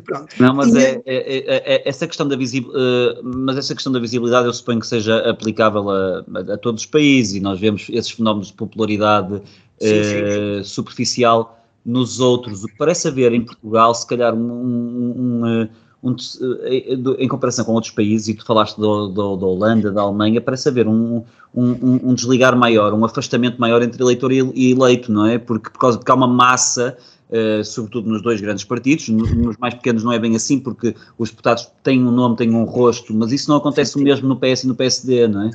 Pronto. 0.04 0.34
Não, 0.38 0.54
mas 0.54 0.74
é, 0.74 1.02
é, 1.04 1.16
é, 1.16 1.74
é, 1.74 1.88
essa 1.88 2.06
questão 2.06 2.26
da 2.26 2.36
visibilidade, 2.36 3.20
uh, 3.20 3.22
mas 3.22 3.58
essa 3.58 3.74
questão 3.74 3.92
da 3.92 3.98
visibilidade 3.98 4.46
eu 4.46 4.52
suponho 4.52 4.80
que 4.80 4.86
seja 4.86 5.18
aplicável 5.28 5.90
a, 5.90 6.18
a, 6.18 6.54
a 6.54 6.58
todos 6.58 6.82
os 6.82 6.86
países 6.86 7.34
e 7.34 7.40
nós 7.40 7.60
vemos 7.60 7.86
esses 7.90 8.10
fenómenos 8.10 8.48
de 8.48 8.54
popularidade 8.54 9.42
sim, 9.80 10.04
sim. 10.04 10.60
Uh, 10.60 10.64
superficial 10.64 11.62
nos 11.84 12.20
outros. 12.20 12.64
O 12.64 12.68
que 12.68 12.76
parece 12.76 13.08
haver 13.08 13.32
em 13.32 13.44
Portugal, 13.44 13.94
se 13.94 14.06
calhar 14.06 14.34
um, 14.34 14.38
um, 14.38 15.14
um 15.16 15.68
um, 16.02 16.14
eh, 16.62 16.96
em 17.18 17.28
comparação 17.28 17.64
com 17.64 17.72
outros 17.72 17.92
países, 17.92 18.28
e 18.28 18.34
tu 18.34 18.44
falaste 18.44 18.76
do, 18.76 19.08
do, 19.08 19.36
da 19.36 19.46
Holanda, 19.46 19.90
da 19.90 20.02
Alemanha, 20.02 20.40
parece 20.40 20.68
haver 20.68 20.86
um, 20.86 21.24
um, 21.54 22.10
um, 22.10 22.14
desligar 22.14 22.56
maior, 22.56 22.92
um 22.92 23.04
afastamento 23.04 23.60
maior 23.60 23.82
entre 23.82 24.02
eleitor 24.02 24.32
e 24.32 24.70
eleito, 24.70 25.10
não 25.10 25.26
é? 25.26 25.38
Porque, 25.38 25.70
por 25.70 25.78
causa, 25.78 25.98
porque 25.98 26.10
há 26.10 26.14
uma 26.14 26.28
massa, 26.28 26.96
uh, 27.30 27.64
sobretudo 27.64 28.08
nos 28.08 28.22
dois 28.22 28.40
grandes 28.40 28.64
partidos, 28.64 29.08
nos 29.08 29.56
mais 29.56 29.74
pequenos 29.74 30.04
não 30.04 30.12
é 30.12 30.18
bem 30.18 30.36
assim, 30.36 30.60
porque 30.60 30.94
os 31.18 31.30
deputados 31.30 31.68
têm 31.82 32.04
um 32.04 32.12
nome, 32.12 32.36
têm 32.36 32.54
um 32.54 32.64
rosto, 32.64 33.12
mas 33.12 33.32
isso 33.32 33.50
não 33.50 33.56
acontece 33.56 33.96
o 33.96 34.00
mesmo 34.00 34.28
no 34.28 34.36
PS 34.36 34.64
e 34.64 34.66
no 34.68 34.74
PSD, 34.74 35.26
não 35.26 35.42
é? 35.42 35.50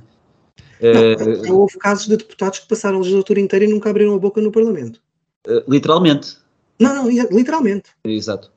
Não, 0.82 1.54
uh, 1.54 1.60
houve 1.62 1.78
casos 1.78 2.08
de 2.08 2.18
deputados 2.18 2.60
que 2.60 2.68
passaram 2.68 2.98
a 2.98 3.00
legislatura 3.00 3.40
inteira 3.40 3.64
e 3.64 3.70
nunca 3.70 3.90
abriram 3.90 4.14
a 4.14 4.20
boca 4.20 4.42
no 4.42 4.52
Parlamento. 4.52 5.00
Uh, 5.48 5.64
literalmente. 5.70 6.38
Não, 6.78 6.94
não, 6.94 7.10
literalmente. 7.10 7.92
Exato. 8.04 8.52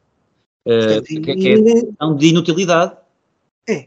Uh, 0.67 1.01
que, 1.03 1.21
que 1.21 1.49
é 1.49 2.15
de 2.15 2.27
inutilidade. 2.27 2.97
É. 3.69 3.87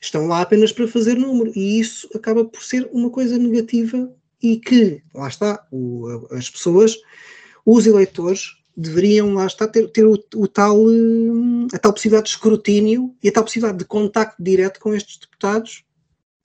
Estão 0.00 0.28
lá 0.28 0.40
apenas 0.40 0.70
para 0.70 0.86
fazer 0.86 1.16
número. 1.16 1.50
E 1.56 1.80
isso 1.80 2.08
acaba 2.14 2.44
por 2.44 2.62
ser 2.62 2.88
uma 2.92 3.10
coisa 3.10 3.36
negativa 3.36 4.08
e 4.40 4.56
que, 4.56 5.02
lá 5.12 5.26
está, 5.26 5.66
o, 5.72 6.28
as 6.30 6.48
pessoas, 6.48 6.96
os 7.66 7.86
eleitores, 7.86 8.56
deveriam 8.76 9.34
lá 9.34 9.46
estar 9.46 9.66
ter, 9.66 9.88
ter 9.88 10.06
o, 10.06 10.12
o, 10.36 10.46
tal, 10.46 10.84
a 11.72 11.78
tal 11.78 11.92
possibilidade 11.92 12.28
de 12.28 12.36
escrutínio 12.36 13.14
e 13.20 13.28
a 13.28 13.32
tal 13.32 13.42
possibilidade 13.42 13.78
de 13.78 13.84
contacto 13.84 14.40
direto 14.40 14.78
com 14.78 14.94
estes 14.94 15.18
deputados 15.18 15.82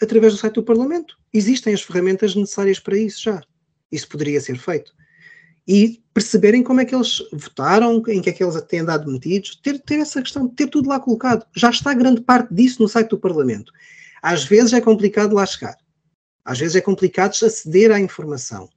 através 0.02 0.34
do 0.34 0.40
site 0.40 0.56
do 0.56 0.64
Parlamento. 0.64 1.18
Existem 1.32 1.74
as 1.74 1.82
ferramentas 1.82 2.34
necessárias 2.34 2.80
para 2.80 2.98
isso 2.98 3.22
já. 3.22 3.44
Isso 3.92 4.08
poderia 4.08 4.42
ser 4.42 4.58
feito 4.58 4.92
e 5.70 6.02
perceberem 6.16 6.64
como 6.64 6.82
é 6.82 6.86
que 6.86 6.96
eles 6.96 7.22
votaram, 7.32 8.02
em 8.08 8.24
que 8.24 8.32
é 8.32 8.34
que 8.34 8.44
eles 8.44 8.60
têm 8.64 8.84
dado 8.84 9.10
metidos, 9.10 9.56
ter, 9.58 9.78
ter 9.78 10.00
essa 10.00 10.20
questão, 10.20 10.48
ter 10.48 10.66
tudo 10.66 10.90
lá 10.90 11.00
colocado. 11.00 11.46
Já 11.56 11.70
está 11.70 11.94
grande 11.94 12.22
parte 12.22 12.52
disso 12.52 12.82
no 12.82 12.90
site 12.90 13.10
do 13.10 13.20
Parlamento. 13.20 13.72
Às 14.20 14.44
vezes 14.44 14.74
é 14.74 14.82
complicado 14.82 15.36
lá 15.36 15.46
chegar. 15.46 15.78
Às 16.44 16.58
vezes 16.58 16.76
é 16.76 16.82
complicado 16.82 17.36
aceder 17.46 17.92
à 17.92 18.00
informação. 18.00 18.68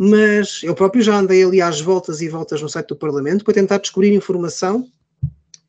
Mas 0.00 0.62
eu 0.62 0.74
próprio 0.74 1.02
já 1.02 1.14
andei 1.14 1.44
ali 1.44 1.60
às 1.60 1.78
voltas 1.78 2.22
e 2.22 2.28
voltas 2.30 2.62
no 2.62 2.70
site 2.70 2.88
do 2.88 2.96
Parlamento 2.96 3.44
para 3.44 3.52
tentar 3.52 3.76
descobrir 3.76 4.14
informação 4.14 4.90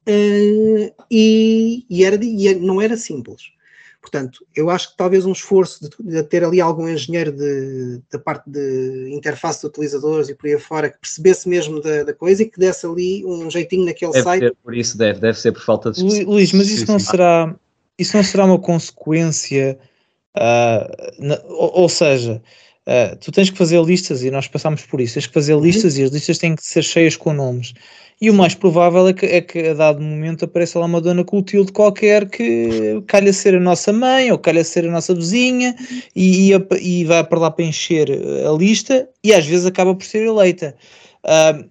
uh, 0.07 1.03
e, 1.11 1.85
e, 1.89 2.05
era, 2.05 2.15
e 2.23 2.55
não 2.55 2.81
era 2.81 2.95
simples. 2.95 3.51
Portanto, 4.01 4.45
eu 4.55 4.69
acho 4.69 4.91
que 4.91 4.97
talvez 4.97 5.25
um 5.25 5.31
esforço 5.33 5.81
de, 5.81 6.11
de 6.11 6.23
ter 6.23 6.43
ali 6.43 6.61
algum 6.61 6.87
engenheiro 6.87 7.33
de, 7.33 8.01
da 8.09 8.17
parte 8.17 8.49
de 8.49 9.09
interface 9.11 9.61
de 9.61 9.67
utilizadores 9.67 10.29
e 10.29 10.35
por 10.35 10.47
aí 10.47 10.57
fora 10.57 10.89
que 10.89 10.99
percebesse 10.99 11.49
mesmo 11.49 11.81
da, 11.81 12.03
da 12.03 12.13
coisa 12.13 12.43
e 12.43 12.45
que 12.49 12.57
desse 12.57 12.85
ali 12.85 13.25
um 13.25 13.51
jeitinho 13.51 13.85
naquele 13.85 14.13
deve 14.13 14.23
site. 14.23 14.43
Ser 14.43 14.55
por 14.63 14.75
isso 14.75 14.97
deve, 14.97 15.19
deve 15.19 15.37
ser 15.37 15.51
por 15.51 15.61
falta 15.61 15.91
de 15.91 16.23
Luís, 16.23 16.53
mas 16.53 16.69
isso 16.69 16.89
não 16.89 16.99
será 16.99 17.53
isso 17.99 18.15
não 18.15 18.23
será 18.23 18.45
uma 18.45 18.57
consequência 18.57 19.77
uh, 20.37 21.25
na, 21.25 21.41
ou, 21.45 21.81
ou, 21.81 21.89
seja, 21.89 22.41
uh, 22.87 23.15
tu 23.17 23.31
tens 23.31 23.49
que 23.49 23.57
fazer 23.57 23.83
listas 23.83 24.23
e 24.23 24.31
nós 24.31 24.47
passamos 24.47 24.85
por 24.85 25.01
isso, 25.01 25.15
tens 25.15 25.27
que 25.27 25.33
fazer 25.33 25.53
uhum. 25.53 25.61
listas 25.61 25.95
uhum. 25.95 26.01
e 26.01 26.03
as 26.05 26.11
listas 26.11 26.37
têm 26.37 26.55
que 26.55 26.63
ser 26.63 26.83
cheias 26.83 27.17
com 27.17 27.33
nomes. 27.33 27.73
E 28.21 28.29
o 28.29 28.33
mais 28.33 28.53
provável 28.53 29.07
é 29.07 29.13
que, 29.13 29.25
é 29.25 29.39
que 29.39 29.59
a 29.59 29.73
dado 29.73 30.01
momento 30.01 30.43
apareça 30.43 30.77
lá 30.77 30.85
uma 30.85 30.99
dona 30.99 31.23
Clotilde 31.23 31.71
qualquer 31.71 32.29
que 32.29 33.01
calha 33.07 33.31
ser 33.31 33.55
a 33.55 33.59
nossa 33.61 33.93
mãe 33.93 34.29
ou 34.29 34.37
calha 34.37 34.63
ser 34.63 34.85
a 34.85 34.91
nossa 34.91 35.15
vizinha 35.15 35.73
e, 36.13 36.51
e, 36.51 36.67
e 36.81 37.05
vai 37.05 37.23
para 37.23 37.39
lá 37.39 37.51
para 37.51 37.63
encher 37.63 38.09
a 38.45 38.51
lista 38.51 39.07
e 39.23 39.33
às 39.33 39.45
vezes 39.45 39.65
acaba 39.65 39.95
por 39.95 40.03
ser 40.03 40.25
eleita. 40.25 40.75
Uh, 41.23 41.69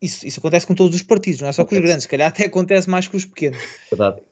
isso, 0.00 0.26
isso, 0.26 0.40
acontece 0.40 0.66
com 0.66 0.74
todos 0.74 0.96
os 0.96 1.02
partidos, 1.02 1.42
não 1.42 1.48
é 1.48 1.52
só 1.52 1.66
com 1.66 1.74
os 1.74 1.80
grandes, 1.82 2.04
se 2.04 2.08
calhar 2.08 2.28
até 2.28 2.46
acontece 2.46 2.88
mais 2.88 3.06
com 3.06 3.18
os 3.18 3.26
pequenos. 3.26 3.58
Verdade. 3.90 4.22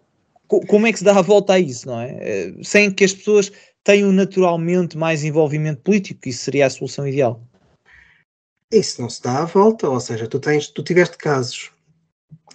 Como 0.46 0.86
é 0.86 0.92
que 0.92 0.98
se 0.98 1.04
dá 1.04 1.18
a 1.18 1.20
volta 1.20 1.52
a 1.52 1.58
isso, 1.58 1.86
não 1.86 2.00
é? 2.00 2.16
Eh, 2.20 2.54
sem 2.62 2.90
que 2.90 3.04
as 3.04 3.12
pessoas 3.12 3.52
tenham 3.84 4.10
naturalmente 4.10 4.96
mais 4.96 5.22
envolvimento 5.22 5.82
político, 5.82 6.26
isso 6.26 6.44
seria 6.44 6.64
a 6.64 6.70
solução 6.70 7.06
ideal. 7.06 7.46
Isso 8.70 9.00
não 9.00 9.08
se 9.08 9.22
dá 9.22 9.42
à 9.42 9.44
volta, 9.46 9.88
ou 9.88 9.98
seja, 9.98 10.28
tu, 10.28 10.38
tens, 10.38 10.68
tu 10.68 10.82
tiveste 10.82 11.16
casos 11.16 11.70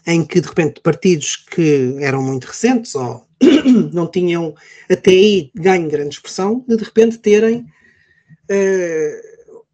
em 0.06 0.24
que 0.24 0.40
de 0.40 0.48
repente 0.48 0.80
partidos 0.82 1.38
que 1.38 1.96
eram 2.00 2.22
muito 2.22 2.46
recentes 2.46 2.94
ou 2.94 3.26
não 3.94 4.08
tinham 4.08 4.54
até 4.90 5.12
aí 5.12 5.52
ganho 5.56 5.90
grande 5.90 6.16
expressão, 6.16 6.64
de, 6.68 6.78
de 6.78 6.84
repente 6.84 7.18
terem 7.18 7.66
uh, 8.52 9.66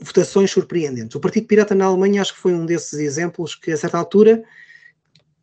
votações 0.00 0.50
surpreendentes. 0.50 1.14
O 1.14 1.20
Partido 1.20 1.46
Pirata 1.46 1.74
na 1.74 1.84
Alemanha 1.84 2.22
acho 2.22 2.32
que 2.34 2.40
foi 2.40 2.54
um 2.54 2.64
desses 2.64 2.98
exemplos 2.98 3.54
que 3.54 3.70
a 3.70 3.76
certa 3.76 3.98
altura 3.98 4.42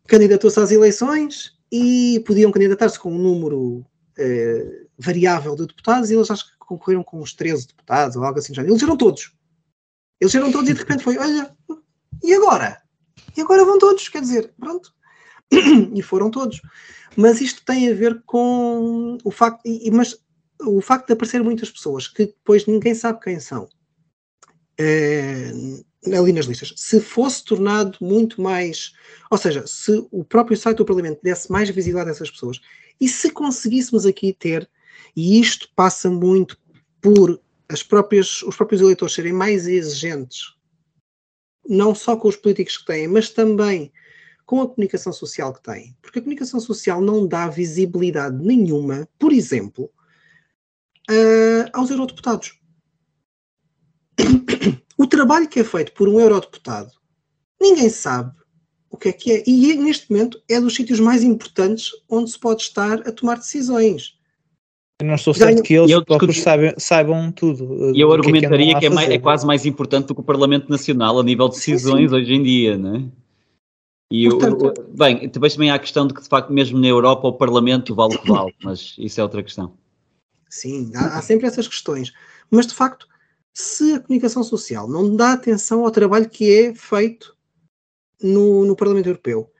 candidatou-se 0.08 0.60
às 0.60 0.72
eleições 0.72 1.54
e 1.72 2.24
podiam 2.26 2.52
candidatar-se 2.52 2.98
com 2.98 3.14
um 3.14 3.20
número 3.20 3.86
uh, 4.18 4.88
variável 4.98 5.56
de 5.56 5.68
deputados 5.68 6.10
e 6.10 6.16
eles 6.16 6.32
acho 6.32 6.52
que 6.52 6.58
concorreram 6.58 7.04
com 7.04 7.22
uns 7.22 7.34
13 7.34 7.68
deputados 7.68 8.16
ou 8.16 8.24
algo 8.24 8.40
assim 8.40 8.56
já. 8.56 8.64
Eles 8.64 8.82
eram 8.82 8.98
todos 8.98 9.36
Eles 10.20 10.34
eram 10.36 10.52
todos 10.52 10.70
e 10.70 10.74
de 10.74 10.80
repente 10.80 11.04
foi, 11.04 11.18
olha, 11.18 11.56
e 12.24 12.34
agora? 12.34 12.82
E 13.36 13.42
agora 13.42 13.66
vão 13.66 13.78
todos, 13.78 14.08
quer 14.10 14.22
dizer, 14.22 14.54
pronto. 14.60 14.94
e 15.94 16.02
foram 16.02 16.32
todos. 16.32 16.62
Mas 17.16 17.42
isto 17.42 17.64
tem 17.64 17.90
a 17.90 17.94
ver 17.94 18.22
com 18.26 19.18
o 19.24 19.32
facto, 19.32 19.62
e, 19.66 19.90
mas 19.92 20.18
o 20.62 20.82
facto 20.82 21.08
de 21.08 21.14
aparecer 21.14 21.44
muitas 21.44 21.70
pessoas 21.70 22.08
que 22.08 22.28
depois 22.28 22.66
ninguém 22.66 22.96
sabe 22.96 23.20
quem 23.20 23.40
são 23.40 23.68
é, 24.78 25.52
ali 26.14 26.34
nas 26.34 26.46
listas, 26.46 26.74
se 26.76 27.00
fosse 27.00 27.44
tornado 27.44 27.98
muito 28.02 28.42
mais, 28.42 28.94
ou 29.32 29.38
seja, 29.38 29.66
se 29.66 30.06
o 30.12 30.24
próprio 30.24 30.58
site 30.58 30.78
do 30.78 30.86
Parlamento 30.86 31.22
desse 31.24 31.52
mais 31.52 31.70
visibilidade 31.70 32.10
a 32.10 32.14
essas 32.14 32.30
pessoas 32.30 32.60
e 33.00 33.08
se 33.08 33.32
conseguíssemos 33.32 34.06
aqui 34.06 34.34
ter, 34.34 34.70
e 35.16 35.40
isto 35.40 35.70
passa 35.76 36.10
muito 36.10 36.58
por 37.02 37.40
as 37.70 37.84
próprias, 37.84 38.42
os 38.44 38.56
próprios 38.56 38.82
eleitores 38.82 39.14
serem 39.14 39.34
mais 39.34 39.68
exigentes, 39.68 40.54
não 41.68 41.96
só 41.96 42.16
com 42.16 42.28
os 42.28 42.36
políticos 42.36 42.78
que 42.78 42.86
têm, 42.86 43.08
mas 43.08 43.30
também 43.30 43.92
com 44.46 44.62
a 44.62 44.68
comunicação 44.68 45.12
social 45.12 45.54
que 45.54 45.64
têm. 45.64 45.98
Porque 46.02 46.20
a 46.20 46.22
comunicação 46.22 46.60
social 46.60 47.02
não 47.02 47.28
dá 47.28 47.48
visibilidade 47.48 48.38
nenhuma, 48.38 49.08
por 49.18 49.34
exemplo, 49.34 49.92
aos 51.74 51.90
eurodeputados. 51.90 52.60
O 54.98 55.06
trabalho 55.08 55.50
que 55.50 55.60
é 55.60 55.64
feito 55.64 55.92
por 55.92 56.08
um 56.08 56.22
eurodeputado, 56.22 56.90
ninguém 57.60 57.90
sabe 57.90 58.34
o 58.90 58.98
que 58.98 59.10
é 59.10 59.12
que 59.12 59.32
é. 59.34 59.44
E 59.46 59.76
neste 59.76 60.10
momento 60.10 60.42
é 60.50 60.60
dos 60.60 60.74
sítios 60.74 61.02
mais 61.02 61.22
importantes 61.22 61.92
onde 62.08 62.32
se 62.32 62.40
pode 62.40 62.62
estar 62.62 63.06
a 63.06 63.12
tomar 63.12 63.38
decisões. 63.38 64.18
Eu 65.02 65.08
não 65.08 65.16
estou 65.16 65.34
certo 65.34 65.62
que 65.62 65.74
eles 65.74 65.94
próprios 66.06 66.40
saibam, 66.42 66.74
saibam 66.78 67.32
tudo. 67.32 67.94
E 67.94 68.00
eu 68.00 68.12
argumentaria 68.14 68.72
que, 68.72 68.78
é, 68.78 68.80
que 68.80 68.86
é, 68.86 68.90
mais, 68.90 69.10
é, 69.10 69.20
quase 69.20 69.46
mais 69.46 69.66
importante 69.66 70.08
do 70.08 70.16
que 70.16 70.22
o 70.22 70.24
Parlamento 70.24 70.70
Nacional 70.70 71.20
a 71.20 71.24
nível 71.24 71.50
de 71.50 71.56
decisões 71.56 72.10
sim, 72.10 72.16
sim. 72.16 72.16
hoje 72.16 72.34
em 72.34 72.44
dia, 72.44 72.78
não 72.78 72.96
é? 72.96 73.04
E 74.12 74.30
Portanto, 74.30 74.74
bem, 74.90 75.28
depois 75.28 75.54
também 75.54 75.70
há 75.70 75.76
a 75.76 75.80
questão 75.80 76.08
de 76.08 76.14
que, 76.14 76.22
de 76.22 76.30
facto, 76.30 76.54
mesmo 76.54 76.80
na 76.80 76.88
Europa, 76.88 77.28
o 77.28 77.34
Parlamento 77.34 77.94
vale 77.94 78.16
o 78.16 78.22
que 78.22 78.32
vale, 78.32 78.56
mas 78.64 78.96
isso 78.98 79.20
é 79.20 79.24
outra 79.24 79.44
questão. 79.44 79.74
Sim, 80.50 80.92
há, 80.96 81.18
há 81.18 81.22
sempre 81.22 81.48
essas 81.48 81.68
questões. 81.68 82.14
Mas, 82.50 82.68
de 82.68 82.74
facto, 82.74 83.08
se 83.54 83.94
a 83.94 84.00
comunicação 84.00 84.44
social 84.44 84.88
não 84.88 85.14
dá 85.14 85.34
atenção 85.34 85.84
ao 85.84 85.92
trabalho 85.92 86.30
que 86.30 86.50
é 86.52 86.74
feito 86.74 87.36
no, 88.22 88.66
no 88.66 88.76
Parlamento 88.76 89.08
Europeu 89.08 89.52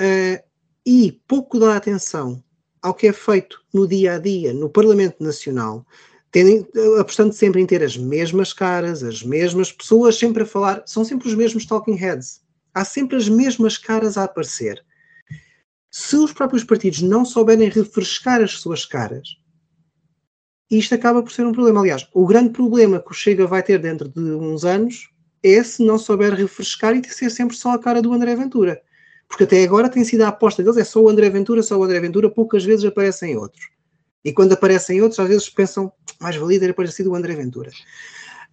uh, 0.00 0.44
e 0.86 1.20
pouco 1.26 1.58
dá 1.58 1.76
atenção 1.76 2.42
ao 2.82 2.94
que 2.94 3.06
é 3.06 3.12
feito 3.12 3.60
no 3.72 3.86
dia 3.86 4.14
a 4.14 4.18
dia 4.18 4.52
no 4.52 4.68
Parlamento 4.68 5.22
Nacional, 5.22 5.86
tendo, 6.30 6.68
apostando 7.00 7.32
sempre 7.32 7.60
em 7.60 7.66
ter 7.66 7.82
as 7.82 7.96
mesmas 7.96 8.52
caras, 8.52 9.02
as 9.02 9.22
mesmas 9.22 9.72
pessoas 9.72 10.16
sempre 10.16 10.42
a 10.42 10.46
falar, 10.46 10.82
são 10.86 11.04
sempre 11.04 11.28
os 11.28 11.34
mesmos 11.34 11.64
talking 11.66 11.94
heads. 11.94 12.42
Há 12.74 12.84
sempre 12.84 13.16
as 13.16 13.28
mesmas 13.28 13.78
caras 13.78 14.18
a 14.18 14.24
aparecer. 14.24 14.84
Se 15.90 16.16
os 16.16 16.32
próprios 16.32 16.62
partidos 16.62 17.00
não 17.00 17.24
souberem 17.24 17.70
refrescar 17.70 18.42
as 18.42 18.52
suas 18.52 18.84
caras, 18.84 19.38
isto 20.70 20.94
acaba 20.94 21.22
por 21.22 21.32
ser 21.32 21.46
um 21.46 21.52
problema. 21.52 21.80
Aliás, 21.80 22.06
o 22.12 22.26
grande 22.26 22.50
problema 22.50 23.00
que 23.00 23.10
o 23.10 23.14
Chega 23.14 23.46
vai 23.46 23.62
ter 23.62 23.78
dentro 23.78 24.08
de 24.08 24.20
uns 24.20 24.64
anos 24.64 25.08
é 25.42 25.62
se 25.62 25.84
não 25.84 25.98
souber 25.98 26.34
refrescar 26.34 26.94
e 26.96 27.04
ser 27.08 27.30
sempre 27.30 27.56
só 27.56 27.70
a 27.70 27.78
cara 27.78 28.02
do 28.02 28.12
André 28.12 28.34
Ventura. 28.34 28.82
Porque 29.28 29.44
até 29.44 29.62
agora 29.64 29.88
tem 29.88 30.04
sido 30.04 30.22
a 30.22 30.28
aposta 30.28 30.62
deles, 30.62 30.78
é 30.78 30.84
só 30.84 31.00
o 31.00 31.08
André 31.08 31.28
Ventura, 31.30 31.62
só 31.62 31.76
o 31.76 31.84
André 31.84 32.00
Ventura, 32.00 32.30
poucas 32.30 32.64
vezes 32.64 32.84
aparecem 32.84 33.36
outros. 33.36 33.68
E 34.24 34.32
quando 34.32 34.52
aparecem 34.52 35.00
outros, 35.00 35.20
às 35.20 35.28
vezes 35.28 35.48
pensam, 35.48 35.92
mais 36.20 36.36
valia 36.36 36.60
ter 36.60 36.70
aparecido 36.70 37.10
o 37.10 37.14
André 37.14 37.34
Ventura. 37.34 37.70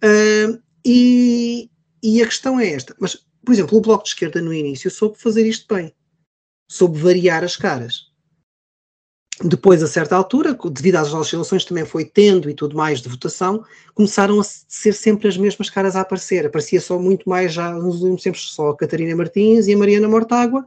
Uh, 0.02 0.60
e, 0.84 1.70
e 2.02 2.22
a 2.22 2.26
questão 2.26 2.60
é 2.60 2.70
esta. 2.70 2.94
Mas, 2.98 3.26
por 3.44 3.52
exemplo, 3.52 3.78
o 3.78 3.80
Bloco 3.80 4.04
de 4.04 4.10
Esquerda 4.10 4.40
no 4.40 4.52
início 4.52 4.90
soube 4.90 5.18
fazer 5.18 5.46
isto 5.46 5.72
bem. 5.74 5.92
Soube 6.70 6.98
variar 6.98 7.42
as 7.44 7.56
caras. 7.56 8.13
Depois, 9.42 9.82
a 9.82 9.88
certa 9.88 10.14
altura, 10.14 10.56
devido 10.70 10.96
às 10.96 11.12
oscilações 11.12 11.64
também 11.64 11.84
foi 11.84 12.04
tendo 12.04 12.48
e 12.48 12.54
tudo 12.54 12.76
mais 12.76 13.02
de 13.02 13.08
votação, 13.08 13.64
começaram 13.92 14.40
a 14.40 14.44
ser 14.44 14.92
sempre 14.92 15.26
as 15.26 15.36
mesmas 15.36 15.68
caras 15.68 15.96
a 15.96 16.02
aparecer. 16.02 16.46
Aparecia 16.46 16.80
só 16.80 16.98
muito 17.00 17.28
mais 17.28 17.52
já 17.52 17.72
nos 17.72 17.96
últimos 17.96 18.22
tempos 18.22 18.54
só 18.54 18.68
a 18.68 18.76
Catarina 18.76 19.16
Martins 19.16 19.66
e 19.66 19.74
a 19.74 19.76
Mariana 19.76 20.08
Mortágua, 20.08 20.64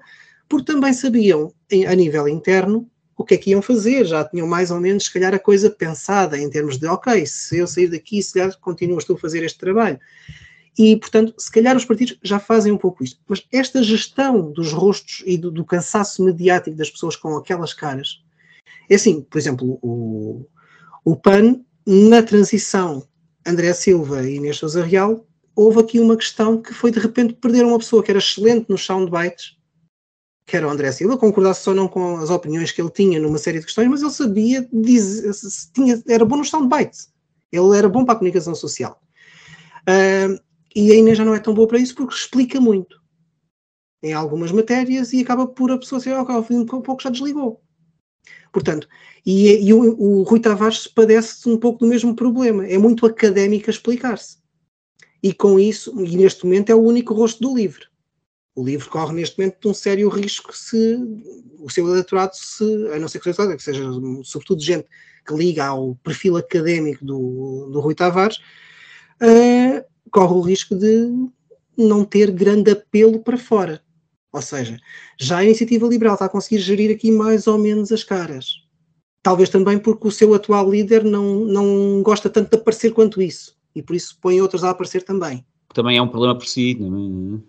porque 0.49 0.65
também 0.65 0.91
sabiam, 0.91 1.53
a 1.87 1.95
nível 1.95 2.27
interno, 2.27 2.89
o 3.15 3.23
que 3.23 3.35
é 3.35 3.37
que 3.37 3.51
iam 3.51 3.61
fazer, 3.61 4.05
já 4.05 4.23
tinham 4.25 4.45
mais 4.45 4.69
ou 4.69 4.79
menos, 4.79 5.05
se 5.05 5.13
calhar, 5.13 5.33
a 5.33 5.39
coisa 5.39 5.69
pensada 5.69 6.37
em 6.37 6.49
termos 6.49 6.77
de, 6.77 6.87
ok, 6.87 7.25
se 7.25 7.57
eu 7.57 7.67
sair 7.67 7.87
daqui, 7.87 8.21
se 8.21 8.33
calhar 8.33 8.55
continuas 8.59 9.05
tu 9.05 9.13
a 9.13 9.17
fazer 9.17 9.43
este 9.43 9.57
trabalho. 9.57 9.99
E, 10.77 10.95
portanto, 10.97 11.33
se 11.37 11.51
calhar 11.51 11.75
os 11.75 11.85
partidos 11.85 12.19
já 12.21 12.37
fazem 12.37 12.71
um 12.71 12.77
pouco 12.77 13.03
isto. 13.03 13.19
Mas 13.27 13.43
esta 13.51 13.81
gestão 13.81 14.51
dos 14.51 14.71
rostos 14.73 15.23
e 15.25 15.37
do, 15.37 15.49
do 15.49 15.65
cansaço 15.65 16.23
mediático 16.23 16.77
das 16.77 16.91
pessoas 16.91 17.15
com 17.15 17.35
aquelas 17.35 17.73
caras, 17.73 18.21
é 18.89 18.95
assim, 18.95 19.21
por 19.21 19.37
exemplo, 19.37 19.79
o, 19.81 20.45
o 21.03 21.15
PAN, 21.15 21.61
na 21.85 22.21
transição 22.21 23.07
André 23.45 23.73
Silva 23.73 24.27
e 24.27 24.35
Inês 24.35 24.57
Sousa 24.57 24.83
Real, 24.83 25.25
houve 25.55 25.79
aqui 25.79 25.99
uma 25.99 26.15
questão 26.15 26.61
que 26.61 26.73
foi 26.73 26.91
de 26.91 26.99
repente 26.99 27.33
perder 27.33 27.65
uma 27.65 27.77
pessoa 27.77 28.03
que 28.03 28.11
era 28.11 28.19
excelente 28.19 28.69
nos 28.69 28.85
soundbites, 28.85 29.57
que 30.45 30.55
era 30.55 30.67
o 30.67 30.69
André 30.69 30.91
Silva, 30.91 31.17
concordasse 31.17 31.67
ou 31.67 31.75
não 31.75 31.87
com 31.87 32.17
as 32.17 32.29
opiniões 32.29 32.71
que 32.71 32.81
ele 32.81 32.91
tinha 32.91 33.19
numa 33.19 33.37
série 33.37 33.59
de 33.59 33.65
questões, 33.65 33.89
mas 33.89 34.01
ele 34.01 34.11
sabia 34.11 34.67
dizer, 34.71 35.31
tinha, 35.73 36.01
era 36.07 36.23
bom 36.23 36.37
nos 36.37 36.49
soundbites. 36.49 37.09
Ele 37.51 37.77
era 37.77 37.89
bom 37.89 38.05
para 38.05 38.13
a 38.13 38.17
comunicação 38.17 38.53
social. 38.55 39.01
Uh, 39.81 40.39
e 40.75 40.91
a 40.91 40.95
Inês 40.95 41.17
já 41.17 41.25
não 41.25 41.33
é 41.33 41.39
tão 41.39 41.53
boa 41.53 41.67
para 41.67 41.79
isso 41.79 41.95
porque 41.95 42.13
explica 42.13 42.61
muito 42.61 43.01
em 44.03 44.13
algumas 44.13 44.51
matérias 44.51 45.11
e 45.11 45.21
acaba 45.21 45.47
por 45.47 45.71
a 45.71 45.77
pessoa 45.77 45.99
ser, 45.99 46.13
ok, 46.13 46.35
ao 46.35 46.43
fim 46.43 46.63
de 46.63 46.75
um 46.75 46.81
pouco 46.81 47.01
já 47.01 47.09
desligou. 47.09 47.61
Portanto, 48.51 48.87
e, 49.25 49.67
e 49.67 49.73
o, 49.73 49.79
o, 49.99 50.23
Rui 50.23 50.39
Tavares 50.39 50.87
padece 50.87 51.47
um 51.49 51.57
pouco 51.57 51.79
do 51.79 51.87
mesmo 51.87 52.15
problema. 52.15 52.65
É 52.65 52.77
muito 52.77 53.05
académico 53.05 53.69
explicar-se. 53.69 54.37
E 55.21 55.33
com 55.33 55.59
isso, 55.59 55.93
e 56.01 56.15
neste 56.15 56.45
momento 56.45 56.69
é 56.69 56.75
o 56.75 56.81
único 56.81 57.13
rosto 57.13 57.41
do 57.41 57.55
livro. 57.55 57.87
O 58.55 58.63
livro 58.63 58.89
corre 58.89 59.13
neste 59.13 59.37
momento 59.37 59.59
de 59.61 59.67
um 59.67 59.73
sério 59.73 60.09
risco 60.09 60.55
se 60.55 60.97
o 61.59 61.69
seu 61.69 61.87
eleitorado, 61.87 62.35
se, 62.35 62.63
a 62.93 62.99
não 62.99 63.07
ser 63.07 63.19
que 63.19 63.33
seja, 63.33 63.55
que 63.55 63.63
seja 63.63 63.83
sobretudo 64.23 64.61
gente 64.61 64.87
que 65.25 65.33
liga 65.35 65.65
ao 65.65 65.95
perfil 65.95 66.37
académico 66.37 67.03
do, 67.03 67.69
do 67.71 67.79
Rui 67.79 67.93
Tavares, 67.93 68.37
uh, 69.21 69.83
corre 70.09 70.33
o 70.33 70.41
risco 70.41 70.75
de 70.75 71.11
não 71.77 72.05
ter 72.05 72.31
grande 72.31 72.71
apelo 72.71 73.19
para 73.19 73.37
fora. 73.37 73.81
Ou 74.37 74.41
seja, 74.41 74.79
já 75.19 75.39
a 75.39 75.43
iniciativa 75.43 75.87
liberal 75.87 76.13
está 76.13 76.25
a 76.25 76.29
conseguir 76.29 76.59
gerir 76.59 76.95
aqui 76.95 77.11
mais 77.11 77.47
ou 77.47 77.57
menos 77.57 77.91
as 77.91 78.03
caras. 78.03 78.63
Talvez 79.23 79.49
também 79.49 79.79
porque 79.79 80.07
o 80.07 80.11
seu 80.11 80.33
atual 80.33 80.69
líder 80.69 81.03
não, 81.03 81.39
não 81.39 82.01
gosta 82.03 82.29
tanto 82.29 82.51
de 82.51 82.55
aparecer 82.55 82.93
quanto 82.93 83.21
isso. 83.21 83.57
E 83.75 83.81
por 83.81 83.95
isso 83.95 84.17
põe 84.21 84.39
outros 84.39 84.63
a 84.63 84.69
aparecer 84.69 85.03
também. 85.03 85.45
Também 85.73 85.97
é 85.97 86.01
um 86.01 86.07
problema 86.07 86.37
por 86.37 86.47
si. 86.47 86.75
Não 86.79 87.43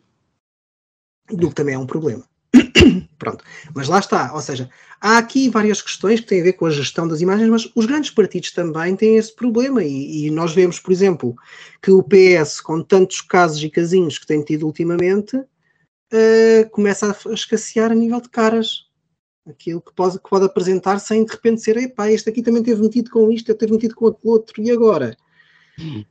é? 1.31 1.35
Do 1.35 1.49
que 1.51 1.55
também 1.55 1.75
é 1.75 1.79
um 1.79 1.87
problema. 1.87 2.25
Pronto. 3.19 3.45
Mas 3.75 3.87
lá 3.87 3.99
está. 3.99 4.33
Ou 4.35 4.41
seja, 4.41 4.71
há 5.01 5.19
aqui 5.19 5.51
várias 5.51 5.83
questões 5.83 6.21
que 6.21 6.27
têm 6.27 6.41
a 6.41 6.45
ver 6.45 6.55
com 6.55 6.65
a 6.65 6.71
gestão 6.71 7.07
das 7.07 7.21
imagens, 7.21 7.51
mas 7.51 7.71
os 7.75 7.85
grandes 7.85 8.11
partidos 8.11 8.51
também 8.51 8.97
têm 8.97 9.17
esse 9.17 9.35
problema. 9.35 9.85
E, 9.85 10.27
e 10.27 10.31
nós 10.31 10.55
vemos, 10.55 10.79
por 10.81 10.91
exemplo, 10.91 11.37
que 11.83 11.91
o 11.91 12.03
PS, 12.03 12.63
com 12.63 12.83
tantos 12.83 13.21
casos 13.21 13.63
e 13.63 13.69
casinhos 13.69 14.19
que 14.19 14.27
tem 14.27 14.43
tido 14.43 14.65
ultimamente, 14.67 15.39
uh, 16.13 16.71
começa 16.71 17.11
a 17.11 17.33
escassear 17.33 17.93
a 17.93 17.95
nível 17.95 18.21
de 18.21 18.29
caras. 18.29 18.87
Aquilo 19.47 19.81
que 19.81 19.95
pode, 19.95 20.19
que 20.19 20.29
pode 20.29 20.45
apresentar 20.45 20.99
sem 20.99 21.25
de 21.25 21.33
repente 21.33 21.63
ser, 21.63 21.77
epá, 21.79 22.11
este 22.11 22.29
aqui 22.29 22.43
também 22.43 22.63
teve 22.63 22.83
metido 22.83 23.11
com 23.11 23.31
isto, 23.31 23.49
eu 23.49 23.57
teve 23.57 23.73
metido 23.73 23.95
com 23.95 24.09
aquele 24.09 24.31
outro, 24.31 24.63
e 24.63 24.71
agora? 24.71 25.17
Hum. 25.79 26.05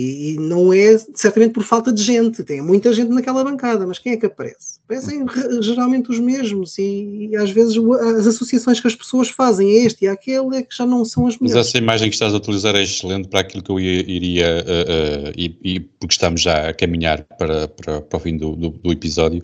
E, 0.00 0.36
não 0.38 0.72
é 0.72 0.96
certamente 1.12 1.52
por 1.52 1.64
falta 1.64 1.92
de 1.92 2.00
gente, 2.00 2.44
tem 2.44 2.62
muita 2.62 2.92
gente 2.92 3.08
naquela 3.08 3.42
bancada, 3.42 3.84
mas 3.84 3.98
quem 3.98 4.12
é 4.12 4.16
que 4.16 4.26
aparece? 4.26 4.78
Aparecem 4.84 5.26
geralmente 5.60 6.08
os 6.08 6.20
mesmos 6.20 6.78
e, 6.78 7.30
e, 7.32 7.36
às 7.36 7.50
vezes 7.50 7.76
as 8.16 8.28
associações 8.28 8.78
que 8.78 8.86
as 8.86 8.94
pessoas 8.94 9.28
fazem 9.28 9.68
a 9.68 9.84
este 9.84 10.04
e 10.04 10.08
àquele 10.08 10.56
é 10.56 10.62
que 10.62 10.76
já 10.76 10.86
não 10.86 11.04
são 11.04 11.26
as 11.26 11.36
melhores. 11.36 11.56
Mas 11.56 11.66
essa 11.66 11.78
imagem 11.78 12.08
que 12.10 12.14
estás 12.14 12.32
a 12.32 12.36
utilizar 12.36 12.76
é 12.76 12.82
excelente 12.84 13.26
para 13.26 13.40
aquilo 13.40 13.60
que 13.60 13.72
eu 13.72 13.80
iria, 13.80 14.64
uh, 14.64 15.30
uh, 15.30 15.32
e, 15.36 15.58
e, 15.64 15.80
porque 15.80 16.12
estamos 16.12 16.42
já 16.42 16.68
a 16.68 16.72
caminhar 16.72 17.24
para, 17.36 17.66
para, 17.66 18.00
para 18.00 18.16
o 18.16 18.20
fim 18.20 18.36
do, 18.36 18.54
do, 18.54 18.68
do 18.68 18.92
episódio. 18.92 19.42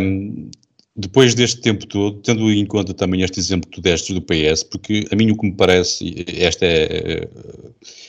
Um, 0.00 0.50
depois 0.98 1.32
deste 1.32 1.60
tempo 1.60 1.86
todo, 1.86 2.20
tendo 2.22 2.50
em 2.50 2.66
conta 2.66 2.92
também 2.92 3.22
este 3.22 3.38
exemplo 3.38 3.70
que 3.70 3.76
tu 3.76 3.80
deste 3.80 4.12
do 4.12 4.20
PS, 4.20 4.64
porque 4.64 5.06
a 5.12 5.14
mim 5.14 5.30
o 5.30 5.36
que 5.36 5.46
me 5.46 5.54
parece, 5.54 6.24
esta 6.36 6.66
é, 6.66 7.28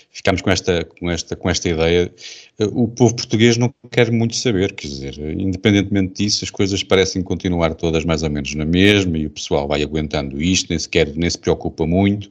ficamos 0.10 0.42
com 0.42 0.50
esta, 0.50 0.84
com 0.84 1.12
esta, 1.12 1.36
com 1.36 1.50
esta 1.52 1.70
ideia, 1.70 2.12
o 2.60 2.88
povo 2.88 3.16
português 3.16 3.58
não 3.58 3.72
quer 3.92 4.12
muito 4.12 4.36
saber, 4.36 4.74
quer 4.74 4.88
dizer, 4.88 5.20
independentemente 5.20 6.24
disso, 6.24 6.44
as 6.44 6.50
coisas 6.50 6.82
parecem 6.82 7.22
continuar 7.22 7.76
todas 7.76 8.04
mais 8.04 8.24
ou 8.24 8.30
menos 8.32 8.56
na 8.56 8.66
mesma 8.66 9.20
e 9.20 9.28
o 9.28 9.30
pessoal 9.30 9.68
vai 9.68 9.84
aguentando 9.84 10.42
isto, 10.42 10.70
nem 10.72 10.80
sequer, 10.80 11.16
nem 11.16 11.30
se 11.30 11.38
preocupa 11.38 11.86
muito. 11.86 12.26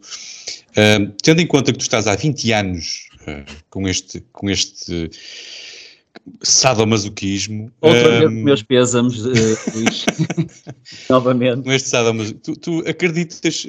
Uh, 0.70 1.12
tendo 1.22 1.40
em 1.40 1.46
conta 1.46 1.70
que 1.70 1.78
tu 1.78 1.82
estás 1.82 2.08
há 2.08 2.16
20 2.16 2.52
anos 2.52 3.08
uh, 3.22 3.44
com 3.70 3.86
este, 3.86 4.24
com 4.32 4.50
este 4.50 5.08
sadomasoquismo. 6.42 7.70
Outra 7.80 8.08
um, 8.08 8.18
vez 8.18 8.44
meus 8.44 8.62
pésamos, 8.62 9.24
uh, 9.24 9.32
Luís, 9.74 10.06
novamente. 11.08 11.62
Com 11.62 11.72
este 11.72 11.88
sadomasoquismo, 11.88 12.40
tu, 12.40 12.56
tu 12.56 12.88
acreditas, 12.88 13.66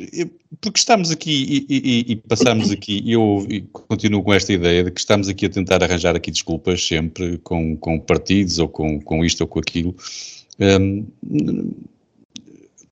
porque 0.61 0.79
estamos 0.79 1.11
aqui 1.11 1.65
e, 1.69 1.75
e, 1.77 2.11
e 2.11 2.15
passamos 2.15 2.71
aqui, 2.71 3.01
e 3.03 3.13
eu 3.13 3.45
continuo 3.71 4.23
com 4.23 4.33
esta 4.33 4.53
ideia 4.53 4.83
de 4.83 4.91
que 4.91 4.99
estamos 4.99 5.29
aqui 5.29 5.45
a 5.45 5.49
tentar 5.49 5.83
arranjar 5.83 6.15
aqui 6.15 6.31
desculpas 6.31 6.85
sempre 6.85 7.37
com, 7.39 7.75
com 7.77 7.99
partidos 7.99 8.59
ou 8.59 8.67
com, 8.67 8.99
com 8.99 9.23
isto 9.23 9.41
ou 9.41 9.47
com 9.47 9.59
aquilo. 9.59 9.95
Um, 10.59 11.05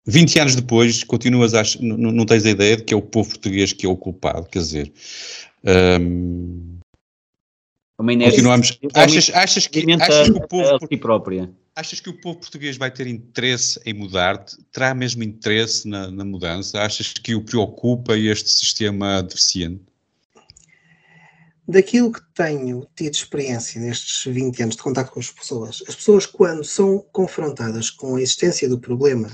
20 0.07 0.39
anos 0.39 0.55
depois, 0.55 1.03
continuas 1.03 1.53
a, 1.53 1.63
não, 1.81 1.97
não 1.97 2.25
tens 2.25 2.45
a 2.45 2.49
ideia 2.49 2.77
de 2.77 2.83
que 2.83 2.93
é 2.93 2.97
o 2.97 3.01
povo 3.01 3.29
português 3.29 3.73
que 3.73 3.85
é 3.85 3.89
o 3.89 3.97
culpado, 3.97 4.47
quer 4.49 4.59
dizer. 4.59 4.91
Um, 5.99 6.76
continuamos. 7.97 8.79
Achas, 8.93 9.31
achas, 9.33 9.67
que, 9.67 9.91
achas 9.93 10.29
que 10.29 10.37
o 10.37 10.47
povo. 10.47 10.87
Si 10.87 10.97
própria. 10.97 11.51
Achas 11.75 11.99
que 11.99 12.09
o 12.09 12.19
povo 12.19 12.39
português 12.39 12.75
vai 12.77 12.89
ter 12.89 13.05
interesse 13.05 13.79
em 13.85 13.93
mudar? 13.93 14.43
Terá 14.71 14.93
mesmo 14.95 15.23
interesse 15.23 15.87
na, 15.87 16.09
na 16.09 16.25
mudança? 16.25 16.81
Achas 16.81 17.13
que 17.13 17.35
o 17.35 17.43
preocupa 17.43 18.17
este 18.17 18.49
sistema 18.49 19.21
deficiente? 19.21 19.83
Daquilo 21.67 22.11
que 22.11 22.21
tenho 22.33 22.87
tido 22.95 23.13
experiência 23.13 23.79
nestes 23.81 24.23
20 24.25 24.63
anos 24.63 24.75
de 24.75 24.81
contato 24.81 25.11
com 25.11 25.19
as 25.19 25.29
pessoas, 25.29 25.83
as 25.87 25.95
pessoas, 25.95 26.25
quando 26.25 26.63
são 26.63 27.05
confrontadas 27.11 27.89
com 27.89 28.15
a 28.15 28.21
existência 28.21 28.69
do 28.69 28.79
problema, 28.79 29.29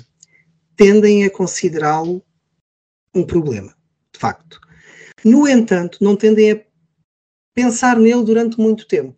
tendem 0.75 1.23
a 1.23 1.29
considerá-lo 1.29 2.21
um 3.13 3.23
problema, 3.23 3.73
de 4.11 4.19
facto. 4.19 4.59
No 5.23 5.47
entanto, 5.47 5.99
não 6.01 6.15
tendem 6.15 6.51
a 6.51 6.61
pensar 7.53 7.97
nele 7.99 8.23
durante 8.23 8.59
muito 8.59 8.87
tempo. 8.87 9.17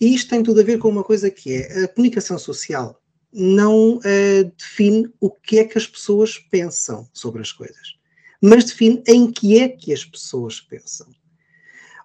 E 0.00 0.14
isto 0.14 0.30
tem 0.30 0.42
tudo 0.42 0.60
a 0.60 0.64
ver 0.64 0.78
com 0.78 0.88
uma 0.88 1.04
coisa 1.04 1.30
que 1.30 1.52
é 1.52 1.84
a 1.84 1.88
comunicação 1.88 2.38
social 2.38 3.00
não 3.32 3.96
uh, 3.98 4.52
define 4.56 5.12
o 5.20 5.30
que 5.30 5.58
é 5.58 5.64
que 5.64 5.78
as 5.78 5.86
pessoas 5.86 6.38
pensam 6.38 7.08
sobre 7.12 7.42
as 7.42 7.52
coisas, 7.52 7.96
mas 8.40 8.64
define 8.64 9.02
em 9.06 9.30
que 9.30 9.58
é 9.58 9.68
que 9.68 9.92
as 9.92 10.04
pessoas 10.04 10.60
pensam. 10.60 11.08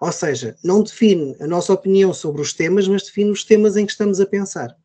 Ou 0.02 0.12
seja, 0.12 0.58
não 0.64 0.84
define 0.84 1.36
a 1.40 1.48
nossa 1.48 1.72
opinião 1.72 2.14
sobre 2.14 2.42
os 2.42 2.54
temas, 2.54 2.88
mas 2.88 3.04
define 3.04 3.32
os 3.32 3.46
temas 3.46 3.78
em 3.78 3.86
que 3.86 3.92
estamos 3.94 4.20
a 4.20 4.26
pensar. 4.26 4.76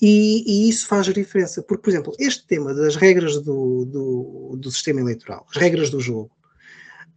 E, 0.00 0.44
e, 0.46 0.68
isso 0.68 0.86
faz 0.86 1.06
diferença, 1.06 1.60
porque, 1.60 1.82
por 1.82 1.90
exemplo, 1.90 2.14
este 2.20 2.46
tema 2.46 2.72
das 2.72 2.94
regras 2.94 3.42
do, 3.42 3.84
do, 3.84 4.56
do 4.56 4.70
sistema 4.70 5.00
eleitoral, 5.00 5.44
as 5.50 5.56
regras 5.56 5.90
do 5.90 5.98
jogo, 5.98 6.30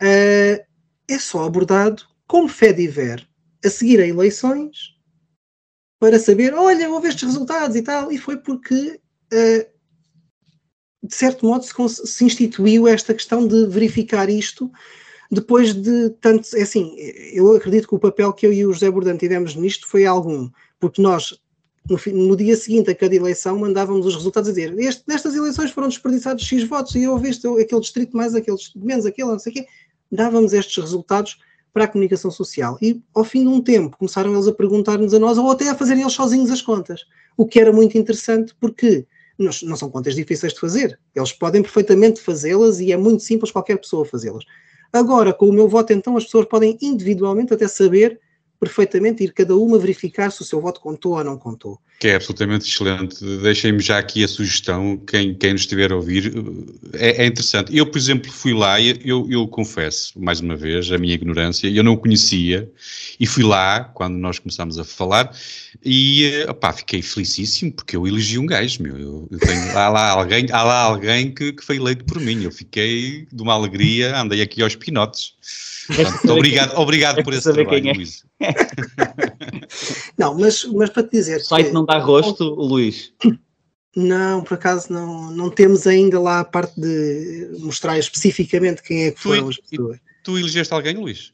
uh, 0.02 0.71
é 1.08 1.20
só 1.20 1.46
abordado 1.46 2.04
como 2.28 2.48
fé 2.48 2.72
diver 2.72 3.28
a 3.64 3.70
seguir 3.70 4.00
a 4.00 4.08
eleições 4.08 4.96
para 6.00 6.18
saber, 6.18 6.54
olha, 6.54 6.90
houve 6.90 7.10
estes 7.10 7.24
resultados 7.24 7.76
e 7.76 7.82
tal, 7.84 8.12
e 8.12 8.18
foi 8.18 8.38
porque, 8.38 9.00
uh, 9.32 9.66
de 11.04 11.16
certo 11.16 11.46
modo, 11.46 11.64
se, 11.64 12.08
se, 12.08 12.26
instituiu 12.26 12.88
esta 12.88 13.14
questão 13.14 13.48
de 13.48 13.68
verificar 13.68 14.30
isto 14.30 14.72
depois 15.32 15.74
de 15.74 16.10
tanto, 16.20 16.48
é 16.58 16.64
assim, 16.64 16.96
eu 17.34 17.56
acredito 17.56 17.88
que 17.88 17.96
o 17.96 18.00
papel 18.00 18.34
que 18.34 18.46
eu 18.46 18.52
e 18.52 18.66
o 18.66 18.74
José 18.74 18.92
Bordão 18.92 19.18
tivemos 19.18 19.56
nisto 19.56 19.88
foi 19.88 20.06
algum, 20.06 20.50
porque 20.80 21.02
nós 21.02 21.40
no, 21.90 21.98
no, 22.28 22.36
dia 22.36 22.56
seguinte 22.56 22.92
a 22.92 22.96
cada 22.96 23.16
eleição 23.16 23.58
mandávamos 23.58 24.06
os 24.06 24.16
resultados 24.16 24.50
a 24.50 24.54
dizer 24.54 24.78
este, 24.78 25.04
nestas 25.08 25.34
eleições 25.34 25.72
foram 25.72 25.88
desperdiçados 25.88 26.44
X 26.44 26.64
votos 26.64 26.96
e 26.96 27.04
eu 27.04 27.18
este, 27.24 27.48
aquele 27.48 27.82
distrito 27.82 28.16
mais 28.16 28.36
aquele, 28.36 28.58
menos 28.76 29.06
aquele, 29.06 29.30
não 29.30 29.40
sei 29.40 29.52
o 29.52 29.56
quê. 29.56 29.68
Dávamos 30.12 30.54
estes 30.54 30.78
resultados 30.78 31.40
para 31.74 31.86
a 31.86 31.88
comunicação 31.88 32.30
social. 32.30 32.78
E 32.82 33.02
ao 33.14 33.24
fim 33.24 33.44
de 33.44 33.48
um 33.48 33.62
tempo 33.62 33.98
começaram 33.98 34.34
eles 34.34 34.48
a 34.48 34.52
perguntar-nos 34.52 35.14
a 35.14 35.20
nós 35.20 35.38
ou 35.38 35.50
até 35.50 35.70
a 35.70 35.76
fazerem 35.76 36.02
eles 36.02 36.14
sozinhos 36.14 36.52
as 36.52 36.62
contas. 36.62 37.06
O 37.38 37.46
que 37.46 37.60
era 37.60 37.72
muito 37.72 37.98
interessante 37.98 38.54
porque 38.60 39.06
não, 39.38 39.52
são 39.52 39.90
contas 39.90 40.16
difíceis 40.16 40.54
de 40.54 40.60
fazer. 40.60 41.00
Eles 41.16 41.32
podem 41.32 41.62
perfeitamente 41.62 42.22
fazê-las 42.22 42.80
e 42.80 42.92
é 42.92 42.98
muito 42.98 43.24
simples 43.24 43.52
qualquer 43.52 43.78
pessoa 43.78 44.06
fazê-las. 44.06 44.44
Agora, 44.94 45.34
com 45.34 45.48
o 45.48 45.54
meu 45.54 45.70
voto, 45.70 45.94
então, 45.94 46.18
as 46.18 46.26
pessoas 46.26 46.46
podem 46.46 46.78
individualmente 46.82 47.54
até 47.54 47.68
saber 47.68 48.20
perfeitamente 48.62 49.24
ir 49.24 49.34
cada 49.34 49.56
uma 49.56 49.80
verificar 49.80 50.32
se 50.32 50.44
o 50.44 50.46
seu 50.46 50.62
voto 50.62 50.80
contou 50.80 51.14
ou 51.14 51.24
não 51.24 51.36
contou. 51.36 51.80
Que 52.00 52.10
é 52.10 52.16
absolutamente 52.16 52.70
excelente. 52.70 53.26
Deixem-me 53.42 53.80
já 53.80 53.98
aqui 53.98 54.24
a 54.24 54.28
sugestão, 54.28 54.98
quem, 54.98 55.34
quem 55.34 55.54
nos 55.54 55.62
estiver 55.62 55.92
a 55.92 55.96
ouvir, 55.96 56.32
é, 56.94 57.24
é 57.24 57.26
interessante. 57.26 57.76
Eu, 57.76 57.88
por 57.88 57.98
exemplo, 57.98 58.32
fui 58.32 58.54
lá 58.54 58.80
e 58.80 59.00
eu, 59.04 59.28
eu 59.32 59.48
confesso, 59.48 60.14
mais 60.20 60.40
uma 60.42 60.56
vez, 60.56 60.92
a 60.92 61.00
minha 61.00 61.16
ignorância, 61.16 61.68
eu 61.68 61.84
não 61.84 61.94
o 61.94 61.98
conhecia 61.98 62.72
e 63.20 63.26
fui 63.26 63.44
lá 63.44 63.84
quando 63.84 64.16
nós 64.16 64.38
começámos 64.38 64.78
a 64.78 64.84
falar 64.84 65.36
e 65.84 66.46
opá, 66.48 66.72
fiquei 66.72 67.02
felicíssimo 67.02 67.72
porque 67.72 67.96
eu 67.96 68.08
elegi 68.08 68.38
um 68.38 68.46
gajo, 68.46 68.84
meu. 68.84 68.96
Eu, 68.96 69.28
eu 69.32 69.40
tenho, 69.40 69.76
há 69.76 69.90
lá 69.90 70.12
alguém, 70.12 70.46
há 70.52 70.62
lá 70.62 70.82
alguém 70.82 71.34
que, 71.34 71.52
que 71.54 71.66
foi 71.66 71.78
eleito 71.78 72.06
por 72.06 72.20
mim. 72.20 72.44
Eu 72.44 72.52
fiquei 72.52 73.26
de 73.32 73.42
uma 73.42 73.54
alegria, 73.54 74.16
andei 74.20 74.44
aqui 74.44 74.62
aos 74.62 74.76
pinotes. 74.76 75.34
Portanto, 75.96 76.32
obrigado, 76.32 76.78
obrigado 76.78 77.24
por 77.24 77.34
esse 77.34 77.52
trabalho, 77.52 77.90
é. 77.90 77.94
Luís. 77.94 78.26
não, 80.18 80.38
mas, 80.38 80.66
mas 80.66 80.90
para 80.90 81.04
te 81.04 81.12
dizer. 81.12 81.38
O 81.38 81.44
site 81.44 81.68
que, 81.68 81.74
não 81.74 81.86
dá 81.86 81.98
rosto, 81.98 82.44
Luís. 82.44 83.14
Não, 83.96 84.44
por 84.44 84.54
acaso 84.54 84.92
não, 84.92 85.32
não 85.32 85.50
temos 85.50 85.86
ainda 85.86 86.20
lá 86.20 86.40
a 86.40 86.46
parte 86.46 86.80
de 86.80 87.58
mostrar 87.60 87.98
especificamente 88.00 88.82
quem 88.82 89.06
é 89.06 89.12
que 89.12 89.20
foram 89.20 89.50
as 89.50 89.58
pessoas. 89.58 90.00
Tu 90.24 90.38
elegeste 90.38 90.74
alguém, 90.74 90.96
Luís? 90.96 91.34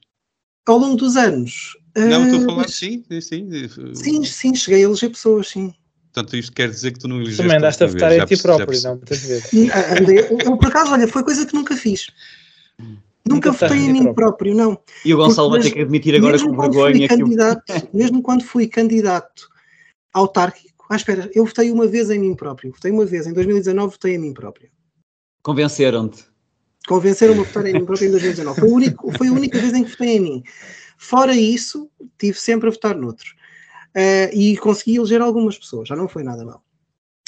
Ao 0.65 0.77
longo 0.77 0.95
dos 0.95 1.15
anos. 1.15 1.77
Não, 1.95 2.25
estou 2.25 2.41
a 2.41 2.45
falar, 2.45 2.65
uh, 2.65 2.71
sim, 2.71 3.03
sim. 3.21 3.49
Sim, 3.93 4.23
sim, 4.23 4.55
cheguei 4.55 4.81
a 4.81 4.83
eleger 4.83 5.09
pessoas, 5.09 5.49
sim. 5.49 5.73
Portanto, 6.13 6.35
isto 6.35 6.51
quer 6.51 6.69
dizer 6.69 6.91
que 6.91 6.99
tu 6.99 7.07
não 7.07 7.17
elegeste. 7.17 7.43
Também 7.43 7.57
andaste 7.57 7.83
a 7.83 7.87
votar 7.87 8.11
em 8.11 8.25
ti 8.25 8.37
próprio, 8.37 8.81
não, 8.81 8.95
muitas 8.95 9.19
vezes. 9.19 9.49
Eu, 10.45 10.57
por 10.57 10.67
acaso, 10.67 10.91
olha, 10.91 11.07
foi 11.07 11.23
coisa 11.23 11.45
que 11.45 11.53
nunca 11.53 11.75
fiz. 11.75 12.07
Nunca, 13.27 13.51
votei 13.51 13.77
em 13.77 13.93
mim 13.93 14.03
próprio. 14.03 14.15
próprio, 14.15 14.55
não. 14.55 14.79
E 15.03 15.13
o 15.13 15.17
Gonçalo 15.17 15.49
vai 15.49 15.61
ter 15.61 15.71
que 15.71 15.81
admitir 15.81 16.15
agora 16.15 16.39
com 16.39 16.55
vergonha 16.55 17.07
que. 17.07 17.07
Candidato, 17.17 17.89
Mesmo 17.93 18.21
quando 18.21 18.43
fui 18.43 18.67
candidato 18.67 19.47
autárquico, 20.13 20.85
ah, 20.89 20.95
espera, 20.95 21.29
eu 21.33 21.45
votei 21.45 21.69
uma 21.71 21.85
vez 21.85 22.09
em 22.09 22.19
mim 22.19 22.35
próprio. 22.35 22.71
Votei 22.71 22.91
uma 22.91 23.05
vez, 23.05 23.27
em 23.27 23.33
2019 23.33 23.91
votei 23.91 24.15
em 24.15 24.17
mim 24.17 24.33
próprio. 24.33 24.69
Convenceram-te? 25.43 26.25
Convenceram-me 26.87 27.41
a 27.41 27.43
votar 27.43 27.65
em 27.65 27.73
mim 27.73 27.85
próprio 27.85 28.07
em 28.07 28.11
2019. 28.11 28.59
Foi, 28.59 28.69
único, 28.69 29.11
foi 29.17 29.27
a 29.27 29.31
única 29.31 29.59
vez 29.59 29.73
em 29.73 29.83
que 29.83 29.91
votei 29.91 30.15
em 30.15 30.19
mim. 30.19 30.43
Fora 30.97 31.35
isso, 31.35 31.89
tive 32.17 32.39
sempre 32.39 32.69
a 32.69 32.71
votar 32.71 32.95
noutros. 32.95 33.35
Uh, 33.95 34.29
e 34.33 34.57
consegui 34.57 34.95
eleger 34.95 35.21
algumas 35.21 35.57
pessoas, 35.57 35.89
já 35.89 35.95
não 35.95 36.07
foi 36.07 36.23
nada 36.23 36.45
mal. 36.45 36.63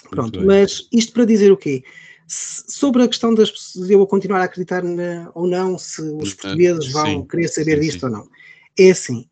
Pronto, 0.09 0.43
mas 0.45 0.87
isto 0.91 1.13
para 1.13 1.25
dizer 1.25 1.51
o 1.51 1.57
quê? 1.57 1.83
Sobre 2.29 3.03
a 3.03 3.07
questão 3.07 3.33
das 3.33 3.51
de 3.75 3.93
eu 3.93 4.05
continuar 4.05 4.41
a 4.41 4.43
acreditar 4.43 4.83
na, 4.83 5.31
ou 5.33 5.47
não, 5.47 5.77
se 5.77 6.01
os 6.01 6.33
portugueses 6.33 6.91
vão 6.91 7.05
sim, 7.05 7.27
querer 7.27 7.47
saber 7.47 7.75
sim, 7.75 7.81
disto 7.81 7.99
sim. 8.01 8.05
ou 8.05 8.11
não. 8.11 8.29
É 8.77 8.91
assim, 8.91 9.27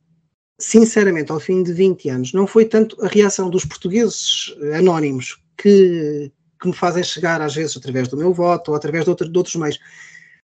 sinceramente, 0.59 1.31
ao 1.31 1.39
fim 1.39 1.61
de 1.61 1.71
20 1.71 2.09
anos, 2.09 2.33
não 2.33 2.47
foi 2.47 2.65
tanto 2.65 3.03
a 3.05 3.07
reação 3.07 3.49
dos 3.49 3.65
portugueses 3.65 4.55
anónimos 4.75 5.37
que, 5.55 6.31
que 6.59 6.67
me 6.67 6.73
fazem 6.73 7.03
chegar, 7.03 7.41
às 7.41 7.53
vezes, 7.53 7.77
através 7.77 8.07
do 8.07 8.17
meu 8.17 8.33
voto 8.33 8.71
ou 8.71 8.75
através 8.75 9.03
de, 9.03 9.09
outro, 9.11 9.29
de 9.29 9.37
outros 9.37 9.55
meios, 9.55 9.79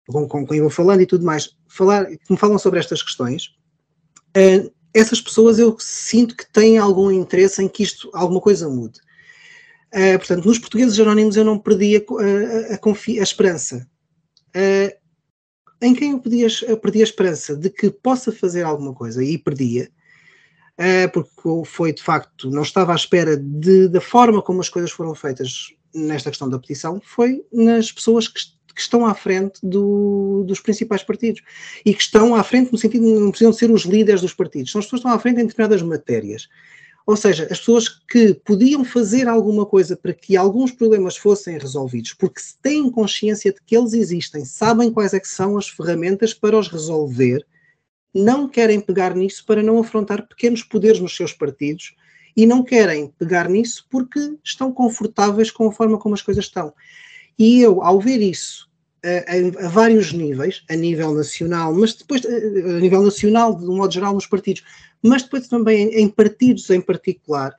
com, 0.08 0.28
com 0.28 0.46
quem 0.46 0.62
vou 0.62 0.70
falando 0.70 1.02
e 1.02 1.08
tudo 1.08 1.26
mais, 1.26 1.50
falar, 1.68 2.06
que 2.06 2.32
me 2.32 2.38
falam 2.38 2.60
sobre 2.60 2.80
estas 2.80 3.02
questões. 3.02 3.56
Uh, 4.38 4.72
essas 4.94 5.20
pessoas 5.20 5.60
eu 5.60 5.76
sinto 5.80 6.38
que 6.38 6.50
têm 6.52 6.78
algum 6.78 7.12
interesse 7.12 7.62
em 7.62 7.68
que 7.68 7.84
isto, 7.84 8.10
alguma 8.14 8.40
coisa 8.40 8.70
mude. 8.70 9.00
Uh, 9.96 10.18
portanto, 10.18 10.46
nos 10.46 10.60
portugueses 10.60 11.00
anónimos 11.00 11.38
eu 11.38 11.46
não 11.46 11.58
perdi 11.58 11.96
a, 11.96 12.00
a, 12.00 12.76
a, 12.76 13.20
a 13.20 13.24
esperança. 13.24 13.88
Uh, 14.50 14.94
em 15.82 15.94
quem 15.94 16.12
eu, 16.12 16.20
perdi 16.20 16.46
a, 16.46 16.78
perdi 16.78 17.00
a 17.00 17.04
esperança 17.04 17.56
de 17.56 17.70
que 17.70 17.90
possa 17.90 18.30
fazer 18.32 18.64
alguma 18.64 18.94
coisa 18.94 19.24
e 19.24 19.38
perdia, 19.38 19.90
uh, 20.80 21.10
porque 21.14 21.32
foi 21.66 21.94
de 21.94 22.04
facto, 22.04 22.50
não 22.50 22.64
estava 22.64 22.92
à 22.92 22.96
espera 22.96 23.38
de, 23.38 23.88
da 23.88 24.02
forma 24.02 24.42
como 24.42 24.60
as 24.60 24.68
coisas 24.68 24.92
foram 24.92 25.16
feitas 25.16 25.74
nesta 25.94 26.30
questão 26.30 26.50
da 26.50 26.60
petição, 26.60 27.02
foi 27.02 27.46
nas 27.54 27.90
pessoas 27.90 28.28
que, 28.28 28.42
que 28.76 28.82
estão 28.82 29.06
à 29.06 29.14
frente 29.14 29.60
do, 29.64 30.44
dos 30.46 30.60
principais 30.60 31.04
partidos 31.04 31.42
e 31.86 31.94
que 31.94 32.02
estão 32.02 32.36
à 32.36 32.44
frente 32.44 32.70
no 32.70 32.78
sentido 32.78 33.06
de 33.06 33.14
não 33.14 33.32
precisam 33.32 33.54
ser 33.54 33.72
os 33.72 33.84
líderes 33.84 34.22
dos 34.22 34.34
partidos, 34.34 34.74
são 34.74 34.80
as 34.80 34.86
pessoas 34.86 35.02
que 35.02 35.08
estão 35.08 35.18
à 35.18 35.20
frente 35.20 35.40
em 35.40 35.46
determinadas 35.46 35.82
matérias. 35.82 36.50
Ou 37.06 37.16
seja, 37.16 37.48
as 37.52 37.60
pessoas 37.60 37.88
que 37.88 38.34
podiam 38.34 38.84
fazer 38.84 39.28
alguma 39.28 39.66
coisa 39.66 39.96
para 39.96 40.14
que 40.14 40.36
alguns 40.36 40.72
problemas 40.72 41.16
fossem 41.16 41.58
resolvidos, 41.58 42.14
porque 42.14 42.40
se 42.40 42.58
têm 42.60 42.90
consciência 42.90 43.54
de 43.54 43.60
que 43.64 43.78
eles 43.78 43.94
existem, 43.94 44.44
sabem 44.44 44.92
quais 44.92 45.14
é 45.14 45.22
são 45.24 45.58
as 45.58 45.68
ferramentas 45.68 46.34
para 46.34 46.58
os 46.58 46.68
resolver, 46.68 47.46
não 48.14 48.48
querem 48.48 48.80
pegar 48.80 49.14
nisso 49.16 49.46
para 49.46 49.62
não 49.62 49.80
afrontar 49.80 50.28
pequenos 50.28 50.64
poderes 50.64 51.00
nos 51.00 51.16
seus 51.16 51.34
partidos 51.34 51.94
e 52.36 52.46
não 52.46 52.64
querem 52.64 53.14
pegar 53.20 53.50
nisso 53.50 53.86
porque 53.90 54.38
estão 54.44 54.72
confortáveis 54.72 55.52
com 55.52 55.68
a 55.68 55.72
forma 55.72 56.00
como 56.00 56.16
as 56.16 56.22
coisas 56.22 56.46
estão. 56.46 56.74
E 57.38 57.62
eu, 57.62 57.84
ao 57.84 58.00
ver 58.00 58.22
isso, 58.22 58.70
a, 59.06 59.66
a, 59.66 59.70
vários 59.70 60.12
níveis, 60.12 60.64
a 60.70 60.76
nível 60.76 61.14
nacional, 61.14 61.74
mas 61.74 61.94
depois 61.94 62.26
a 62.26 62.80
nível 62.80 63.04
nacional, 63.04 63.56
de 63.56 63.66
um 63.66 63.78
modo 63.78 63.94
geral, 63.94 64.14
nos 64.14 64.26
partidos, 64.26 64.64
mas 65.06 65.24
depois 65.24 65.48
também 65.48 65.90
em, 65.90 66.10
partidos 66.10 66.70
em 66.70 66.82
particular. 66.82 67.54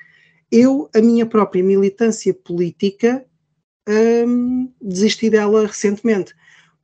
Eu, 0.50 0.88
a 0.94 1.00
minha 1.00 1.26
própria 1.26 1.62
militância 1.62 2.34
política, 2.34 3.24
hum, 3.88 4.72
desisti 4.80 5.30
dela 5.30 5.66
recentemente. 5.66 6.34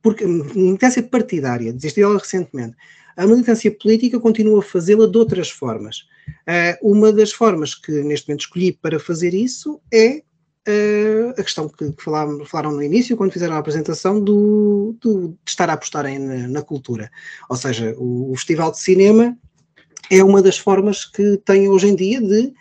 Porque, 0.01 0.25
militância 0.25 1.01
partidária, 1.01 1.71
desisti 1.71 2.01
dela 2.01 2.17
recentemente. 2.17 2.75
A 3.15 3.27
militância 3.27 3.71
política 3.71 4.19
continua 4.19 4.59
a 4.59 4.63
fazê-la 4.63 5.07
de 5.07 5.17
outras 5.17 5.49
formas. 5.49 6.07
Uh, 6.47 6.91
uma 6.91 7.11
das 7.11 7.31
formas 7.31 7.75
que 7.75 7.91
neste 8.03 8.27
momento 8.27 8.41
escolhi 8.41 8.71
para 8.71 8.99
fazer 8.99 9.33
isso 9.33 9.79
é 9.93 10.23
uh, 10.67 11.29
a 11.37 11.43
questão 11.43 11.69
que, 11.69 11.91
que 11.91 12.03
falaram, 12.03 12.43
falaram, 12.45 12.71
no 12.71 12.83
início, 12.83 13.15
quando 13.15 13.31
fizeram 13.31 13.55
a 13.55 13.59
apresentação, 13.59 14.21
do, 14.21 14.95
do 14.99 15.29
de 15.29 15.35
estar 15.51 15.69
a 15.69 15.73
apostarem 15.73 16.19
na, 16.19 16.47
na, 16.47 16.61
cultura. 16.61 17.11
Ou 17.49 17.55
seja, 17.55 17.93
o, 17.97 18.31
o 18.31 18.35
Festival 18.35 18.71
de 18.71 18.79
Cinema 18.79 19.37
é 20.09 20.23
uma 20.23 20.41
das 20.41 20.57
formas 20.57 21.05
que 21.05 21.37
tem 21.37 21.67
hoje 21.69 21.87
em 21.87 21.95
dia 21.95 22.21
de 22.21 22.53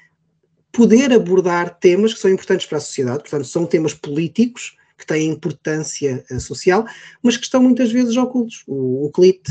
poder 0.72 1.12
abordar 1.12 1.78
temas 1.78 2.14
que 2.14 2.20
são 2.20 2.30
importantes 2.30 2.66
para 2.66 2.78
a 2.78 2.80
sociedade, 2.80 3.20
portanto, 3.20 3.44
são 3.44 3.66
temas 3.66 3.92
políticos 3.92 4.76
que 4.96 5.06
têm 5.06 5.30
importância 5.30 6.24
uh, 6.30 6.40
social, 6.40 6.86
mas 7.22 7.36
que 7.36 7.44
estão 7.44 7.62
muitas 7.62 7.92
vezes 7.92 8.16
ocultos. 8.16 8.62
O, 8.66 9.06
o 9.06 9.10
CLIT 9.10 9.42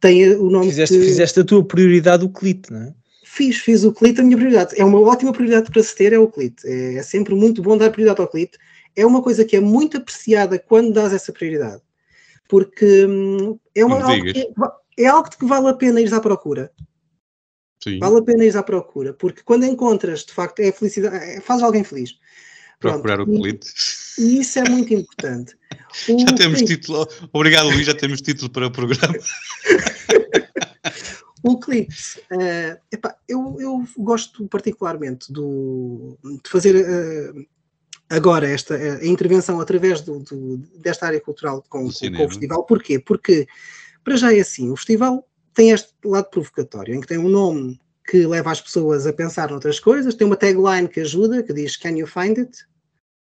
tem 0.00 0.34
o 0.34 0.50
nome. 0.50 0.66
Fizeste, 0.66 0.98
que... 0.98 1.04
fizeste 1.04 1.40
a 1.40 1.44
tua 1.44 1.64
prioridade 1.64 2.24
o 2.24 2.28
CLIT, 2.28 2.70
não 2.70 2.82
é? 2.82 2.94
Fiz, 3.24 3.58
fiz 3.58 3.84
o 3.84 3.92
CLIT 3.92 4.20
a 4.20 4.24
minha 4.24 4.36
prioridade. 4.36 4.74
É 4.76 4.84
uma 4.84 5.00
ótima 5.00 5.32
prioridade 5.32 5.70
para 5.70 5.82
se 5.82 5.94
ter, 5.94 6.12
é 6.12 6.18
o 6.18 6.28
CLIT. 6.28 6.66
É, 6.66 6.94
é 6.96 7.02
sempre 7.02 7.34
muito 7.34 7.62
bom 7.62 7.76
dar 7.76 7.90
prioridade 7.90 8.20
ao 8.20 8.28
CLIT. 8.28 8.58
É 8.96 9.06
uma 9.06 9.22
coisa 9.22 9.44
que 9.44 9.56
é 9.56 9.60
muito 9.60 9.96
apreciada 9.96 10.58
quando 10.58 10.92
dás 10.92 11.12
essa 11.12 11.32
prioridade. 11.32 11.80
Porque 12.48 13.06
hum, 13.06 13.58
é, 13.74 13.84
uma, 13.84 14.02
algo 14.02 14.24
que, 14.24 14.40
é, 14.40 15.04
é 15.04 15.06
algo 15.06 15.30
que 15.30 15.44
vale 15.46 15.68
a 15.68 15.74
pena 15.74 16.00
ir 16.00 16.12
à 16.12 16.20
procura. 16.20 16.72
Sim. 17.82 17.98
Vale 17.98 18.18
a 18.18 18.22
pena 18.22 18.44
ir 18.44 18.56
à 18.56 18.62
procura, 18.62 19.14
porque 19.14 19.42
quando 19.44 19.64
encontras, 19.64 20.24
de 20.24 20.32
facto, 20.32 20.60
é 20.60 20.72
felicidade, 20.72 21.16
é, 21.16 21.40
faz 21.40 21.62
alguém 21.62 21.84
feliz. 21.84 22.18
Procurar 22.80 23.16
Pronto, 23.16 23.32
o 23.32 23.40
CLIT. 23.40 23.66
E, 24.18 24.40
isso 24.40 24.58
é 24.58 24.68
muito 24.68 24.92
importante. 24.94 25.56
O 26.06 26.18
já 26.20 26.34
temos 26.34 26.60
título. 26.62 27.08
Obrigado, 27.32 27.70
Luís, 27.70 27.86
já 27.86 27.94
temos 27.94 28.20
título 28.20 28.50
para 28.50 28.66
o 28.66 28.70
programa. 28.70 29.14
O 31.42 31.58
Clips, 31.58 32.16
uh, 32.32 32.78
epá, 32.90 33.16
eu, 33.28 33.56
eu 33.60 33.84
gosto 33.96 34.46
particularmente 34.48 35.32
do, 35.32 36.18
de 36.22 36.50
fazer 36.50 36.74
uh, 36.74 37.46
agora 38.10 38.48
esta 38.48 38.74
a 38.74 39.06
intervenção 39.06 39.60
através 39.60 40.00
do, 40.00 40.18
do, 40.20 40.56
desta 40.80 41.06
área 41.06 41.20
cultural 41.20 41.62
com, 41.68 41.88
com, 41.90 42.12
com, 42.16 42.24
o 42.24 42.28
festival. 42.28 42.64
Porquê? 42.64 42.98
Porque, 42.98 43.46
para 44.02 44.16
já 44.16 44.34
é 44.34 44.40
assim, 44.40 44.70
o 44.70 44.76
festival 44.76 45.27
tem 45.54 45.70
este 45.70 45.92
lado 46.04 46.30
provocatório, 46.30 46.94
em 46.94 47.00
que 47.00 47.06
tem 47.06 47.18
um 47.18 47.28
nome 47.28 47.80
que 48.08 48.26
leva 48.26 48.50
as 48.50 48.60
pessoas 48.60 49.06
a 49.06 49.12
pensar 49.12 49.50
noutras 49.50 49.78
coisas, 49.78 50.14
tem 50.14 50.26
uma 50.26 50.36
tagline 50.36 50.88
que 50.88 51.00
ajuda, 51.00 51.42
que 51.42 51.52
diz 51.52 51.76
Can 51.76 51.90
you 51.90 52.06
find 52.06 52.38
it? 52.38 52.66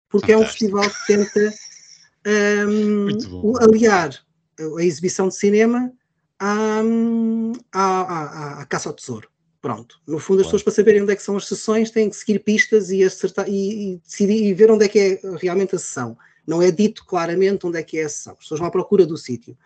Porque 0.09 0.31
Fantástico. 0.31 0.31
é 0.31 0.37
um 0.37 0.45
festival 0.45 0.89
que 0.89 1.07
tenta 1.07 1.53
um, 2.67 3.57
aliar 3.57 4.17
a 4.77 4.83
exibição 4.83 5.27
de 5.27 5.35
cinema 5.35 5.91
à, 6.39 6.81
à, 7.73 8.61
à, 8.61 8.65
caça 8.65 8.89
ao 8.89 8.95
tesouro. 8.95 9.29
Pronto. 9.61 9.99
No 10.07 10.19
fundo, 10.19 10.39
as 10.39 10.47
pessoas, 10.47 10.63
para 10.63 10.73
saberem 10.73 11.01
onde 11.01 11.11
é 11.11 11.15
que 11.15 11.23
são 11.23 11.35
as 11.35 11.45
sessões, 11.45 11.91
têm 11.91 12.09
que 12.09 12.15
seguir 12.15 12.39
pistas 12.39 12.89
e, 12.89 13.03
acertar, 13.03 13.49
e, 13.49 13.93
e, 13.93 13.97
decidir, 13.97 14.45
e 14.45 14.53
ver 14.53 14.71
onde 14.71 14.85
é 14.85 14.87
que 14.87 14.99
é 14.99 15.19
realmente 15.35 15.75
a 15.75 15.79
sessão. 15.79 16.17
Não 16.47 16.61
é 16.61 16.71
dito 16.71 17.05
claramente 17.05 17.67
onde 17.67 17.77
é 17.77 17.83
que 17.83 17.97
é 17.97 18.05
a 18.05 18.09
sessão. 18.09 18.33
As 18.33 18.39
pessoas 18.39 18.59
vão 18.59 18.69
à 18.69 18.71
procura 18.71 19.05
do 19.05 19.17
sítio. 19.17 19.57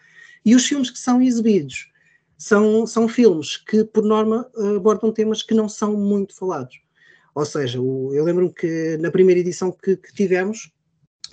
E 0.44 0.56
os 0.56 0.66
filmes 0.66 0.90
que 0.90 0.98
são 0.98 1.22
exibidos 1.22 1.93
são, 2.38 2.86
são 2.86 3.08
filmes 3.08 3.58
que, 3.58 3.84
por 3.84 4.04
norma, 4.04 4.50
abordam 4.76 5.12
temas 5.12 5.42
que 5.42 5.54
não 5.54 5.70
são 5.70 5.96
muito 5.96 6.36
falados. 6.36 6.76
Ou 7.36 7.46
seja, 7.46 7.82
o, 7.82 8.14
eu 8.14 8.24
lembro-me 8.24 8.54
que 8.54 8.98
na 8.98 9.10
primeira 9.10 9.40
edição 9.40 9.72
que, 9.72 9.96
que 9.98 10.14
tivemos 10.14 10.72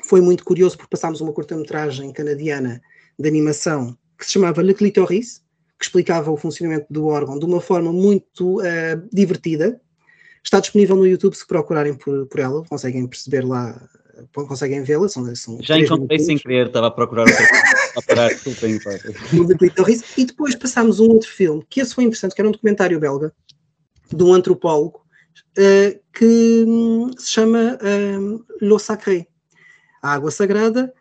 foi 0.05 0.21
muito 0.21 0.45
curioso 0.45 0.77
porque 0.77 0.91
passámos 0.91 1.21
uma 1.21 1.33
curta-metragem 1.33 2.13
canadiana 2.13 2.81
de 3.19 3.29
animação 3.29 3.97
que 4.19 4.25
se 4.25 4.33
chamava 4.33 4.63
Le 4.63 4.75
Clitoris, 4.75 5.43
que 5.79 5.85
explicava 5.85 6.31
o 6.31 6.37
funcionamento 6.37 6.87
do 6.91 7.07
órgão 7.07 7.39
de 7.39 7.45
uma 7.45 7.61
forma 7.61 7.93
muito 7.93 8.61
uh, 8.61 9.09
divertida. 9.13 9.81
Está 10.43 10.61
disponível 10.61 10.97
no 10.97 11.07
YouTube 11.07 11.35
se 11.35 11.47
procurarem 11.47 11.95
por, 11.95 12.27
por 12.27 12.41
ela, 12.41 12.65
conseguem 12.65 13.07
perceber 13.07 13.45
lá, 13.45 13.79
conseguem 14.33 14.83
vê-la. 14.83 15.09
São, 15.09 15.35
são 15.35 15.59
Já 15.63 15.79
encontrei 15.79 16.19
sem 16.19 16.39
querer, 16.39 16.69
estava 16.69 16.87
a 16.87 16.91
procurar 16.91 17.23
outra 17.23 17.45
e 20.17 20.25
depois 20.25 20.55
passámos 20.55 21.01
um 21.01 21.09
outro 21.09 21.29
filme, 21.29 21.65
que 21.69 21.81
esse 21.81 21.95
foi 21.95 22.05
interessante, 22.05 22.35
que 22.35 22.41
era 22.41 22.49
um 22.49 22.53
documentário 22.53 23.01
belga, 23.01 23.33
de 24.13 24.23
um 24.23 24.35
antropólogo, 24.35 25.01
uh, 25.59 26.01
que 26.13 26.65
um, 26.67 27.11
se 27.17 27.31
chama 27.31 27.79
um, 27.83 28.45
L'eau 28.61 28.79
sacrée, 28.79 29.27
a 30.03 30.13
água 30.13 30.31
sagrada, 30.31 30.93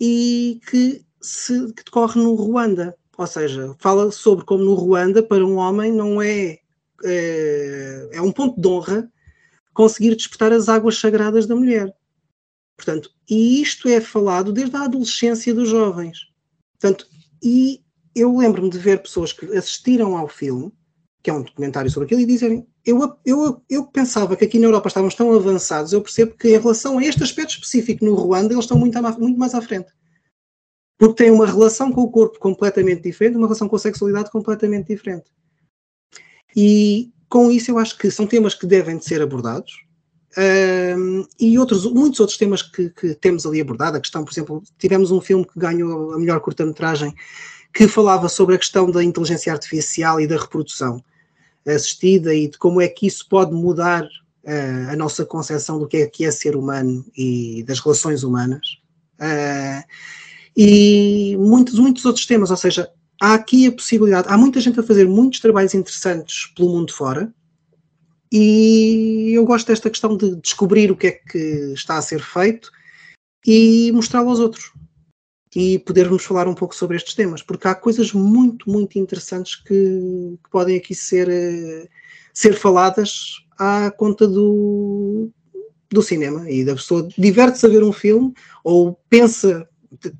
e 0.00 0.60
que 0.70 1.02
se, 1.20 1.72
que 1.72 1.84
decorre 1.84 2.20
no 2.20 2.34
Ruanda. 2.34 2.96
Ou 3.16 3.26
seja, 3.26 3.74
fala 3.78 4.12
sobre 4.12 4.44
como 4.44 4.64
no 4.64 4.74
Ruanda, 4.74 5.22
para 5.22 5.44
um 5.44 5.56
homem, 5.56 5.92
não 5.92 6.22
é, 6.22 6.58
é, 7.04 8.08
é 8.12 8.22
um 8.22 8.30
ponto 8.30 8.60
de 8.60 8.68
honra 8.68 9.10
conseguir 9.74 10.14
despertar 10.14 10.52
as 10.52 10.68
águas 10.68 10.98
sagradas 10.98 11.46
da 11.46 11.54
mulher. 11.54 11.92
Portanto, 12.76 13.10
e 13.28 13.60
isto 13.60 13.88
é 13.88 14.00
falado 14.00 14.52
desde 14.52 14.76
a 14.76 14.82
adolescência 14.82 15.52
dos 15.52 15.68
jovens. 15.68 16.27
Portanto, 16.80 17.06
e 17.42 17.80
eu 18.14 18.36
lembro-me 18.36 18.70
de 18.70 18.78
ver 18.78 19.02
pessoas 19.02 19.32
que 19.32 19.46
assistiram 19.56 20.16
ao 20.16 20.28
filme, 20.28 20.72
que 21.22 21.30
é 21.30 21.32
um 21.32 21.42
documentário 21.42 21.90
sobre 21.90 22.06
aquilo, 22.06 22.20
e 22.20 22.26
dizerem: 22.26 22.66
eu, 22.84 23.16
eu, 23.24 23.62
eu 23.68 23.86
pensava 23.86 24.36
que 24.36 24.44
aqui 24.44 24.58
na 24.58 24.66
Europa 24.66 24.88
estávamos 24.88 25.14
tão 25.14 25.32
avançados, 25.32 25.92
eu 25.92 26.00
percebo 26.00 26.36
que 26.36 26.48
em 26.48 26.58
relação 26.58 26.98
a 26.98 27.04
este 27.04 27.22
aspecto 27.22 27.50
específico 27.50 28.04
no 28.04 28.14
Ruanda, 28.14 28.54
eles 28.54 28.64
estão 28.64 28.78
muito, 28.78 29.00
muito 29.18 29.38
mais 29.38 29.54
à 29.54 29.60
frente 29.60 29.92
porque 30.98 31.22
têm 31.22 31.30
uma 31.30 31.46
relação 31.46 31.92
com 31.92 32.02
o 32.02 32.10
corpo 32.10 32.40
completamente 32.40 33.02
diferente, 33.02 33.36
uma 33.36 33.46
relação 33.46 33.68
com 33.68 33.76
a 33.76 33.78
sexualidade 33.78 34.30
completamente 34.30 34.88
diferente. 34.88 35.30
E 36.56 37.12
com 37.28 37.50
isso 37.52 37.70
eu 37.70 37.78
acho 37.78 37.96
que 37.96 38.10
são 38.10 38.26
temas 38.26 38.52
que 38.52 38.66
devem 38.66 38.98
de 38.98 39.04
ser 39.04 39.22
abordados. 39.22 39.72
Um, 40.36 41.26
e 41.40 41.58
outros, 41.58 41.84
muitos 41.90 42.20
outros 42.20 42.38
temas 42.38 42.62
que, 42.62 42.90
que, 42.90 43.14
temos 43.14 43.46
ali 43.46 43.60
abordado, 43.60 43.96
a 43.96 44.00
questão, 44.00 44.24
por 44.24 44.32
exemplo, 44.32 44.62
tivemos 44.78 45.10
um 45.10 45.20
filme 45.20 45.44
que 45.44 45.58
ganhou 45.58 46.12
a 46.12 46.18
melhor 46.18 46.38
curta-metragem 46.40 47.14
que 47.72 47.88
falava 47.88 48.28
sobre 48.28 48.54
a 48.54 48.58
questão 48.58 48.90
da 48.90 49.02
inteligência 49.02 49.52
artificial 49.52 50.20
e 50.20 50.26
da 50.26 50.36
reprodução 50.36 51.02
assistida 51.66 52.34
e 52.34 52.48
de 52.48 52.58
como 52.58 52.80
é 52.80 52.88
que 52.88 53.06
isso 53.06 53.26
pode 53.28 53.52
mudar 53.52 54.04
uh, 54.04 54.90
a 54.90 54.96
nossa 54.96 55.24
concepção 55.24 55.78
do 55.78 55.86
que 55.86 55.98
é, 55.98 56.06
que 56.06 56.24
é 56.24 56.30
ser 56.30 56.56
humano 56.56 57.04
e 57.16 57.62
das 57.64 57.78
relações 57.78 58.22
humanas. 58.22 58.78
Uh, 59.20 59.84
e 60.56 61.36
muitos, 61.38 61.78
muitos 61.78 62.04
outros 62.04 62.26
temas, 62.26 62.50
ou 62.50 62.56
seja, 62.56 62.90
há 63.20 63.34
aqui 63.34 63.66
a 63.66 63.72
possibilidade, 63.72 64.28
há 64.28 64.36
muita 64.36 64.60
gente 64.60 64.80
a 64.80 64.82
fazer 64.82 65.06
muitos 65.06 65.40
trabalhos 65.40 65.74
interessantes 65.74 66.46
pelo 66.56 66.70
mundo 66.70 66.92
fora, 66.92 67.32
e 68.30 69.32
eu 69.32 69.44
gosto 69.44 69.68
desta 69.68 69.90
questão 69.90 70.16
de 70.16 70.36
descobrir 70.36 70.90
o 70.90 70.96
que 70.96 71.06
é 71.06 71.12
que 71.12 71.72
está 71.74 71.96
a 71.96 72.02
ser 72.02 72.20
feito 72.20 72.70
e 73.46 73.90
mostrá-lo 73.92 74.28
aos 74.28 74.40
outros. 74.40 74.72
E 75.56 75.78
podermos 75.78 76.24
falar 76.24 76.46
um 76.46 76.54
pouco 76.54 76.74
sobre 76.74 76.96
estes 76.96 77.14
temas, 77.14 77.42
porque 77.42 77.66
há 77.66 77.74
coisas 77.74 78.12
muito, 78.12 78.70
muito 78.70 78.98
interessantes 78.98 79.56
que, 79.56 80.38
que 80.44 80.50
podem 80.50 80.76
aqui 80.76 80.94
ser, 80.94 81.26
eh, 81.28 81.88
ser 82.34 82.52
faladas 82.52 83.36
à 83.58 83.90
conta 83.90 84.28
do, 84.28 85.30
do 85.90 86.02
cinema 86.02 86.48
e 86.50 86.64
da 86.64 86.74
pessoa 86.74 87.08
diverte-se 87.16 87.64
a 87.64 87.68
ver 87.68 87.82
um 87.82 87.92
filme 87.92 88.34
ou 88.62 89.00
pensa 89.08 89.66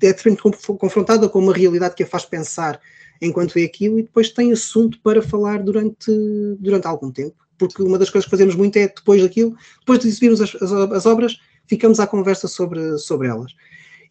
é 0.01 0.13
de 0.13 0.37
confrontada 0.79 1.29
com 1.29 1.39
uma 1.39 1.53
realidade 1.53 1.95
que 1.95 2.03
a 2.03 2.07
faz 2.07 2.25
pensar 2.25 2.81
enquanto 3.21 3.53
vê 3.53 3.65
aquilo 3.65 3.99
e 3.99 4.03
depois 4.03 4.31
tem 4.31 4.51
assunto 4.51 4.99
para 5.01 5.21
falar 5.21 5.61
durante, 5.61 6.11
durante 6.59 6.87
algum 6.87 7.11
tempo. 7.11 7.35
Porque 7.59 7.83
uma 7.83 7.99
das 7.99 8.09
coisas 8.09 8.25
que 8.25 8.31
fazemos 8.31 8.55
muito 8.55 8.75
é 8.77 8.87
depois 8.87 9.21
daquilo, 9.21 9.55
depois 9.79 9.99
de 9.99 10.07
exibirmos 10.07 10.41
as, 10.41 10.55
as, 10.55 10.71
as 10.71 11.05
obras, 11.05 11.37
ficamos 11.67 11.99
à 11.99 12.07
conversa 12.07 12.47
sobre, 12.47 12.97
sobre 12.97 13.27
elas. 13.27 13.53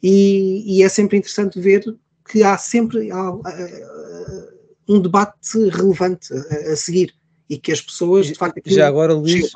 E, 0.01 0.63
e, 0.65 0.83
é 0.85 0.89
sempre 0.89 1.17
interessante 1.17 1.59
ver 1.59 1.83
que 2.31 2.45
há 2.45 2.57
sempre 2.57 3.11
há, 3.11 3.19
há, 3.19 4.49
um 4.89 5.01
debate 5.01 5.59
relevante 5.71 6.33
a, 6.33 6.73
a, 6.73 6.77
seguir 6.77 7.13
e 7.51 7.59
que 7.59 7.73
as 7.73 7.81
pessoas, 7.81 8.27
de 8.27 8.35
facto, 8.35 8.63
já 8.65 8.87
agora, 8.87 9.13
Luís, 9.13 9.51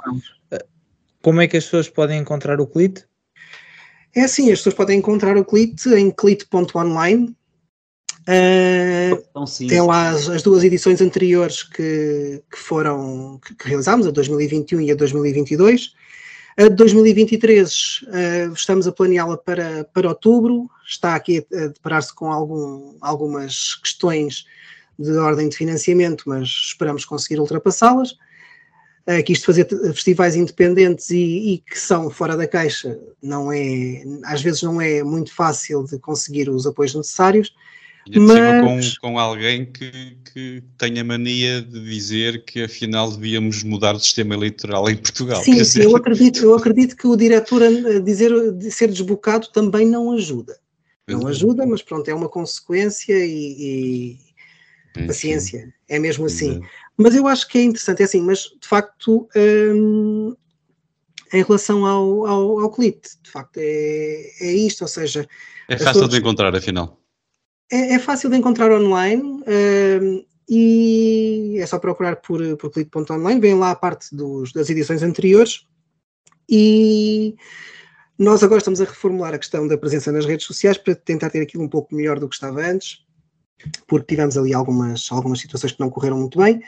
como 1.23 1.41
é 1.41 1.47
que 1.47 1.57
as 1.57 1.65
pessoas 1.65 1.89
podem 1.89 2.19
encontrar 2.19 2.61
o 2.61 2.67
CLIT? 2.67 3.05
É 4.15 4.23
assim, 4.23 4.51
as 4.53 4.59
pessoas 4.59 4.75
podem 4.75 4.99
encontrar 4.99 5.37
o 5.39 5.45
Clit 5.45 5.89
em 5.89 6.11
clit.online. 6.11 7.35
Uh, 8.23 9.19
então, 9.31 9.45
tem 9.69 9.81
lá 9.81 10.11
as, 10.11 10.29
as, 10.29 10.43
duas 10.43 10.63
edições 10.63 11.01
anteriores 11.01 11.65
que, 11.65 12.41
que 12.51 12.59
foram 12.59 13.41
que, 13.45 13.55
que, 13.55 13.69
realizámos, 13.69 14.07
a 14.07 14.13
2021 14.13 14.81
e 14.81 14.93
a 14.93 14.95
2022. 14.95 15.93
A 16.57 16.65
de 16.65 16.77
2023 16.77 18.03
uh, 18.03 18.53
estamos 18.53 18.87
a 18.87 18.93
planeá-la 18.93 19.37
para, 19.37 19.85
para 19.93 20.09
outubro, 20.09 20.71
está 20.87 21.17
aqui 21.17 21.45
a, 21.53 21.65
a 21.65 21.67
deparar-se 21.69 22.15
com 22.15 22.31
algum, 22.31 22.95
algumas 23.01 23.75
questões 23.77 24.45
de 24.97 25.17
ordem 25.17 25.49
de 25.49 25.57
financiamento, 25.57 26.25
mas 26.27 26.49
esperamos 26.49 27.05
conseguir 27.05 27.41
ultrapassá-las. 27.41 28.13
Uh, 29.05 29.21
que 29.27 29.33
isto 29.33 29.47
fazer 29.47 29.67
festivais 29.95 30.37
independentes 30.37 31.11
e, 31.11 31.55
e, 31.55 31.59
que 31.59 31.77
são 31.77 32.09
fora 32.09 32.37
da 32.37 32.47
caixa 32.47 32.97
não 33.21 33.51
é, 33.51 34.05
às 34.27 34.41
vezes 34.41 34.63
não 34.63 34.81
é 34.81 35.03
muito 35.03 35.35
fácil 35.35 35.83
de 35.83 35.99
conseguir 35.99 36.49
os 36.49 36.69
apoios 36.69 36.95
necessários. 36.95 37.53
E 38.07 38.19
mas... 38.19 38.99
com, 38.99 39.09
com 39.09 39.19
alguém 39.19 39.65
que, 39.65 40.17
que 40.33 40.63
tenha 40.77 41.05
mania 41.05 41.63
de 41.63 41.85
dizer 41.85 42.45
que 42.45 42.65
afinal 42.65 43.11
devíamos 43.11 43.63
mudar 43.63 43.95
o 43.95 44.01
sistema 44.01 44.35
eleitoral 44.35 44.89
em 44.91 44.97
Portugal. 44.97 45.43
Sim, 45.43 45.63
sim 45.65 45.83
eu, 45.83 45.95
acredito, 45.95 46.43
eu 46.43 46.55
acredito 46.55 46.97
que 46.97 47.07
o 47.07 47.17
diretor 47.17 47.63
dizer 48.03 48.53
de 48.53 48.71
ser 48.71 48.89
desbocado 48.89 49.49
também 49.53 49.87
não 49.87 50.13
ajuda. 50.13 50.59
Não 51.07 51.27
ajuda, 51.27 51.67
mas 51.67 51.83
pronto, 51.83 52.09
é 52.09 52.15
uma 52.15 52.29
consequência 52.29 53.15
e, 53.15 54.17
e 54.95 55.07
paciência, 55.07 55.73
é 55.89 55.99
mesmo 55.99 56.27
assim. 56.27 56.61
Mas 56.97 57.15
eu 57.15 57.27
acho 57.27 57.49
que 57.49 57.59
é 57.59 57.63
interessante, 57.63 58.03
é 58.03 58.05
assim, 58.05 58.23
mas 58.23 58.45
de 58.61 58.67
facto, 58.67 59.29
hum, 59.37 60.35
em 61.33 61.43
relação 61.43 61.85
ao, 61.85 62.27
ao, 62.27 62.61
ao 62.61 62.71
CLIT, 62.71 63.09
de 63.23 63.31
facto 63.31 63.59
é, 63.59 64.31
é 64.41 64.53
isto, 64.53 64.83
ou 64.83 64.89
seja... 64.89 65.29
É 65.69 65.77
fácil 65.77 65.93
pessoas... 65.93 66.11
de 66.11 66.19
encontrar, 66.19 66.55
afinal 66.55 67.02
é, 67.73 67.95
é 67.95 67.99
fácil 67.99 68.29
de 68.29 68.37
encontrar 68.37 68.71
online 68.71 69.23
uh, 69.23 70.27
e 70.49 71.57
é 71.59 71.67
só 71.67 71.79
procurar 71.79 72.17
por, 72.17 72.41
por 72.59 72.71
click.online, 72.71 73.41
vem 73.41 73.55
lá 73.55 73.71
a 73.71 73.77
parte 73.77 74.15
dos, 74.15 74.53
das 74.53 74.69
edições 74.69 75.03
anteriores 75.03 75.67
e 76.49 77.35
nós 78.19 78.43
agora 78.43 78.59
estamos 78.59 78.81
a 78.83 78.85
reformular 78.85 79.33
a 79.33 79.39
questão 79.39 79.67
da 79.67 79.79
presença 79.79 80.13
nas 80.13 80.27
redes 80.27 80.45
sociais 80.45 80.77
para 80.77 80.95
tentar 80.95 81.31
ter 81.31 81.41
aquilo 81.41 81.65
um 81.65 81.69
pouco 81.69 81.95
melhor 81.95 82.21
do 82.21 82.29
que 82.29 82.35
estava 82.35 82.61
antes, 82.61 82.99
porque 83.87 84.15
tivemos 84.15 84.37
ali 84.37 84.53
algumas, 84.53 85.11
algumas 85.11 85.41
situações 85.41 85.73
que 85.73 85.81
não 85.81 85.89
correram 85.89 86.19
muito 86.19 86.39
bem, 86.39 86.61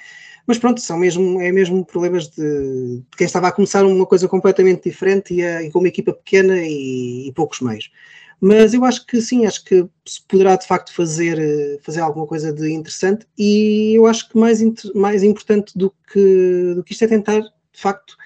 mas 0.46 0.58
pronto, 0.58 0.80
são 0.80 0.96
mesmo, 0.96 1.38
é 1.40 1.52
mesmo 1.52 1.84
problemas 1.84 2.28
de, 2.28 3.00
de 3.00 3.16
quem 3.16 3.26
estava 3.26 3.48
a 3.48 3.52
começar 3.52 3.84
uma 3.84 4.06
coisa 4.06 4.26
completamente 4.26 4.88
diferente 4.88 5.34
e, 5.34 5.42
a, 5.42 5.62
e 5.62 5.70
com 5.70 5.80
uma 5.80 5.88
equipa 5.88 6.14
pequena 6.14 6.56
e, 6.62 7.28
e 7.28 7.32
poucos 7.32 7.60
meios. 7.60 7.90
Mas 8.40 8.74
eu 8.74 8.84
acho 8.84 9.06
que 9.06 9.20
sim, 9.20 9.46
acho 9.46 9.64
que 9.64 9.86
se 10.06 10.22
poderá 10.28 10.56
de 10.56 10.66
facto 10.66 10.92
fazer, 10.92 11.38
eh, 11.38 11.78
fazer 11.82 12.00
alguma 12.00 12.26
coisa 12.26 12.52
de 12.52 12.70
interessante 12.70 13.26
e 13.38 13.94
eu 13.94 14.06
acho 14.06 14.28
que 14.28 14.36
mais, 14.36 14.60
mais 14.94 15.22
importante 15.22 15.76
do 15.76 15.90
que, 16.12 16.74
do 16.74 16.84
que 16.84 16.92
isto 16.92 17.04
é 17.04 17.08
tentar, 17.08 17.40
de 17.40 17.80
facto, 17.80 18.16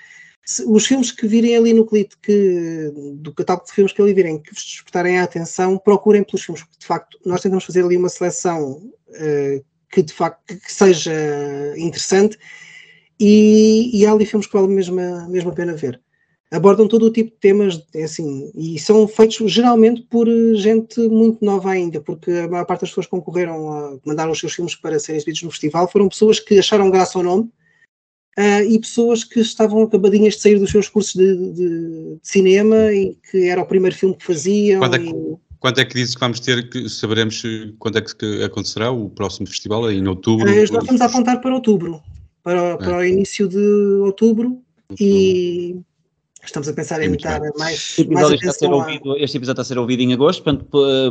se, 0.45 0.65
os 0.65 0.87
filmes 0.87 1.13
que 1.13 1.27
virem 1.27 1.57
ali 1.57 1.73
no 1.73 1.87
clipe, 1.87 2.17
que, 2.23 2.91
do 3.17 3.33
catálogo 3.35 3.67
de 3.67 3.73
filmes 3.73 3.93
que 3.93 4.03
ali 4.03 4.15
virem, 4.15 4.41
que 4.41 4.55
vos 4.55 4.65
despertarem 4.65 5.19
a 5.19 5.25
atenção, 5.25 5.79
procurem 5.79 6.25
pelos 6.25 6.43
filmes, 6.43 6.63
porque 6.63 6.79
de 6.81 6.87
facto 6.87 7.19
nós 7.25 7.41
tentamos 7.41 7.65
fazer 7.65 7.85
ali 7.85 7.97
uma 7.97 8.09
seleção 8.09 8.73
uh, 8.73 9.65
que 9.91 10.03
de 10.03 10.13
facto 10.13 10.43
que 10.47 10.73
seja 10.73 11.13
interessante 11.77 12.39
e, 13.21 13.91
e 13.93 14.07
há 14.07 14.13
ali 14.13 14.27
filmes 14.27 14.47
que 14.47 14.53
valem 14.53 14.71
mesmo 14.71 15.01
a, 15.01 15.29
mesmo 15.29 15.51
a 15.51 15.55
pena 15.55 15.75
ver 15.75 16.01
abordam 16.51 16.89
todo 16.89 17.07
o 17.07 17.13
tipo 17.13 17.31
de 17.31 17.37
temas, 17.37 17.83
é 17.95 18.05
assim, 18.05 18.51
e 18.55 18.79
são 18.79 19.07
feitos 19.07 19.53
geralmente 19.53 20.03
por 20.03 20.27
eh, 20.27 20.55
gente 20.55 20.99
muito 21.09 21.45
nova 21.45 21.71
ainda, 21.71 22.01
porque 22.01 22.31
a 22.31 22.49
maior 22.49 22.65
parte 22.65 22.83
das 22.83 22.91
pessoas 22.91 23.07
que 23.07 23.11
concorreram 23.11 23.71
a 23.71 23.99
mandar 24.05 24.31
os 24.31 24.39
seus 24.39 24.55
filmes 24.55 24.75
para 24.75 24.99
serem 24.99 25.19
exibidos 25.19 25.43
no 25.43 25.51
festival 25.51 25.91
foram 25.91 26.09
pessoas 26.09 26.41
que 26.41 26.59
acharam 26.59 26.91
graça 26.91 27.19
ao 27.19 27.25
nome 27.25 27.51
uh, 28.39 28.63
e 28.67 28.79
pessoas 28.79 29.25
que 29.25 29.41
estavam 29.41 29.83
acabadinhas 29.83 30.35
de 30.35 30.41
sair 30.41 30.59
dos 30.59 30.71
seus 30.71 30.89
cursos 30.89 31.15
de, 31.15 31.37
de, 31.37 31.53
de 31.53 32.19
cinema 32.23 32.93
e 32.93 33.19
que 33.31 33.49
era 33.49 33.61
o 33.61 33.67
primeiro 33.67 33.95
filme 33.95 34.17
que 34.17 34.25
faziam. 34.25 34.81
Quando 34.81 34.95
é 34.95 34.99
que, 35.01 35.11
e... 35.11 35.37
quando 35.61 35.79
é 35.81 35.85
que 35.85 35.95
dizes 35.95 36.15
que 36.15 36.21
vamos 36.21 36.41
ter, 36.41 36.71
que 36.71 36.89
saberemos 36.89 37.43
quando 37.79 37.99
é 37.99 38.01
que 38.01 38.43
acontecerá 38.43 38.91
o 38.91 39.11
próximo 39.11 39.47
festival, 39.47 39.91
em 39.91 40.07
outubro? 40.09 40.51
Uh, 40.51 40.55
nós 40.73 40.83
estamos 40.83 41.03
a 41.03 41.05
apontar 41.05 41.43
para 41.43 41.55
outubro, 41.55 42.01
para, 42.43 42.79
para 42.79 42.93
é. 42.93 42.97
o 42.97 43.05
início 43.05 43.47
de 43.47 43.59
outubro, 44.01 44.63
e 44.99 45.77
Estamos 46.45 46.69
a 46.69 46.73
pensar 46.73 47.03
em 47.03 47.07
imitar 47.07 47.41
mais, 47.59 47.75
este 47.99 48.09
mais 48.09 48.31
está 48.31 48.51
a 48.51 48.53
ser 48.53 48.71
ouvido, 48.71 49.17
Este 49.19 49.37
episódio 49.37 49.61
está 49.61 49.63
a 49.63 49.65
ser 49.65 49.79
ouvido 49.79 50.03
em 50.03 50.13
agosto, 50.13 50.43
portanto, 50.43 50.69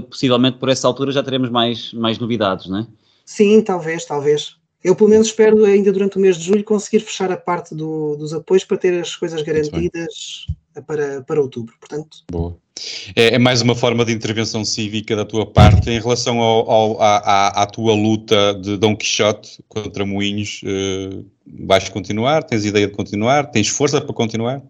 possivelmente 0.10 0.58
por 0.58 0.70
essa 0.70 0.88
altura 0.88 1.12
já 1.12 1.22
teremos 1.22 1.50
mais, 1.50 1.94
mais 1.94 2.18
novidades, 2.18 2.68
não 2.68 2.80
é? 2.80 2.88
Sim, 3.26 3.62
talvez, 3.62 4.06
talvez. 4.06 4.56
Eu, 4.84 4.96
pelo 4.96 5.10
menos, 5.10 5.28
espero 5.28 5.66
ainda 5.66 5.92
durante 5.92 6.18
o 6.18 6.20
mês 6.20 6.38
de 6.38 6.46
julho 6.46 6.64
conseguir 6.64 7.02
fechar 7.02 7.32
a 7.32 7.38
parte 7.38 7.76
do, 7.76 8.16
dos 8.16 8.34
apoios 8.34 8.64
para 8.64 8.78
ter 8.78 9.00
as 9.02 9.16
coisas 9.16 9.42
garantidas 9.42 10.48
para, 10.86 11.22
para 11.24 11.42
outubro. 11.42 11.76
Portanto, 11.80 12.24
Boa. 12.32 12.58
É, 13.16 13.36
é, 13.36 13.40
mais 13.40 13.62
uma 13.62 13.76
forma 13.76 14.06
de 14.06 14.14
intervenção 14.14 14.64
cívica 14.64 15.16
da 15.16 15.26
tua 15.26 15.46
parte 15.46 15.90
em 15.90 16.00
relação 16.00 16.40
ao, 16.40 16.70
ao 16.70 17.02
à, 17.02 17.48
à, 17.64 17.66
tua 17.66 17.94
luta 17.96 18.54
de 18.54 18.78
Dom 18.78 18.96
Quixote 18.96 19.64
contra 19.68 20.06
Moinhos. 20.06 20.62
Uh, 20.64 21.26
vais 21.66 21.90
continuar? 21.90 22.44
Tens 22.44 22.66
ideia 22.66 22.88
de 22.88 22.94
continuar? 22.94 23.50
Tens 23.50 23.68
força 23.68 24.00
para 24.00 24.14
continuar? 24.14 24.62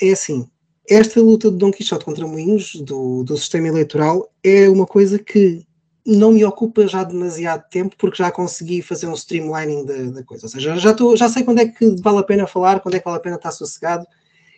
É 0.00 0.10
assim, 0.10 0.48
esta 0.88 1.20
luta 1.20 1.50
de 1.50 1.56
Dom 1.56 1.70
Quixote 1.70 2.04
contra 2.04 2.26
Moinhos, 2.26 2.74
do, 2.76 3.22
do 3.22 3.36
sistema 3.36 3.68
eleitoral, 3.68 4.28
é 4.42 4.68
uma 4.68 4.86
coisa 4.86 5.18
que 5.18 5.64
não 6.06 6.32
me 6.32 6.44
ocupa 6.44 6.86
já 6.86 7.04
demasiado 7.04 7.68
tempo, 7.70 7.94
porque 7.96 8.22
já 8.22 8.30
consegui 8.30 8.82
fazer 8.82 9.06
um 9.06 9.14
streamlining 9.14 9.84
da, 9.84 10.02
da 10.10 10.24
coisa. 10.24 10.46
Ou 10.46 10.50
seja, 10.50 10.76
já, 10.76 10.94
tô, 10.94 11.16
já 11.16 11.28
sei 11.28 11.44
quando 11.44 11.60
é 11.60 11.66
que 11.66 11.94
vale 12.00 12.18
a 12.18 12.24
pena 12.24 12.46
falar, 12.46 12.80
quando 12.80 12.94
é 12.94 12.98
que 12.98 13.04
vale 13.04 13.18
a 13.18 13.20
pena 13.20 13.36
estar 13.36 13.52
sossegado, 13.52 14.06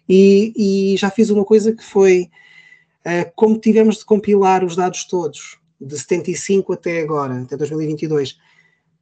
e, 0.09 0.93
e 0.95 0.97
já 0.97 1.11
fiz 1.11 1.31
uma 1.31 1.45
coisa 1.45 1.73
que 1.73 1.85
foi, 1.85 2.31
uh, 3.07 3.31
como 3.35 3.59
tivemos 3.59 3.99
de 3.99 4.05
compilar 4.05 4.65
os 4.65 4.77
dados 4.77 5.05
todos, 5.05 5.59
de 5.81 5.99
75 5.99 6.73
até 6.73 7.03
agora, 7.03 7.43
até 7.43 7.57
2022, 7.57 8.39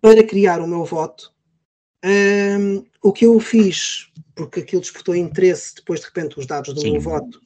para 0.01 0.25
criar 0.25 0.61
o 0.61 0.67
meu 0.67 0.85
voto, 0.85 1.33
um, 2.05 2.85
o 3.03 3.13
que 3.13 3.27
eu 3.27 3.39
fiz, 3.39 4.11
porque 4.47 4.61
aquilo 4.61 4.81
despertou 4.81 5.15
interesse, 5.15 5.75
depois 5.75 6.01
de 6.01 6.07
repente 6.07 6.39
os 6.39 6.47
dados 6.47 6.73
do 6.73 6.81
Sim. 6.81 6.93
meu 6.93 7.01
voto 7.01 7.41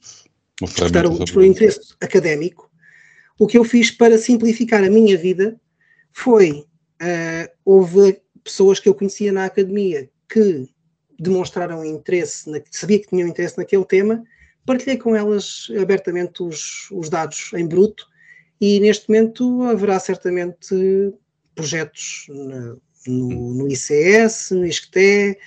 despertaram, 0.61 1.09
despertou 1.11 1.43
interesse 1.43 1.93
académico, 1.99 2.71
o 3.37 3.45
que 3.45 3.57
eu 3.57 3.65
fiz 3.65 3.91
para 3.91 4.17
simplificar 4.17 4.81
a 4.81 4.89
minha 4.89 5.17
vida 5.17 5.59
foi, 6.13 6.65
uh, 7.01 7.51
houve 7.65 8.21
pessoas 8.43 8.79
que 8.79 8.87
eu 8.87 8.95
conhecia 8.95 9.33
na 9.33 9.45
academia 9.45 10.09
que 10.29 10.69
demonstraram 11.19 11.83
interesse, 11.83 12.49
na, 12.49 12.61
sabia 12.71 12.99
que 12.99 13.09
tinham 13.09 13.27
interesse 13.27 13.57
naquele 13.57 13.83
tema, 13.83 14.23
partilhei 14.65 14.97
com 14.97 15.13
elas 15.15 15.67
abertamente 15.77 16.41
os, 16.41 16.89
os 16.91 17.09
dados 17.09 17.51
em 17.53 17.67
bruto 17.67 18.07
e 18.61 18.79
neste 18.79 19.09
momento 19.09 19.63
haverá 19.63 19.99
certamente 19.99 21.13
projetos 21.53 22.27
no, 22.29 23.53
no 23.53 23.67
ICS, 23.67 24.51
no 24.51 24.65
ISCTE, 24.65 25.37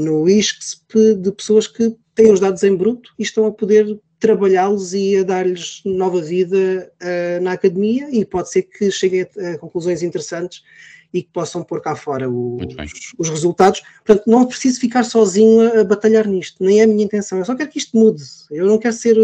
no 0.00 0.28
ISCSP, 0.28 1.14
de 1.14 1.30
pessoas 1.32 1.66
que 1.66 1.96
têm 2.14 2.32
os 2.32 2.40
dados 2.40 2.62
em 2.62 2.74
bruto 2.74 3.10
e 3.18 3.22
estão 3.22 3.46
a 3.46 3.52
poder 3.52 4.00
trabalhá-los 4.18 4.92
e 4.92 5.16
a 5.16 5.22
dar-lhes 5.22 5.80
nova 5.84 6.20
vida 6.20 6.92
uh, 7.00 7.42
na 7.42 7.52
academia 7.52 8.08
e 8.10 8.24
pode 8.24 8.50
ser 8.50 8.62
que 8.62 8.90
cheguem 8.90 9.22
a, 9.22 9.50
a 9.52 9.58
conclusões 9.58 10.02
interessantes 10.02 10.62
e 11.12 11.22
que 11.22 11.28
possam 11.32 11.62
pôr 11.62 11.80
cá 11.80 11.96
fora 11.96 12.28
os, 12.30 13.12
os, 13.18 13.28
resultados. 13.28 13.82
Portanto, 14.04 14.24
não 14.26 14.46
preciso 14.46 14.80
ficar 14.80 15.04
sozinho 15.04 15.60
a, 15.60 15.80
a, 15.80 15.84
batalhar 15.84 16.26
nisto, 16.26 16.62
nem 16.62 16.80
é 16.80 16.84
a 16.84 16.86
minha 16.86 17.04
intenção. 17.04 17.38
Eu 17.38 17.44
só 17.44 17.54
quero 17.54 17.70
que 17.70 17.78
isto 17.78 17.96
mude. 17.96 18.22
Eu 18.50 18.66
não 18.66 18.78
quero 18.78 18.94
ser 18.94 19.16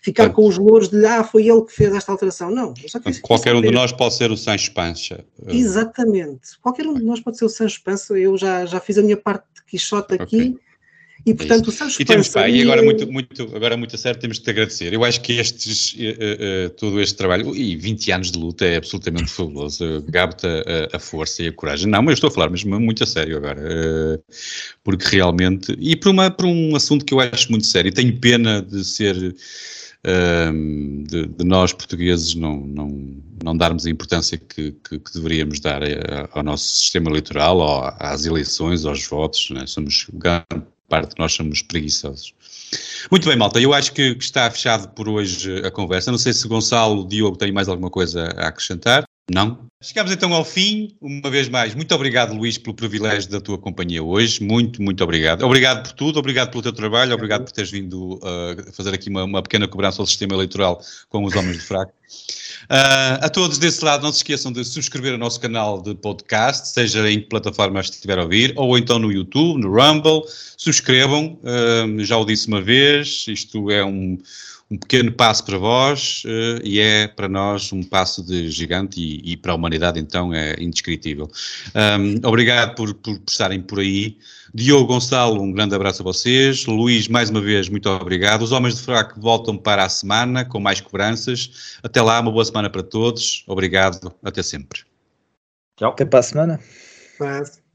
ficar 0.00 0.24
Portanto, 0.24 0.34
com 0.34 0.46
os 0.46 0.58
louros 0.58 0.88
de 0.88 1.04
ah, 1.04 1.24
foi 1.24 1.48
ele 1.48 1.62
que 1.62 1.72
fez 1.72 1.94
esta 1.94 2.12
alteração. 2.12 2.50
Não. 2.50 2.74
qualquer 3.22 3.54
um 3.54 3.60
de 3.60 3.70
nós 3.70 3.92
pode 3.92 4.14
ser 4.14 4.30
o 4.30 4.36
Sancho 4.36 4.72
Pancha. 4.72 5.24
Exatamente. 5.46 6.58
Qualquer 6.62 6.86
um 6.86 6.94
de 6.94 7.02
nós 7.02 7.20
pode 7.20 7.38
ser 7.38 7.44
o 7.44 7.48
Sancho 7.48 7.82
Pança. 7.82 8.18
Eu 8.18 8.36
já, 8.36 8.64
já 8.66 8.80
fiz 8.80 8.98
a 8.98 9.02
minha 9.02 9.16
parte 9.16 9.44
de 9.54 9.64
Quixote 9.64 10.14
aqui. 10.14 10.36
Okay 10.36 10.67
e, 11.26 11.34
portanto, 11.34 11.66
é 11.66 11.68
o 11.68 11.72
Sancho 11.72 12.00
e 12.00 12.04
temos, 12.04 12.28
pá, 12.28 12.48
e 12.48 12.62
agora 12.62 12.82
muito, 12.82 13.10
muito, 13.10 13.42
agora 13.54 13.76
muito 13.76 13.94
a 13.94 13.98
sério, 13.98 14.20
temos 14.20 14.38
de 14.38 14.44
te 14.44 14.50
agradecer. 14.50 14.92
Eu 14.92 15.04
acho 15.04 15.20
que 15.20 15.32
estes, 15.34 15.94
uh, 15.94 16.66
uh, 16.66 16.70
todo 16.70 17.00
este 17.00 17.16
trabalho, 17.16 17.54
e 17.54 17.76
20 17.76 18.12
anos 18.12 18.30
de 18.30 18.38
luta 18.38 18.64
é 18.64 18.76
absolutamente 18.76 19.30
fabuloso. 19.30 20.02
Gabe-te 20.08 20.46
a, 20.46 20.96
a, 20.96 20.98
força 20.98 21.42
e 21.42 21.48
a 21.48 21.52
coragem. 21.52 21.88
Não, 21.88 22.00
mas 22.02 22.12
eu 22.12 22.14
estou 22.14 22.28
a 22.28 22.30
falar 22.30 22.50
mesmo 22.50 22.78
muito 22.78 23.02
a 23.02 23.06
sério 23.06 23.36
agora. 23.36 23.60
Uh, 23.60 24.22
porque 24.84 25.16
realmente, 25.16 25.76
e 25.78 25.96
por, 25.96 26.10
uma, 26.10 26.30
por 26.30 26.46
um 26.46 26.76
assunto 26.76 27.04
que 27.04 27.12
eu 27.12 27.20
acho 27.20 27.50
muito 27.50 27.66
sério, 27.66 27.92
tenho 27.92 28.16
pena 28.18 28.62
de 28.62 28.84
ser. 28.84 29.34
De, 30.00 31.26
de, 31.26 31.44
nós 31.44 31.72
portugueses 31.72 32.34
não, 32.36 32.60
não, 32.60 33.16
não 33.42 33.56
darmos 33.56 33.84
a 33.84 33.90
importância 33.90 34.38
que, 34.38 34.72
que, 34.88 34.98
que 34.98 35.12
deveríamos 35.12 35.58
dar 35.58 35.82
ao 36.30 36.42
nosso 36.42 36.64
sistema 36.64 37.10
eleitoral, 37.10 37.94
às 37.98 38.24
eleições, 38.24 38.86
aos 38.86 39.06
votos. 39.06 39.50
Né? 39.50 39.66
Somos 39.66 40.06
parte 40.88 41.14
nós 41.18 41.32
somos 41.32 41.62
preguiçosos. 41.62 42.34
Muito 43.10 43.28
bem, 43.28 43.36
malta, 43.36 43.60
eu 43.60 43.72
acho 43.72 43.92
que 43.92 44.16
está 44.18 44.50
fechado 44.50 44.88
por 44.90 45.08
hoje 45.08 45.64
a 45.64 45.70
conversa. 45.70 46.10
Não 46.10 46.18
sei 46.18 46.32
se 46.32 46.46
Gonçalo, 46.48 47.06
Diogo, 47.06 47.36
tem 47.36 47.52
mais 47.52 47.68
alguma 47.68 47.90
coisa 47.90 48.24
a 48.36 48.48
acrescentar. 48.48 49.04
Não? 49.30 49.68
Chegamos 49.80 50.10
então 50.10 50.34
ao 50.34 50.44
fim, 50.44 50.96
uma 51.00 51.30
vez 51.30 51.48
mais. 51.48 51.72
Muito 51.74 51.94
obrigado, 51.94 52.34
Luís, 52.34 52.58
pelo 52.58 52.74
privilégio 52.74 53.30
da 53.30 53.40
tua 53.40 53.56
companhia 53.56 54.02
hoje. 54.02 54.42
Muito, 54.42 54.82
muito 54.82 55.04
obrigado. 55.04 55.44
Obrigado 55.44 55.84
por 55.84 55.92
tudo, 55.92 56.18
obrigado 56.18 56.50
pelo 56.50 56.62
teu 56.62 56.72
trabalho, 56.72 57.14
obrigado 57.14 57.44
por 57.44 57.52
teres 57.52 57.70
vindo 57.70 58.14
uh, 58.14 58.72
fazer 58.72 58.92
aqui 58.92 59.08
uma, 59.08 59.22
uma, 59.22 59.40
pequena 59.40 59.68
cobrança 59.68 60.02
ao 60.02 60.06
sistema 60.06 60.34
eleitoral 60.34 60.80
com 61.08 61.22
os 61.24 61.36
Homens 61.36 61.58
do 61.58 61.62
Fraco. 61.62 61.92
Uh, 62.64 63.16
a 63.22 63.30
todos 63.30 63.56
desse 63.56 63.82
lado, 63.82 64.02
não 64.02 64.12
se 64.12 64.18
esqueçam 64.18 64.52
de 64.52 64.62
subscrever 64.62 65.14
o 65.14 65.18
nosso 65.18 65.40
canal 65.40 65.80
de 65.80 65.94
podcast, 65.94 66.68
seja 66.68 67.10
em 67.10 67.20
que 67.20 67.26
plataforma 67.26 67.80
estiver 67.80 68.18
a 68.18 68.24
ouvir, 68.24 68.52
ou 68.56 68.76
então 68.76 68.98
no 68.98 69.10
YouTube, 69.10 69.58
no 69.58 69.72
Rumble. 69.72 70.22
Subscrevam, 70.54 71.38
uh, 71.42 72.04
já 72.04 72.18
o 72.18 72.26
disse 72.26 72.46
uma 72.46 72.60
vez, 72.60 73.24
isto 73.26 73.70
é 73.70 73.82
um 73.82 74.18
um 74.70 74.76
pequeno 74.76 75.10
passo 75.10 75.44
para 75.44 75.56
vós 75.56 76.22
uh, 76.26 76.60
e 76.62 76.78
é 76.78 77.08
para 77.08 77.28
nós 77.28 77.72
um 77.72 77.82
passo 77.82 78.22
de 78.22 78.50
gigante 78.50 79.00
e, 79.00 79.32
e 79.32 79.36
para 79.36 79.52
a 79.52 79.54
humanidade 79.54 79.98
então 79.98 80.32
é 80.32 80.54
indescritível. 80.60 81.30
Um, 81.74 82.26
obrigado 82.26 82.74
por, 82.74 82.92
por, 82.94 83.18
por, 83.18 83.30
estarem 83.30 83.62
por 83.62 83.80
aí. 83.80 84.18
Diogo 84.54 84.86
Gonçalo, 84.86 85.40
um 85.42 85.52
grande 85.52 85.74
abraço 85.74 86.02
a 86.02 86.04
vocês. 86.04 86.66
Luís, 86.66 87.08
mais 87.08 87.30
uma 87.30 87.40
vez, 87.40 87.68
muito 87.68 87.88
obrigado. 87.88 88.42
Os 88.42 88.52
Homens 88.52 88.76
de 88.76 88.82
Fraco 88.82 89.20
voltam 89.20 89.56
para 89.56 89.84
a 89.84 89.88
semana 89.88 90.44
com 90.44 90.58
mais 90.60 90.80
cobranças. 90.80 91.78
Até 91.82 92.00
lá, 92.00 92.20
uma 92.20 92.30
boa 92.30 92.44
semana 92.44 92.68
para 92.70 92.82
todos. 92.82 93.44
Obrigado, 93.46 94.12
até 94.22 94.42
sempre. 94.42 94.84
Tchau. 95.76 95.92
Até 95.92 96.04
para 96.04 96.20
a 96.20 96.22
semana. 96.22 96.60
Mas... 97.20 97.67